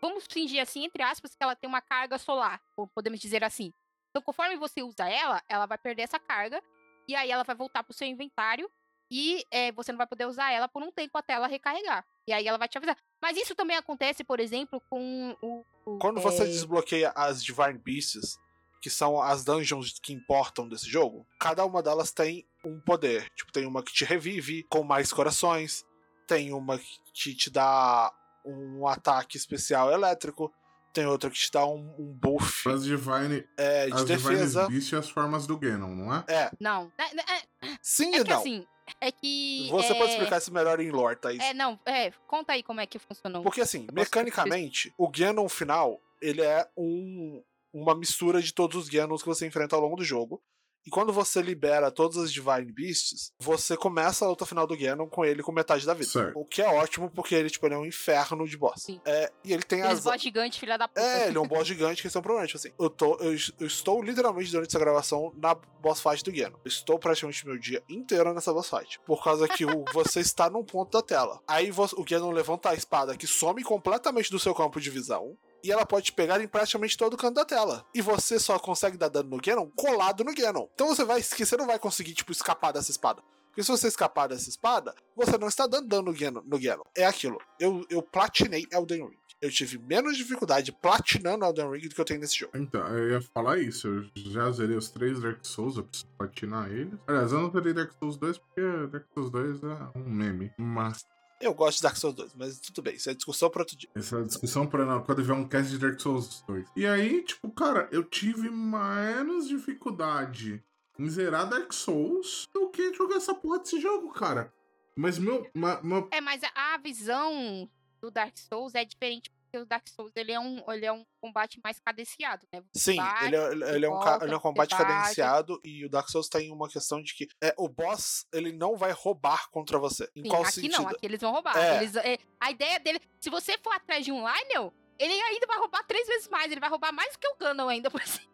vamos 0.02 0.26
fingir 0.32 0.62
assim, 0.62 0.86
entre 0.86 1.04
aspas, 1.04 1.32
que 1.36 1.44
ela 1.44 1.56
tem 1.56 1.68
uma 1.68 1.82
carga 1.82 2.18
solar, 2.18 2.62
ou 2.78 2.88
podemos 2.88 3.20
dizer 3.20 3.44
assim. 3.44 3.74
Então, 4.10 4.22
conforme 4.22 4.58
você 4.58 4.82
usa 4.82 5.08
ela, 5.08 5.42
ela 5.48 5.66
vai 5.66 5.78
perder 5.78 6.04
essa 6.04 6.20
carga, 6.20 6.62
e 7.08 7.16
aí 7.16 7.32
ela 7.32 7.44
vai 7.44 7.56
voltar 7.56 7.84
pro 7.84 7.94
seu 7.94 8.08
inventário, 8.08 8.70
e 9.12 9.44
é, 9.50 9.72
você 9.72 9.92
não 9.92 9.98
vai 9.98 10.08
poder 10.08 10.28
usar 10.28 10.52
ela 10.52 10.68
por 10.68 10.84
um 10.84 10.92
tempo 10.92 11.18
até 11.18 11.34
ela 11.34 11.48
recarregar. 11.48 12.06
E 12.28 12.34
aí 12.34 12.48
ela 12.48 12.60
vai 12.60 12.68
te 12.68 12.78
avisar. 12.78 12.96
Mas 13.22 13.38
isso 13.38 13.56
também 13.56 13.76
acontece, 13.76 14.24
por 14.24 14.40
exemplo, 14.40 14.80
com 14.90 15.36
o. 15.42 15.66
o, 15.86 15.98
Quando 15.98 16.22
você 16.22 16.44
é, 16.44 16.46
desbloqueia 16.46 17.12
as 17.16 17.44
Divine 17.44 17.80
Beasts, 17.80 18.38
que 18.82 18.90
são 18.90 19.22
as 19.22 19.44
dungeons 19.44 19.98
que 20.00 20.14
importam 20.14 20.70
desse 20.70 20.88
jogo, 20.88 21.26
cada 21.40 21.66
uma 21.66 21.82
delas 21.82 22.12
tem 22.12 22.48
um 22.64 22.80
poder. 22.80 23.28
Tipo, 23.36 23.52
tem 23.52 23.66
uma 23.66 23.84
que 23.84 23.92
te 23.92 24.06
revive 24.06 24.64
com 24.70 24.84
mais 24.84 25.12
corações, 25.12 25.84
tem 26.28 26.54
uma 26.54 26.78
que 27.12 27.34
te 27.34 27.50
dá 27.50 28.14
um 28.46 28.88
ataque 28.88 29.38
especial 29.38 29.92
elétrico, 29.92 30.54
tem 31.00 31.06
outra 31.06 31.30
que 31.30 31.40
te 31.40 31.50
dá 31.50 31.66
um, 31.66 31.96
um 31.98 32.14
buff 32.14 32.68
As 32.68 32.84
Divine, 32.84 33.48
é, 33.56 33.88
de 33.88 33.94
as 33.94 34.04
defesa. 34.04 34.62
Divine 34.64 34.80
Beast 34.80 34.92
e 34.92 34.96
as 34.98 35.10
formas 35.10 35.48
do 35.48 35.58
Ganon, 35.58 35.96
não 35.96 36.14
é? 36.14 36.26
É, 36.28 36.52
Não, 36.60 36.92
é, 36.98 37.04
é- 37.16 37.78
sim 37.82 38.14
é 38.14 38.20
e 38.20 38.24
que 38.26 38.30
não. 38.30 38.40
assim, 38.40 38.68
é 39.00 39.10
que. 39.10 39.70
Você 39.72 39.94
é, 39.94 39.96
pode 39.96 40.12
explicar 40.12 40.40
isso 40.40 40.54
melhor 40.54 40.78
em 40.82 40.92
lore, 40.92 41.16
Thaís. 41.16 41.42
É, 41.42 41.54
não, 41.54 41.80
é, 41.86 42.12
conta 42.28 42.52
aí 42.52 42.62
como 42.62 42.82
é 42.82 42.86
que 42.86 43.00
funcionou. 43.00 43.44
Porque 43.44 43.62
assim, 43.62 43.88
mecanicamente, 43.94 44.94
o 44.98 45.10
Ganon 45.10 45.48
final, 45.48 46.02
ele 46.22 46.42
é 46.42 46.68
um, 46.76 47.42
uma 47.74 47.96
mistura 47.96 48.42
de 48.42 48.54
todos 48.54 48.76
os 48.76 48.90
Ganons 48.90 49.22
que 49.22 49.28
você 49.30 49.48
enfrenta 49.48 49.78
ao 49.78 49.82
longo 49.82 49.96
do 49.96 50.04
jogo. 50.04 50.44
E 50.86 50.90
quando 50.90 51.12
você 51.14 51.42
libera 51.42 51.92
todas 51.92 52.18
as 52.18 52.32
Divine 52.32 52.72
Beasts, 52.72 53.32
você 53.40 53.76
começa 53.78 54.26
a 54.26 54.28
luta 54.30 54.46
final 54.46 54.66
do 54.66 54.78
Ganon 54.78 55.08
com 55.08 55.24
ele 55.26 55.44
com 55.44 55.52
metade 55.52 55.86
da 55.86 55.94
vida. 55.94 56.10
Certo. 56.10 56.40
O 56.40 56.46
que 56.46 56.62
é 56.62 56.68
ótimo, 56.68 57.10
porque 57.12 57.36
ele, 57.36 57.50
tipo, 57.50 57.66
ele 57.68 57.76
é 57.76 57.78
um 57.78 57.86
inferno 57.86 58.48
de 58.48 58.58
boss. 58.58 58.84
Sim. 58.84 59.00
É, 59.06 59.32
e 59.44 59.54
ele 59.54 59.64
tem 59.64 59.82
Aqueles 59.82 60.00
as. 60.00 60.04
boss 60.06 60.22
gigantes, 60.22 60.58
filha 60.58 60.78
da 60.78 60.88
puta. 60.88 61.02
É, 61.02 61.28
ele 61.28 61.38
é 61.38 61.42
um 61.42 61.48
boss 61.48 61.68
gigante 61.68 62.02
que 62.02 62.08
esse 62.08 62.16
é 62.18 62.20
um 62.20 62.24
problema. 62.24 62.48
Tipo 62.48 62.58
assim, 62.58 62.72
eu, 62.80 62.90
tô, 62.90 63.16
eu, 63.18 63.36
eu 63.60 63.68
estou 63.68 64.02
literalmente 64.02 64.52
durante 64.52 64.70
essa 64.70 64.80
gravação 64.80 65.34
na 65.38 65.54
boss 65.54 66.02
fight 66.02 66.24
do 66.24 66.32
Ganon. 66.32 66.58
Eu 66.64 66.70
estou 66.70 66.98
praticamente 66.98 67.46
meu 67.46 67.58
dia 67.58 67.84
inteiro 67.90 68.34
nessa 68.34 68.54
boss 68.54 68.70
fight. 68.70 69.00
Por 69.06 69.24
causa 69.24 69.48
que 69.48 69.66
o- 69.66 69.84
você 69.94 70.22
está 70.22 70.50
num 70.50 70.64
ponto 70.64 70.92
da 70.98 71.02
tela. 71.02 71.40
Aí 71.48 71.72
você- 71.72 71.96
o 71.98 72.04
Ganon 72.04 72.32
levanta 72.32 72.70
a 72.70 72.74
espada 72.74 73.16
que 73.18 73.28
some 73.28 73.64
completamente 73.64 74.32
do 74.32 74.40
seu 74.40 74.56
campo 74.56 74.80
de 74.80 74.90
visão. 74.90 75.38
E 75.64 75.72
ela 75.72 75.86
pode 75.86 76.08
te 76.08 76.14
pegar 76.14 76.42
em 76.42 76.48
praticamente 76.48 76.98
todo 76.98 77.18
canto 77.18 77.36
da 77.36 77.46
tela. 77.46 77.86
E 77.94 78.02
você 78.02 78.40
só 78.40 78.58
consegue 78.60 78.98
dar 78.98 79.10
dano 79.10 79.30
no 79.30 79.42
Ganon 79.42 79.68
colado 79.76 80.24
no 80.24 80.34
Ganon. 80.34 80.68
Então 80.74 80.88
você 80.88 81.04
vai 81.04 81.22
que 81.22 81.46
você 81.46 81.58
não 81.58 81.68
vai 81.68 81.80
conseguir, 81.80 82.14
tipo, 82.14 82.32
escapar 82.32 82.72
dessa 82.72 82.92
espada. 82.92 83.22
Porque 83.48 83.64
se 83.64 83.72
você 83.72 83.88
escapar 83.88 84.28
dessa 84.28 84.50
espada, 84.50 84.94
você 85.16 85.38
não 85.38 85.48
está 85.48 85.68
dando 85.68 85.88
dano 85.88 86.12
no 86.12 86.18
Ganon. 86.18 86.42
No 86.46 86.60
Ganon. 86.60 86.84
É 86.96 87.06
aquilo. 87.06 87.38
Eu, 87.60 87.86
eu 87.90 88.02
platinei 88.02 88.66
Elden 88.72 89.08
Ring. 89.08 89.18
Eu 89.42 89.50
tive 89.50 89.78
menos 89.78 90.18
dificuldade 90.18 90.72
platinando 90.72 91.46
Elden 91.46 91.72
Ring 91.72 91.88
do 91.88 91.96
que 91.96 92.02
eu 92.02 92.06
tenho 92.06 92.20
nesse 92.20 92.38
jogo. 92.38 92.52
Então, 92.56 92.86
eu 92.90 93.12
ia 93.12 93.22
falar 93.22 93.58
isso. 93.58 93.88
Eu 93.88 94.06
já 94.16 94.52
zerei 94.52 94.76
os 94.76 94.90
três 94.90 95.22
Dark 95.22 95.40
Souls, 95.46 95.78
eu 95.78 95.84
preciso 95.84 96.10
platinar 96.18 96.70
eles. 96.70 96.94
Aliás, 97.08 97.32
eu 97.32 97.42
não 97.42 97.52
zerei 97.52 97.74
Dark 97.74 97.92
Souls 98.00 98.18
2 98.18 98.38
porque 98.38 98.62
Dark 98.92 99.06
Souls 99.14 99.30
2 99.30 99.64
é 99.64 99.98
um 99.98 100.10
meme. 100.10 100.52
Mas 100.58 101.06
Eu 101.42 101.54
gosto 101.54 101.78
de 101.78 101.84
Dark 101.84 101.96
Souls 101.96 102.16
2, 102.16 102.34
mas 102.36 102.60
tudo 102.60 102.82
bem, 102.82 102.96
isso 102.96 103.10
é 103.10 103.14
discussão 103.14 103.50
para 103.50 103.62
outro 103.62 103.76
dia. 103.78 103.90
essa 103.96 104.20
é 104.20 104.24
discussão 104.24 104.68
pra 104.68 104.86
não- 104.86 105.02
quando 105.02 105.24
vier 105.24 105.36
um 105.38 105.48
cast 105.48 105.72
de 105.72 105.78
Dark 105.78 106.00
Souls 106.00 106.44
2. 106.48 106.68
E 106.76 106.86
aí, 106.86 107.24
tipo, 107.24 107.50
cara, 107.52 107.88
eu 107.92 108.04
tive 108.04 108.50
menos 108.50 109.48
dificuldade 109.48 110.62
em 110.98 111.10
zerar 111.10 111.48
Dark 111.50 111.72
Souls 111.72 112.46
do 112.54 112.70
que 112.70 112.94
jogar 112.94 113.16
essa 113.16 113.34
porra 113.34 113.60
desse 113.60 113.80
jogo, 113.80 114.12
cara. 114.12 114.52
Mas 114.98 115.18
meu. 115.18 115.50
ma- 115.56 115.80
ma- 115.82 116.08
É, 116.12 116.20
mas 116.20 116.42
a, 116.54 116.78
visão 116.78 117.70
do 118.02 118.12
Dark 118.12 118.38
Souls 118.38 118.76
é 118.76 118.84
diferente, 118.84 119.32
o 119.58 119.66
Dark 119.66 119.88
Souls 119.88 120.12
ele 120.16 120.32
é 120.32 120.40
um, 120.40 120.64
ele 120.72 120.86
é 120.86 120.92
um 120.92 121.06
combate 121.22 121.60
mais 121.64 121.80
cadenciado, 121.80 122.46
né? 122.54 122.62
Sim, 122.76 122.98
bate, 122.98 123.26
ele 123.26 123.36
é, 123.36 123.76
ele 123.76 123.86
é 123.86 123.90
um, 123.90 123.94
volta, 123.94 124.26
ele 124.26 124.34
é 124.34 124.38
um 124.38 124.40
combate 124.40 124.76
cadenciado 124.76 125.60
e 125.64 125.86
o 125.86 125.90
Dark 125.90 126.10
Souls 126.10 126.30
tem 126.30 126.52
uma 126.52 126.70
questão 126.70 127.02
de 127.02 127.14
que 127.16 127.28
é, 127.42 127.54
o 127.58 127.68
boss 127.68 128.26
ele 128.34 128.52
não 128.52 128.76
vai 128.76 128.92
roubar 128.92 129.50
contra 129.50 129.78
você. 129.80 130.10
Em 130.16 130.24
Sim, 130.24 130.30
qual 130.30 130.42
aqui 130.44 130.52
sentido? 130.52 130.72
não, 130.82 130.88
aqui 130.88 131.06
eles 131.06 131.20
vão 131.22 131.32
roubar. 131.32 131.58
É. 131.58 131.78
Eles- 131.78 131.96
é, 131.96 132.18
a 132.40 132.52
ideia 132.52 132.80
dele, 132.80 133.00
se 133.20 133.30
você 133.30 133.58
for 133.58 133.74
atrás 133.74 134.04
de 134.06 134.12
um 134.12 134.20
Lionel, 134.20 134.74
ele 134.98 135.14
ainda 135.14 135.48
vai 135.48 135.58
roubar 135.58 135.84
três 135.88 136.06
vezes 136.08 136.28
mais. 136.28 136.52
Ele 136.52 136.60
vai 136.60 136.70
roubar 136.70 136.92
mais 136.92 137.14
do 137.14 137.20
que 137.20 137.28
o 137.28 137.36
Ganon 137.38 137.70
ainda 137.70 137.90
por 137.90 138.02
cima. 138.06 138.28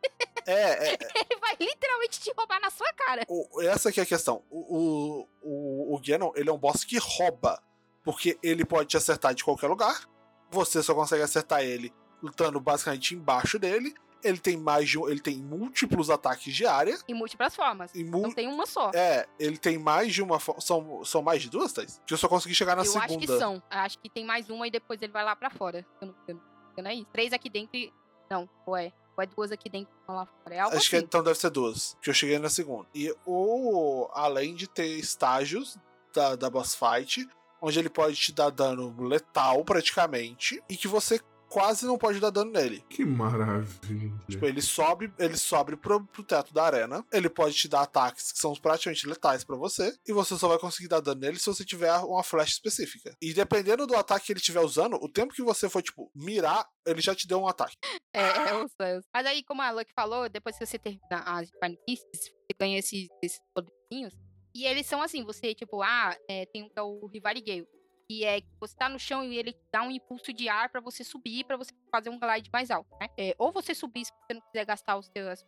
É, 0.47 0.53
é, 0.93 0.93
Ele 0.93 1.39
vai 1.39 1.55
literalmente 1.59 2.20
te 2.20 2.32
roubar 2.36 2.59
na 2.59 2.70
sua 2.72 2.91
cara. 2.93 3.24
o- 3.28 3.61
essa 3.61 3.89
aqui 3.89 3.99
é 3.99 4.03
a 4.03 4.05
questão. 4.05 4.43
O, 4.49 4.59
o, 4.78 5.28
o, 5.43 5.95
o 5.95 6.01
Ganon, 6.01 6.32
ele 6.36 6.49
é 6.49 6.53
um 6.53 6.57
boss 6.57 6.84
que 6.84 6.97
rouba. 6.97 7.61
Porque 8.03 8.38
ele 8.43 8.63
pode 8.63 8.89
te 8.89 8.97
acertar 8.97 9.34
de 9.34 9.43
qualquer 9.43 9.66
lugar. 9.68 10.07
Você 10.52 10.82
só 10.84 10.93
consegue 10.93 11.24
acertar 11.24 11.62
ele 11.62 11.93
lutando 12.22 12.60
basicamente 12.60 13.14
embaixo 13.16 13.60
dele. 13.60 13.93
Ele 14.24 14.39
tem 14.39 14.58
mais 14.58 14.89
de 14.89 14.98
um, 14.98 15.08
ele 15.08 15.20
tem 15.20 15.38
múltiplos 15.38 16.10
ataques 16.10 16.52
de 16.56 16.66
área. 16.66 16.98
Em 17.08 17.14
múltiplas 17.14 17.56
formas. 17.56 17.91
E 17.93 18.04
mu- 18.04 18.24
Não 18.24 18.32
tem 18.32 18.48
uma 18.48 18.66
só. 18.66 18.89
É, 18.96 19.28
ele 19.39 19.58
tem 19.58 19.78
mais 19.78 20.12
de 20.14 20.24
uma. 20.24 20.39
fo- 20.39 20.60
São, 20.60 21.04
são 21.06 21.22
mais 21.22 21.43
de 21.43 21.50
duas, 21.50 21.72
Thais? 21.72 22.02
Que 22.08 22.14
eu 22.14 22.18
só 22.18 22.28
consegui 22.28 22.56
chegar 22.56 22.76
na 22.76 22.82
eu 22.82 22.86
segunda. 22.86 23.06
acho 23.06 23.18
que 23.20 23.28
são. 23.28 23.62
Acho 23.70 24.00
que 24.00 24.10
tem 24.10 24.26
mais 24.26 24.50
uma 24.50 24.66
e 24.68 24.72
depois 24.72 25.00
ele 25.02 25.12
vai 25.12 25.24
lá 25.24 25.36
pra 25.36 25.52
fora. 25.52 25.86
Eu 26.02 26.08
não, 26.08 26.16
eu 26.28 26.36
não, 26.36 26.41
eu 26.78 26.86
é 26.88 26.96
isso. 26.96 27.08
Três 27.14 27.34
aqui 27.34 27.50
dentro 27.50 27.78
e. 27.78 27.93
Não, 28.30 28.50
ou 28.66 28.76
é. 28.76 28.91
Ou 29.16 29.24
é 29.24 29.28
duas 29.28 29.52
aqui 29.52 29.70
dentro 29.70 29.93
e 29.93 30.12
lá 30.12 30.26
fora. 30.26 30.56
É 30.56 30.60
algo 30.60 30.76
Acho 30.76 30.89
que 30.89 30.96
assim. 30.96 31.06
então 31.06 31.22
deve 31.22 31.38
ser 31.38 31.52
duas. 31.52 31.96
Que 32.02 32.10
eu 32.10 32.14
cheguei 32.14 32.39
na 32.39 32.50
segunda. 32.50 32.88
E 32.96 33.14
o. 33.28 34.10
Além 34.12 34.56
de 34.56 34.68
ter 34.68 34.88
estágios 34.98 35.78
da, 36.12 36.36
da 36.36 36.50
boss 36.50 36.74
fight, 36.76 37.28
onde 37.62 37.80
ele 37.80 37.89
pode 37.89 38.16
te 38.16 38.32
dar 38.32 38.49
dano 38.49 38.95
letal 39.08 39.64
praticamente. 39.64 40.62
E 40.70 40.78
que 40.78 40.88
você 40.88 41.20
quase 41.56 41.86
não 41.86 41.97
pode 41.97 42.20
dar 42.20 42.32
dano 42.32 42.51
nele. 42.51 42.84
Que 42.89 43.06
maravilha. 43.06 44.12
Tipo, 44.30 44.45
ele 44.45 44.62
sobe, 44.62 45.14
ele 45.18 45.38
sobe 45.38 45.78
pro, 45.78 46.06
pro 46.06 46.24
teto 46.24 46.53
da 46.53 46.66
arena. 46.66 47.06
Ele 47.14 47.30
pode 47.30 47.56
te 47.56 47.70
dar 47.70 47.82
ataques 47.82 48.32
que 48.34 48.39
são 48.39 48.53
praticamente 48.56 49.08
letais 49.08 49.45
pra 49.45 49.56
você. 49.56 49.97
E 50.06 50.12
você 50.12 50.38
só 50.38 50.49
vai 50.49 50.60
conseguir 50.60 50.89
dar 50.89 50.99
dano 50.99 51.22
nele 51.22 51.39
se 51.39 51.45
você 51.45 51.64
tiver 51.64 51.93
uma 51.99 52.24
flash 52.24 52.51
específica. 52.51 53.16
E 53.22 53.34
dependendo 53.34 53.88
do 53.88 53.95
ataque 53.95 54.26
que 54.26 54.34
ele 54.34 54.39
estiver 54.39 54.60
usando, 54.60 54.95
o 54.95 55.08
tempo 55.08 55.34
que 55.34 55.41
você 55.41 55.70
for, 55.70 55.82
tipo, 55.82 56.12
mirar, 56.14 56.68
ele 56.86 57.01
já 57.01 57.16
te 57.16 57.26
deu 57.28 57.39
um 57.39 57.47
ataque. 57.47 57.78
É, 58.14 58.22
é, 58.22 58.51
eu 58.51 58.68
sei. 58.82 58.99
Mas 59.14 59.26
aí, 59.26 59.43
como 59.43 59.62
a 59.62 59.72
Luck 59.72 59.91
falou, 59.95 60.28
depois 60.28 60.58
que 60.58 60.66
você 60.66 60.78
termina 60.78 61.24
as 61.26 61.49
Beasts, 61.88 62.10
você 62.12 62.56
ganha 62.60 62.80
esses, 62.80 63.08
esses 63.24 63.39
poderzinhos. 63.53 64.14
E 64.56 64.66
eles 64.66 64.88
são 64.88 65.01
assim, 65.01 65.22
você, 65.22 65.53
tipo, 65.53 65.82
ah, 65.84 66.16
é, 66.30 66.45
tem 66.45 66.70
que 66.70 66.80
é 66.80 66.82
o 66.82 67.06
Rivali 67.08 67.41
Gale. 67.41 67.68
que 68.08 68.24
é 68.24 68.39
que 68.39 68.47
você 68.58 68.74
tá 68.74 68.88
no 68.88 68.97
chão 68.97 69.22
e 69.22 69.38
ele 69.38 69.53
dá 69.70 69.82
um 69.82 69.91
impulso 69.91 70.32
de 70.32 70.47
ar 70.47 70.70
pra 70.70 70.80
você 70.80 71.03
subir, 71.03 71.43
pra 71.43 71.58
você 71.58 71.72
fazer 71.91 72.10
um 72.10 72.18
glide 72.18 72.49
mais 72.53 72.72
alto, 72.72 72.88
né? 73.01 73.10
É, 73.18 73.36
ou 73.38 73.51
você 73.51 73.76
subir 73.76 74.06
se 74.06 74.14
você 74.14 74.34
não 74.34 74.41
quiser 74.41 74.66
gastar 74.66 74.95
os 74.97 75.08
seus 75.08 75.43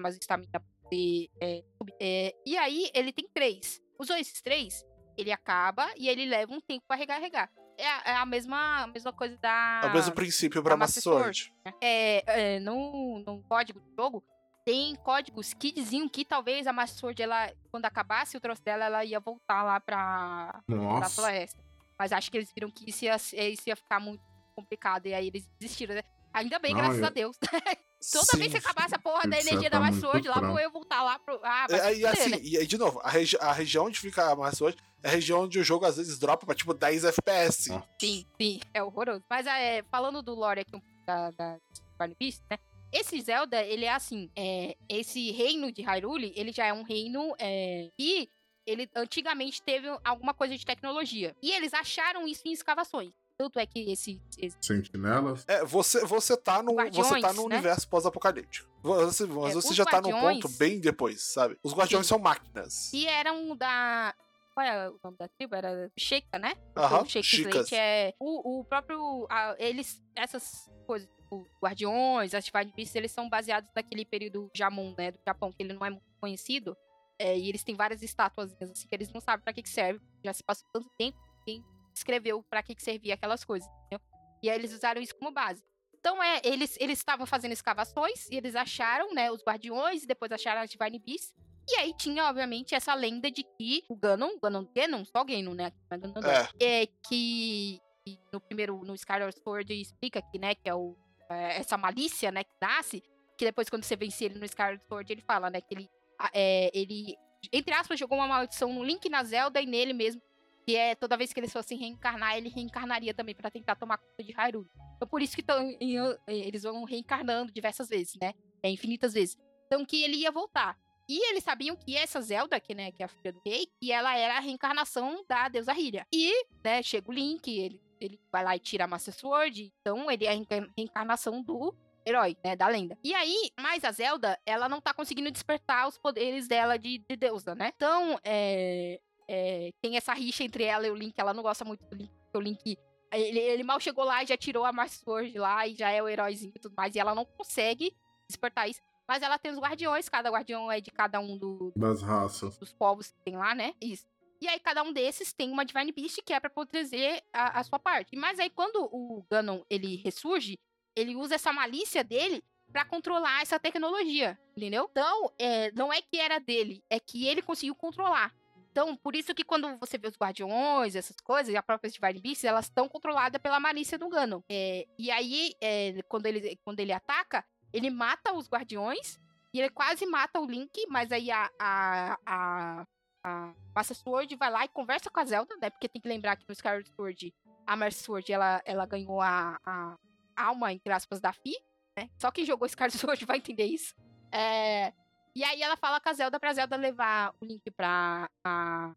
mais 0.00 0.16
estamina 0.16 0.50
pra 0.50 0.60
poder 0.82 1.28
é, 1.40 1.62
subir. 1.78 1.94
É, 2.00 2.34
e 2.44 2.56
aí 2.56 2.90
ele 2.92 3.12
tem 3.12 3.28
três. 3.32 3.80
Usou 3.96 4.16
esses 4.16 4.42
três, 4.42 4.84
ele 5.16 5.30
acaba 5.30 5.88
e 5.96 6.08
ele 6.08 6.26
leva 6.26 6.52
um 6.52 6.60
tempo 6.60 6.84
pra 6.88 6.96
recarregar. 6.96 7.48
É 7.78 7.86
a, 7.86 8.02
é 8.06 8.16
a 8.16 8.26
mesma, 8.26 8.82
a 8.82 8.86
mesma 8.88 9.12
coisa 9.12 9.36
da. 9.36 9.82
É 9.84 9.86
o 9.86 9.92
mesmo 9.92 10.12
princípio 10.12 10.60
pra 10.62 10.76
Master 10.76 11.02
Master 11.04 11.12
Sword. 11.12 11.54
né? 11.64 11.72
É, 11.80 12.54
é, 12.56 12.60
no, 12.60 13.22
no 13.24 13.42
código 13.44 13.78
do 13.78 13.94
jogo, 13.94 14.24
tem 14.64 14.94
códigos 14.96 15.52
que 15.52 15.70
diziam 15.70 16.08
que 16.08 16.24
talvez 16.24 16.66
a 16.66 16.72
Master 16.72 16.98
Sword, 17.00 17.22
ela, 17.22 17.52
quando 17.70 17.84
acabasse 17.84 18.36
o 18.36 18.40
troço 18.40 18.62
dela, 18.62 18.84
ela 18.86 19.04
ia 19.04 19.20
voltar 19.20 19.62
lá 19.62 19.78
pra, 19.80 20.60
pra 20.66 21.08
floresta. 21.10 21.62
Mas 21.98 22.12
acho 22.12 22.30
que 22.30 22.38
eles 22.38 22.50
viram 22.52 22.70
que 22.70 22.88
isso 22.88 23.04
ia, 23.04 23.16
isso 23.16 23.62
ia 23.66 23.76
ficar 23.76 24.00
muito 24.00 24.22
complicado. 24.56 25.06
E 25.06 25.14
aí 25.14 25.26
eles 25.28 25.46
desistiram, 25.60 25.94
né? 25.94 26.02
Ainda 26.32 26.58
bem, 26.58 26.72
Não, 26.74 26.80
graças 26.80 26.98
eu- 27.00 27.06
a 27.06 27.10
Deus. 27.10 27.36
Toda 28.12 28.24
Sim. 28.26 28.38
vez 28.38 28.52
que 28.52 28.58
acabasse 28.58 28.94
a 28.94 28.98
porra 28.98 29.26
da 29.26 29.40
energia 29.40 29.70
tá 29.70 29.78
da 29.78 29.80
Master 29.80 30.10
muito 30.10 30.24
Sword, 30.24 30.28
lá 30.28 30.46
vou 30.46 30.58
eu 30.60 30.70
voltar 30.70 31.02
lá 31.02 31.18
pro. 31.18 31.40
Ah, 31.42 31.66
É, 31.70 31.94
se 31.94 32.00
e 32.00 32.06
assim, 32.06 32.30
né? 32.30 32.38
e 32.42 32.58
aí, 32.58 32.66
de 32.66 32.76
novo, 32.76 33.00
a, 33.02 33.08
regi 33.08 33.34
a 33.40 33.50
região 33.50 33.86
onde 33.86 33.98
fica 33.98 34.30
a 34.30 34.36
Master 34.36 34.58
Sword 34.58 34.78
é 35.02 35.08
a 35.08 35.10
região 35.10 35.44
onde 35.44 35.58
o 35.58 35.64
jogo 35.64 35.86
às 35.86 35.96
vezes 35.96 36.18
dropa 36.18 36.44
pra 36.44 36.54
tipo 36.54 36.74
10 36.74 37.04
FPS. 37.04 37.70
Sim, 37.98 38.26
sim, 38.38 38.60
é 38.74 38.82
horroroso. 38.82 39.22
Mas 39.30 39.46
é, 39.46 39.82
falando 39.90 40.20
do 40.22 40.34
lore 40.34 40.60
aqui 40.60 40.76
um 40.76 40.80
pouco 40.80 41.06
da, 41.06 41.30
da 41.30 41.56
Barney 41.96 42.16
Beast, 42.20 42.42
né? 42.50 42.58
Esse 42.94 43.20
Zelda, 43.20 43.60
ele 43.62 43.84
é 43.84 43.92
assim, 43.92 44.30
é, 44.36 44.76
esse 44.88 45.32
reino 45.32 45.72
de 45.72 45.82
Hyrule, 45.82 46.32
ele 46.36 46.52
já 46.52 46.66
é 46.66 46.72
um 46.72 46.84
reino 46.84 47.34
é, 47.40 47.90
que 47.98 48.28
ele 48.64 48.88
antigamente 48.94 49.60
teve 49.60 49.88
alguma 50.04 50.32
coisa 50.32 50.56
de 50.56 50.64
tecnologia. 50.64 51.34
E 51.42 51.50
eles 51.50 51.74
acharam 51.74 52.26
isso 52.26 52.42
em 52.46 52.52
escavações. 52.52 53.12
Tanto 53.36 53.58
é 53.58 53.66
que 53.66 53.80
esse, 53.90 54.22
esse 54.38 54.56
Sentinelas. 54.60 55.44
É, 55.48 55.64
você, 55.64 56.04
você 56.04 56.36
tá 56.36 56.62
no, 56.62 56.72
Guardiões, 56.76 57.08
você 57.08 57.20
tá 57.20 57.32
no 57.32 57.48
né? 57.48 57.56
universo 57.56 57.88
pós-apocalíptico. 57.88 58.70
Você, 58.80 59.26
mas 59.26 59.50
É, 59.50 59.54
você 59.54 59.74
já 59.74 59.84
tá 59.84 60.00
num 60.00 60.12
ponto 60.12 60.48
bem 60.50 60.78
depois, 60.78 61.20
sabe? 61.20 61.58
Os 61.64 61.74
guardiões 61.74 62.06
Sim. 62.06 62.10
são 62.10 62.18
máquinas. 62.20 62.90
que 62.92 63.08
eram 63.08 63.56
da 63.56 64.14
qual 64.54 64.64
é 64.64 64.88
o 64.88 65.00
nome 65.02 65.16
da 65.18 65.26
tribo? 65.26 65.56
Era 65.56 65.90
Sheikah, 65.98 66.38
né? 66.38 66.54
Aham, 66.76 67.04
Sheikah 67.06 67.64
é 67.72 68.14
o, 68.20 68.60
o 68.60 68.64
próprio 68.64 69.26
a- 69.28 69.56
eles 69.58 70.00
essas 70.14 70.70
coisas 70.86 71.08
o 71.34 71.46
Guardiões, 71.62 72.34
as 72.34 72.44
Divine 72.44 72.72
Beasts, 72.74 72.94
eles 72.94 73.10
são 73.12 73.28
baseados 73.28 73.68
naquele 73.74 74.04
período 74.04 74.50
Jamon, 74.54 74.94
né, 74.96 75.10
do 75.12 75.18
Japão, 75.26 75.52
que 75.52 75.62
ele 75.62 75.72
não 75.72 75.84
é 75.84 75.90
muito 75.90 76.04
conhecido. 76.20 76.76
É, 77.18 77.36
e 77.38 77.48
eles 77.48 77.62
têm 77.62 77.74
várias 77.76 78.02
estátuas 78.02 78.52
assim 78.60 78.88
que 78.88 78.94
eles 78.94 79.12
não 79.12 79.20
sabem 79.20 79.44
pra 79.44 79.52
que 79.52 79.62
que 79.62 79.68
serve. 79.68 80.00
Já 80.24 80.32
se 80.32 80.42
passou 80.42 80.68
tanto 80.72 80.88
tempo, 80.98 81.18
quem 81.44 81.64
escreveu 81.94 82.42
pra 82.42 82.62
que 82.62 82.74
que 82.74 82.82
servia 82.82 83.14
aquelas 83.14 83.44
coisas, 83.44 83.68
entendeu? 83.86 84.00
E 84.42 84.50
aí 84.50 84.58
eles 84.58 84.72
usaram 84.72 85.00
isso 85.00 85.14
como 85.14 85.30
base. 85.30 85.62
Então 85.98 86.22
é, 86.22 86.40
eles 86.44 86.76
eles 86.80 86.98
estavam 86.98 87.24
fazendo 87.24 87.52
escavações 87.52 88.28
e 88.30 88.36
eles 88.36 88.54
acharam, 88.56 89.14
né, 89.14 89.30
os 89.30 89.42
Guardiões 89.44 90.02
e 90.02 90.06
depois 90.06 90.32
acharam 90.32 90.60
as 90.60 90.70
Divine 90.70 90.98
Beasts. 90.98 91.32
E 91.70 91.76
aí 91.76 91.94
tinha, 91.94 92.26
obviamente, 92.26 92.74
essa 92.74 92.92
lenda 92.94 93.30
de 93.30 93.42
que 93.42 93.82
o 93.88 93.96
Ganon, 93.96 94.38
Ganon, 94.42 94.66
Ganon, 94.74 95.02
só 95.06 95.24
Ganon, 95.24 95.54
né? 95.54 95.72
é 95.90 95.96
Ganon, 95.98 96.20
É. 96.60 96.82
é 96.82 96.86
que 97.08 97.80
que 98.06 98.18
no 98.30 98.38
primeiro, 98.38 98.84
no 98.84 98.94
Skyward 98.94 99.34
Sword 99.42 99.72
explica 99.80 100.20
que, 100.20 100.38
né, 100.38 100.54
que 100.54 100.68
é 100.68 100.74
o, 100.74 100.94
é, 101.30 101.58
essa 101.58 101.76
malícia, 101.76 102.30
né, 102.30 102.44
que 102.44 102.54
nasce, 102.60 103.02
que 103.38 103.44
depois 103.44 103.68
quando 103.68 103.84
você 103.84 103.96
vence 103.96 104.24
ele 104.24 104.38
no 104.38 104.44
Skyward 104.44 104.82
Sword, 104.88 105.12
ele 105.12 105.22
fala, 105.22 105.50
né, 105.50 105.60
que 105.60 105.74
ele, 105.74 105.88
é, 106.32 106.70
ele, 106.72 107.16
entre 107.52 107.74
aspas, 107.74 107.98
jogou 107.98 108.18
uma 108.18 108.28
maldição 108.28 108.72
no 108.72 108.84
Link 108.84 109.08
na 109.08 109.22
Zelda 109.24 109.60
e 109.60 109.66
nele 109.66 109.92
mesmo, 109.92 110.22
que 110.66 110.76
é 110.76 110.94
toda 110.94 111.16
vez 111.16 111.32
que 111.32 111.40
eles 111.40 111.52
fossem 111.52 111.76
reencarnar, 111.76 112.36
ele 112.36 112.48
reencarnaria 112.48 113.12
também 113.12 113.34
pra 113.34 113.50
tentar 113.50 113.74
tomar 113.76 113.98
conta 113.98 114.22
de 114.22 114.32
Hyrule. 114.32 114.66
Então 114.96 115.06
por 115.08 115.20
isso 115.20 115.36
que 115.36 115.42
tão, 115.42 115.60
em- 115.80 115.96
eles 116.26 116.62
vão 116.62 116.84
reencarnando 116.84 117.52
diversas 117.52 117.88
vezes, 117.88 118.16
né, 118.20 118.32
é, 118.62 118.70
infinitas 118.70 119.12
vezes. 119.12 119.36
Então 119.66 119.84
que 119.84 120.02
ele 120.02 120.16
ia 120.16 120.30
voltar. 120.30 120.78
E 121.06 121.28
eles 121.28 121.44
sabiam 121.44 121.76
que 121.76 121.94
essa 121.94 122.18
Zelda, 122.22 122.58
que, 122.58 122.74
né, 122.74 122.90
que 122.90 123.02
é 123.02 123.04
a 123.04 123.08
filha 123.08 123.30
do 123.30 123.42
rei, 123.44 123.66
que 123.78 123.92
ela 123.92 124.16
era 124.16 124.38
a 124.38 124.40
reencarnação 124.40 125.22
da 125.28 125.50
deusa 125.50 125.74
Hylia. 125.74 126.06
E, 126.10 126.32
né, 126.64 126.82
chega 126.82 127.10
o 127.10 127.12
Link, 127.12 127.46
ele, 127.46 127.78
ele 128.04 128.20
vai 128.30 128.44
lá 128.44 128.54
e 128.56 128.58
tira 128.60 128.84
a 128.84 128.86
Master 128.86 129.14
Sword, 129.14 129.72
então 129.80 130.10
ele 130.10 130.24
é 130.24 130.28
a 130.30 130.32
reenca- 130.32 130.68
reencarnação 130.76 131.42
do 131.42 131.74
herói, 132.06 132.36
né, 132.44 132.54
da 132.54 132.68
lenda. 132.68 132.98
E 133.02 133.14
aí, 133.14 133.50
mas 133.58 133.82
a 133.84 133.90
Zelda, 133.90 134.38
ela 134.44 134.68
não 134.68 134.80
tá 134.80 134.92
conseguindo 134.92 135.30
despertar 135.30 135.88
os 135.88 135.96
poderes 135.96 136.46
dela 136.46 136.78
de, 136.78 136.98
de 136.98 137.16
deusa, 137.16 137.54
né? 137.54 137.72
Então, 137.74 138.18
é, 138.22 139.00
é, 139.26 139.70
tem 139.80 139.96
essa 139.96 140.12
rixa 140.12 140.44
entre 140.44 140.64
ela 140.64 140.86
e 140.86 140.90
o 140.90 140.94
Link, 140.94 141.14
ela 141.16 141.32
não 141.32 141.42
gosta 141.42 141.64
muito 141.64 141.84
do 141.86 141.96
Link, 141.96 142.10
porque 142.10 142.38
o 142.38 142.40
Link... 142.40 142.78
Ele, 143.12 143.38
ele 143.38 143.62
mal 143.62 143.78
chegou 143.78 144.02
lá 144.04 144.24
e 144.24 144.26
já 144.26 144.36
tirou 144.36 144.64
a 144.64 144.72
Master 144.72 145.04
Sword 145.04 145.38
lá 145.38 145.66
e 145.68 145.74
já 145.76 145.88
é 145.88 146.02
o 146.02 146.08
heróizinho 146.08 146.52
e 146.54 146.58
tudo 146.58 146.74
mais, 146.76 146.94
e 146.96 146.98
ela 146.98 147.14
não 147.14 147.24
consegue 147.24 147.96
despertar 148.28 148.68
isso. 148.68 148.80
Mas 149.06 149.22
ela 149.22 149.38
tem 149.38 149.52
os 149.52 149.58
guardiões, 149.58 150.08
cada 150.08 150.30
guardião 150.30 150.72
é 150.72 150.80
de 150.80 150.90
cada 150.90 151.20
um 151.20 151.38
do, 151.38 151.72
Das 151.76 152.02
raças. 152.02 152.58
dos 152.58 152.72
povos 152.72 153.12
que 153.12 153.20
tem 153.22 153.36
lá, 153.36 153.54
né? 153.54 153.72
Isso. 153.80 154.04
E 154.44 154.48
aí 154.48 154.60
cada 154.60 154.82
um 154.82 154.92
desses 154.92 155.32
tem 155.32 155.50
uma 155.50 155.64
Divine 155.64 155.90
Beast 155.90 156.20
que 156.22 156.32
é 156.32 156.38
pra 156.38 156.50
proteger 156.50 157.22
a, 157.32 157.60
a 157.60 157.64
sua 157.64 157.78
parte. 157.78 158.14
Mas 158.14 158.38
aí 158.38 158.50
quando 158.50 158.76
o 158.92 159.24
Ganon 159.30 159.62
ele 159.70 159.96
ressurge, 159.96 160.58
ele 160.94 161.16
usa 161.16 161.36
essa 161.36 161.52
malícia 161.52 162.04
dele 162.04 162.44
pra 162.70 162.84
controlar 162.84 163.40
essa 163.40 163.58
tecnologia, 163.58 164.38
entendeu? 164.56 164.88
Então, 164.90 165.32
é, 165.38 165.70
não 165.72 165.92
é 165.92 166.02
que 166.02 166.18
era 166.18 166.38
dele, 166.38 166.82
é 166.90 166.98
que 167.00 167.26
ele 167.26 167.40
conseguiu 167.40 167.74
controlar. 167.74 168.34
Então, 168.70 168.96
por 168.96 169.14
isso 169.14 169.32
que 169.34 169.44
quando 169.44 169.78
você 169.78 169.96
vê 169.96 170.08
os 170.08 170.16
guardiões, 170.16 170.96
essas 170.96 171.16
coisas, 171.20 171.54
e 171.54 171.56
a 171.56 171.62
própria 171.62 171.88
Divine 171.88 172.20
Beast, 172.20 172.44
elas 172.44 172.64
estão 172.64 172.88
controladas 172.88 173.40
pela 173.40 173.60
malícia 173.60 173.96
do 173.96 174.08
Ganon. 174.08 174.40
É, 174.48 174.86
e 174.98 175.10
aí, 175.12 175.54
é, 175.60 176.02
quando, 176.08 176.26
ele, 176.26 176.58
quando 176.64 176.80
ele 176.80 176.92
ataca, 176.92 177.44
ele 177.72 177.88
mata 177.88 178.34
os 178.34 178.48
guardiões 178.48 179.20
e 179.52 179.60
ele 179.60 179.70
quase 179.70 180.04
mata 180.06 180.40
o 180.40 180.46
Link, 180.46 180.84
mas 180.88 181.12
aí 181.12 181.30
a, 181.30 181.48
a, 181.56 182.18
a, 182.26 182.86
a 183.24 183.54
Master 183.74 183.96
Sword 183.96 184.36
vai 184.36 184.50
lá 184.50 184.64
e 184.64 184.68
conversa 184.68 185.10
com 185.10 185.18
a 185.18 185.24
Zelda, 185.24 185.56
né? 185.56 185.70
Porque 185.70 185.88
tem 185.88 186.00
que 186.00 186.08
lembrar 186.08 186.36
que 186.36 186.44
no 186.46 186.52
Skyward 186.52 186.88
Sword, 186.94 187.34
a 187.66 187.74
Master 187.74 188.04
Sword, 188.04 188.32
ela, 188.32 188.62
ela 188.64 188.84
ganhou 188.84 189.20
a, 189.20 189.58
a 189.64 189.96
alma, 190.36 190.72
entre 190.72 190.92
aspas, 190.92 191.20
da 191.20 191.32
Fi, 191.32 191.54
né? 191.98 192.10
Só 192.18 192.30
quem 192.30 192.44
jogou 192.44 192.66
Skyward 192.68 192.96
Sword 192.96 193.24
vai 193.24 193.38
entender 193.38 193.64
isso. 193.64 193.94
É, 194.30 194.92
e 195.34 195.42
aí 195.42 195.62
ela 195.62 195.76
fala 195.76 196.00
com 196.00 196.08
a 196.08 196.12
Zelda 196.12 196.38
pra 196.38 196.52
Zelda 196.52 196.76
levar 196.76 197.34
o 197.40 197.44
Link 197.44 197.70
pra 197.70 198.28
a 198.44 198.94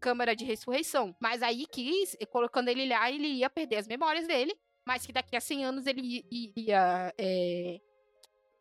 câmara 0.00 0.34
de 0.34 0.44
ressurreição. 0.44 1.14
Mas 1.20 1.42
aí 1.42 1.66
que, 1.66 2.04
colocando 2.30 2.68
ele 2.68 2.88
lá, 2.88 3.10
ele 3.10 3.28
ia 3.28 3.50
perder 3.50 3.76
as 3.76 3.86
memórias 3.86 4.26
dele, 4.26 4.56
mas 4.86 5.04
que 5.04 5.12
daqui 5.12 5.36
a 5.36 5.40
100 5.40 5.64
anos 5.64 5.86
ele 5.86 6.24
iria... 6.30 7.12
é, 7.18 7.80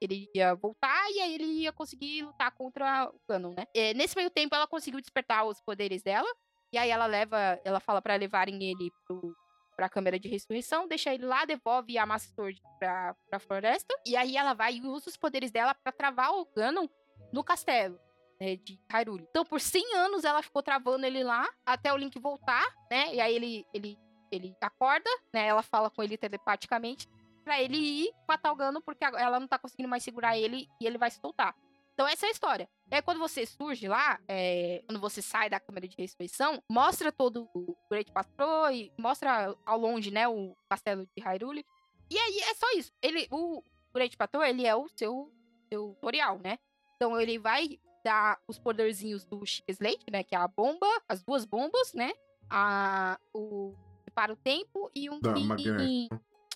ele 0.01 0.29
ia 0.35 0.53
voltar 0.55 1.09
e 1.11 1.21
aí 1.21 1.35
ele 1.35 1.45
ia 1.45 1.71
conseguir 1.71 2.23
lutar 2.23 2.51
contra 2.51 3.09
o 3.09 3.19
Ganon, 3.29 3.53
né? 3.55 3.65
É, 3.73 3.93
nesse 3.93 4.15
meio 4.15 4.29
tempo, 4.29 4.55
ela 4.55 4.67
conseguiu 4.67 4.99
despertar 4.99 5.45
os 5.45 5.61
poderes 5.61 6.03
dela. 6.03 6.27
E 6.73 6.77
aí 6.77 6.89
ela 6.89 7.05
leva, 7.05 7.59
ela 7.63 7.79
fala 7.79 8.01
pra 8.01 8.15
levarem 8.15 8.61
ele 8.63 8.91
pro, 9.07 9.35
pra 9.75 9.87
câmera 9.89 10.19
de 10.19 10.27
ressurreição, 10.27 10.87
deixa 10.87 11.13
ele 11.13 11.25
lá, 11.25 11.45
devolve 11.45 11.97
a 11.97 12.05
Master 12.05 12.33
Sword 12.33 12.61
pra, 12.79 13.15
pra 13.29 13.39
floresta. 13.39 13.95
E 14.05 14.15
aí 14.17 14.35
ela 14.35 14.53
vai 14.53 14.75
e 14.75 14.81
usa 14.81 15.09
os 15.09 15.17
poderes 15.17 15.51
dela 15.51 15.73
pra 15.75 15.91
travar 15.91 16.31
o 16.33 16.45
Ganon 16.55 16.87
no 17.31 17.43
castelo. 17.43 17.97
né, 18.41 18.57
de 18.57 18.77
Hyrule. 18.91 19.25
Então, 19.29 19.45
por 19.45 19.61
100 19.61 19.95
anos, 19.95 20.23
ela 20.25 20.41
ficou 20.41 20.61
travando 20.61 21.05
ele 21.05 21.23
lá, 21.23 21.47
até 21.65 21.93
o 21.93 21.97
Link 21.97 22.19
voltar, 22.19 22.65
né? 22.91 23.13
E 23.15 23.21
aí 23.21 23.33
ele, 23.33 23.65
ele, 23.73 23.97
ele 24.31 24.53
acorda, 24.59 25.09
né? 25.33 25.47
Ela 25.47 25.61
fala 25.61 25.89
com 25.89 26.03
ele 26.03 26.17
telepaticamente 26.17 27.07
pra 27.45 27.61
ele 27.61 27.77
ir 27.77 28.11
matar 28.27 28.51
o 28.51 28.55
Ganon, 28.55 28.81
porque 28.81 29.05
ela 29.05 29.39
não 29.39 29.47
tá 29.47 29.57
conseguindo 29.59 29.87
mais 29.87 30.03
segurar 30.03 30.37
ele 30.37 30.67
e 30.81 30.85
ele 30.87 30.97
vai 30.97 31.09
se 31.11 31.19
soltar. 31.21 31.55
Então 31.93 32.05
essa 32.05 32.25
é 32.25 32.29
a 32.29 32.31
história. 32.31 32.67
Aí 32.91 33.01
quando 33.01 33.19
você 33.19 33.45
surge 33.45 33.87
lá, 33.87 34.19
é, 34.27 34.83
quando 34.85 34.99
você 34.99 35.21
sai 35.21 35.49
da 35.49 35.59
câmera 35.61 35.87
de 35.87 35.95
ressurreição, 35.95 36.61
mostra 36.69 37.09
todo 37.11 37.47
o 37.53 37.77
Great 37.89 38.11
Patrol 38.11 38.69
e 38.71 38.91
mostra 38.97 39.55
ao 39.65 39.79
longe, 39.79 40.11
né, 40.11 40.27
o 40.27 40.57
castelo 40.69 41.07
de 41.15 41.23
Hyrule. 41.23 41.65
E 42.09 42.17
aí 42.17 42.39
é 42.39 42.53
só 42.55 42.69
isso. 42.75 42.91
Ele, 43.01 43.27
o 43.31 43.63
Great 43.93 44.17
Patrol, 44.17 44.43
ele 44.43 44.65
é 44.67 44.75
o 44.75 44.89
seu, 44.89 45.31
seu 45.71 45.93
tutorial, 45.93 46.37
né? 46.39 46.57
Então 46.97 47.19
ele 47.21 47.39
vai 47.39 47.79
dar 48.03 48.39
os 48.47 48.59
poderzinhos 48.59 49.23
do 49.25 49.45
Chic 49.45 49.63
Slate, 49.69 50.05
né, 50.11 50.21
que 50.23 50.35
é 50.35 50.37
a 50.37 50.47
bomba, 50.47 50.87
as 51.07 51.23
duas 51.23 51.45
bombas, 51.45 51.93
né? 51.93 52.11
A, 52.49 53.17
o 53.33 53.73
para 54.13 54.31
o 54.31 54.35
tempo 54.37 54.89
e 54.95 55.09
um 55.09 55.19
Da 55.19 55.33
que- 55.33 56.09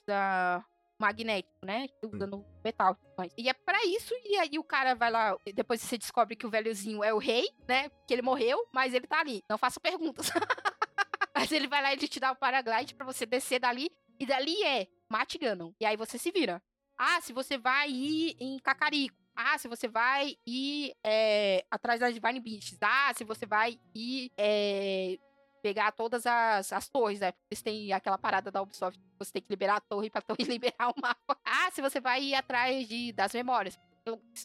da 0.08 0.64
magnético, 1.00 1.66
né? 1.66 1.88
Usando 2.04 2.46
metal. 2.64 2.94
e 2.94 2.96
tudo 2.96 3.14
mais. 3.18 3.34
E 3.38 3.50
é 3.50 3.54
pra 3.54 3.84
isso, 3.86 4.14
e 4.26 4.38
aí 4.38 4.60
o 4.60 4.64
cara 4.64 4.94
vai 4.94 5.10
lá, 5.10 5.38
depois 5.54 5.82
você 5.82 5.98
descobre 5.98 6.36
que 6.36 6.46
o 6.46 6.50
velhozinho 6.50 7.04
é 7.04 7.14
o 7.14 7.18
rei, 7.18 7.50
né? 7.68 7.90
Que 8.08 8.14
ele 8.14 8.22
morreu, 8.22 8.68
mas 8.74 8.94
ele 8.94 9.08
tá 9.08 9.20
ali. 9.20 9.42
Não 9.50 9.58
faça 9.58 9.80
perguntas. 9.80 10.30
mas 11.34 11.52
ele 11.52 11.68
vai 11.68 11.82
lá 11.82 11.92
e 11.92 11.96
ele 11.96 12.08
te 12.08 12.20
dá 12.20 12.32
o 12.32 12.36
paraglide 12.36 12.94
pra 12.94 13.06
você 13.06 13.26
descer 13.26 13.60
dali, 13.60 13.90
e 14.20 14.26
dali 14.26 14.62
é 14.64 14.88
mate 15.10 15.38
Ganon. 15.38 15.72
E 15.80 15.86
aí 15.86 15.96
você 15.96 16.18
se 16.18 16.32
vira. 16.32 16.62
Ah, 16.98 17.22
se 17.22 17.32
você 17.32 17.58
vai 17.58 17.90
ir 17.90 18.36
em 18.40 18.60
Cacarico. 18.60 19.18
Ah, 19.34 19.58
se 19.58 19.70
você 19.70 19.88
vai 19.88 20.36
ir 20.46 20.94
é, 21.02 21.66
atrás 21.72 22.02
das 22.02 22.14
Divine 22.14 22.42
Beasts. 22.42 22.78
Ah, 22.82 23.14
se 23.16 23.24
você 23.24 23.46
vai 23.46 23.80
ir 23.96 24.30
é, 24.38 25.18
pegar 25.62 25.92
todas 25.92 26.26
as, 26.26 26.72
as 26.74 26.90
torres, 26.90 27.20
né? 27.20 27.34
Eles 27.50 27.62
têm 27.62 27.94
aquela 27.94 28.18
parada 28.18 28.52
da 28.52 28.62
Ubisoft, 28.62 29.00
você 29.18 29.34
tem 29.34 29.42
que 29.42 29.50
liberar 29.50 29.78
a 29.78 29.82
torre 29.82 30.10
pra 30.10 30.22
torre 30.22 30.44
liberar 30.46 30.90
o 30.90 31.02
mapa. 31.02 31.38
Ah, 31.46 31.70
se 31.72 31.82
você 31.82 32.00
vai 32.00 32.24
ir 32.24 32.36
atrás 32.36 32.88
de, 32.88 33.12
das 33.14 33.34
memórias, 33.34 33.80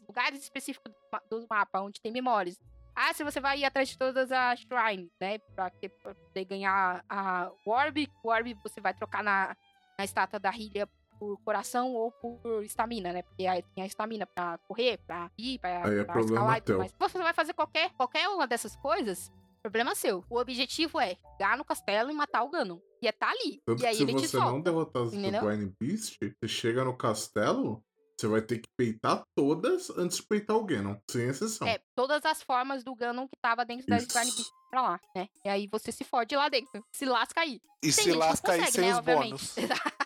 lugares 0.06 0.42
específicos 0.42 0.92
do, 1.30 1.46
mapa, 1.48 1.80
onde 1.80 2.00
tem 2.00 2.12
memórias. 2.12 2.60
Ah, 2.94 3.12
se 3.12 3.24
você 3.24 3.40
vai 3.40 3.58
ir 3.58 3.64
atrás 3.64 3.88
de 3.88 3.98
todas 3.98 4.30
as 4.30 4.60
shrines, 4.60 5.10
né? 5.20 5.38
Pra, 5.38 5.70
pra 5.70 6.14
poder 6.14 6.44
ganhar 6.44 7.04
a 7.08 7.50
Orb. 7.66 8.08
O 8.22 8.28
Orb 8.28 8.54
você 8.62 8.80
vai 8.80 8.94
trocar 8.94 9.22
na, 9.22 9.56
na 9.98 10.04
estátua 10.04 10.38
da 10.38 10.50
Hylia 10.50 10.88
por 11.18 11.36
coração 11.38 11.92
ou 11.92 12.12
por 12.12 12.62
estamina, 12.62 13.12
né? 13.12 13.22
Porque 13.22 13.46
aí 13.46 13.62
tem 13.74 13.82
a 13.82 13.86
estamina 13.86 14.26
pra 14.26 14.58
correr, 14.58 14.98
pra 14.98 15.30
ir, 15.38 15.58
pra, 15.58 15.86
Aí 15.86 15.98
é 15.98 16.04
pra 16.04 16.20
escalar 16.20 16.58
e 16.58 16.60
tudo 16.60 16.78
mais. 16.78 16.94
Você 16.98 17.18
vai 17.18 17.32
fazer 17.32 17.54
qualquer, 17.54 17.90
qualquer 17.92 18.28
uma 18.28 18.46
dessas 18.46 18.76
coisas, 18.76 19.32
problema 19.64 19.94
seu. 19.94 20.22
O 20.28 20.38
objetivo 20.38 21.00
é 21.00 21.16
chegar 21.38 21.56
no 21.56 21.64
castelo 21.64 22.10
e 22.10 22.14
matar 22.14 22.42
o 22.44 22.50
Ganon. 22.50 22.78
E 23.02 23.08
é 23.08 23.12
tá 23.12 23.30
ali. 23.30 23.60
Tanto 23.66 23.82
e 23.82 23.86
aí 23.86 23.96
se 23.96 24.02
ele 24.02 24.14
te 24.14 24.28
você 24.28 24.36
não 24.36 24.48
solta. 24.50 24.62
derrotar 24.70 25.02
as 25.02 25.14
entendeu? 25.14 25.40
Divine 25.50 25.74
Beast, 25.80 26.18
você 26.20 26.46
chega 26.48 26.84
no 26.84 26.96
castelo, 26.96 27.82
você 28.18 28.26
vai 28.26 28.42
ter 28.42 28.58
que 28.58 28.68
peitar 28.76 29.22
todas 29.34 29.88
antes 29.90 30.18
de 30.18 30.22
peitar 30.24 30.56
o 30.56 30.64
Ganon, 30.64 30.96
sem 31.10 31.22
exceção. 31.28 31.66
É, 31.66 31.78
todas 31.96 32.24
as 32.26 32.42
formas 32.42 32.84
do 32.84 32.94
Ganon 32.94 33.26
que 33.26 33.36
tava 33.40 33.64
dentro 33.64 33.86
da. 33.86 33.96
Divine 33.96 34.24
Beast 34.32 34.50
pra 34.70 34.82
lá, 34.82 35.00
né? 35.16 35.28
E 35.44 35.48
aí 35.48 35.66
você 35.70 35.90
se 35.90 36.04
fode 36.04 36.36
lá 36.36 36.48
dentro. 36.48 36.84
Se 36.92 37.04
lasca 37.06 37.40
aí. 37.40 37.58
E 37.82 37.92
Tem 37.92 37.92
se 37.92 38.12
lasca 38.12 38.52
aí 38.52 38.58
consegue, 38.60 38.72
sem 38.76 38.84
né, 38.84 38.92
os 38.92 38.98
obviamente. 38.98 39.30
bônus. 39.30 39.54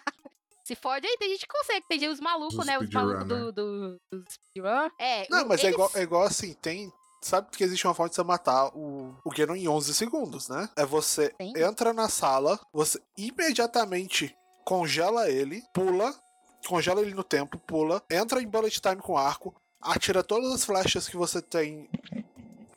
Se 0.69 0.75
fode 0.75 1.07
aí, 1.07 1.17
tem 1.17 1.31
gente 1.31 1.47
que 1.47 1.55
consegue. 1.59 1.87
Tem 1.89 1.99
gente, 1.99 2.11
os 2.11 2.21
malucos, 2.21 2.59
Os 2.59 2.67
né? 2.67 2.79
Os 2.79 2.91
malucos 2.91 3.23
speedrunner. 3.23 3.53
do, 3.53 3.53
do, 3.53 4.01
do 4.13 4.25
speedrun. 4.31 4.91
É, 5.01 5.27
Não, 5.31 5.49
mas 5.49 5.61
é 5.61 5.69
eles- 5.69 5.73
igual, 5.75 5.91
é 5.95 6.03
igual 6.03 6.23
assim, 6.25 6.53
tem. 6.61 6.93
Sabe 7.21 7.49
que 7.51 7.65
existe 7.65 7.87
uma 7.87 7.95
forma 7.95 8.09
de 8.11 8.15
você 8.17 8.23
matar 8.23 8.69
o, 8.77 9.15
o 9.25 9.31
Ganon 9.31 9.57
em 9.57 9.69
11 9.69 9.95
segundos, 9.95 10.49
né? 10.49 10.69
É 10.77 10.85
você 10.87 11.35
Sim. 11.41 11.53
entra 11.57 11.93
na 11.93 12.09
sala, 12.09 12.59
você 12.73 13.01
imediatamente 13.17 14.35
congela 14.65 15.29
ele, 15.31 15.63
pula, 15.73 16.15
congela 16.67 17.01
ele 17.01 17.15
no 17.15 17.25
tempo, 17.25 17.59
pula, 17.59 18.03
entra 18.11 18.43
em 18.43 18.47
bullet 18.47 18.81
time 18.81 18.97
com 18.97 19.17
arco, 19.17 19.55
atira 19.81 20.23
todas 20.23 20.53
as 20.53 20.65
flechas 20.65 21.09
que 21.09 21.17
você 21.17 21.41
tem 21.41 21.89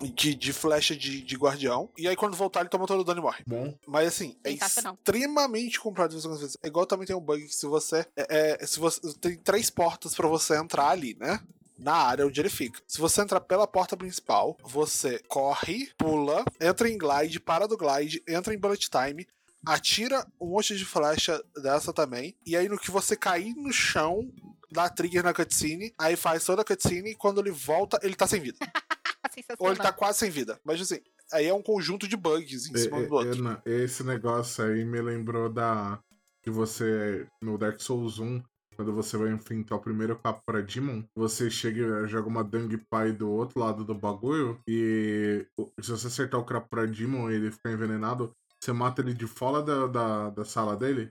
de, 0.02 0.34
de 0.34 0.54
flecha 0.54 0.96
de, 0.96 1.22
de 1.22 1.36
guardião, 1.36 1.90
e 1.98 2.08
aí 2.08 2.16
quando 2.16 2.36
voltar 2.36 2.62
ele 2.62 2.70
toma 2.70 2.88
todo 2.88 3.02
o 3.02 3.04
dano 3.04 3.20
e 3.20 3.24
morre. 3.24 3.44
Bom, 3.46 3.74
Mas 3.88 4.08
assim, 4.08 4.36
é 4.44 4.52
Sensacional. 4.52 4.96
extremamente 4.96 5.80
comprado 5.80 6.16
algumas 6.16 6.40
vezes. 6.40 6.58
É 6.64 6.68
igual 6.68 6.86
também 6.86 7.06
tem 7.06 7.16
um 7.16 7.22
bug 7.22 7.46
que 7.46 7.56
se 7.56 7.68
você. 7.68 8.06
É, 8.16 8.58
é, 8.62 8.66
se 8.66 8.80
você 8.80 9.00
tem 9.20 9.38
três 9.38 9.70
portas 9.70 10.16
pra 10.16 10.28
você 10.28 10.58
entrar 10.58 10.90
ali, 10.90 11.16
né? 11.20 11.40
Na 11.82 11.96
área 11.96 12.28
onde 12.28 12.40
ele 12.40 12.50
fica. 12.50 12.80
Se 12.88 13.00
você 13.00 13.22
entrar 13.22 13.42
pela 13.42 13.66
porta 13.66 13.98
principal, 13.98 14.56
você 14.64 15.20
corre, 15.28 15.90
pula, 15.98 16.46
entra 16.60 16.88
em 16.88 16.98
glide, 16.98 17.40
para 17.40 17.68
do 17.68 17.76
glide, 17.76 18.24
entra 18.28 18.54
em 18.54 18.60
bullet 18.60 18.88
time, 18.88 19.28
atira 19.66 20.26
um 20.40 20.48
monte 20.48 20.78
de 20.78 20.86
flecha 20.86 21.42
dessa 21.62 21.92
também. 21.92 22.36
E 22.46 22.56
aí 22.56 22.70
no 22.70 22.78
que 22.78 22.92
você 22.92 23.16
cair 23.16 23.56
no 23.56 23.74
chão, 23.74 24.32
dá 24.72 24.88
trigger 24.90 25.24
na 25.24 25.34
cutscene, 25.34 25.94
aí 25.98 26.16
faz 26.16 26.46
toda 26.46 26.62
a 26.62 26.66
cutscene 26.66 27.12
e 27.12 27.16
quando 27.16 27.42
ele 27.42 27.52
volta, 27.52 28.00
ele 28.04 28.16
tá 28.16 28.28
sem 28.28 28.40
vida. 28.40 28.58
Ou 29.60 29.70
ele 29.70 29.78
tá 29.78 29.92
quase 29.92 30.20
sem 30.20 30.30
vida. 30.30 30.60
Mas 30.64 30.82
assim, 30.82 31.00
aí 31.32 31.48
é 31.48 31.54
um 31.54 31.62
conjunto 31.62 32.08
de 32.08 32.18
bugs 32.18 32.70
em 32.70 32.78
cima 32.78 33.00
é- 33.00 33.06
do 33.06 33.14
outro. 33.16 33.34
é, 33.34 33.42
não, 33.42 33.62
esse 33.66 34.04
negócio 34.04 34.64
aí 34.66 34.86
me 34.86 35.02
lembrou 35.02 35.50
da. 35.50 36.00
Que 36.44 36.50
você. 36.50 37.28
No 37.40 37.56
Dark 37.56 37.80
Souls 37.80 38.18
1, 38.18 38.42
quando 38.76 38.94
você 38.94 39.18
vai 39.18 39.32
enfrentar 39.32 39.76
o 39.76 39.82
primeiro 39.82 40.18
capo 40.18 40.42
pra 40.46 40.62
Demon, 40.62 41.04
você 41.16 41.50
chega 41.50 42.06
e 42.06 42.08
joga 42.08 42.28
uma 42.28 42.44
Dung 42.44 42.78
Pai 42.90 43.12
do 43.12 43.30
outro 43.30 43.60
lado 43.60 43.84
do 43.84 43.94
bagulho. 43.94 44.60
E 44.68 45.46
se 45.82 45.92
você 45.92 46.08
acertar 46.08 46.40
o 46.40 46.46
capo 46.46 46.70
pra 46.70 46.86
Demon 46.86 47.30
e 47.30 47.36
ele 47.36 47.52
ficar 47.52 47.72
envenenado, 47.72 48.34
você 48.60 48.72
mata 48.72 49.02
ele 49.02 49.14
de 49.14 49.28
fora 49.28 49.62
da, 49.62 49.88
da, 49.88 50.30
da 50.30 50.46
sala 50.46 50.76
dele. 50.76 51.10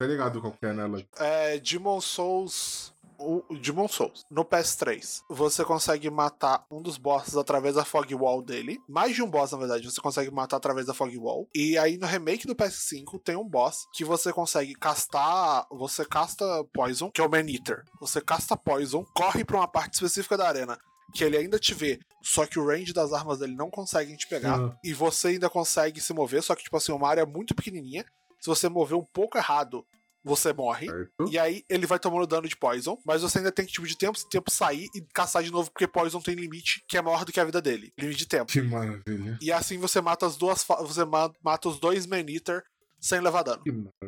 Tá 0.00 0.06
ligado 0.06 0.40
qual 0.40 0.52
que 0.52 0.64
é 0.64 0.72
nela? 0.72 1.04
é 1.16 1.58
Demon 1.58 2.00
Souls. 2.00 2.92
O 3.18 3.42
Demon 3.56 3.88
Souls. 3.88 4.24
No 4.30 4.44
PS3, 4.44 5.22
você 5.28 5.64
consegue 5.64 6.08
matar 6.08 6.64
um 6.70 6.80
dos 6.80 6.96
bosses 6.96 7.36
através 7.36 7.74
da 7.74 7.84
Fog 7.84 8.14
Wall 8.14 8.42
dele. 8.42 8.80
Mais 8.88 9.14
de 9.14 9.22
um 9.22 9.30
boss, 9.30 9.52
na 9.52 9.58
verdade, 9.58 9.90
você 9.90 10.00
consegue 10.00 10.30
matar 10.30 10.56
através 10.56 10.86
da 10.86 10.94
Fog 10.94 11.16
Wall. 11.18 11.48
E 11.54 11.76
aí 11.76 11.96
no 11.96 12.06
remake 12.06 12.46
do 12.46 12.54
PS5 12.54 13.20
tem 13.22 13.36
um 13.36 13.48
boss 13.48 13.86
que 13.92 14.04
você 14.04 14.32
consegue 14.32 14.74
castar. 14.74 15.66
Você 15.70 16.04
casta 16.04 16.64
Poison, 16.72 17.10
que 17.10 17.20
é 17.20 17.24
o 17.24 17.30
Man 17.30 17.50
Eater. 17.50 17.84
Você 18.00 18.20
casta 18.20 18.56
Poison, 18.56 19.04
corre 19.14 19.44
pra 19.44 19.56
uma 19.56 19.68
parte 19.68 19.94
específica 19.94 20.36
da 20.36 20.48
arena. 20.48 20.78
Que 21.12 21.24
ele 21.24 21.38
ainda 21.38 21.58
te 21.58 21.72
vê, 21.72 21.98
só 22.22 22.44
que 22.46 22.58
o 22.58 22.66
range 22.66 22.92
das 22.92 23.14
armas 23.14 23.38
dele 23.38 23.56
não 23.56 23.70
consegue 23.70 24.14
te 24.16 24.28
pegar. 24.28 24.60
Ah. 24.60 24.76
E 24.84 24.92
você 24.92 25.28
ainda 25.28 25.48
consegue 25.48 26.00
se 26.00 26.12
mover, 26.12 26.42
só 26.42 26.54
que, 26.54 26.64
tipo 26.64 26.76
assim, 26.76 26.92
uma 26.92 27.08
área 27.08 27.24
muito 27.24 27.54
pequenininha. 27.54 28.04
Se 28.38 28.46
você 28.46 28.68
mover 28.68 28.96
um 28.96 29.04
pouco 29.04 29.38
errado, 29.38 29.84
você 30.24 30.52
morre. 30.52 30.86
Certo? 30.86 31.30
E 31.30 31.38
aí 31.38 31.64
ele 31.68 31.86
vai 31.86 31.98
tomando 31.98 32.26
dano 32.26 32.48
de 32.48 32.56
Poison, 32.56 32.98
mas 33.06 33.22
você 33.22 33.38
ainda 33.38 33.52
tem 33.52 33.64
que, 33.64 33.72
tipo, 33.72 33.86
de 33.86 33.96
tempo 33.96 34.18
em 34.18 34.28
tempo 34.28 34.50
sair 34.50 34.86
e 34.94 35.00
caçar 35.14 35.42
de 35.42 35.50
novo, 35.50 35.70
porque 35.70 35.86
Poison 35.88 36.20
tem 36.20 36.34
limite 36.34 36.84
que 36.88 36.96
é 36.98 37.02
maior 37.02 37.24
do 37.24 37.32
que 37.32 37.40
a 37.40 37.44
vida 37.44 37.60
dele. 37.62 37.92
Limite 37.98 38.18
de 38.18 38.26
tempo. 38.26 38.52
Que 38.52 38.60
maravilha. 38.62 39.38
E 39.40 39.50
assim 39.52 39.78
você 39.78 40.00
mata 40.00 40.26
as 40.26 40.36
duas. 40.36 40.64
Você 40.64 41.04
ma- 41.04 41.32
mata 41.42 41.68
os 41.68 41.78
dois 41.78 42.06
Man 42.06 42.24
Eater 42.28 42.62
sem 43.00 43.20
levar 43.20 43.42
dano. 43.44 43.62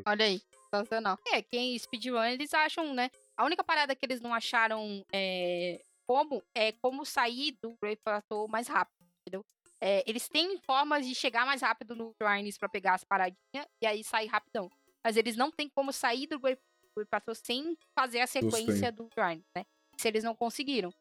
Olha 0.06 0.24
aí, 0.24 0.40
sensacional. 0.74 1.16
É, 1.32 1.40
quem 1.42 1.78
speedrun, 1.78 2.22
eles 2.24 2.52
acham, 2.52 2.92
né? 2.92 3.08
A 3.36 3.44
única 3.44 3.62
parada 3.64 3.94
que 3.94 4.04
eles 4.04 4.20
não 4.20 4.34
acharam 4.34 5.04
é, 5.12 5.80
como 6.06 6.42
é 6.54 6.72
como 6.72 7.04
sair 7.06 7.56
do 7.62 7.74
Great 7.80 8.02
Plateau 8.04 8.48
mais 8.48 8.66
rápido, 8.66 8.96
entendeu? 9.22 9.44
É, 9.80 10.02
eles 10.06 10.28
têm 10.28 10.58
formas 10.66 11.06
de 11.06 11.14
chegar 11.14 11.46
mais 11.46 11.62
rápido 11.62 11.94
no 11.96 12.12
Shrines 12.20 12.58
pra 12.58 12.68
pegar 12.68 12.94
as 12.94 13.04
paradinhas 13.04 13.66
e 13.80 13.86
aí 13.86 14.04
sair 14.04 14.26
rapidão. 14.26 14.68
Mas 15.04 15.16
eles 15.16 15.36
não 15.36 15.50
têm 15.50 15.68
como 15.68 15.92
sair 15.92 16.26
do 16.26 16.40
Plateau 17.06 17.34
sem 17.34 17.76
fazer 17.94 18.20
a 18.20 18.26
sequência 18.26 18.92
do 18.92 19.08
Shrine, 19.14 19.44
né? 19.56 19.64
Se 19.96 20.08
eles 20.08 20.24
não 20.24 20.34
conseguiram. 20.34 20.92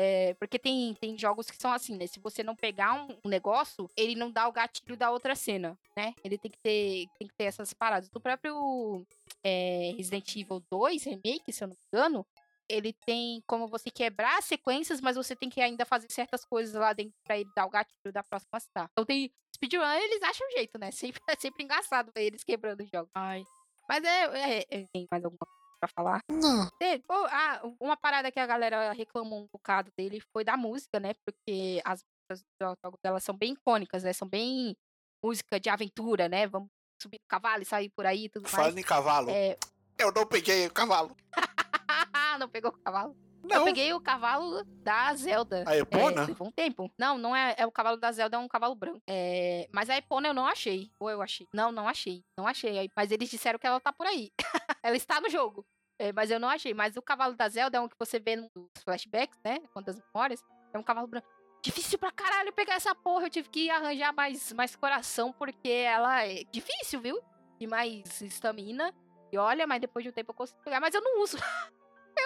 É, 0.00 0.34
porque 0.34 0.60
tem, 0.60 0.94
tem 0.94 1.18
jogos 1.18 1.50
que 1.50 1.60
são 1.60 1.72
assim, 1.72 1.96
né? 1.96 2.06
Se 2.06 2.20
você 2.20 2.44
não 2.44 2.54
pegar 2.54 2.94
um, 2.94 3.18
um 3.24 3.28
negócio, 3.28 3.90
ele 3.96 4.14
não 4.14 4.30
dá 4.30 4.46
o 4.46 4.52
gatilho 4.52 4.96
da 4.96 5.10
outra 5.10 5.34
cena, 5.34 5.76
né? 5.96 6.14
Ele 6.22 6.38
tem 6.38 6.50
que 6.50 6.58
ter, 6.58 7.06
tem 7.18 7.26
que 7.26 7.34
ter 7.34 7.44
essas 7.44 7.72
paradas. 7.72 8.08
Do 8.08 8.20
próprio 8.20 9.04
é, 9.42 9.92
Resident 9.96 10.36
Evil 10.36 10.62
2 10.70 11.02
Remake, 11.02 11.52
se 11.52 11.64
eu 11.64 11.68
não 11.68 11.74
me 11.74 11.82
engano, 11.92 12.26
ele 12.68 12.92
tem 13.06 13.42
como 13.46 13.66
você 13.66 13.90
quebrar 13.90 14.38
as 14.38 14.44
sequências, 14.44 15.00
mas 15.00 15.16
você 15.16 15.34
tem 15.34 15.48
que 15.48 15.60
ainda 15.60 15.84
fazer 15.84 16.10
certas 16.10 16.44
coisas 16.44 16.74
lá 16.74 16.92
dentro 16.92 17.14
pra 17.24 17.38
ele 17.38 17.50
dar 17.56 17.66
o 17.66 17.70
gatilho 17.70 18.12
da 18.12 18.22
próxima 18.22 18.60
cena. 18.60 18.88
Então 18.92 19.04
tem 19.04 19.30
speedrun, 19.54 19.82
eles 19.84 20.22
acham 20.22 20.46
um 20.46 20.50
jeito, 20.50 20.78
né? 20.78 20.90
Sempre, 21.18 21.20
é 21.28 21.36
sempre 21.36 21.64
engraçado 21.64 22.10
ver 22.14 22.24
eles 22.24 22.44
quebrando 22.44 22.82
os 22.82 22.90
jogos. 22.90 23.10
Ai. 23.14 23.44
Mas 23.88 24.04
é, 24.04 24.24
é, 24.24 24.66
é- 24.70 24.86
Tem 24.92 25.06
mais 25.10 25.24
alguma 25.24 25.38
coisa 25.38 25.78
pra 25.80 25.88
falar? 25.88 26.20
Não. 26.30 26.68
Oh, 27.08 27.26
ah, 27.30 27.60
uma 27.80 27.96
parada 27.96 28.30
que 28.30 28.38
a 28.38 28.46
galera 28.46 28.92
reclamou 28.92 29.42
um 29.42 29.48
bocado 29.50 29.90
dele 29.96 30.20
foi 30.32 30.44
da 30.44 30.56
música, 30.56 31.00
né? 31.00 31.14
Porque 31.24 31.80
as 31.84 32.02
músicas 32.30 32.42
do 32.60 32.76
jogo 32.84 32.98
delas 33.02 33.24
são 33.24 33.34
bem 33.34 33.52
icônicas, 33.52 34.02
né? 34.02 34.12
São 34.12 34.28
bem 34.28 34.76
música 35.24 35.58
de 35.58 35.70
aventura, 35.70 36.28
né? 36.28 36.46
Vamos 36.46 36.68
subir 37.00 37.18
no 37.18 37.28
cavalo 37.28 37.62
e 37.62 37.66
sair 37.66 37.90
por 37.90 38.04
aí 38.04 38.24
e 38.24 38.28
tudo 38.28 38.42
mais. 38.42 38.54
Falando 38.54 38.78
em 38.78 38.82
cavalo, 38.82 39.30
É... 39.30 39.56
eu 39.98 40.12
não 40.12 40.26
peguei 40.26 40.66
o 40.66 40.72
cavalo. 40.72 41.16
não 42.36 42.48
pegou 42.48 42.70
o 42.70 42.78
cavalo? 42.78 43.16
Eu 43.44 43.60
Não. 43.60 43.64
peguei 43.64 43.92
o 43.94 44.00
cavalo 44.00 44.64
da 44.82 45.14
Zelda. 45.14 45.62
A 45.66 45.76
Epona? 45.76 46.22
É, 46.22 46.26
levou 46.26 46.48
um 46.48 46.50
tempo. 46.50 46.90
Não, 46.98 47.16
não 47.16 47.34
é, 47.34 47.54
é 47.56 47.64
o 47.64 47.70
cavalo 47.70 47.96
da 47.96 48.10
Zelda, 48.10 48.36
é 48.36 48.40
um 48.40 48.48
cavalo 48.48 48.74
branco. 48.74 49.00
É, 49.06 49.68
mas 49.72 49.88
a 49.88 49.96
Epona 49.96 50.28
eu 50.28 50.34
não 50.34 50.44
achei. 50.46 50.90
Ou 50.98 51.08
eu 51.08 51.22
achei? 51.22 51.46
Não, 51.54 51.70
não 51.70 51.88
achei. 51.88 52.24
Não 52.36 52.46
achei. 52.46 52.90
Mas 52.96 53.10
eles 53.12 53.30
disseram 53.30 53.58
que 53.58 53.66
ela 53.66 53.80
tá 53.80 53.92
por 53.92 54.06
aí. 54.06 54.30
ela 54.82 54.96
está 54.96 55.20
no 55.20 55.30
jogo. 55.30 55.64
É, 55.98 56.12
mas 56.12 56.30
eu 56.30 56.38
não 56.40 56.48
achei. 56.48 56.74
Mas 56.74 56.96
o 56.96 57.02
cavalo 57.02 57.34
da 57.34 57.48
Zelda 57.48 57.78
é 57.78 57.80
um 57.80 57.88
que 57.88 57.96
você 57.98 58.18
vê 58.18 58.36
nos 58.36 58.50
flashbacks, 58.84 59.38
né? 59.44 59.60
Quantas 59.72 59.96
memórias. 59.96 60.42
É 60.74 60.78
um 60.78 60.82
cavalo 60.82 61.06
branco. 61.06 61.28
Difícil 61.62 61.98
pra 61.98 62.10
caralho 62.10 62.52
pegar 62.52 62.74
essa 62.74 62.94
porra. 62.94 63.26
Eu 63.26 63.30
tive 63.30 63.48
que 63.48 63.70
arranjar 63.70 64.12
mais, 64.12 64.52
mais 64.52 64.76
coração, 64.76 65.32
porque 65.32 65.68
ela 65.70 66.24
é 66.24 66.44
difícil, 66.52 67.00
viu? 67.00 67.20
E 67.60 67.66
mais 67.66 68.20
estamina. 68.20 68.92
E 69.32 69.38
olha, 69.38 69.66
mas 69.66 69.80
depois 69.80 70.02
de 70.04 70.10
um 70.10 70.12
tempo 70.12 70.32
eu 70.32 70.34
consigo 70.36 70.60
pegar. 70.62 70.80
Mas 70.80 70.94
eu 70.94 71.00
não 71.00 71.22
uso. 71.22 71.36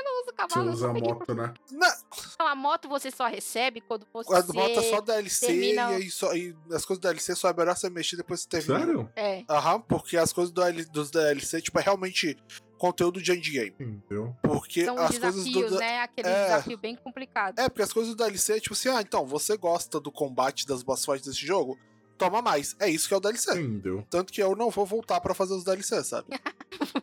eu 0.03 0.13
não 0.13 0.21
uso 0.23 0.25
Você 0.31 0.37
cavalo. 0.37 0.67
eu 0.69 0.73
usa 0.73 0.91
a 0.91 0.93
moto, 0.93 1.35
né? 1.35 1.55
Não, 1.71 2.47
a 2.47 2.55
moto 2.55 2.89
você 2.89 3.11
só 3.11 3.27
recebe 3.27 3.81
quando 3.81 4.07
você. 4.13 4.27
quando 4.29 4.53
bota 4.53 4.83
só 4.83 5.01
DLC 5.01 5.47
termina- 5.47 5.93
e, 5.93 5.95
aí 5.97 6.11
só, 6.11 6.35
e 6.35 6.55
as 6.73 6.85
coisas 6.85 6.99
do 6.99 7.03
DLC 7.09 7.35
só 7.35 7.49
é 7.49 7.55
melhor 7.55 7.77
você 7.77 7.89
mexer 7.91 8.17
depois 8.17 8.45
que 8.45 8.57
você 8.57 8.67
termina. 8.67 8.87
Sério? 8.87 9.13
É. 9.17 9.45
Aham, 9.49 9.81
porque 9.81 10.17
as 10.17 10.33
coisas 10.33 10.53
do 10.53 10.63
dos 10.93 11.11
DLC, 11.11 11.61
tipo, 11.61 11.79
é 11.79 11.83
realmente 11.83 12.37
conteúdo 12.79 13.23
de 13.23 13.31
endgame. 13.33 13.75
Entendeu? 13.79 14.35
Porque 14.43 14.85
São 14.85 14.99
as 14.99 15.17
coisas 15.17 15.45
desafios, 15.45 15.71
do. 15.71 15.79
né? 15.79 16.01
Aquele 16.01 16.29
é. 16.29 16.45
desafio 16.47 16.79
bem 16.79 16.97
complicado. 16.97 17.59
É, 17.59 17.69
porque 17.69 17.83
as 17.83 17.93
coisas 17.93 18.13
do 18.15 18.17
DLC 18.17 18.55
é 18.57 18.61
tipo 18.61 18.75
assim, 18.75 18.89
ah, 18.89 19.01
então, 19.01 19.25
você 19.25 19.57
gosta 19.57 20.01
do 20.01 20.11
combate 20.11 20.67
das 20.67 20.83
boss 20.83 21.05
fights 21.05 21.27
desse 21.27 21.47
jogo? 21.47 21.79
Toma 22.25 22.43
mais. 22.43 22.77
É 22.81 22.89
isso 22.89 23.09
que 23.09 23.15
é 23.15 23.17
o 23.17 23.21
DLC. 23.21 23.51
Entendeu? 23.53 24.07
Tanto 24.11 24.33
que 24.33 24.43
eu 24.43 24.55
não 24.57 24.71
vou 24.71 24.85
voltar 24.87 25.21
pra 25.21 25.35
fazer 25.35 25.55
os 25.55 25.65
DLC, 25.65 26.03
sabe? 26.05 26.29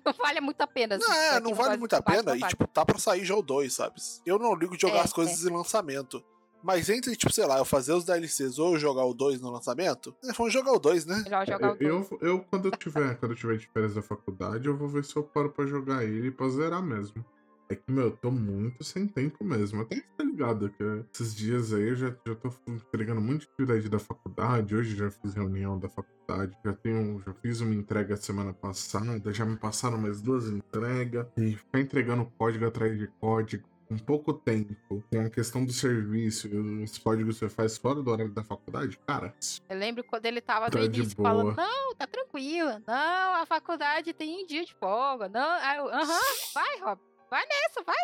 Não 0.06 0.14
vale 0.14 0.42
muito 0.42 0.62
a 0.62 0.68
pena. 0.68 0.96
assim, 0.96 1.06
Não, 1.08 1.14
é, 1.14 1.30
pra 1.32 1.40
não 1.40 1.54
vale 1.54 1.78
muito 1.78 1.94
a 1.96 2.02
pena. 2.02 2.24
não 2.24 2.36
E, 2.36 2.40
vale. 2.40 2.50
tipo, 2.52 2.68
tá 2.68 2.86
pra 2.86 2.98
sair 2.98 3.24
já 3.26 3.36
o 3.36 3.42
2, 3.42 3.74
sabe? 3.74 3.96
Eu 4.26 4.38
não 4.40 4.56
ligo 4.56 4.76
de 4.76 4.82
jogar 4.82 4.98
É, 5.00 5.02
as 5.02 5.14
coisas 5.14 5.44
em 5.46 5.50
lançamento. 5.54 6.24
Mas 6.62 6.90
entre, 6.90 7.16
tipo, 7.16 7.32
sei 7.32 7.46
lá, 7.46 7.58
eu 7.58 7.64
fazer 7.64 7.94
os 7.94 8.04
DLCs 8.04 8.60
ou 8.60 8.74
eu 8.74 8.80
jogar 8.80 9.06
o 9.06 9.14
2 9.14 9.40
no 9.40 9.50
lançamento, 9.50 10.14
é, 10.26 10.34
vamos 10.34 10.52
jogar 10.52 10.74
o 10.74 10.80
2, 10.80 11.06
né? 11.06 11.24
Jogar 11.26 11.72
o 11.72 11.76
É, 11.76 11.78
Eu, 11.80 12.18
eu, 12.22 12.40
quando 12.50 12.66
eu 12.68 12.72
tiver, 12.72 13.16
quando 13.16 13.32
eu 13.32 13.38
tiver 13.38 13.58
de 13.58 13.68
férias 13.68 13.94
da 13.96 14.02
faculdade, 14.02 14.68
eu 14.68 14.76
vou 14.76 14.90
ver 14.90 15.06
se 15.06 15.16
eu 15.16 15.24
paro 15.24 15.50
pra 15.52 15.66
jogar 15.66 16.04
ele 16.04 16.32
pra 16.32 16.50
zerar 16.50 16.84
mesmo. 16.84 17.24
É 17.72 17.76
que, 17.76 17.92
meu, 17.92 18.06
eu 18.06 18.18
tô 18.18 18.32
muito 18.32 18.84
sem 18.84 19.08
tempo 19.08 19.44
mesmo. 19.44 19.82
Até 19.82 19.98
que 19.98 20.08
tá 20.18 20.24
ligado 20.24 20.72
que 20.72 20.84
esses 21.14 21.36
dias 21.36 21.72
aí 21.72 21.90
eu 21.90 21.96
já, 21.96 22.08
já 22.26 22.36
tô 22.36 22.50
entregando 22.68 23.22
muita 23.22 23.46
atividade 23.46 23.88
da 23.88 24.00
faculdade. 24.00 24.76
Hoje 24.76 24.96
já 24.96 25.12
fiz 25.12 25.36
reunião 25.36 25.78
da 25.78 25.88
faculdade. 25.88 26.58
Já 26.66 26.74
tenho, 26.74 27.22
já 27.24 27.32
fiz 27.36 27.62
uma 27.62 27.76
entrega 27.76 28.18
semana 28.18 28.54
passada. 28.54 29.32
Já 29.32 29.46
me 29.46 29.56
passaram 29.56 30.00
mais 30.00 30.20
duas 30.20 30.48
entregas. 30.48 31.28
E 31.38 31.56
ficar 31.56 31.80
entregando 31.80 32.26
código 32.40 32.66
atrás 32.66 32.98
de 32.98 33.08
código 33.20 33.70
com 33.88 33.98
pouco 33.98 34.34
tempo, 34.34 35.04
com 35.12 35.20
a 35.20 35.30
questão 35.32 35.66
do 35.66 35.74
serviço, 35.74 36.48
e 36.48 36.84
os 36.84 36.98
códigos 37.00 37.40
que 37.40 37.46
você 37.46 37.50
faz 37.50 37.76
fora 37.76 38.02
do 38.04 38.12
horário 38.12 38.32
da 38.32 38.44
faculdade, 38.44 39.00
cara. 39.08 39.34
Eu 39.68 39.80
lembro 39.80 40.04
quando 40.04 40.28
ele 40.28 40.40
tava 40.42 40.70
Tá 40.70 40.78
no 40.78 40.86
início 40.86 41.16
falando, 41.18 41.56
não, 41.56 41.96
tá 41.96 42.06
tranquilo, 42.06 42.70
não, 42.88 43.36
a 43.36 43.46
faculdade 43.48 44.14
tem 44.14 44.44
um 44.44 44.46
dia 44.46 44.64
de 44.64 44.76
folga, 44.76 45.28
não, 45.28 45.50
aí 45.50 45.78
eu, 45.80 45.88
aham, 45.88 46.20
vai, 46.54 46.80
Rob, 46.82 47.02
vai 47.30 47.46
nessa, 47.46 47.84
vai, 47.84 47.96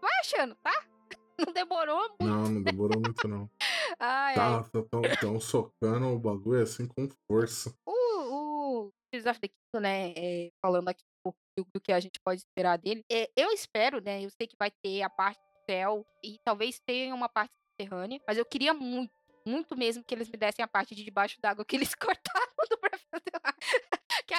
vai 0.00 0.10
achando, 0.20 0.54
tá? 0.56 0.72
Não 1.46 1.52
demorou 1.52 1.98
muito, 2.20 2.24
Não, 2.24 2.42
não 2.48 2.62
demorou 2.62 3.00
muito, 3.00 3.26
não. 3.26 3.50
ai, 3.98 4.34
ai. 4.38 4.62
Tá, 4.62 4.64
tão, 4.90 5.02
tão 5.20 5.40
socando 5.40 6.06
o 6.08 6.18
bagulho 6.18 6.62
assim 6.62 6.86
com 6.86 7.08
força. 7.26 7.74
O, 7.86 8.84
o 8.84 8.92
Tears 9.10 9.26
of 9.26 9.40
the 9.40 9.48
Kingdom, 9.48 9.80
né, 9.82 10.12
é, 10.16 10.50
falando 10.60 10.88
aqui 10.88 11.02
um 11.26 11.32
pouco 11.32 11.68
do, 11.74 11.80
que 11.80 11.90
a 11.90 11.98
gente 11.98 12.20
pode 12.24 12.42
esperar 12.42 12.76
dele, 12.78 13.02
é, 13.10 13.28
eu 13.34 13.50
espero, 13.50 14.00
né, 14.00 14.22
eu 14.22 14.30
sei 14.30 14.46
que 14.46 14.56
vai 14.58 14.70
ter 14.70 15.02
a 15.02 15.10
parte 15.10 15.38
do 15.38 15.64
céu 15.72 16.06
e 16.22 16.38
talvez 16.44 16.78
tenha 16.86 17.14
uma 17.14 17.28
parte 17.28 17.52
subterrânea, 17.56 18.20
mas 18.26 18.38
eu 18.38 18.44
queria 18.44 18.72
muito, 18.74 19.12
muito 19.44 19.76
mesmo 19.76 20.04
que 20.04 20.14
eles 20.14 20.28
me 20.28 20.36
dessem 20.36 20.62
a 20.62 20.68
parte 20.68 20.94
de 20.94 21.02
debaixo 21.02 21.40
d'água 21.40 21.64
que 21.64 21.74
eles 21.74 21.94
cortaram 21.96 22.52
do 22.70 22.76
Breath 22.78 23.02
of 23.14 23.22
the 23.24 23.38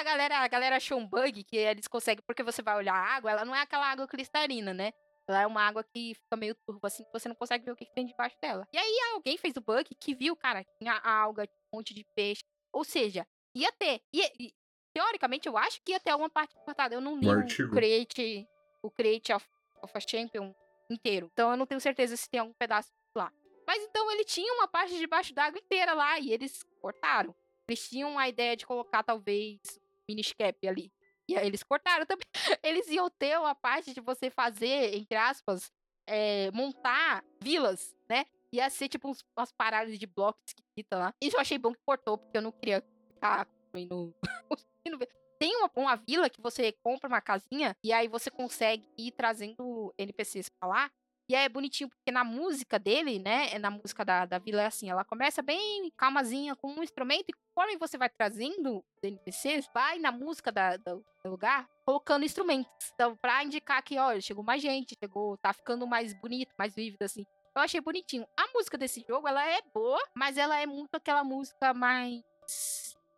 a 0.03 0.05
galera, 0.05 0.37
a 0.39 0.47
galera 0.47 0.75
achou 0.75 0.99
um 0.99 1.07
bug 1.07 1.43
que 1.43 1.55
eles 1.55 1.87
conseguem, 1.87 2.23
porque 2.27 2.43
você 2.43 2.61
vai 2.61 2.75
olhar 2.75 2.93
a 2.93 3.15
água, 3.15 3.31
ela 3.31 3.45
não 3.45 3.55
é 3.55 3.61
aquela 3.61 3.89
água 3.89 4.07
cristalina, 4.07 4.73
né? 4.73 4.91
Ela 5.27 5.43
é 5.43 5.47
uma 5.47 5.61
água 5.61 5.83
que 5.83 6.13
fica 6.15 6.35
meio 6.35 6.53
turva, 6.67 6.87
assim, 6.87 7.03
que 7.05 7.13
você 7.13 7.29
não 7.29 7.35
consegue 7.35 7.63
ver 7.63 7.71
o 7.71 7.75
que, 7.75 7.85
que 7.85 7.93
tem 7.93 8.05
debaixo 8.05 8.35
dela. 8.41 8.67
E 8.73 8.77
aí 8.77 8.99
alguém 9.13 9.37
fez 9.37 9.55
o 9.55 9.61
bug 9.61 9.87
que 9.95 10.13
viu, 10.13 10.35
cara, 10.35 10.65
tinha 10.77 10.99
alga, 10.99 11.43
um 11.73 11.77
monte 11.77 11.93
de 11.93 12.03
peixe. 12.13 12.43
Ou 12.73 12.83
seja, 12.83 13.25
ia 13.55 13.71
ter. 13.71 14.01
Ia, 14.11 14.29
e, 14.37 14.53
teoricamente, 14.93 15.47
eu 15.47 15.57
acho 15.57 15.81
que 15.81 15.93
ia 15.93 15.99
ter 15.99 16.09
alguma 16.09 16.29
parte 16.29 16.53
cortada. 16.65 16.93
Eu 16.93 16.99
não 16.99 17.17
li 17.17 17.27
o. 17.27 17.69
Create, 17.71 18.45
o 18.81 18.91
Create 18.91 19.31
of, 19.31 19.47
of 19.81 19.93
a 19.95 19.99
Champion 20.01 20.53
inteiro. 20.89 21.29
Então 21.31 21.51
eu 21.51 21.57
não 21.57 21.65
tenho 21.65 21.79
certeza 21.79 22.17
se 22.17 22.29
tem 22.29 22.41
algum 22.41 22.53
pedaço 22.53 22.91
lá. 23.15 23.31
Mas 23.65 23.81
então 23.81 24.11
ele 24.11 24.25
tinha 24.25 24.53
uma 24.53 24.67
parte 24.67 24.97
debaixo 24.97 25.33
d'água 25.33 25.57
inteira 25.57 25.93
lá 25.93 26.19
e 26.19 26.33
eles 26.33 26.63
cortaram. 26.81 27.33
Eles 27.65 27.87
tinham 27.87 28.19
a 28.19 28.27
ideia 28.27 28.57
de 28.57 28.65
colocar 28.65 29.03
talvez 29.03 29.61
miniscap 30.09 30.67
ali. 30.67 30.91
E 31.29 31.37
aí 31.37 31.47
eles 31.47 31.63
cortaram 31.63 32.05
também. 32.05 32.25
Eles 32.63 32.87
iam 32.89 33.09
ter 33.09 33.39
uma 33.39 33.55
parte 33.55 33.93
de 33.93 34.01
você 34.01 34.29
fazer, 34.29 34.93
entre 34.93 35.17
aspas, 35.17 35.71
é, 36.05 36.51
montar 36.51 37.23
vilas, 37.41 37.95
né? 38.09 38.25
Ia 38.51 38.69
ser 38.69 38.89
tipo 38.89 39.09
uns, 39.09 39.23
umas 39.37 39.51
paradas 39.51 39.97
de 39.97 40.05
blocos 40.05 40.43
esquisitas 40.47 40.99
lá. 40.99 41.13
Isso 41.21 41.37
eu 41.37 41.39
achei 41.41 41.57
bom 41.57 41.71
que 41.73 41.79
cortou, 41.85 42.17
porque 42.17 42.37
eu 42.37 42.41
não 42.41 42.51
queria 42.51 42.83
ficar 43.13 43.45
construindo. 43.45 44.13
tem 45.39 45.55
uma, 45.57 45.69
uma 45.75 45.95
vila 45.95 46.29
que 46.29 46.41
você 46.41 46.71
compra 46.83 47.07
uma 47.07 47.21
casinha 47.21 47.75
e 47.83 47.91
aí 47.91 48.07
você 48.07 48.29
consegue 48.29 48.85
ir 48.97 49.11
trazendo 49.11 49.93
NPCs 49.97 50.49
pra 50.49 50.69
lá. 50.69 50.91
E 51.33 51.35
é 51.35 51.49
bonitinho, 51.49 51.89
porque 51.89 52.11
na 52.11 52.23
música 52.23 52.77
dele, 52.77 53.17
né? 53.17 53.49
é 53.55 53.57
Na 53.57 53.71
música 53.71 54.05
da, 54.05 54.23
da 54.23 54.37
vila 54.37 54.61
é 54.61 54.67
assim, 54.67 54.87
ela 54.91 55.03
começa 55.03 55.41
bem 55.41 55.91
calmazinha 55.97 56.55
com 56.55 56.67
um 56.71 56.83
instrumento, 56.83 57.25
e 57.29 57.33
conforme 57.33 57.75
você 57.75 57.97
vai 57.97 58.07
trazendo 58.07 58.77
os 58.77 59.03
NPCs, 59.03 59.67
vai 59.73 59.97
na 59.97 60.11
música 60.11 60.51
da, 60.51 60.77
da- 60.77 60.93
do 60.93 61.03
lugar, 61.25 61.67
colocando 61.87 62.23
instrumentos. 62.23 62.69
Então, 62.93 63.17
pra 63.17 63.43
indicar 63.43 63.81
que, 63.81 63.97
ó, 63.97 64.19
chegou 64.21 64.43
mais 64.43 64.61
gente, 64.61 64.95
chegou, 65.03 65.35
tá 65.39 65.51
ficando 65.53 65.87
mais 65.87 66.13
bonito, 66.21 66.53
mais 66.55 66.75
vívido, 66.75 67.01
assim. 67.01 67.25
Eu 67.55 67.63
achei 67.63 67.81
bonitinho. 67.81 68.27
A 68.37 68.45
música 68.53 68.77
desse 68.77 69.03
jogo, 69.09 69.27
ela 69.27 69.43
é 69.43 69.59
boa, 69.73 69.99
mas 70.13 70.37
ela 70.37 70.59
é 70.59 70.67
muito 70.67 70.93
aquela 70.93 71.23
música 71.23 71.73
mais. 71.73 72.21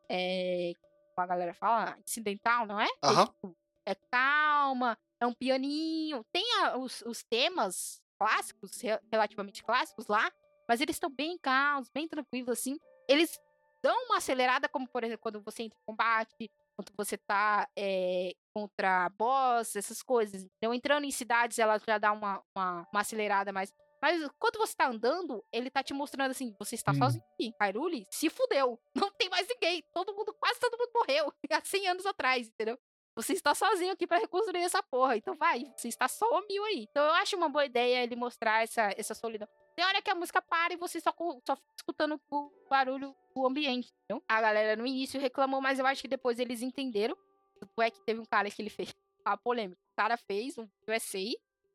É. 0.07 0.71
Como 1.13 1.25
a 1.25 1.27
galera 1.27 1.53
fala, 1.53 1.97
incidental, 2.01 2.65
não 2.65 2.79
é? 2.79 2.85
É, 2.85 3.07
Aham. 3.07 3.25
tipo, 3.25 3.57
é 3.85 3.93
calma, 4.09 4.97
é 5.19 5.25
um 5.27 5.33
pianinho. 5.33 6.23
Tem 6.31 6.45
a- 6.61 6.77
os, 6.77 7.01
os 7.01 7.21
temas 7.23 8.01
clássicos, 8.19 8.79
re- 8.81 8.99
relativamente 9.11 9.63
clássicos 9.63 10.07
lá, 10.07 10.31
mas 10.67 10.81
eles 10.81 10.95
estão 10.95 11.09
bem 11.09 11.37
calmos, 11.37 11.89
bem 11.89 12.07
tranquilos, 12.07 12.49
assim. 12.49 12.77
Eles 13.07 13.39
dão 13.83 13.95
uma 14.05 14.17
acelerada, 14.17 14.67
como 14.67 14.87
por 14.87 15.03
exemplo, 15.03 15.21
quando 15.21 15.41
você 15.41 15.63
entra 15.63 15.77
em 15.77 15.85
combate, 15.85 16.51
quando 16.75 16.91
você 16.97 17.17
tá 17.17 17.69
é, 17.77 18.33
contra 18.53 19.09
boss, 19.09 19.75
essas 19.75 20.01
coisas. 20.01 20.43
Então, 20.57 20.73
entrando 20.73 21.05
em 21.05 21.11
cidades, 21.11 21.59
ela 21.59 21.77
já 21.77 21.97
dá 21.97 22.11
uma, 22.11 22.43
uma, 22.55 22.87
uma 22.91 23.01
acelerada 23.01 23.53
mais. 23.53 23.71
Mas 24.01 24.21
quando 24.37 24.57
você 24.57 24.75
tá 24.75 24.87
andando, 24.87 25.43
ele 25.51 25.69
tá 25.69 25.81
te 25.81 25.93
mostrando 25.93 26.31
assim, 26.31 26.53
você 26.59 26.75
está 26.75 26.91
Hum. 26.91 26.95
sozinho. 26.95 27.23
Hyrule 27.61 28.05
se 28.11 28.29
fudeu. 28.29 28.79
Não 28.95 29.11
tem 29.11 29.29
mais 29.29 29.47
ninguém. 29.47 29.83
Todo 29.93 30.13
mundo, 30.13 30.33
quase 30.39 30.59
todo 30.59 30.77
mundo 30.77 30.91
morreu. 30.93 31.33
Há 31.51 31.61
100 31.63 31.87
anos 31.87 32.05
atrás, 32.05 32.47
entendeu? 32.47 32.77
Você 33.15 33.31
está 33.31 33.55
sozinho 33.55 33.93
aqui 33.93 34.05
pra 34.05 34.17
reconstruir 34.17 34.61
essa 34.61 34.83
porra. 34.83 35.15
Então 35.15 35.35
vai, 35.35 35.71
você 35.75 35.87
está 35.87 36.07
só 36.07 36.25
o 36.25 36.45
mil 36.47 36.63
aí. 36.65 36.85
Então 36.89 37.03
eu 37.05 37.13
acho 37.13 37.35
uma 37.37 37.47
boa 37.47 37.65
ideia 37.65 38.03
ele 38.03 38.15
mostrar 38.15 38.63
essa, 38.63 38.93
essa 38.97 39.15
solidão. 39.15 39.47
Tem 39.75 39.85
hora 39.85 40.01
que 40.01 40.09
a 40.09 40.15
música 40.15 40.41
para 40.41 40.73
e 40.73 40.77
você 40.77 40.99
só, 40.99 41.13
só 41.45 41.55
fica 41.55 41.73
escutando 41.77 42.19
o 42.29 42.51
barulho 42.69 43.15
do 43.33 43.45
ambiente, 43.45 43.93
entendeu? 44.03 44.23
A 44.27 44.41
galera 44.41 44.75
no 44.75 44.85
início 44.85 45.19
reclamou, 45.19 45.61
mas 45.61 45.79
eu 45.79 45.85
acho 45.85 46.01
que 46.01 46.07
depois 46.07 46.39
eles 46.39 46.61
entenderam. 46.61 47.17
Tanto 47.59 47.81
é 47.81 47.89
que 47.89 48.01
teve 48.05 48.19
um 48.19 48.25
cara 48.25 48.49
que 48.49 48.61
ele 48.61 48.69
fez 48.69 48.93
a 49.23 49.37
polêmica. 49.37 49.79
O 49.93 49.95
cara 49.95 50.17
fez 50.17 50.57
um 50.57 50.67
USA 50.87 51.19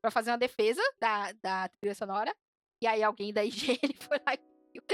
pra 0.03 0.11
fazer 0.11 0.31
uma 0.31 0.39
defesa 0.39 0.83
da, 1.01 1.33
da 1.33 1.69
trilha 1.69 1.95
sonora. 1.95 2.35
E 2.83 2.87
aí 2.87 3.03
alguém 3.03 3.33
da 3.33 3.45
IGN 3.45 3.95
foi 3.99 4.19
lá 4.27 4.35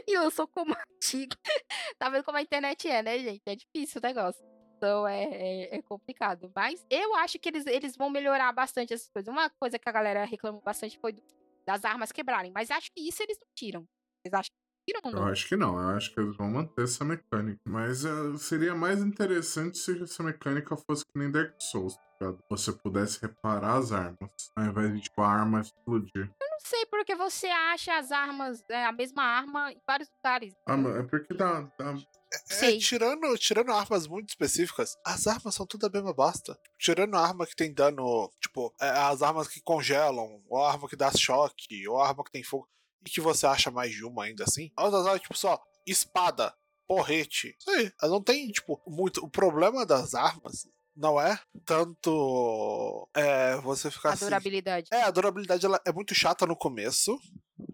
e 0.06 0.18
lançou 0.18 0.46
como 0.46 0.74
artigo. 0.74 1.34
tá 1.98 2.08
vendo 2.08 2.24
como 2.24 2.38
a 2.38 2.42
internet 2.42 2.88
é, 2.88 3.02
né, 3.02 3.18
gente? 3.18 3.42
É 3.46 3.56
difícil 3.56 4.00
o 4.00 4.06
negócio. 4.06 4.55
Então 4.76 5.06
é, 5.08 5.24
é, 5.24 5.76
é 5.76 5.82
complicado. 5.82 6.50
Mas 6.54 6.84
eu 6.90 7.14
acho 7.16 7.38
que 7.38 7.48
eles, 7.48 7.66
eles 7.66 7.96
vão 7.96 8.10
melhorar 8.10 8.52
bastante 8.52 8.92
essas 8.94 9.08
coisas. 9.08 9.32
Uma 9.32 9.50
coisa 9.50 9.78
que 9.78 9.88
a 9.88 9.92
galera 9.92 10.24
reclamou 10.24 10.60
bastante 10.62 10.98
foi 10.98 11.12
do- 11.12 11.22
das 11.66 11.84
armas 11.84 12.12
quebrarem. 12.12 12.52
Mas 12.54 12.70
acho 12.70 12.90
que 12.92 13.00
isso 13.08 13.22
eles 13.22 13.38
não 13.40 13.48
tiram. 13.56 13.86
Vocês 14.22 14.34
acham 14.34 14.50
que 14.86 14.92
tiram 14.94 15.00
ou 15.04 15.12
Eu 15.12 15.24
não? 15.24 15.32
acho 15.32 15.48
que 15.48 15.56
não, 15.56 15.78
eu 15.80 15.96
acho 15.96 16.12
que 16.14 16.20
eles 16.20 16.36
vão 16.36 16.50
manter 16.50 16.84
essa 16.84 17.04
mecânica. 17.04 17.60
Mas 17.66 18.04
eh, 18.04 18.36
seria 18.38 18.74
mais 18.74 19.00
interessante 19.00 19.78
se 19.78 20.02
essa 20.02 20.22
mecânica 20.22 20.76
fosse 20.76 21.04
que 21.04 21.18
nem 21.18 21.30
Dark 21.30 21.54
Souls, 21.60 21.96
tá? 22.18 22.34
Você 22.50 22.72
pudesse 22.72 23.20
reparar 23.20 23.76
as 23.76 23.92
armas, 23.92 24.30
ao 24.56 24.64
invés 24.64 24.92
de, 24.94 25.00
tipo, 25.02 25.22
a 25.22 25.28
arma 25.28 25.60
explodir. 25.60 26.30
Não 26.40 26.60
sei 26.60 26.86
porque 26.86 27.14
você 27.14 27.46
acha 27.46 27.96
as 27.96 28.10
armas, 28.10 28.62
é, 28.70 28.84
a 28.84 28.92
mesma 28.92 29.22
arma 29.22 29.72
em 29.72 29.80
vários 29.86 30.08
lugares. 30.16 30.54
Ah, 30.66 30.76
mas 30.76 30.96
é 30.96 31.02
porque 31.02 31.34
dá, 31.34 31.60
dá 31.78 31.94
É, 32.32 32.38
Sei. 32.54 32.78
tirando, 32.78 33.36
tirando 33.38 33.70
armas 33.72 34.06
muito 34.06 34.30
específicas, 34.30 34.96
as 35.04 35.26
armas 35.26 35.54
são 35.54 35.66
tudo 35.66 35.86
a 35.86 35.90
mesma 35.90 36.12
bosta. 36.12 36.58
Tirando 36.78 37.14
a 37.14 37.20
arma 37.20 37.46
que 37.46 37.54
tem 37.54 37.72
dano, 37.72 38.30
tipo, 38.40 38.74
é, 38.80 38.88
as 38.88 39.22
armas 39.22 39.46
que 39.48 39.60
congelam, 39.62 40.42
ou 40.48 40.64
a 40.64 40.72
arma 40.72 40.88
que 40.88 40.96
dá 40.96 41.10
choque, 41.12 41.86
ou 41.88 42.00
a 42.00 42.08
arma 42.08 42.24
que 42.24 42.32
tem 42.32 42.42
fogo, 42.42 42.68
e 43.06 43.10
que 43.10 43.20
você 43.20 43.46
acha 43.46 43.70
mais 43.70 43.92
de 43.92 44.04
uma 44.04 44.24
ainda 44.24 44.42
assim. 44.44 44.70
As 44.76 44.86
outras 44.86 45.06
armas, 45.06 45.22
tipo, 45.22 45.36
só 45.38 45.62
espada, 45.86 46.52
porrete. 46.88 47.54
Isso 47.58 47.70
aí. 47.70 47.92
Elas 48.02 48.10
Não 48.12 48.22
tem, 48.22 48.48
tipo, 48.50 48.80
muito. 48.86 49.24
O 49.24 49.30
problema 49.30 49.86
das 49.86 50.14
armas 50.14 50.66
não 50.96 51.20
é 51.20 51.38
tanto. 51.64 53.08
É, 53.14 53.56
você 53.56 53.90
ficar 53.90 54.10
A 54.10 54.12
assim. 54.14 54.24
durabilidade. 54.24 54.88
É, 54.92 55.02
a 55.02 55.10
durabilidade 55.10 55.64
ela 55.66 55.80
é 55.86 55.92
muito 55.92 56.14
chata 56.14 56.46
no 56.46 56.56
começo. 56.56 57.18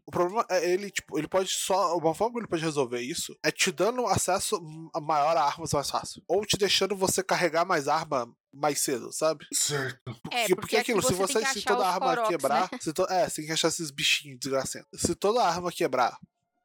O 0.06 0.10
problema 0.10 0.44
é 0.50 0.70
ele, 0.70 0.90
tipo, 0.90 1.18
ele 1.18 1.28
pode 1.28 1.50
só. 1.50 1.96
Uma 1.96 2.14
forma 2.14 2.34
que 2.34 2.40
ele 2.40 2.48
pode 2.48 2.62
resolver 2.62 3.00
isso 3.00 3.36
é 3.42 3.50
te 3.50 3.70
dando 3.72 4.06
acesso 4.06 4.60
a 4.94 5.00
maior 5.00 5.36
a 5.36 5.44
armas 5.44 5.72
mais 5.72 5.90
fácil. 5.90 6.22
Ou 6.28 6.44
te 6.44 6.56
deixando 6.56 6.96
você 6.96 7.22
carregar 7.22 7.64
mais 7.64 7.88
arma 7.88 8.30
mais 8.54 8.80
cedo, 8.80 9.10
sabe? 9.12 9.46
certo. 9.52 9.98
É, 10.30 10.42
Porque, 10.42 10.54
porque 10.56 10.76
aquilo, 10.76 10.98
aqui 10.98 11.08
se 11.08 11.14
você 11.14 11.32
tem 11.34 11.42
você 11.42 11.48
que 11.54 11.60
se 11.60 11.64
toda 11.66 11.86
arma 11.86 12.22
quebrar. 12.28 12.68
né? 12.70 12.78
se 12.80 12.92
to- 12.92 13.06
é, 13.10 13.28
você 13.28 13.36
tem 13.36 13.46
que 13.46 13.52
achar 13.52 13.68
esses 13.68 13.90
bichinhos 13.90 14.38
desgracentos. 14.38 15.00
Se 15.00 15.14
toda 15.14 15.42
arma 15.42 15.72
quebrar 15.72 16.18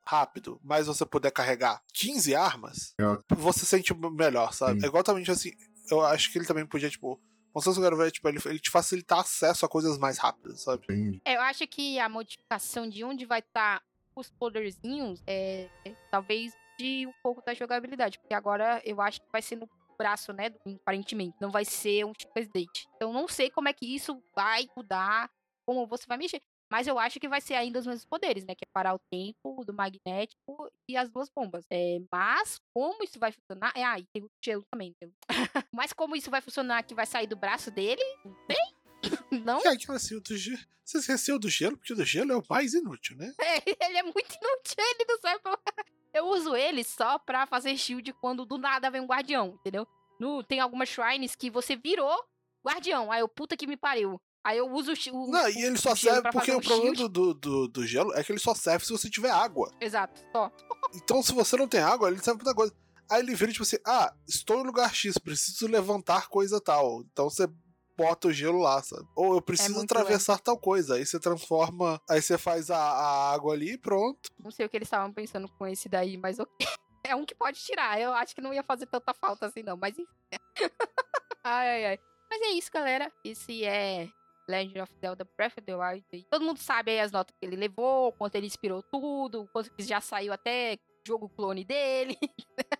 rápido, 0.05 0.59
mas 0.63 0.87
você 0.87 1.05
puder 1.05 1.31
carregar 1.31 1.81
15 1.93 2.33
armas, 2.35 2.93
É 2.99 3.35
você 3.35 3.65
sente 3.65 3.93
melhor, 3.93 4.53
sabe? 4.53 4.79
Sim. 4.81 4.85
É 4.85 4.89
igualmente 4.89 5.31
assim, 5.31 5.51
eu 5.89 6.01
acho 6.01 6.31
que 6.31 6.37
ele 6.37 6.45
também 6.45 6.65
podia, 6.65 6.89
tipo. 6.89 7.19
Quero 7.81 7.97
ver, 7.97 8.11
tipo, 8.11 8.27
ele, 8.29 8.37
ele 8.45 8.59
te 8.59 8.69
facilitar 8.69 9.19
acesso 9.19 9.65
a 9.65 9.69
coisas 9.69 9.97
mais 9.97 10.19
rápidas, 10.19 10.61
sabe? 10.61 10.85
É, 11.25 11.35
eu 11.37 11.41
acho 11.41 11.65
que 11.67 11.97
a 11.97 12.07
modificação 12.07 12.87
de 12.87 13.03
onde 13.03 13.25
vai 13.25 13.39
estar 13.39 13.81
os 14.15 14.29
poderzinhos 14.29 15.23
é, 15.25 15.67
talvez 16.11 16.53
de 16.79 17.07
um 17.07 17.13
pouco 17.23 17.41
da 17.43 17.55
jogabilidade. 17.55 18.19
Porque 18.19 18.35
agora 18.35 18.79
eu 18.85 19.01
acho 19.01 19.19
que 19.21 19.27
vai 19.31 19.41
ser 19.41 19.55
no 19.55 19.67
braço, 19.97 20.31
né? 20.33 20.49
do- 20.51 20.59
Aparentemente. 20.75 21.35
Não 21.41 21.49
vai 21.49 21.65
ser 21.65 22.05
um 22.05 22.13
Chicas 22.13 22.47
Date. 22.47 22.87
Então 22.95 23.11
não 23.11 23.27
sei 23.27 23.49
como 23.49 23.67
é 23.69 23.73
que 23.73 23.85
isso 23.87 24.21
vai 24.35 24.67
mudar, 24.75 25.27
como 25.65 25.87
você 25.87 26.05
vai 26.07 26.17
mexer. 26.19 26.39
Mas 26.69 26.87
eu 26.87 26.99
acho 26.99 27.19
que 27.19 27.27
vai 27.27 27.39
ser 27.39 27.55
ainda 27.55 27.79
os 27.79 27.87
mesmos 27.87 28.05
poderes, 28.05 28.45
né? 28.45 28.53
Que 28.53 28.65
é 28.65 28.71
parar 28.73 28.93
o 28.93 28.99
tempo 29.11 29.63
do 29.65 29.73
magnético 29.73 30.71
e 30.87 30.97
as 30.97 31.09
duas 31.09 31.29
bombas. 31.29 31.65
É, 31.69 31.99
mas 32.11 32.59
como 32.73 33.03
isso 33.03 33.19
vai 33.19 33.31
funcionar. 33.31 33.71
É, 33.75 33.83
ah, 33.83 33.99
e 33.99 34.05
tem 34.13 34.23
o 34.23 34.29
gelo 34.43 34.63
também. 34.71 34.95
Mas 35.73 35.93
como 35.93 36.15
isso 36.15 36.31
vai 36.31 36.41
funcionar 36.41 36.83
que 36.83 36.95
vai 36.95 37.05
sair 37.05 37.27
do 37.27 37.35
braço 37.35 37.69
dele? 37.69 38.01
Não 38.25 38.35
sei. 38.49 39.41
Não? 39.43 39.59
É 39.61 39.69
aquela 39.69 39.97
assim, 39.97 40.15
o 40.15 40.21
do 40.21 40.35
gelo. 40.35 40.59
Você 40.83 40.99
esqueceu 40.99 41.37
do 41.37 41.49
gelo, 41.49 41.77
porque 41.77 41.93
o 41.93 41.95
do 41.95 42.05
gelo 42.05 42.31
é 42.31 42.37
o 42.37 42.43
mais 42.49 42.73
inútil, 42.73 43.17
né? 43.17 43.33
É, 43.39 43.85
ele 43.85 43.97
é 43.97 44.03
muito 44.03 44.19
inútil, 44.19 44.75
ele 44.77 45.05
não 45.07 45.19
serve 45.19 45.39
pra... 45.39 45.59
Eu 46.13 46.27
uso 46.27 46.55
ele 46.55 46.83
só 46.83 47.19
pra 47.19 47.45
fazer 47.45 47.77
shield 47.77 48.11
quando 48.13 48.45
do 48.45 48.57
nada 48.57 48.89
vem 48.89 49.01
um 49.01 49.05
guardião, 49.05 49.57
entendeu? 49.59 49.87
No, 50.19 50.41
tem 50.41 50.59
algumas 50.59 50.89
shrines 50.89 51.35
que 51.35 51.49
você 51.49 51.75
virou 51.75 52.25
guardião. 52.65 53.11
Aí 53.11 53.19
eu, 53.19 53.27
puta 53.27 53.55
que 53.55 53.67
me 53.67 53.77
pariu. 53.77 54.19
Aí 54.43 54.57
eu 54.57 54.71
uso 54.71 54.93
o. 55.11 55.31
Não, 55.31 55.49
e 55.49 55.63
ele 55.63 55.77
só 55.77 55.95
serve 55.95 56.29
porque 56.31 56.51
um 56.51 56.57
o 56.57 56.61
problema 56.61 56.95
do, 56.95 57.09
do, 57.09 57.33
do, 57.33 57.67
do, 57.67 57.87
gelo 57.87 58.13
é 58.13 58.23
que 58.23 58.31
ele 58.31 58.39
só 58.39 58.55
serve 58.55 58.85
se 58.85 58.91
você 58.91 59.09
tiver 59.09 59.29
água. 59.29 59.71
Exato, 59.81 60.21
só. 60.31 60.51
Então, 60.95 61.21
se 61.21 61.33
você 61.33 61.57
não 61.57 61.67
tem 61.67 61.81
água, 61.81 62.09
ele 62.09 62.19
serve 62.19 62.39
pra 62.39 62.51
outra 62.51 62.55
coisa. 62.55 62.73
Aí 63.09 63.21
ele 63.21 63.35
vira 63.35 63.51
tipo 63.51 63.63
assim: 63.63 63.77
ah, 63.85 64.13
estou 64.27 64.61
em 64.61 64.63
lugar 64.63 64.93
X, 64.93 65.17
preciso 65.17 65.67
levantar 65.67 66.29
coisa 66.29 66.61
tal. 66.61 67.01
Então 67.01 67.29
você 67.29 67.47
bota 67.97 68.27
o 68.27 68.33
gelo 68.33 68.59
lá, 68.59 68.81
sabe? 68.83 69.05
Ou 69.15 69.35
eu 69.35 69.41
preciso 69.41 69.79
é 69.79 69.83
atravessar 69.83 70.33
lento. 70.33 70.43
tal 70.43 70.57
coisa. 70.57 70.95
Aí 70.95 71.05
você 71.05 71.19
transforma, 71.19 71.99
aí 72.09 72.21
você 72.21 72.37
faz 72.37 72.69
a, 72.69 72.77
a 72.77 73.33
água 73.33 73.53
ali 73.53 73.73
e 73.73 73.77
pronto. 73.77 74.29
Não 74.39 74.51
sei 74.51 74.65
o 74.65 74.69
que 74.69 74.77
eles 74.77 74.87
estavam 74.87 75.11
pensando 75.11 75.49
com 75.57 75.65
esse 75.65 75.89
daí, 75.89 76.17
mas 76.17 76.39
ok. 76.39 76.47
É 77.03 77.15
um 77.15 77.25
que 77.25 77.33
pode 77.33 77.57
tirar. 77.59 78.01
Eu 78.01 78.11
acho 78.11 78.35
que 78.35 78.41
não 78.41 78.53
ia 78.53 78.63
fazer 78.63 78.85
tanta 78.85 79.13
falta 79.13 79.45
assim, 79.45 79.63
não. 79.63 79.77
Mas 79.77 79.97
enfim. 79.97 80.11
ai, 81.41 81.69
ai, 81.69 81.85
ai. 81.85 81.99
Mas 82.29 82.41
é 82.41 82.49
isso, 82.49 82.69
galera. 82.69 83.09
Esse 83.23 83.63
é 83.63 84.09
Legend 84.47 84.81
of 84.81 84.91
Zelda 84.99 85.27
Breath 85.37 85.57
of 85.57 85.65
the 85.65 85.75
Wild. 85.75 86.27
Todo 86.29 86.45
mundo 86.45 86.59
sabe 86.59 86.91
aí 86.91 86.99
as 86.99 87.11
notas 87.11 87.35
que 87.39 87.45
ele 87.45 87.55
levou, 87.55 88.11
quanto 88.13 88.35
ele 88.35 88.47
inspirou 88.47 88.81
tudo, 88.83 89.47
quanto 89.51 89.71
já 89.79 89.99
saiu 90.01 90.33
até 90.33 90.77
jogo 91.05 91.29
clone 91.29 91.63
dele. 91.63 92.17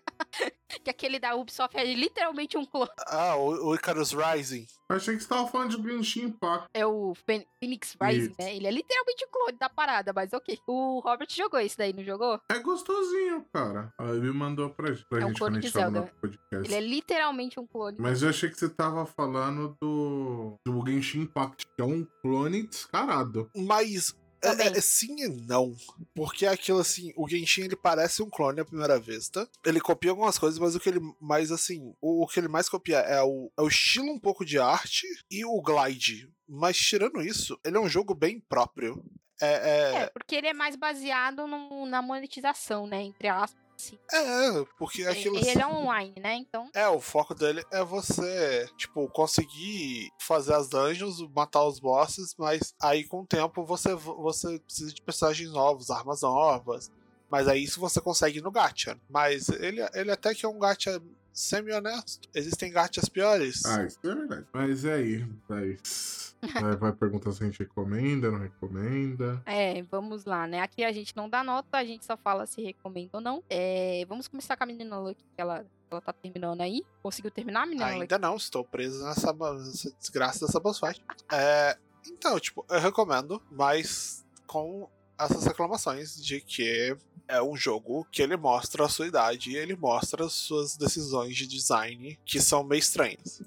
que 0.80 0.90
aquele 0.90 1.18
da 1.18 1.34
Ubisoft 1.34 1.76
é 1.76 1.84
literalmente 1.94 2.56
um 2.56 2.64
clone. 2.64 2.90
Ah, 3.06 3.36
o, 3.36 3.68
o 3.68 3.74
Icarus 3.74 4.12
Rising. 4.12 4.66
Eu 4.90 4.96
achei 4.96 5.14
que 5.16 5.22
você 5.22 5.28
tava 5.28 5.46
falando 5.48 5.76
de 5.76 5.88
Genshin 5.88 6.24
Impact. 6.26 6.68
É 6.72 6.86
o 6.86 7.14
Phoenix 7.14 7.94
Rising, 8.00 8.30
Isso. 8.30 8.34
né? 8.38 8.56
Ele 8.56 8.66
é 8.66 8.70
literalmente 8.70 9.24
um 9.26 9.30
clone 9.30 9.58
da 9.58 9.68
parada, 9.68 10.12
mas 10.14 10.32
ok. 10.32 10.58
O 10.66 11.00
Robert 11.00 11.28
jogou 11.30 11.60
esse 11.60 11.76
daí, 11.76 11.92
não 11.92 12.02
jogou? 12.02 12.40
É 12.50 12.58
gostosinho, 12.58 13.44
cara. 13.52 13.92
Aí 13.98 14.16
ele 14.16 14.32
mandou 14.32 14.70
pra, 14.70 14.94
pra 15.08 15.18
é 15.18 15.22
gente 15.22 15.36
um 15.36 15.38
quando 15.38 15.58
a 15.58 15.60
gente 15.60 15.72
tava 15.72 15.90
no 15.90 16.06
podcast. 16.06 16.66
Ele 16.66 16.74
é 16.74 16.80
literalmente 16.80 17.60
um 17.60 17.66
clone. 17.66 17.98
Mas 18.00 18.22
eu 18.22 18.30
achei 18.30 18.48
que 18.48 18.58
você 18.58 18.68
tava 18.68 19.04
falando 19.04 19.76
do, 19.80 20.54
do 20.64 20.86
Genshin 20.86 21.20
Impact, 21.20 21.66
que 21.66 21.82
é 21.82 21.84
um 21.84 22.06
clone 22.22 22.66
descarado. 22.66 23.50
Mas 23.54 24.14
é, 24.42 24.68
é, 24.68 24.80
sim 24.80 25.16
e 25.18 25.28
não. 25.28 25.74
Porque 26.14 26.46
é 26.46 26.48
aquilo 26.48 26.78
assim, 26.78 27.12
o 27.16 27.28
Genshin 27.28 27.62
ele 27.62 27.76
parece 27.76 28.22
um 28.22 28.30
clone 28.30 28.60
à 28.60 28.64
primeira 28.64 28.98
vista. 28.98 29.48
Ele 29.64 29.80
copia 29.80 30.10
algumas 30.10 30.38
coisas, 30.38 30.58
mas 30.58 30.74
o 30.74 30.80
que 30.80 30.88
ele 30.88 31.00
mais 31.20 31.50
assim, 31.50 31.94
o, 32.00 32.24
o 32.24 32.26
que 32.26 32.38
ele 32.38 32.48
mais 32.48 32.68
copia 32.68 32.98
é 32.98 33.22
o, 33.22 33.50
é 33.56 33.62
o 33.62 33.68
estilo 33.68 34.10
um 34.10 34.18
pouco 34.18 34.44
de 34.44 34.58
arte 34.58 35.06
e 35.30 35.44
o 35.44 35.60
glide. 35.60 36.30
Mas 36.48 36.76
tirando 36.78 37.20
isso, 37.20 37.58
ele 37.64 37.76
é 37.76 37.80
um 37.80 37.88
jogo 37.88 38.14
bem 38.14 38.40
próprio. 38.40 39.04
É, 39.40 39.46
é... 39.48 39.94
é 40.02 40.06
porque 40.06 40.34
ele 40.34 40.48
é 40.48 40.54
mais 40.54 40.76
baseado 40.76 41.46
no, 41.46 41.86
na 41.86 42.02
monetização, 42.02 42.86
né? 42.86 43.02
Entre 43.02 43.28
aspas 43.28 43.67
Sim. 43.78 43.96
É, 44.12 44.64
porque 44.76 45.04
aquilo. 45.04 45.36
E 45.36 45.48
ele 45.48 45.62
é 45.62 45.66
online, 45.66 46.14
né? 46.18 46.34
Então. 46.34 46.68
É, 46.74 46.88
o 46.88 47.00
foco 47.00 47.32
dele 47.32 47.64
é 47.70 47.84
você, 47.84 48.68
tipo, 48.76 49.08
conseguir 49.08 50.10
fazer 50.18 50.54
as 50.54 50.68
dungeons, 50.68 51.20
matar 51.32 51.64
os 51.64 51.78
bosses, 51.78 52.34
mas 52.36 52.74
aí 52.82 53.04
com 53.04 53.20
o 53.20 53.26
tempo 53.26 53.64
você, 53.64 53.94
você 53.94 54.58
precisa 54.58 54.92
de 54.92 55.00
personagens 55.00 55.50
novos, 55.52 55.90
armas 55.90 56.22
novas. 56.22 56.90
Mas 57.30 57.46
aí 57.46 57.62
isso 57.62 57.78
você 57.78 58.00
consegue 58.00 58.40
no 58.40 58.50
gacha. 58.50 58.98
Mas 59.08 59.48
ele, 59.48 59.80
ele 59.94 60.10
até 60.10 60.34
que 60.34 60.44
é 60.44 60.48
um 60.48 60.58
gacha 60.58 61.00
semi-honesto. 61.38 62.28
Existem 62.34 62.72
gachas 62.72 63.08
piores. 63.08 63.64
Ah, 63.64 63.84
isso 63.84 63.98
é 64.02 64.14
verdade. 64.14 64.46
Mas 64.52 64.82
e 64.82 64.90
aí, 64.90 65.26
mas... 65.48 66.36
vai, 66.60 66.76
vai 66.76 66.92
perguntar 66.92 67.30
se 67.30 67.42
a 67.42 67.46
gente 67.46 67.60
recomenda, 67.60 68.30
não 68.30 68.40
recomenda. 68.40 69.40
É, 69.46 69.80
vamos 69.84 70.24
lá, 70.24 70.48
né? 70.48 70.60
Aqui 70.60 70.82
a 70.82 70.90
gente 70.90 71.16
não 71.16 71.28
dá 71.28 71.44
nota, 71.44 71.78
a 71.78 71.84
gente 71.84 72.04
só 72.04 72.16
fala 72.16 72.44
se 72.44 72.60
recomenda 72.60 73.10
ou 73.14 73.20
não. 73.20 73.44
É, 73.48 74.04
vamos 74.08 74.26
começar 74.26 74.56
com 74.56 74.64
a 74.64 74.66
menina 74.66 74.98
Lucky, 74.98 75.24
que 75.34 75.40
ela, 75.40 75.64
ela 75.88 76.00
tá 76.00 76.12
terminando 76.12 76.60
aí. 76.60 76.84
Conseguiu 77.02 77.30
terminar, 77.30 77.66
menina 77.66 77.86
Ainda 77.86 78.18
não, 78.18 78.36
estou 78.36 78.64
preso 78.64 79.04
nessa, 79.04 79.32
nessa 79.32 79.92
desgraça 79.96 80.44
dessa 80.44 80.58
boss 80.58 80.80
fight. 80.80 81.00
é, 81.32 81.78
então, 82.10 82.38
tipo, 82.40 82.66
eu 82.68 82.80
recomendo, 82.80 83.40
mas 83.50 84.26
com 84.44 84.90
essas 85.18 85.44
reclamações 85.44 86.16
de 86.16 86.40
que 86.40 86.96
é 87.28 87.42
um 87.42 87.56
jogo 87.56 88.06
que 88.10 88.22
ele 88.22 88.36
mostra 88.36 88.84
a 88.84 88.88
sua 88.88 89.06
idade 89.06 89.50
e 89.50 89.56
ele 89.56 89.76
mostra 89.76 90.24
as 90.24 90.32
suas 90.32 90.76
decisões 90.76 91.36
de 91.36 91.46
design 91.46 92.18
que 92.24 92.40
são 92.40 92.64
meio 92.64 92.80
estranhas. 92.80 93.42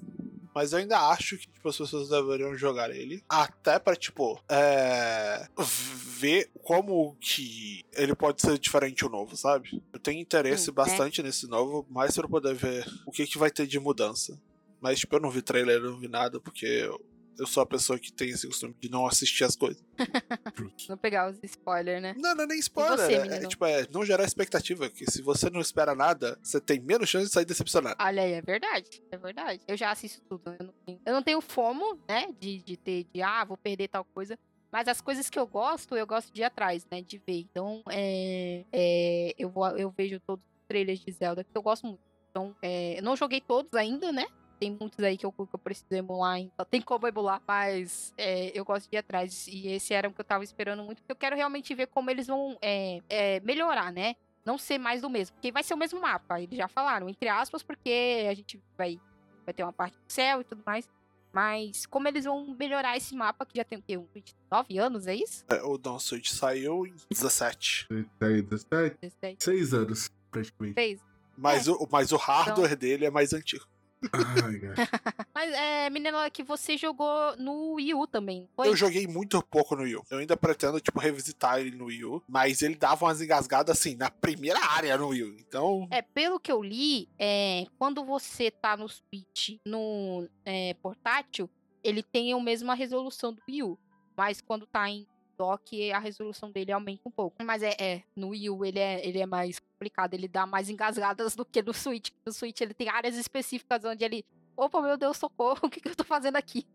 Mas 0.54 0.72
eu 0.72 0.78
ainda 0.78 0.98
acho 1.08 1.38
que 1.38 1.46
tipo, 1.50 1.68
as 1.68 1.76
pessoas 1.76 2.08
deveriam 2.08 2.56
jogar 2.56 2.90
ele. 2.90 3.24
Até 3.28 3.78
pra, 3.78 3.96
tipo, 3.96 4.38
é... 4.48 5.48
ver 5.56 6.50
como 6.62 7.16
que 7.18 7.84
ele 7.94 8.14
pode 8.14 8.42
ser 8.42 8.58
diferente 8.58 9.04
o 9.04 9.08
novo, 9.08 9.36
sabe? 9.36 9.82
Eu 9.92 9.98
tenho 9.98 10.20
interesse 10.20 10.66
Sim, 10.66 10.72
bastante 10.72 11.20
é. 11.20 11.24
nesse 11.24 11.46
novo, 11.46 11.86
mais 11.90 12.14
pra 12.14 12.28
poder 12.28 12.54
ver 12.54 12.86
o 13.06 13.10
que, 13.10 13.26
que 13.26 13.38
vai 13.38 13.50
ter 13.50 13.66
de 13.66 13.80
mudança. 13.80 14.38
Mas, 14.80 14.98
tipo, 14.98 15.16
eu 15.16 15.20
não 15.20 15.30
vi 15.30 15.40
trailer, 15.40 15.76
eu 15.76 15.92
não 15.92 15.98
vi 15.98 16.08
nada, 16.08 16.38
porque 16.38 16.66
eu 16.66 17.00
eu 17.38 17.46
sou 17.46 17.62
a 17.62 17.66
pessoa 17.66 17.98
que 17.98 18.12
tem 18.12 18.30
esse 18.30 18.46
costume 18.46 18.74
de 18.78 18.90
não 18.90 19.06
assistir 19.06 19.44
as 19.44 19.56
coisas. 19.56 19.82
não 20.88 20.96
pegar 20.96 21.30
os 21.30 21.38
spoilers, 21.42 22.02
né? 22.02 22.14
Não, 22.18 22.34
não 22.34 22.44
é 22.44 22.46
nem 22.46 22.58
spoiler. 22.58 22.98
Você, 22.98 23.14
é, 23.14 23.44
é, 23.44 23.46
tipo, 23.46 23.64
é 23.64 23.86
não 23.90 24.04
gerar 24.04 24.24
expectativa. 24.24 24.88
Que 24.90 25.10
se 25.10 25.22
você 25.22 25.50
não 25.50 25.60
espera 25.60 25.94
nada, 25.94 26.38
você 26.42 26.60
tem 26.60 26.80
menos 26.80 27.08
chance 27.08 27.26
de 27.26 27.32
sair 27.32 27.44
decepcionado. 27.44 27.96
Olha 28.00 28.22
aí, 28.22 28.32
é 28.32 28.42
verdade. 28.42 29.02
É 29.10 29.16
verdade. 29.16 29.60
Eu 29.66 29.76
já 29.76 29.90
assisto 29.90 30.20
tudo. 30.28 30.42
Eu 30.58 30.66
não 30.66 30.74
tenho, 30.84 31.00
eu 31.06 31.12
não 31.14 31.22
tenho 31.22 31.40
fomo, 31.40 31.98
né? 32.08 32.28
De, 32.38 32.58
de 32.62 32.76
ter, 32.76 33.06
de, 33.12 33.22
ah, 33.22 33.44
vou 33.44 33.56
perder 33.56 33.88
tal 33.88 34.04
coisa. 34.04 34.38
Mas 34.70 34.88
as 34.88 35.00
coisas 35.00 35.28
que 35.28 35.38
eu 35.38 35.46
gosto, 35.46 35.96
eu 35.96 36.06
gosto 36.06 36.32
de 36.32 36.40
ir 36.40 36.44
atrás, 36.44 36.86
né? 36.90 37.02
De 37.02 37.18
ver. 37.18 37.40
Então, 37.50 37.82
é, 37.90 38.64
é, 38.72 39.34
eu, 39.38 39.50
vou, 39.50 39.68
eu 39.76 39.90
vejo 39.90 40.20
todos 40.20 40.44
os 40.44 40.66
trailers 40.66 41.00
de 41.00 41.12
Zelda 41.12 41.44
que 41.44 41.56
eu 41.56 41.62
gosto 41.62 41.86
muito. 41.86 42.00
Então, 42.30 42.56
é, 42.62 42.98
eu 42.98 43.02
não 43.02 43.14
joguei 43.14 43.42
todos 43.42 43.74
ainda, 43.74 44.10
né? 44.10 44.26
Tem 44.62 44.70
muitos 44.70 45.02
aí 45.04 45.18
que 45.18 45.26
eu, 45.26 45.32
que 45.32 45.42
eu 45.52 45.58
preciso 45.58 45.92
emular, 45.92 46.38
então 46.38 46.64
tem 46.64 46.80
como 46.80 47.08
emular, 47.08 47.42
mas 47.48 48.14
é, 48.16 48.56
eu 48.56 48.64
gosto 48.64 48.88
de 48.88 48.94
ir 48.94 48.98
atrás. 48.98 49.48
E 49.48 49.66
esse 49.66 49.92
era 49.92 50.08
o 50.08 50.12
que 50.12 50.20
eu 50.20 50.24
tava 50.24 50.44
esperando 50.44 50.84
muito, 50.84 50.98
porque 50.98 51.10
eu 51.10 51.16
quero 51.16 51.34
realmente 51.34 51.74
ver 51.74 51.88
como 51.88 52.08
eles 52.08 52.28
vão 52.28 52.56
é, 52.62 53.00
é, 53.08 53.40
melhorar, 53.40 53.90
né? 53.90 54.14
Não 54.44 54.56
ser 54.56 54.78
mais 54.78 55.02
do 55.02 55.10
mesmo. 55.10 55.34
Porque 55.34 55.50
vai 55.50 55.64
ser 55.64 55.74
o 55.74 55.76
mesmo 55.76 56.00
mapa, 56.00 56.40
eles 56.40 56.56
já 56.56 56.68
falaram, 56.68 57.08
entre 57.08 57.28
aspas, 57.28 57.60
porque 57.60 58.28
a 58.30 58.34
gente 58.34 58.62
vai, 58.78 59.00
vai 59.44 59.52
ter 59.52 59.64
uma 59.64 59.72
parte 59.72 59.94
do 59.94 60.12
céu 60.12 60.42
e 60.42 60.44
tudo 60.44 60.62
mais. 60.64 60.88
Mas 61.32 61.84
como 61.84 62.06
eles 62.06 62.24
vão 62.24 62.54
melhorar 62.56 62.96
esse 62.96 63.16
mapa, 63.16 63.44
que 63.44 63.56
já 63.56 63.64
tem 63.64 63.80
o 63.80 63.82
quê? 63.82 63.98
Um 63.98 64.06
Switch 64.12 64.30
9 64.48 64.78
anos, 64.78 65.08
é 65.08 65.16
isso? 65.16 65.44
É, 65.48 65.60
o 65.64 65.76
Don 65.76 65.98
Switch 65.98 66.28
saiu 66.28 66.86
em 66.86 66.94
17. 67.10 67.88
17? 67.90 68.96
17. 69.00 69.42
6 69.42 69.74
anos, 69.74 70.10
praticamente. 70.30 70.74
6. 70.74 71.00
Mas, 71.36 71.66
é. 71.66 71.72
o, 71.72 71.88
mas 71.90 72.12
o 72.12 72.16
hardware 72.16 72.66
então... 72.66 72.78
dele 72.78 73.06
é 73.06 73.10
mais 73.10 73.32
antigo. 73.32 73.71
Mas, 75.34 75.52
é, 75.52 75.90
menina, 75.90 76.28
que 76.30 76.42
você 76.42 76.76
jogou 76.76 77.36
no 77.36 77.74
Wii 77.74 77.94
U 77.94 78.06
também, 78.06 78.48
foi? 78.54 78.68
Eu 78.68 78.76
joguei 78.76 79.06
muito 79.06 79.42
pouco 79.42 79.76
no 79.76 79.82
Wii 79.82 79.96
U. 79.96 80.04
Eu 80.10 80.18
ainda 80.18 80.36
pretendo, 80.36 80.80
tipo, 80.80 80.98
revisitar 80.98 81.58
ele 81.58 81.76
no 81.76 81.86
Wii 81.86 82.04
U. 82.04 82.22
Mas 82.28 82.62
ele 82.62 82.74
dava 82.74 83.04
umas 83.04 83.20
engasgadas, 83.20 83.76
assim, 83.78 83.94
na 83.96 84.10
primeira 84.10 84.60
área 84.60 84.96
no 84.96 85.08
Wii 85.08 85.22
U. 85.22 85.36
Então... 85.38 85.88
É, 85.90 86.02
pelo 86.02 86.40
que 86.40 86.50
eu 86.50 86.62
li, 86.62 87.08
é, 87.18 87.66
quando 87.78 88.04
você 88.04 88.50
tá 88.50 88.76
no 88.76 88.88
Switch, 88.88 89.58
no 89.66 90.28
é, 90.44 90.74
portátil, 90.74 91.48
ele 91.82 92.02
tem 92.02 92.32
a 92.32 92.40
mesma 92.40 92.74
resolução 92.74 93.32
do 93.32 93.42
Wii 93.48 93.62
U. 93.62 93.78
Mas 94.16 94.40
quando 94.40 94.66
tá 94.66 94.88
em 94.88 95.06
dock, 95.36 95.92
a 95.92 95.98
resolução 95.98 96.50
dele 96.50 96.72
aumenta 96.72 97.02
um 97.06 97.10
pouco. 97.10 97.42
Mas 97.42 97.62
é, 97.62 97.74
é 97.78 98.02
no 98.16 98.28
Wii 98.28 98.50
U 98.50 98.64
ele 98.64 98.78
é, 98.78 99.06
ele 99.06 99.18
é 99.18 99.26
mais 99.26 99.58
complicado, 99.58 100.14
ele 100.14 100.28
dá 100.28 100.46
mais 100.46 100.68
engasgadas 100.68 101.34
do 101.36 101.44
que 101.44 101.62
no 101.62 101.72
Switch. 101.72 102.10
No 102.24 102.32
Switch 102.32 102.60
ele 102.60 102.74
tem 102.74 102.88
áreas 102.88 103.16
específicas 103.16 103.84
onde 103.84 104.04
ele. 104.04 104.24
Opa, 104.54 104.82
meu 104.82 104.98
Deus, 104.98 105.16
socorro, 105.16 105.60
o 105.66 105.70
que, 105.70 105.80
que 105.80 105.88
eu 105.88 105.96
tô 105.96 106.04
fazendo 106.04 106.36
aqui? 106.36 106.66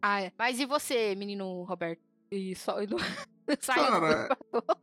ah, 0.00 0.22
é. 0.22 0.32
Mas 0.38 0.58
e 0.58 0.64
você, 0.64 1.14
menino 1.14 1.62
Roberto? 1.64 2.07
E 2.30 2.54
só. 2.54 2.76
Cara, 3.64 4.28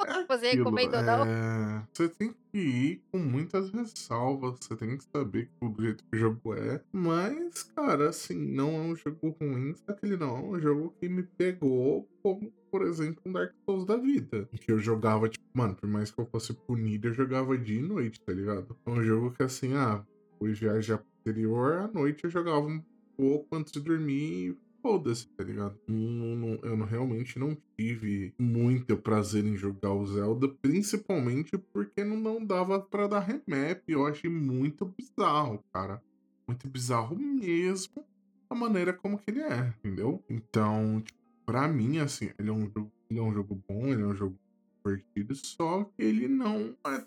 é 0.08 0.26
você 0.26 0.52
recomendou, 0.56 1.02
não? 1.04 1.24
É... 1.24 1.88
Você 1.94 2.10
tem 2.10 2.34
que 2.52 2.58
ir 2.58 3.02
com 3.12 3.20
muitas 3.20 3.70
ressalvas. 3.70 4.58
Você 4.60 4.76
tem 4.76 4.98
que 4.98 5.04
saber 5.04 5.52
do 5.62 5.84
jeito 5.84 6.04
que 6.04 6.16
o 6.16 6.20
jogo 6.20 6.56
é. 6.56 6.82
Mas, 6.92 7.62
cara, 7.76 8.10
assim, 8.10 8.36
não 8.36 8.70
é 8.72 8.80
um 8.80 8.96
jogo 8.96 9.36
ruim. 9.40 9.76
Só 9.76 9.94
que 9.94 10.08
ele 10.08 10.18
não 10.18 10.38
é 10.38 10.42
um 10.42 10.60
jogo 10.60 10.96
que 11.00 11.08
me 11.08 11.22
pegou 11.22 12.10
como, 12.24 12.52
por 12.72 12.82
exemplo, 12.82 13.22
um 13.24 13.32
Dark 13.32 13.54
Souls 13.66 13.86
da 13.86 13.98
vida. 13.98 14.50
Que 14.60 14.72
eu 14.72 14.80
jogava, 14.80 15.30
tipo, 15.30 15.46
mano, 15.54 15.76
por 15.76 15.88
mais 15.88 16.10
que 16.10 16.20
eu 16.20 16.26
fosse 16.26 16.52
punido, 16.52 17.10
eu 17.10 17.14
jogava 17.14 17.56
dia 17.56 17.80
e 17.80 17.84
noite, 17.84 18.20
tá 18.20 18.34
ligado? 18.34 18.76
É 18.84 18.90
um 18.90 19.04
jogo 19.04 19.30
que, 19.30 19.44
assim, 19.44 19.76
ah, 19.76 20.04
fui 20.40 20.54
viajar 20.54 20.98
pro 20.98 21.08
exterior, 21.18 21.74
à 21.74 21.88
noite 21.88 22.24
eu 22.24 22.32
jogava 22.32 22.66
um 22.66 22.82
pouco 23.16 23.56
antes 23.56 23.72
de 23.72 23.80
dormir 23.80 24.58
foda-se, 24.86 25.28
tá 25.30 25.44
ligado? 25.44 25.76
Não, 25.88 26.36
não, 26.36 26.60
eu 26.62 26.78
não, 26.78 26.86
realmente 26.86 27.40
não 27.40 27.58
tive 27.76 28.32
muito 28.38 28.96
prazer 28.96 29.44
em 29.44 29.58
jogar 29.58 29.92
o 29.92 30.06
Zelda, 30.06 30.48
principalmente 30.62 31.58
porque 31.58 32.04
não, 32.04 32.16
não 32.16 32.46
dava 32.46 32.80
para 32.80 33.08
dar 33.08 33.22
remap. 33.22 33.82
Eu 33.88 34.06
achei 34.06 34.30
muito 34.30 34.86
bizarro, 34.86 35.60
cara. 35.74 36.00
Muito 36.48 36.68
bizarro 36.68 37.18
mesmo 37.18 38.06
a 38.48 38.54
maneira 38.54 38.94
como 38.94 39.18
que 39.18 39.32
ele 39.32 39.42
é, 39.42 39.74
entendeu? 39.80 40.24
Então, 40.30 41.02
tipo, 41.02 41.20
pra 41.48 41.68
mim, 41.68 41.98
assim, 41.98 42.30
ele 42.38 42.50
é 42.50 42.54
um 42.54 42.70
jogo, 42.70 42.92
ele 43.10 43.20
é 43.20 43.24
um 43.24 43.34
jogo 43.34 43.60
bom, 43.68 43.88
ele 43.88 44.04
é 44.04 44.06
um 44.06 44.16
jogo 44.16 44.38
divertido, 44.86 45.34
só 45.34 45.86
que 45.86 46.04
ele 46.04 46.28
não 46.28 46.78
é. 46.86 47.04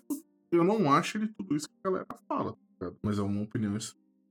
Eu 0.51 0.65
não 0.65 0.91
acho 0.91 1.17
ele 1.17 1.29
tudo 1.29 1.55
isso 1.55 1.69
que 1.69 1.75
a 1.81 1.89
galera 1.89 2.07
fala, 2.27 2.57
tá 2.77 2.91
mas 3.01 3.19
é 3.19 3.21
uma 3.21 3.41
opinião 3.41 3.77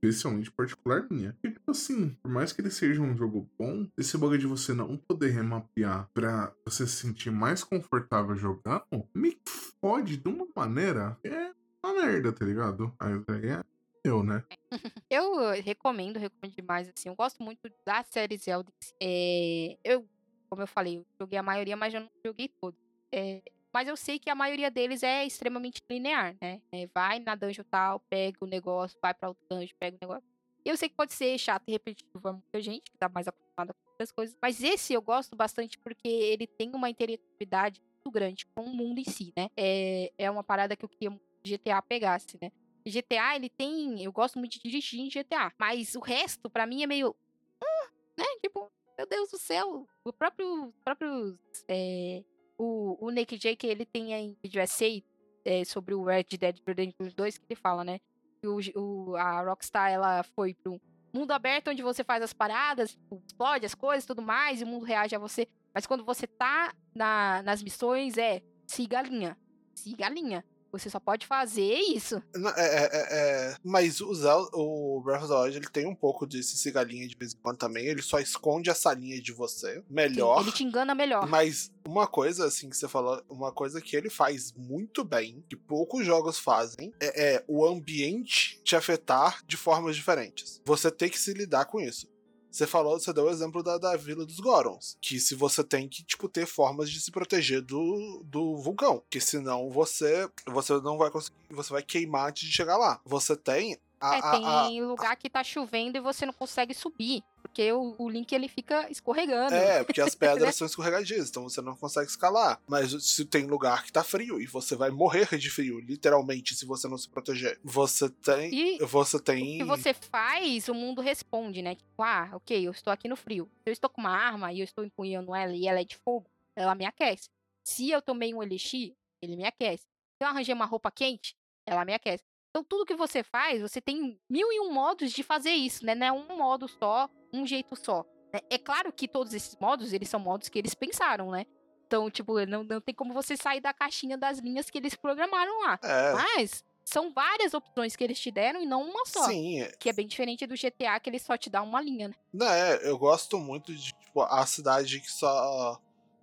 especialmente 0.01 0.51
particular 0.51 1.05
minha. 1.09 1.35
E, 1.43 1.51
tipo 1.51 1.71
assim, 1.71 2.09
por 2.21 2.31
mais 2.31 2.53
que 2.53 2.61
ele 2.61 2.71
seja 2.71 3.01
um 3.01 3.15
jogo 3.15 3.49
bom, 3.57 3.87
esse 3.97 4.17
bug 4.17 4.37
de 4.37 4.47
você 4.47 4.73
não 4.73 4.97
poder 4.97 5.29
remapear 5.29 6.09
pra 6.13 6.53
você 6.65 6.87
se 6.87 6.97
sentir 6.97 7.31
mais 7.31 7.63
confortável 7.63 8.35
jogando, 8.35 8.83
me 9.13 9.37
fode 9.81 10.17
de 10.17 10.27
uma 10.27 10.47
maneira 10.55 11.17
é 11.23 11.51
uma 11.83 12.01
merda, 12.01 12.31
tá 12.31 12.45
ligado? 12.45 12.93
Aí 12.99 13.13
é 13.49 13.63
eu, 14.03 14.23
né? 14.23 14.43
Eu 15.09 15.51
recomendo, 15.61 16.17
recomendo 16.17 16.55
demais, 16.55 16.87
assim. 16.87 17.09
Eu 17.09 17.15
gosto 17.15 17.43
muito 17.43 17.69
da 17.85 18.03
série 18.03 18.37
Zelda. 18.37 18.71
É, 19.01 19.77
eu, 19.83 20.07
como 20.49 20.61
eu 20.61 20.67
falei, 20.67 20.99
eu 20.99 21.05
joguei 21.19 21.37
a 21.37 21.43
maioria, 21.43 21.75
mas 21.75 21.93
eu 21.93 22.01
não 22.01 22.09
joguei 22.23 22.47
todos. 22.61 22.79
É, 23.11 23.41
mas 23.73 23.87
eu 23.87 23.95
sei 23.95 24.19
que 24.19 24.29
a 24.29 24.35
maioria 24.35 24.71
deles 24.71 25.03
é 25.03 25.25
extremamente 25.25 25.81
linear, 25.89 26.35
né? 26.41 26.61
É, 26.71 26.87
vai 26.87 27.19
na 27.19 27.35
dungeon 27.35 27.63
tal, 27.69 27.99
pega 28.01 28.37
o 28.41 28.47
negócio, 28.47 28.97
vai 29.01 29.13
pra 29.13 29.29
outro 29.29 29.45
dungeon, 29.49 29.75
pega 29.79 29.97
o 29.97 29.99
negócio. 30.01 30.29
Eu 30.65 30.75
sei 30.75 30.89
que 30.89 30.95
pode 30.95 31.13
ser 31.13 31.37
chato 31.37 31.63
e 31.67 31.71
repetitivo 31.71 32.21
pra 32.21 32.33
muita 32.33 32.61
gente, 32.61 32.91
que 32.91 32.97
tá 32.97 33.07
mais 33.09 33.27
acostumada 33.27 33.73
com 33.73 33.89
outras 33.91 34.11
coisas. 34.11 34.35
Mas 34.41 34.61
esse 34.61 34.93
eu 34.93 35.01
gosto 35.01 35.35
bastante 35.35 35.77
porque 35.77 36.07
ele 36.07 36.45
tem 36.45 36.71
uma 36.73 36.89
interatividade 36.89 37.81
muito 37.81 38.11
grande 38.11 38.45
com 38.47 38.63
o 38.63 38.75
mundo 38.75 38.99
em 38.99 39.05
si, 39.05 39.33
né? 39.37 39.49
É, 39.55 40.11
é 40.17 40.29
uma 40.29 40.43
parada 40.43 40.75
que 40.75 40.83
eu 40.83 40.89
queria 40.89 41.17
GTA 41.43 41.81
pegasse, 41.81 42.37
né? 42.41 42.51
GTA, 42.85 43.35
ele 43.35 43.49
tem. 43.49 44.03
Eu 44.03 44.11
gosto 44.11 44.39
muito 44.39 44.53
de 44.53 44.59
dirigir 44.63 44.99
em 44.99 45.09
GTA. 45.09 45.53
Mas 45.57 45.95
o 45.95 45.99
resto, 45.99 46.49
para 46.49 46.65
mim, 46.65 46.83
é 46.83 46.87
meio. 46.87 47.15
Hum, 47.61 47.87
né? 48.17 48.25
Tipo, 48.41 48.71
meu 48.97 49.07
Deus 49.07 49.29
do 49.31 49.37
céu. 49.37 49.87
O 50.03 50.13
próprio. 50.13 50.73
próprio 50.83 51.37
é, 51.67 52.23
o, 52.59 52.97
o 52.99 53.09
Nick 53.09 53.37
Jake, 53.37 53.65
ele 53.65 53.85
tem 53.85 54.13
em 54.13 54.37
vídeo 54.43 54.61
essay 54.61 55.03
é, 55.45 55.63
sobre 55.63 55.95
o 55.95 56.03
Red 56.03 56.25
Dead 56.37 56.59
Redemption 56.67 57.07
2 57.15 57.37
que 57.37 57.45
ele 57.49 57.59
fala, 57.59 57.85
né? 57.85 57.99
Que 58.41 58.47
o, 58.47 58.59
o, 58.75 59.15
a 59.15 59.41
Rockstar, 59.41 59.89
ela 59.89 60.21
foi 60.23 60.53
pro 60.53 60.79
mundo 61.13 61.31
aberto 61.31 61.69
onde 61.69 61.81
você 61.81 62.03
faz 62.03 62.21
as 62.21 62.33
paradas, 62.33 62.91
tipo, 62.91 63.23
explode 63.25 63.65
as 63.65 63.73
coisas 63.73 64.05
tudo 64.05 64.21
mais, 64.21 64.59
e 64.59 64.65
o 64.65 64.67
mundo 64.67 64.85
reage 64.85 65.15
a 65.15 65.19
você. 65.19 65.47
Mas 65.73 65.87
quando 65.87 66.03
você 66.03 66.27
tá 66.27 66.73
na, 66.93 67.41
nas 67.43 67.63
missões, 67.63 68.17
é 68.17 68.41
siga 68.67 68.99
a 68.99 69.03
linha. 69.03 69.37
Siga 69.73 70.07
a 70.07 70.09
linha. 70.09 70.45
Você 70.71 70.89
só 70.89 70.99
pode 70.99 71.25
fazer 71.25 71.73
isso. 71.79 72.21
É, 72.35 72.61
é, 72.61 72.89
é, 72.91 73.07
é, 73.11 73.55
mas 73.63 74.01
o, 74.01 74.13
Zelda, 74.13 74.49
o 74.53 75.01
Breath 75.03 75.23
of 75.23 75.29
the 75.29 75.39
Wild 75.39 75.57
ele 75.57 75.69
tem 75.69 75.87
um 75.87 75.95
pouco 75.95 76.25
desse 76.25 76.57
cigalinha 76.57 77.07
de 77.07 77.15
vez 77.15 77.33
em 77.33 77.37
quando 77.37 77.57
também. 77.57 77.85
Ele 77.85 78.01
só 78.01 78.19
esconde 78.19 78.69
essa 78.69 78.93
linha 78.93 79.21
de 79.21 79.31
você 79.31 79.83
melhor. 79.89 80.39
Sim, 80.39 80.43
ele 80.43 80.51
te 80.55 80.63
engana 80.63 80.93
melhor. 80.93 81.27
Mas 81.27 81.71
uma 81.85 82.07
coisa, 82.07 82.45
assim, 82.45 82.69
que 82.69 82.77
você 82.77 82.87
falou, 82.87 83.21
uma 83.29 83.51
coisa 83.51 83.81
que 83.81 83.95
ele 83.95 84.09
faz 84.09 84.53
muito 84.53 85.03
bem, 85.03 85.43
que 85.49 85.55
poucos 85.55 86.05
jogos 86.05 86.37
fazem, 86.37 86.93
é, 86.99 87.35
é 87.35 87.43
o 87.47 87.65
ambiente 87.65 88.59
te 88.63 88.75
afetar 88.75 89.43
de 89.45 89.57
formas 89.57 89.95
diferentes. 89.95 90.61
Você 90.65 90.91
tem 90.91 91.09
que 91.09 91.19
se 91.19 91.33
lidar 91.33 91.65
com 91.65 91.79
isso. 91.79 92.07
Você 92.51 92.65
falou, 92.65 92.99
você 92.99 93.13
deu 93.13 93.25
o 93.25 93.29
exemplo 93.29 93.61
da, 93.61 93.77
da 93.77 93.95
Vila 93.95 94.25
dos 94.25 94.39
Gorons. 94.39 94.97
Que 95.01 95.19
se 95.19 95.35
você 95.35 95.63
tem 95.63 95.87
que, 95.87 96.03
tipo, 96.03 96.27
ter 96.27 96.45
formas 96.45 96.89
de 96.89 96.99
se 96.99 97.11
proteger 97.11 97.61
do, 97.61 98.23
do 98.25 98.57
vulcão. 98.57 99.03
Que 99.09 99.21
senão 99.21 99.69
você, 99.69 100.29
você 100.47 100.73
não 100.81 100.97
vai 100.97 101.11
conseguir. 101.11 101.35
Você 101.49 101.71
vai 101.71 101.83
queimar 101.83 102.29
antes 102.29 102.47
de 102.47 102.53
chegar 102.53 102.77
lá. 102.77 102.99
Você 103.05 103.35
tem 103.35 103.77
a, 103.99 104.17
é, 104.17 104.21
tem 104.31 104.45
a, 104.81 104.87
lugar 104.87 105.15
que 105.17 105.29
tá 105.29 105.43
chovendo 105.43 105.97
e 105.97 106.01
você 106.01 106.25
não 106.25 106.33
consegue 106.33 106.73
subir. 106.73 107.23
Porque 107.41 107.71
o, 107.71 107.95
o 107.97 108.09
Link 108.09 108.31
ele 108.33 108.47
fica 108.47 108.89
escorregando. 108.89 109.53
É, 109.53 109.83
porque 109.85 110.01
as 110.01 110.15
pedras 110.15 110.47
né? 110.47 110.51
são 110.51 110.67
escorregadias, 110.67 111.29
então 111.29 111.43
você 111.43 111.61
não 111.61 111.75
consegue 111.75 112.09
escalar. 112.09 112.61
Mas 112.67 112.91
se 113.03 113.25
tem 113.25 113.45
lugar 113.45 113.83
que 113.83 113.91
tá 113.91 114.03
frio 114.03 114.39
e 114.39 114.45
você 114.45 114.75
vai 114.75 114.89
morrer 114.89 115.37
de 115.37 115.49
frio, 115.49 115.79
literalmente, 115.79 116.55
se 116.55 116.65
você 116.65 116.87
não 116.87 116.97
se 116.97 117.09
proteger. 117.09 117.59
Você 117.63 118.09
tem. 118.09 118.53
E 118.53 118.85
você 118.85 119.19
tem. 119.19 119.55
O 119.55 119.57
que 119.59 119.63
você 119.65 119.93
faz, 119.93 120.69
o 120.69 120.73
mundo 120.73 121.01
responde, 121.01 121.61
né? 121.61 121.75
Tipo, 121.75 122.03
ah, 122.03 122.29
ok, 122.33 122.67
eu 122.67 122.71
estou 122.71 122.93
aqui 122.93 123.07
no 123.07 123.15
frio. 123.15 123.49
Se 123.63 123.69
eu 123.69 123.73
estou 123.73 123.89
com 123.89 124.01
uma 124.01 124.15
arma 124.15 124.53
e 124.53 124.59
eu 124.59 124.63
estou 124.63 124.83
empunhando 124.83 125.35
ela 125.35 125.53
e 125.53 125.67
ela 125.67 125.79
é 125.79 125.83
de 125.83 125.97
fogo, 125.97 126.29
ela 126.55 126.75
me 126.75 126.85
aquece. 126.85 127.29
Se 127.63 127.89
eu 127.89 128.01
tomei 128.01 128.33
um 128.33 128.41
elixir, 128.41 128.93
ele 129.21 129.35
me 129.35 129.45
aquece. 129.45 129.83
Se 129.83 130.23
eu 130.23 130.27
arranjei 130.27 130.53
uma 130.53 130.65
roupa 130.65 130.91
quente, 130.91 131.35
ela 131.65 131.85
me 131.85 131.93
aquece. 131.93 132.23
Então, 132.59 132.63
tudo 132.63 132.85
que 132.85 132.95
você 132.95 133.23
faz, 133.23 133.61
você 133.61 133.79
tem 133.79 134.19
mil 134.29 134.51
e 134.51 134.59
um 134.59 134.73
modos 134.73 135.11
de 135.11 135.23
fazer 135.23 135.51
isso, 135.51 135.85
né? 135.85 135.95
Não 135.95 136.07
é 136.07 136.11
um 136.11 136.37
modo 136.37 136.67
só, 136.67 137.09
um 137.31 137.45
jeito 137.45 137.73
só. 137.75 138.05
Né? 138.33 138.41
É 138.49 138.57
claro 138.57 138.91
que 138.91 139.07
todos 139.07 139.33
esses 139.33 139.55
modos, 139.55 139.93
eles 139.93 140.09
são 140.09 140.19
modos 140.19 140.49
que 140.49 140.59
eles 140.59 140.73
pensaram, 140.73 141.31
né? 141.31 141.45
Então, 141.87 142.09
tipo, 142.11 142.45
não, 142.45 142.63
não 142.63 142.81
tem 142.81 142.93
como 142.93 143.13
você 143.13 143.37
sair 143.37 143.61
da 143.61 143.73
caixinha 143.73 144.17
das 144.17 144.39
linhas 144.39 144.69
que 144.69 144.77
eles 144.77 144.93
programaram 144.93 145.61
lá. 145.61 145.79
É. 145.81 146.13
Mas 146.13 146.63
são 146.83 147.13
várias 147.13 147.53
opções 147.53 147.95
que 147.95 148.03
eles 148.03 148.19
te 148.19 148.29
deram 148.29 148.61
e 148.61 148.65
não 148.65 148.83
uma 148.83 149.05
só. 149.05 149.23
Sim. 149.23 149.61
É. 149.61 149.71
Que 149.79 149.89
é 149.89 149.93
bem 149.93 150.05
diferente 150.05 150.45
do 150.45 150.55
GTA, 150.55 150.99
que 150.99 151.09
ele 151.09 151.19
só 151.19 151.37
te 151.37 151.49
dá 151.49 151.61
uma 151.61 151.81
linha, 151.81 152.09
né? 152.09 152.15
Não, 152.33 152.47
é, 152.47 152.81
eu 152.83 152.97
gosto 152.97 153.39
muito 153.39 153.73
de, 153.73 153.93
tipo, 153.93 154.21
a 154.21 154.45
cidade 154.45 154.99
que 154.99 155.09
só 155.09 155.79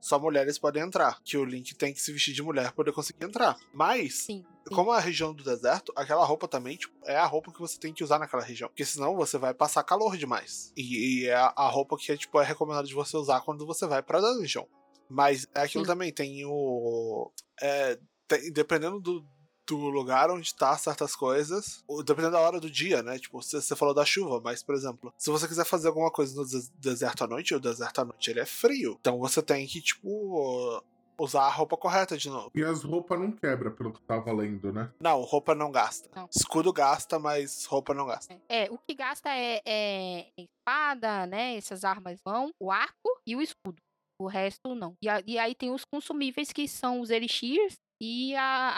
só 0.06 0.20
mulheres 0.20 0.56
podem 0.56 0.84
entrar. 0.84 1.20
Que 1.24 1.36
o 1.36 1.44
Link 1.44 1.74
tem 1.74 1.92
que 1.92 2.00
se 2.00 2.12
vestir 2.12 2.32
de 2.32 2.40
mulher 2.40 2.66
para 2.66 2.72
poder 2.72 2.92
conseguir 2.92 3.24
entrar. 3.24 3.56
Mas, 3.74 4.14
sim, 4.14 4.44
sim. 4.66 4.74
como 4.74 4.94
é 4.94 4.96
a 4.96 5.00
região 5.00 5.34
do 5.34 5.42
deserto, 5.42 5.92
aquela 5.96 6.24
roupa 6.24 6.46
também 6.46 6.76
tipo, 6.76 6.94
é 7.04 7.16
a 7.16 7.26
roupa 7.26 7.52
que 7.52 7.58
você 7.58 7.76
tem 7.76 7.92
que 7.92 8.04
usar 8.04 8.20
naquela 8.20 8.42
região. 8.42 8.68
Porque 8.68 8.84
senão 8.84 9.16
você 9.16 9.36
vai 9.36 9.52
passar 9.52 9.82
calor 9.82 10.16
demais. 10.16 10.72
E, 10.76 11.24
e 11.24 11.26
é 11.26 11.34
a 11.34 11.68
roupa 11.68 11.96
que 11.96 12.16
tipo, 12.16 12.40
é 12.40 12.44
recomendado 12.44 12.86
de 12.86 12.94
você 12.94 13.16
usar 13.16 13.40
quando 13.40 13.66
você 13.66 13.84
vai 13.84 14.00
pra 14.00 14.20
dungeon. 14.20 14.64
Mas 15.08 15.48
é 15.52 15.62
aquilo 15.62 15.84
sim. 15.84 15.90
também, 15.90 16.12
tem 16.12 16.44
o. 16.44 17.32
É, 17.60 17.98
tem, 18.28 18.52
dependendo 18.52 19.00
do, 19.00 19.26
do 19.66 19.76
lugar 19.76 20.30
onde 20.30 20.54
tá 20.54 20.76
certas 20.76 21.16
coisas, 21.16 21.84
dependendo 22.04 22.32
da 22.32 22.40
hora 22.40 22.60
do 22.60 22.70
dia, 22.70 23.02
né? 23.02 23.18
Tipo, 23.18 23.42
você, 23.42 23.60
você 23.60 23.74
falou 23.74 23.94
da 23.94 24.04
chuva, 24.04 24.40
mas, 24.42 24.62
por 24.62 24.74
exemplo, 24.74 25.12
se 25.16 25.30
você 25.30 25.48
quiser 25.48 25.64
fazer 25.64 25.88
alguma 25.88 26.10
coisa 26.10 26.40
no 26.40 26.46
deserto 26.78 27.24
à 27.24 27.26
noite, 27.26 27.54
o 27.54 27.60
deserto 27.60 28.00
à 28.00 28.04
noite 28.04 28.30
ele 28.30 28.40
é 28.40 28.46
frio. 28.46 28.96
Então 29.00 29.18
você 29.18 29.42
tem 29.42 29.66
que, 29.66 29.80
tipo, 29.80 30.82
usar 31.18 31.42
a 31.42 31.50
roupa 31.50 31.76
correta 31.76 32.16
de 32.16 32.28
novo. 32.28 32.50
E 32.54 32.62
as 32.62 32.82
roupas 32.82 33.18
não 33.18 33.32
quebra, 33.32 33.70
pelo 33.70 33.92
que 33.92 34.00
tava 34.02 34.32
lendo, 34.32 34.72
né? 34.72 34.90
Não, 35.00 35.20
roupa 35.22 35.54
não 35.54 35.70
gasta. 35.70 36.08
Não. 36.14 36.28
Escudo 36.34 36.72
gasta, 36.72 37.18
mas 37.18 37.64
roupa 37.64 37.94
não 37.94 38.06
gasta. 38.06 38.38
É, 38.48 38.70
o 38.70 38.78
que 38.78 38.94
gasta 38.94 39.30
é, 39.30 39.60
é, 39.66 40.26
espada, 40.36 41.26
né? 41.26 41.56
Essas 41.56 41.84
armas 41.84 42.20
vão, 42.24 42.50
o 42.60 42.70
arco 42.70 43.20
e 43.26 43.34
o 43.34 43.42
escudo. 43.42 43.78
O 44.20 44.26
resto 44.26 44.74
não. 44.74 44.94
E, 45.02 45.08
a, 45.08 45.22
e 45.26 45.38
aí 45.38 45.54
tem 45.54 45.70
os 45.70 45.84
consumíveis 45.84 46.50
que 46.52 46.66
são 46.66 47.00
os 47.00 47.10
elixirs 47.10 47.74
e 48.00 48.34
a, 48.34 48.72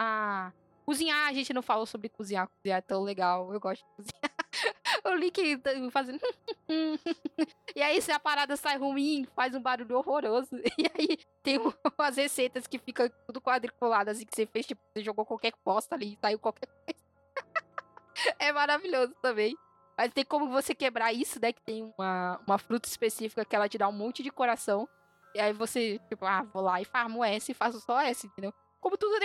a 0.48 0.52
Cozinhar, 0.89 1.28
a 1.28 1.35
gente 1.35 1.52
não 1.52 1.60
falou 1.60 1.85
sobre 1.85 2.09
cozinhar. 2.09 2.48
Cozinhar 2.48 2.78
é 2.78 2.81
tão 2.81 3.02
legal. 3.02 3.52
Eu 3.52 3.60
gosto 3.60 3.85
de 3.85 3.94
cozinhar. 3.94 4.32
o 5.05 5.15
Link 5.16 5.59
tá 5.59 5.70
fazendo. 5.93 6.19
e 7.77 7.82
aí, 7.82 8.01
se 8.01 8.10
a 8.10 8.19
parada 8.19 8.56
sai 8.56 8.78
ruim, 8.78 9.27
faz 9.36 9.55
um 9.55 9.60
barulho 9.60 9.98
horroroso. 9.98 10.48
E 10.78 10.86
aí, 10.98 11.19
tem 11.43 11.59
umas 11.59 12.16
receitas 12.16 12.66
que 12.66 12.78
ficam 12.78 13.06
tudo 13.27 13.39
quadriculadas, 13.39 14.16
assim, 14.16 14.24
que 14.24 14.35
você 14.35 14.47
fez, 14.47 14.65
tipo, 14.65 14.81
você 14.90 15.05
jogou 15.05 15.27
qualquer 15.27 15.52
posta 15.62 15.94
ali 15.94 16.15
e 16.15 16.19
saiu 16.23 16.39
qualquer 16.39 16.69
coisa. 16.69 18.35
é 18.39 18.51
maravilhoso 18.51 19.15
também. 19.20 19.55
Mas 19.94 20.10
tem 20.15 20.24
como 20.24 20.48
você 20.48 20.74
quebrar 20.74 21.12
isso, 21.12 21.39
né? 21.39 21.52
Que 21.52 21.60
tem 21.60 21.93
uma, 21.98 22.40
uma 22.47 22.56
fruta 22.56 22.89
específica 22.89 23.44
que 23.44 23.55
ela 23.55 23.69
te 23.69 23.77
dá 23.77 23.86
um 23.89 23.93
monte 23.93 24.23
de 24.23 24.31
coração. 24.31 24.89
E 25.35 25.39
aí 25.39 25.52
você, 25.52 26.01
tipo, 26.09 26.24
ah, 26.24 26.44
vou 26.44 26.62
lá 26.62 26.81
e 26.81 26.86
farmo 26.86 27.23
essa 27.23 27.51
e 27.51 27.55
faço 27.55 27.78
só 27.78 28.01
essa, 28.01 28.27
entendeu? 28.27 28.55
Como 28.81 28.97
tudo, 28.97 29.19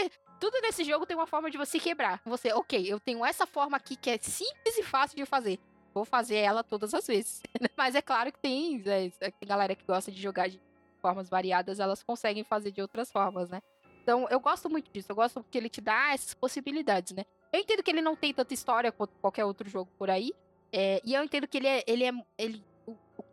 tudo 0.43 0.59
nesse 0.59 0.83
jogo 0.83 1.05
tem 1.05 1.15
uma 1.15 1.25
forma 1.25 1.49
de 1.49 1.57
você 1.57 1.79
quebrar. 1.79 2.21
Você, 2.25 2.51
ok, 2.51 2.85
eu 2.85 2.99
tenho 2.99 3.23
essa 3.23 3.47
forma 3.47 3.77
aqui 3.77 3.95
que 3.95 4.09
é 4.09 4.17
simples 4.17 4.77
e 4.77 4.83
fácil 4.83 5.15
de 5.15 5.25
fazer. 5.25 5.57
Vou 5.93 6.03
fazer 6.03 6.35
ela 6.35 6.61
todas 6.61 6.93
as 6.93 7.07
vezes. 7.07 7.41
Mas 7.77 7.95
é 7.95 8.01
claro 8.01 8.29
que 8.29 8.39
tem, 8.39 8.77
tem 8.81 9.31
galera 9.45 9.73
que 9.73 9.85
gosta 9.85 10.11
de 10.11 10.21
jogar 10.21 10.49
de 10.49 10.59
formas 11.01 11.29
variadas, 11.29 11.79
elas 11.79 12.03
conseguem 12.03 12.43
fazer 12.43 12.71
de 12.71 12.81
outras 12.81 13.09
formas, 13.09 13.49
né? 13.49 13.61
Então, 14.01 14.27
eu 14.29 14.37
gosto 14.37 14.69
muito 14.69 14.91
disso. 14.91 15.09
Eu 15.13 15.15
gosto 15.15 15.41
porque 15.41 15.57
ele 15.57 15.69
te 15.69 15.79
dá 15.79 16.13
essas 16.13 16.33
possibilidades, 16.33 17.13
né? 17.13 17.23
Eu 17.53 17.61
entendo 17.61 17.81
que 17.81 17.91
ele 17.91 18.01
não 18.01 18.13
tem 18.13 18.33
tanta 18.33 18.53
história 18.53 18.91
quanto 18.91 19.13
qualquer 19.21 19.45
outro 19.45 19.69
jogo 19.69 19.89
por 19.97 20.09
aí. 20.09 20.33
É, 20.73 21.01
e 21.05 21.13
eu 21.13 21.23
entendo 21.23 21.47
que 21.47 21.57
ele 21.57 21.67
é, 21.69 21.83
ele 21.87 22.03
é, 22.03 22.11
ele 22.37 22.61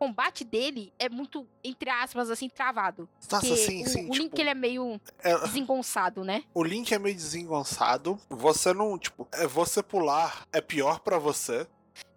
combate 0.01 0.43
dele 0.43 0.91
é 0.97 1.07
muito, 1.07 1.47
entre 1.63 1.87
aspas, 1.91 2.31
assim, 2.31 2.49
travado. 2.49 3.07
Nossa, 3.31 3.55
sim, 3.55 3.83
o, 3.83 3.87
sim. 3.87 4.07
O 4.07 4.11
tipo, 4.11 4.15
Link, 4.23 4.39
ele 4.39 4.49
é 4.49 4.55
meio 4.55 4.99
é, 5.19 5.37
desengonçado, 5.41 6.23
né? 6.23 6.43
O 6.55 6.63
Link 6.63 6.91
é 6.91 6.97
meio 6.97 7.13
desengonçado. 7.15 8.19
Você 8.27 8.73
não, 8.73 8.97
tipo, 8.97 9.27
é 9.31 9.45
você 9.45 9.83
pular 9.83 10.47
é 10.51 10.59
pior 10.59 11.01
para 11.01 11.19
você. 11.19 11.67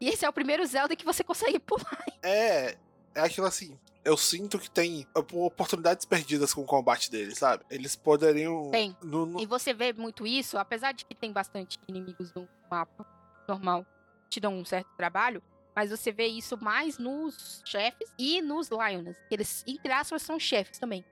E 0.00 0.08
esse 0.08 0.24
é 0.24 0.28
o 0.28 0.32
primeiro 0.32 0.64
Zelda 0.64 0.96
que 0.96 1.04
você 1.04 1.22
consegue 1.22 1.58
pular. 1.60 2.02
É, 2.22 2.74
é 3.14 3.20
aquilo 3.20 3.46
assim. 3.46 3.78
Eu 4.02 4.16
sinto 4.16 4.58
que 4.58 4.70
tem 4.70 5.06
oportunidades 5.14 6.06
perdidas 6.06 6.54
com 6.54 6.62
o 6.62 6.66
combate 6.66 7.10
deles, 7.10 7.36
sabe? 7.36 7.64
Eles 7.68 7.94
poderiam. 7.96 8.70
Tem. 8.70 8.96
no- 9.02 9.26
no- 9.26 9.40
E 9.40 9.44
você 9.46 9.74
vê 9.74 9.92
muito 9.92 10.26
isso, 10.26 10.56
apesar 10.56 10.92
de 10.92 11.04
que 11.04 11.14
tem 11.14 11.30
bastante 11.32 11.78
inimigos 11.86 12.32
no 12.32 12.48
mapa 12.70 13.04
normal, 13.46 13.84
te 14.30 14.40
dão 14.40 14.54
um 14.54 14.64
certo 14.64 14.88
trabalho, 14.96 15.42
mas 15.74 15.90
você 15.90 16.12
vê 16.12 16.26
isso 16.26 16.56
mais 16.62 16.98
nos 16.98 17.62
chefes 17.64 18.12
e 18.18 18.40
nos 18.40 18.68
Lioness. 18.68 19.16
que 19.28 19.34
Eles, 19.34 19.64
entre 19.66 19.92
aspas, 19.92 20.22
são 20.22 20.38
chefes 20.38 20.78
também. 20.78 21.04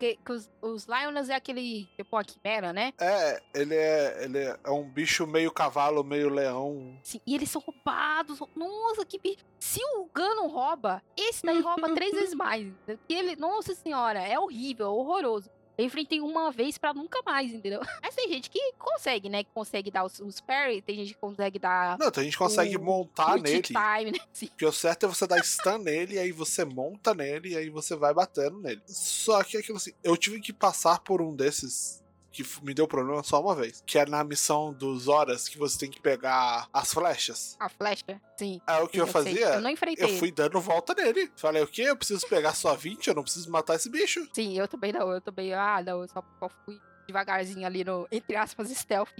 Porque 0.00 0.18
que 0.24 0.32
os, 0.32 0.50
os 0.62 0.88
é 1.28 1.34
aquele, 1.34 1.86
tipo, 1.94 2.16
uma 2.16 2.24
quimera, 2.24 2.72
né? 2.72 2.94
É, 2.98 3.42
ele 3.54 3.74
é, 3.74 4.24
ele 4.24 4.38
é 4.38 4.70
um 4.70 4.82
bicho 4.82 5.26
meio 5.26 5.52
cavalo, 5.52 6.02
meio 6.02 6.30
leão. 6.30 6.98
Sim, 7.02 7.20
e 7.26 7.34
eles 7.34 7.50
são 7.50 7.60
roubados. 7.60 8.40
Nossa, 8.56 9.04
que 9.04 9.18
bicho. 9.18 9.44
Se 9.58 9.78
o 9.96 10.06
Ganon 10.06 10.46
rouba, 10.46 11.02
esse 11.14 11.44
daí 11.44 11.60
rouba 11.60 11.94
três 11.94 12.12
vezes 12.16 12.34
mais. 12.34 12.72
ele, 13.10 13.36
nossa 13.36 13.74
senhora, 13.74 14.20
é 14.20 14.38
horrível, 14.38 14.86
é 14.86 14.88
horroroso. 14.88 15.50
Eu 15.80 15.86
enfrentei 15.86 16.20
uma 16.20 16.50
vez 16.50 16.76
pra 16.78 16.92
nunca 16.92 17.20
mais, 17.24 17.52
entendeu? 17.52 17.80
Mas 18.02 18.14
tem 18.14 18.28
gente 18.28 18.50
que 18.50 18.72
consegue, 18.78 19.28
né? 19.28 19.42
Que 19.44 19.50
consegue 19.52 19.90
dar 19.90 20.04
os, 20.04 20.18
os 20.20 20.40
parry, 20.40 20.82
tem 20.82 20.94
gente 20.96 21.14
que 21.14 21.20
consegue 21.20 21.58
dar 21.58 21.98
Não, 21.98 22.10
a 22.14 22.22
gente 22.22 22.36
consegue 22.36 22.76
O- 22.76 22.82
montar 22.82 23.36
o 23.38 23.42
nele. 23.42 23.62
time, 23.62 23.76
né? 24.12 24.18
Sim. 24.32 24.46
Porque 24.48 24.66
o 24.66 24.72
certo 24.72 25.06
é 25.06 25.08
você 25.08 25.26
dar 25.26 25.42
stun 25.44 25.78
nele, 25.78 26.18
aí 26.18 26.32
você 26.32 26.64
monta 26.64 27.14
nele, 27.14 27.50
e 27.50 27.56
aí 27.56 27.70
você 27.70 27.96
vai 27.96 28.12
batendo 28.12 28.58
nele. 28.60 28.82
Só 28.86 29.42
que 29.42 29.56
é 29.56 29.60
aquilo 29.60 29.78
assim, 29.78 29.92
eu 30.04 30.16
tive 30.16 30.40
que 30.40 30.52
passar 30.52 31.00
por 31.00 31.22
um 31.22 31.34
desses 31.34 32.02
que 32.30 32.44
me 32.62 32.72
deu 32.72 32.86
problema 32.86 33.22
só 33.22 33.40
uma 33.40 33.54
vez. 33.54 33.82
Que 33.86 33.98
é 33.98 34.06
na 34.06 34.22
missão 34.22 34.72
dos 34.72 35.08
horas 35.08 35.48
que 35.48 35.58
você 35.58 35.78
tem 35.78 35.90
que 35.90 36.00
pegar 36.00 36.68
as 36.72 36.92
flechas. 36.92 37.56
A 37.58 37.68
flecha, 37.68 38.20
sim. 38.36 38.60
Aí 38.66 38.82
o 38.82 38.88
que 38.88 39.00
eu, 39.00 39.06
sei. 39.06 39.12
fazia? 39.12 39.46
Eu 39.54 39.60
não 39.60 39.70
enfrentei. 39.70 40.04
Eu 40.04 40.18
fui 40.18 40.30
dando 40.30 40.60
volta 40.60 40.94
nele. 40.94 41.30
Falei, 41.36 41.62
o 41.62 41.66
quê? 41.66 41.82
Eu 41.82 41.96
preciso 41.96 42.26
pegar 42.28 42.54
só 42.54 42.74
20? 42.74 43.08
Eu 43.08 43.14
não 43.14 43.22
preciso 43.22 43.50
matar 43.50 43.74
esse 43.74 43.90
bicho. 43.90 44.26
Sim, 44.32 44.58
eu 44.58 44.68
também 44.68 44.92
não. 44.92 45.10
Eu 45.10 45.20
também. 45.20 45.52
Ah, 45.54 45.82
não. 45.84 46.02
Eu 46.02 46.08
só, 46.08 46.22
só 46.38 46.48
fui 46.64 46.80
devagarzinho 47.06 47.66
ali 47.66 47.84
no, 47.84 48.06
entre 48.10 48.36
aspas, 48.36 48.70
stealth. 48.70 49.10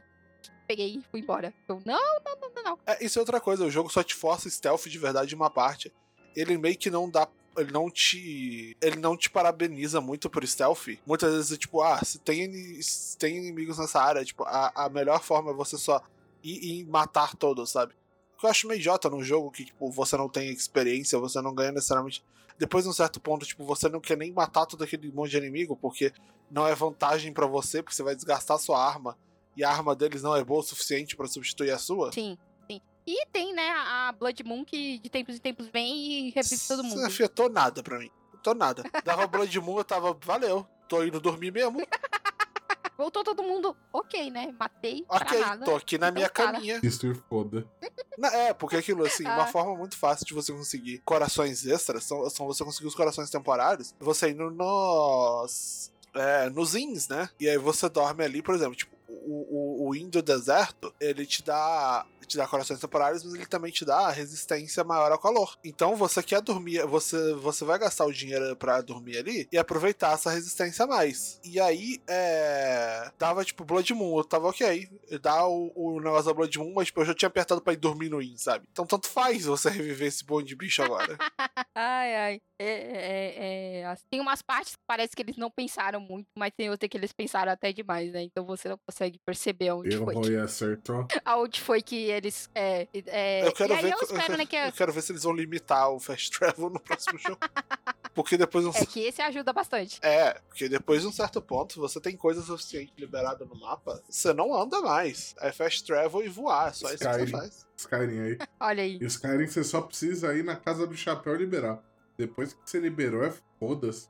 Peguei 0.67 0.99
e 0.99 1.03
fui 1.11 1.21
embora. 1.21 1.53
Eu, 1.69 1.83
não, 1.85 1.99
não, 2.25 2.41
não, 2.41 2.51
não, 2.55 2.63
não. 2.63 2.79
É, 2.87 3.05
isso 3.05 3.19
é 3.19 3.21
outra 3.21 3.41
coisa, 3.41 3.65
o 3.65 3.71
jogo 3.71 3.91
só 3.91 4.05
te 4.05 4.15
força 4.15 4.49
stealth 4.49 4.87
de 4.87 4.99
verdade 4.99 5.35
em 5.35 5.37
uma 5.37 5.51
parte. 5.51 5.93
Ele 6.37 6.57
meio 6.57 6.79
que 6.79 6.91
não 6.91 7.11
dá. 7.11 7.27
Ele 7.57 7.73
não 7.73 7.91
te. 7.91 8.77
Ele 8.81 8.97
não 8.97 9.17
te 9.17 9.29
parabeniza 9.29 10.01
muito 10.01 10.31
por 10.31 10.47
stealth. 10.47 10.99
Muitas 11.07 11.35
vezes, 11.35 11.59
tipo, 11.59 11.83
ah, 11.83 12.01
se 12.05 12.19
tem, 12.19 12.81
se 12.81 13.17
tem 13.19 13.37
inimigos 13.37 13.79
nessa 13.79 14.01
área, 14.01 14.25
tipo, 14.25 14.45
a, 14.45 14.73
a 14.75 14.89
melhor 14.89 15.23
forma 15.23 15.51
é 15.51 15.55
você 15.55 15.77
só 15.77 16.03
ir 16.43 16.81
e 16.81 16.85
matar 16.85 17.37
todos, 17.37 17.71
sabe? 17.71 17.95
Que 18.39 18.47
eu 18.47 18.51
acho 18.51 18.67
meio 18.67 18.79
idiota 18.79 19.11
num 19.11 19.23
jogo 19.23 19.51
que, 19.51 19.65
tipo, 19.65 19.91
você 19.91 20.17
não 20.17 20.29
tem 20.29 20.51
experiência, 20.51 21.19
você 21.19 21.41
não 21.43 21.55
ganha 21.55 21.73
necessariamente. 21.73 22.25
Depois 22.59 22.85
de 22.85 22.91
um 22.91 22.93
certo 22.93 23.21
ponto, 23.21 23.45
tipo, 23.45 23.65
você 23.65 23.89
não 23.89 24.01
quer 24.01 24.17
nem 24.17 24.33
matar 24.33 24.67
todo 24.67 24.85
aquele 24.85 25.11
monte 25.11 25.31
de 25.31 25.39
inimigo, 25.39 25.77
porque 25.77 26.13
não 26.51 26.67
é 26.67 26.75
vantagem 26.75 27.33
pra 27.33 27.47
você, 27.47 27.83
porque 27.83 27.97
você 27.97 28.03
vai 28.03 28.15
desgastar 28.15 28.59
sua 28.59 28.83
arma. 28.85 29.17
E 29.57 29.65
a 29.65 29.71
arma 29.71 29.95
deles 29.95 30.23
não 30.23 30.35
é 30.35 30.45
boa 30.45 30.61
o 30.61 30.63
suficiente 30.63 31.17
pra 31.17 31.27
substituir 31.27 31.71
a 31.71 31.79
sua. 31.79 32.13
Sim. 32.13 32.39
E 33.07 33.27
tem, 33.33 33.53
né, 33.55 33.69
a 33.71 34.13
Blood 34.19 34.45
Moon 34.45 34.65
que 34.65 34.99
de 34.99 35.09
tempos 35.11 35.37
em 35.37 35.39
tempos 35.39 35.67
vem 35.69 35.97
e 35.97 36.31
revive 36.31 36.59
todo 36.69 36.81
Isso 36.81 36.83
mundo. 36.85 37.01
Não 37.01 37.07
afetou 37.07 37.49
nada 37.49 37.83
pra 37.83 37.99
mim. 37.99 38.11
Afetou 38.29 38.55
nada. 38.55 38.83
Dava 39.05 39.27
Blood 39.27 39.59
Moon, 39.61 39.79
eu 39.79 39.85
tava, 39.85 40.17
valeu. 40.25 40.67
Tô 40.89 41.03
indo 41.05 41.21
dormir 41.21 41.53
mesmo. 41.53 41.79
Voltou 42.97 43.25
todo 43.25 43.43
mundo, 43.43 43.75
ok, 43.93 44.31
né? 44.31 44.55
Matei 44.59 45.05
pra 45.05 45.17
Ok, 45.17 45.41
nada. 45.41 45.65
tô 45.65 45.75
aqui 45.75 45.97
na 45.97 46.09
Então, 46.09 46.15
minha 46.17 46.29
cara. 46.29 46.53
caminha. 46.53 46.81
Mister 46.83 47.17
Foda. 47.31 47.67
Na- 48.19 48.31
É, 48.35 48.53
porque 48.53 48.77
aquilo, 48.77 49.07
assim, 49.07 49.25
uma 49.25 49.45
Ah. 49.45 49.47
forma 49.47 49.75
muito 49.75 49.97
fácil 49.97 50.27
de 50.27 50.35
você 50.35 50.53
conseguir 50.53 50.99
corações 50.99 51.65
extras 51.65 52.05
são, 52.05 52.29
são 52.29 52.45
você 52.47 52.63
conseguir 52.63 52.89
os 52.89 52.95
corações 52.95 53.31
temporários, 53.31 53.95
você 53.99 54.31
indo 54.31 54.51
nos. 54.51 55.91
É, 56.13 56.51
nos 56.51 56.75
ins, 56.75 57.09
né? 57.09 57.31
E 57.41 57.49
aí 57.49 57.57
você 57.57 57.89
dorme 57.89 58.23
ali, 58.23 58.43
por 58.43 58.55
exemplo, 58.55 58.75
tipo, 58.75 58.95
o, 59.31 59.87
o, 59.87 59.89
o 59.89 59.97
in 59.97 60.09
do 60.09 60.23
deserto, 60.23 60.93
ele 61.01 61.25
te 61.25 61.43
dá. 61.43 62.07
Te 62.27 62.37
dá 62.37 62.47
corações 62.47 62.79
temporários, 62.79 63.25
mas 63.25 63.35
ele 63.35 63.47
também 63.47 63.73
te 63.73 63.85
dá 63.85 64.09
resistência 64.09 64.85
maior 64.85 65.11
ao 65.11 65.19
calor. 65.19 65.59
Então 65.65 65.97
você 65.97 66.23
quer 66.23 66.41
dormir, 66.41 66.87
você, 66.87 67.35
você 67.35 67.65
vai 67.65 67.77
gastar 67.77 68.07
o 68.07 68.13
dinheiro 68.13 68.55
pra 68.55 68.81
dormir 68.81 69.19
ali 69.19 69.49
e 69.51 69.59
aproveitar 69.59 70.13
essa 70.13 70.31
resistência 70.31 70.85
a 70.85 70.89
mais. 70.89 71.41
E 71.43 71.59
aí, 71.59 72.01
é. 72.09 73.11
Dava 73.19 73.45
tipo 73.45 73.65
Blood 73.65 73.93
Moon, 73.95 74.19
eu 74.19 74.25
tava 74.25 74.49
ok. 74.49 74.89
Dá 75.21 75.45
o, 75.45 75.73
o 75.75 76.01
negócio 76.01 76.27
da 76.27 76.35
Blood 76.35 76.57
Moon, 76.57 76.73
mas 76.73 76.87
tipo, 76.87 77.01
eu 77.01 77.07
já 77.07 77.15
tinha 77.15 77.27
apertado 77.27 77.61
pra 77.61 77.73
ir 77.73 77.79
dormir 77.79 78.09
no 78.09 78.23
in, 78.23 78.37
sabe? 78.37 78.69
Então 78.71 78.87
tanto 78.87 79.09
faz 79.09 79.47
você 79.47 79.69
reviver 79.69 80.07
esse 80.07 80.25
bonde 80.25 80.51
de 80.51 80.57
bicho 80.57 80.83
agora. 80.83 81.17
Ai, 81.75 82.15
ai. 82.17 82.41
É, 82.59 82.67
é, 82.67 83.79
é, 83.79 83.87
assim, 83.87 84.05
tem 84.11 84.21
umas 84.21 84.43
partes 84.43 84.75
que 84.75 84.83
parece 84.87 85.15
que 85.17 85.23
eles 85.23 85.37
não 85.37 85.51
pensaram 85.51 86.01
muito, 86.01 86.27
mas 86.37 86.53
tem 86.55 86.69
outra 86.69 86.89
que 86.89 86.97
eles 86.97 87.13
pensaram 87.13 87.51
até 87.51 87.73
demais, 87.73 88.13
né? 88.13 88.23
Então 88.23 88.45
você 88.45 88.69
não 88.69 88.79
consegue 88.87 89.19
perceber 89.25 89.73
onde 89.73 89.95
Eu 89.95 90.05
foi. 90.05 90.21
Que, 90.21 90.31
e 90.31 90.37
acertou. 90.37 91.07
aonde 91.25 91.61
foi 91.61 91.83
que 91.83 91.97
eles. 92.11 92.51
É, 92.55 92.89
é, 93.07 93.47
eu 93.47 93.53
quero 93.53 93.73
e 93.73 93.77
aí 93.77 93.83
ver. 93.83 93.93
eu 93.93 93.99
espero, 94.01 94.37
né, 94.37 94.47
que, 94.47 94.57
eu 94.57 94.73
quero 94.73 94.93
ver 94.93 95.03
se 95.03 95.13
eles 95.13 95.23
vão 95.23 95.33
limitar 95.33 95.91
o 95.91 96.01
Fast 96.01 96.31
Travel 96.39 96.71
no 96.71 96.81
próximo 96.81 97.19
jogo. 97.19 97.39
Porque 98.15 98.37
depois 98.37 98.65
não 98.65 98.73
é 98.73 98.85
que 98.85 99.01
esse 99.01 99.23
ajuda 99.23 99.53
bastante. 99.53 100.01
É, 100.03 100.35
porque 100.49 100.69
depois 100.69 101.03
de 101.03 101.07
um 101.07 101.13
certo 101.13 101.41
ponto, 101.41 101.81
você 101.81 102.01
tem 102.01 102.17
coisa 102.17 102.43
suficiente 102.43 102.93
liberada 102.99 103.45
no 103.45 103.55
mapa, 103.55 104.03
você 104.11 104.33
não 104.33 104.53
anda 104.53 104.81
mais. 104.81 105.33
É 105.41 105.53
fast 105.53 105.85
travel 105.85 106.21
e 106.21 106.29
voar, 106.29 106.71
é 106.71 106.73
só 106.73 106.89
isso 106.89 106.99
que 106.99 107.05
você 107.05 107.11
Skyrim. 107.11 107.31
faz. 107.31 107.67
Skyrim 107.77 108.21
aí. 108.21 108.39
Olha 108.59 108.83
aí. 108.83 108.99
E 109.01 109.05
Skyrim 109.07 109.47
você 109.47 109.63
só 109.63 109.81
precisa 109.81 110.35
ir 110.35 110.43
na 110.43 110.57
casa 110.57 110.89
do 110.89 110.97
chapéu 110.97 111.37
liberar. 111.37 111.81
Depois 112.19 112.53
que 112.53 112.69
você 112.69 112.81
liberou, 112.81 113.25
é 113.25 113.33
foda-se. 113.59 114.09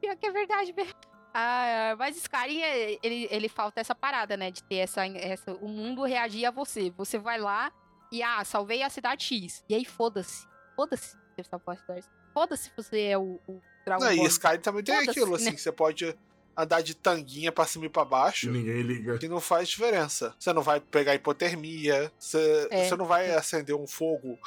Pior 0.00 0.16
que 0.16 0.26
é 0.26 0.32
verdade 0.32 0.72
mesmo. 0.72 0.94
Ah, 1.32 1.94
mas 1.98 2.16
Skyrim, 2.16 2.60
ele, 3.02 3.28
ele 3.30 3.48
falta 3.48 3.80
essa 3.80 3.94
parada, 3.94 4.36
né? 4.36 4.50
De 4.50 4.62
ter 4.62 4.76
essa, 4.76 5.06
essa. 5.06 5.52
O 5.54 5.68
mundo 5.68 6.04
reagir 6.04 6.44
a 6.46 6.50
você. 6.50 6.90
Você 6.96 7.18
vai 7.18 7.38
lá 7.38 7.72
e, 8.10 8.22
ah, 8.22 8.44
salvei 8.44 8.82
a 8.82 8.90
cidade 8.90 9.24
X. 9.24 9.64
E 9.68 9.74
aí, 9.74 9.84
foda-se. 9.84 10.46
Foda-se 10.74 11.16
você 11.36 11.44
salvou 11.48 11.72
a 11.72 11.76
cidade 11.76 12.06
Foda-se 12.32 12.64
se 12.64 12.70
você 12.76 13.00
é 13.02 13.18
o, 13.18 13.40
o 13.48 13.60
Dragon 13.84 14.04
Não, 14.04 14.12
e. 14.12 14.26
Skyrim 14.26 14.60
também 14.60 14.82
tem 14.82 14.96
aquilo, 14.96 15.34
assim, 15.34 15.50
né? 15.50 15.56
você 15.56 15.72
pode 15.72 16.16
andar 16.56 16.80
de 16.82 16.94
tanguinha 16.94 17.50
pra 17.50 17.64
cima 17.66 17.86
e 17.86 17.88
pra 17.88 18.04
baixo. 18.04 18.50
Ninguém 18.50 18.82
liga. 18.82 19.18
Que 19.18 19.28
não 19.28 19.40
faz 19.40 19.68
diferença. 19.68 20.34
Você 20.38 20.52
não 20.52 20.62
vai 20.62 20.80
pegar 20.80 21.14
hipotermia, 21.14 22.12
você, 22.18 22.68
É. 22.70 22.88
você 22.88 22.96
não 22.96 23.04
vai 23.04 23.32
acender 23.34 23.74
um 23.74 23.86
fogo 23.86 24.38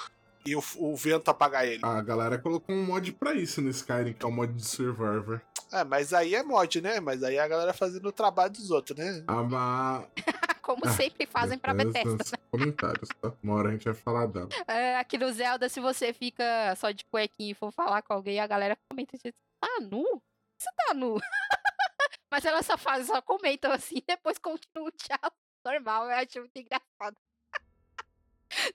e 0.45 0.55
o, 0.55 0.64
o 0.77 0.95
vento 0.95 1.30
apagar 1.30 1.65
ele. 1.68 1.80
A 1.84 2.01
galera 2.01 2.38
colocou 2.38 2.76
um 2.76 2.85
mod 2.85 3.11
pra 3.14 3.34
isso 3.34 3.61
no 3.61 3.69
Skyrim, 3.69 4.14
que 4.14 4.26
é 4.26 4.27
o 4.27 4.31
mod 4.31 4.53
de 4.53 4.65
Survivor. 4.65 5.41
É, 5.73 5.83
mas 5.83 6.13
aí 6.13 6.35
é 6.35 6.43
mod, 6.43 6.81
né? 6.81 6.99
Mas 6.99 7.23
aí 7.23 7.35
é 7.35 7.39
a 7.39 7.47
galera 7.47 7.73
fazendo 7.73 8.07
o 8.07 8.11
trabalho 8.11 8.51
dos 8.51 8.69
outros, 8.69 8.97
né? 8.97 9.23
A 9.27 9.41
ma... 9.43 10.05
Como 10.61 10.81
Ah, 10.85 10.91
sempre 10.93 11.25
fazem 11.25 11.57
pra 11.57 11.73
Bethesda. 11.73 12.23
comentários, 12.49 13.09
tá? 13.21 13.33
Uma 13.43 13.55
hora 13.55 13.69
a 13.69 13.71
gente 13.73 13.83
vai 13.85 13.93
falar 13.93 14.27
dela. 14.27 14.47
É, 14.67 14.95
aqui 14.97 15.17
no 15.17 15.29
Zelda, 15.33 15.67
se 15.67 15.79
você 15.81 16.13
fica 16.13 16.73
só 16.77 16.91
de 16.91 17.03
cuequinha 17.05 17.51
e 17.51 17.55
for 17.55 17.71
falar 17.73 18.01
com 18.01 18.13
alguém, 18.13 18.39
a 18.39 18.47
galera 18.47 18.77
comenta 18.89 19.17
assim, 19.17 19.33
tá 19.59 19.67
nu? 19.81 20.21
Você 20.57 20.69
tá 20.77 20.93
nu? 20.93 21.17
Mas 22.31 22.45
ela 22.45 22.63
só 22.63 22.77
faz, 22.77 23.07
só 23.07 23.21
comentam 23.21 23.71
assim, 23.73 23.95
depois 24.07 24.37
continua 24.37 24.87
o 24.87 24.91
tchau. 24.91 25.31
Normal, 25.65 26.05
eu 26.05 26.15
acho 26.17 26.39
muito 26.39 26.57
engraçado. 26.57 27.17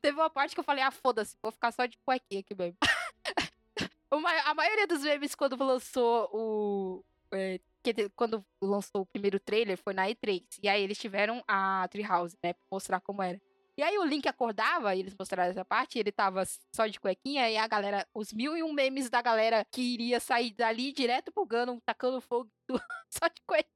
Teve 0.02 0.18
uma 0.18 0.28
parte 0.28 0.54
que 0.54 0.60
eu 0.60 0.64
falei, 0.64 0.82
ah, 0.82 0.90
foda-se, 0.90 1.36
vou 1.42 1.52
ficar 1.52 1.72
só 1.72 1.86
de 1.86 1.96
cuequinha 2.04 2.40
aqui 2.40 2.54
mesmo. 2.54 2.76
A 4.10 4.54
maioria 4.54 4.86
dos 4.86 5.02
memes, 5.02 5.34
quando 5.34 5.56
lançou 5.62 6.30
o. 6.32 7.04
é, 7.32 7.60
quando 8.16 8.44
lançou 8.60 9.02
o 9.02 9.06
primeiro 9.06 9.38
trailer, 9.38 9.76
foi 9.78 9.92
na 9.94 10.08
E3. 10.08 10.42
E 10.62 10.68
aí 10.68 10.82
eles 10.82 10.98
tiveram 10.98 11.42
a 11.46 11.86
Treehouse, 11.90 12.36
né? 12.42 12.52
Pra 12.52 12.62
mostrar 12.70 13.00
como 13.00 13.22
era. 13.22 13.40
E 13.76 13.82
aí 13.82 13.96
o 13.96 14.04
Link 14.04 14.26
acordava, 14.26 14.92
e 14.96 14.98
eles 14.98 15.14
mostraram 15.16 15.52
essa 15.52 15.64
parte, 15.64 16.00
ele 16.00 16.10
tava 16.10 16.42
só 16.74 16.88
de 16.88 16.98
cuequinha, 16.98 17.48
e 17.48 17.56
a 17.56 17.64
galera, 17.68 18.04
os 18.12 18.32
mil 18.32 18.56
e 18.56 18.62
um 18.62 18.72
memes 18.72 19.08
da 19.08 19.22
galera 19.22 19.64
que 19.70 19.80
iria 19.80 20.18
sair 20.18 20.52
dali 20.52 20.92
direto 20.92 21.30
pro 21.30 21.46
Gano, 21.46 21.80
tacando 21.86 22.20
fogo, 22.20 22.50
só 23.08 23.28
de 23.28 23.40
cuequinha. 23.46 23.67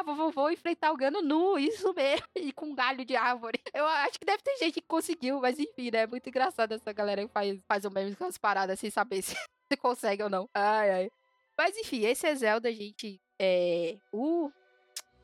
Ah, 0.00 0.30
vou, 0.30 0.50
enfrentar 0.50 0.92
o 0.92 0.96
Gano 0.96 1.22
nu, 1.22 1.58
isso 1.58 1.92
mesmo, 1.94 2.26
e 2.36 2.52
com 2.52 2.66
um 2.66 2.74
galho 2.74 3.04
de 3.04 3.16
árvore. 3.16 3.60
Eu 3.72 3.86
acho 3.86 4.18
que 4.18 4.24
deve 4.24 4.42
ter 4.42 4.56
gente 4.58 4.74
que 4.74 4.86
conseguiu, 4.86 5.40
mas 5.40 5.58
enfim, 5.58 5.90
né? 5.90 6.00
É 6.00 6.06
muito 6.06 6.28
engraçado 6.28 6.72
essa 6.72 6.92
galera 6.92 7.26
que 7.26 7.32
faz, 7.32 7.58
faz 7.66 7.84
um 7.84 7.90
meme 7.90 8.14
com 8.14 8.24
as 8.24 8.38
paradas 8.38 8.78
sem 8.78 8.90
saber 8.90 9.22
se, 9.22 9.34
se 9.34 9.76
consegue 9.76 10.22
ou 10.22 10.30
não. 10.30 10.48
Ai, 10.54 10.90
ai. 10.90 11.10
Mas 11.56 11.76
enfim, 11.76 12.04
esse 12.04 12.26
é 12.26 12.34
Zelda, 12.34 12.72
gente. 12.72 13.20
É, 13.38 13.96
o 14.12 14.50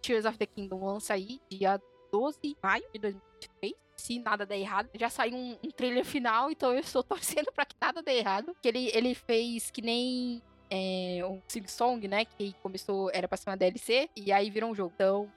Tears 0.01 0.25
of 0.25 0.39
the 0.39 0.47
Kingdom 0.47 0.85
lança 0.85 1.15
aí 1.15 1.41
dia 1.51 1.81
12 2.11 2.39
de 2.43 2.57
maio 2.63 2.85
de 2.93 2.99
2023. 2.99 3.75
Se 3.97 4.19
nada 4.19 4.45
der 4.45 4.59
errado. 4.59 4.89
Já 4.95 5.09
saiu 5.09 5.37
um, 5.37 5.59
um 5.63 5.71
trailer 5.71 6.05
final, 6.05 6.51
então 6.51 6.73
eu 6.73 6.81
estou 6.81 7.03
torcendo 7.05 7.53
pra 7.53 7.65
que 7.65 7.77
nada 7.81 8.03
dê 8.03 8.19
errado. 8.19 8.57
Que 8.61 8.69
ele, 8.69 8.91
ele 8.95 9.15
fez 9.15 9.71
que 9.71 9.83
nem 9.83 10.43
é, 10.73 11.23
um 11.27 11.39
Sing 11.47 11.69
Song, 11.69 12.09
né? 12.09 12.25
Que 12.25 12.55
começou, 12.63 13.11
era 13.13 13.29
pra 13.29 13.37
ser 13.37 13.51
uma 13.51 13.57
DLC, 13.57 14.09
e 14.17 14.33
aí 14.33 14.51
virou 14.51 14.71
um 14.71 14.75
jogo. 14.75 14.91
Então, 14.95 15.31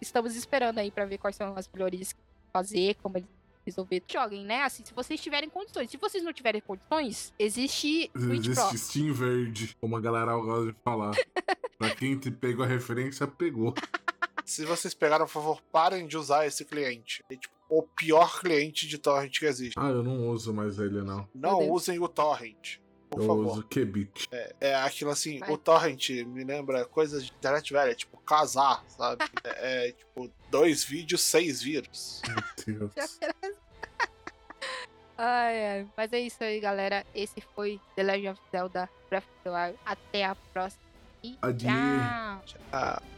estamos 0.00 0.34
esperando 0.34 0.78
aí 0.78 0.90
pra 0.90 1.06
ver 1.06 1.18
quais 1.18 1.36
são 1.36 1.56
as 1.56 1.68
melhorias 1.72 2.12
que 2.12 2.20
fazer, 2.52 2.96
como 2.96 3.16
eles 3.16 3.28
resolver, 3.64 4.02
joguem, 4.06 4.44
né? 4.44 4.62
Assim, 4.62 4.84
se 4.84 4.92
vocês 4.92 5.20
tiverem 5.20 5.48
condições. 5.48 5.90
Se 5.90 5.96
vocês 5.96 6.22
não 6.22 6.32
tiverem 6.32 6.60
condições, 6.60 7.32
existe 7.38 8.10
Twitch 8.12 8.52
Pro. 8.52 8.52
Existe 8.52 8.78
Steam 8.78 9.14
Verde, 9.14 9.76
como 9.80 9.96
a 9.96 10.00
galera 10.00 10.36
gosta 10.36 10.72
de 10.72 10.78
falar. 10.84 11.12
pra 11.78 11.94
quem 11.94 12.18
te 12.18 12.30
pegou 12.30 12.64
a 12.64 12.68
referência, 12.68 13.26
pegou. 13.26 13.72
Se 14.44 14.66
vocês 14.66 14.92
pegaram, 14.92 15.24
por 15.24 15.32
favor, 15.32 15.62
parem 15.72 16.06
de 16.06 16.18
usar 16.18 16.46
esse 16.46 16.64
cliente. 16.64 17.24
É 17.30 17.36
tipo 17.36 17.54
o 17.70 17.82
pior 17.82 18.40
cliente 18.40 18.86
de 18.86 18.98
torrent 18.98 19.38
que 19.38 19.46
existe. 19.46 19.74
Ah, 19.78 19.88
eu 19.88 20.02
não 20.02 20.28
uso 20.28 20.52
mais 20.52 20.78
ele, 20.78 21.00
não. 21.00 21.26
Não 21.34 21.70
usem 21.70 21.98
o 21.98 22.06
torrent. 22.06 22.78
Por 23.14 23.22
eu 23.22 23.26
favor. 23.26 23.46
uso. 23.46 23.66
É, 24.30 24.54
é 24.60 24.74
aquilo 24.74 25.10
assim, 25.10 25.38
Vai. 25.38 25.50
o 25.50 25.58
torrent 25.58 26.10
me 26.26 26.44
lembra 26.44 26.84
coisas 26.84 27.24
de 27.24 27.32
internet 27.32 27.72
velha, 27.72 27.90
é 27.90 27.94
tipo 27.94 28.16
casar, 28.18 28.84
sabe? 28.88 29.24
é, 29.44 29.88
é, 29.88 29.92
tipo 29.92 30.30
dois 30.50 30.84
vídeos, 30.84 31.22
seis 31.22 31.62
vírus. 31.62 32.22
Meu 32.66 32.88
Deus. 32.90 33.18
Ai, 35.16 35.66
ai. 35.66 35.86
Mas 35.96 36.12
é 36.12 36.18
isso 36.18 36.42
aí, 36.42 36.58
galera. 36.58 37.06
Esse 37.14 37.40
foi 37.54 37.80
The 37.94 38.02
Legend 38.02 38.30
of 38.30 38.40
Zelda 38.50 38.90
Breath 39.08 39.22
of 39.22 39.44
the 39.44 39.50
Wild. 39.50 39.78
Até 39.86 40.24
a 40.24 40.34
próxima. 40.34 40.82
E 41.22 41.38
Adeus. 41.40 41.72
tchau. 42.44 43.13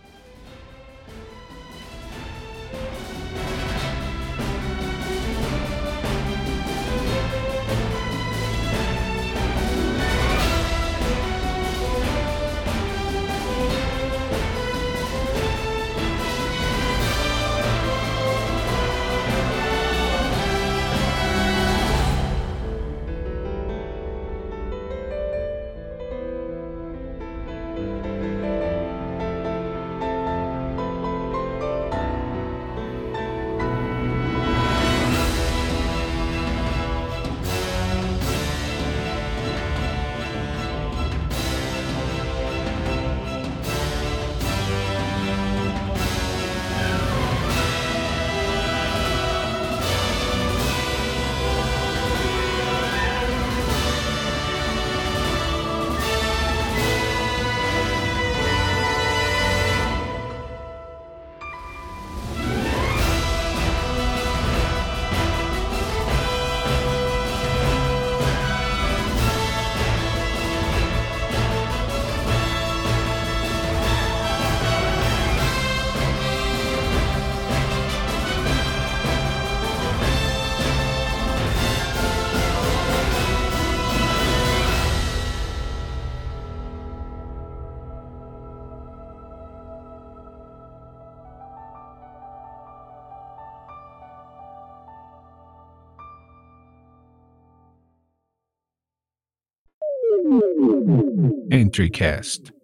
Ah, 101.76 101.82
EntryCast. 101.82 102.55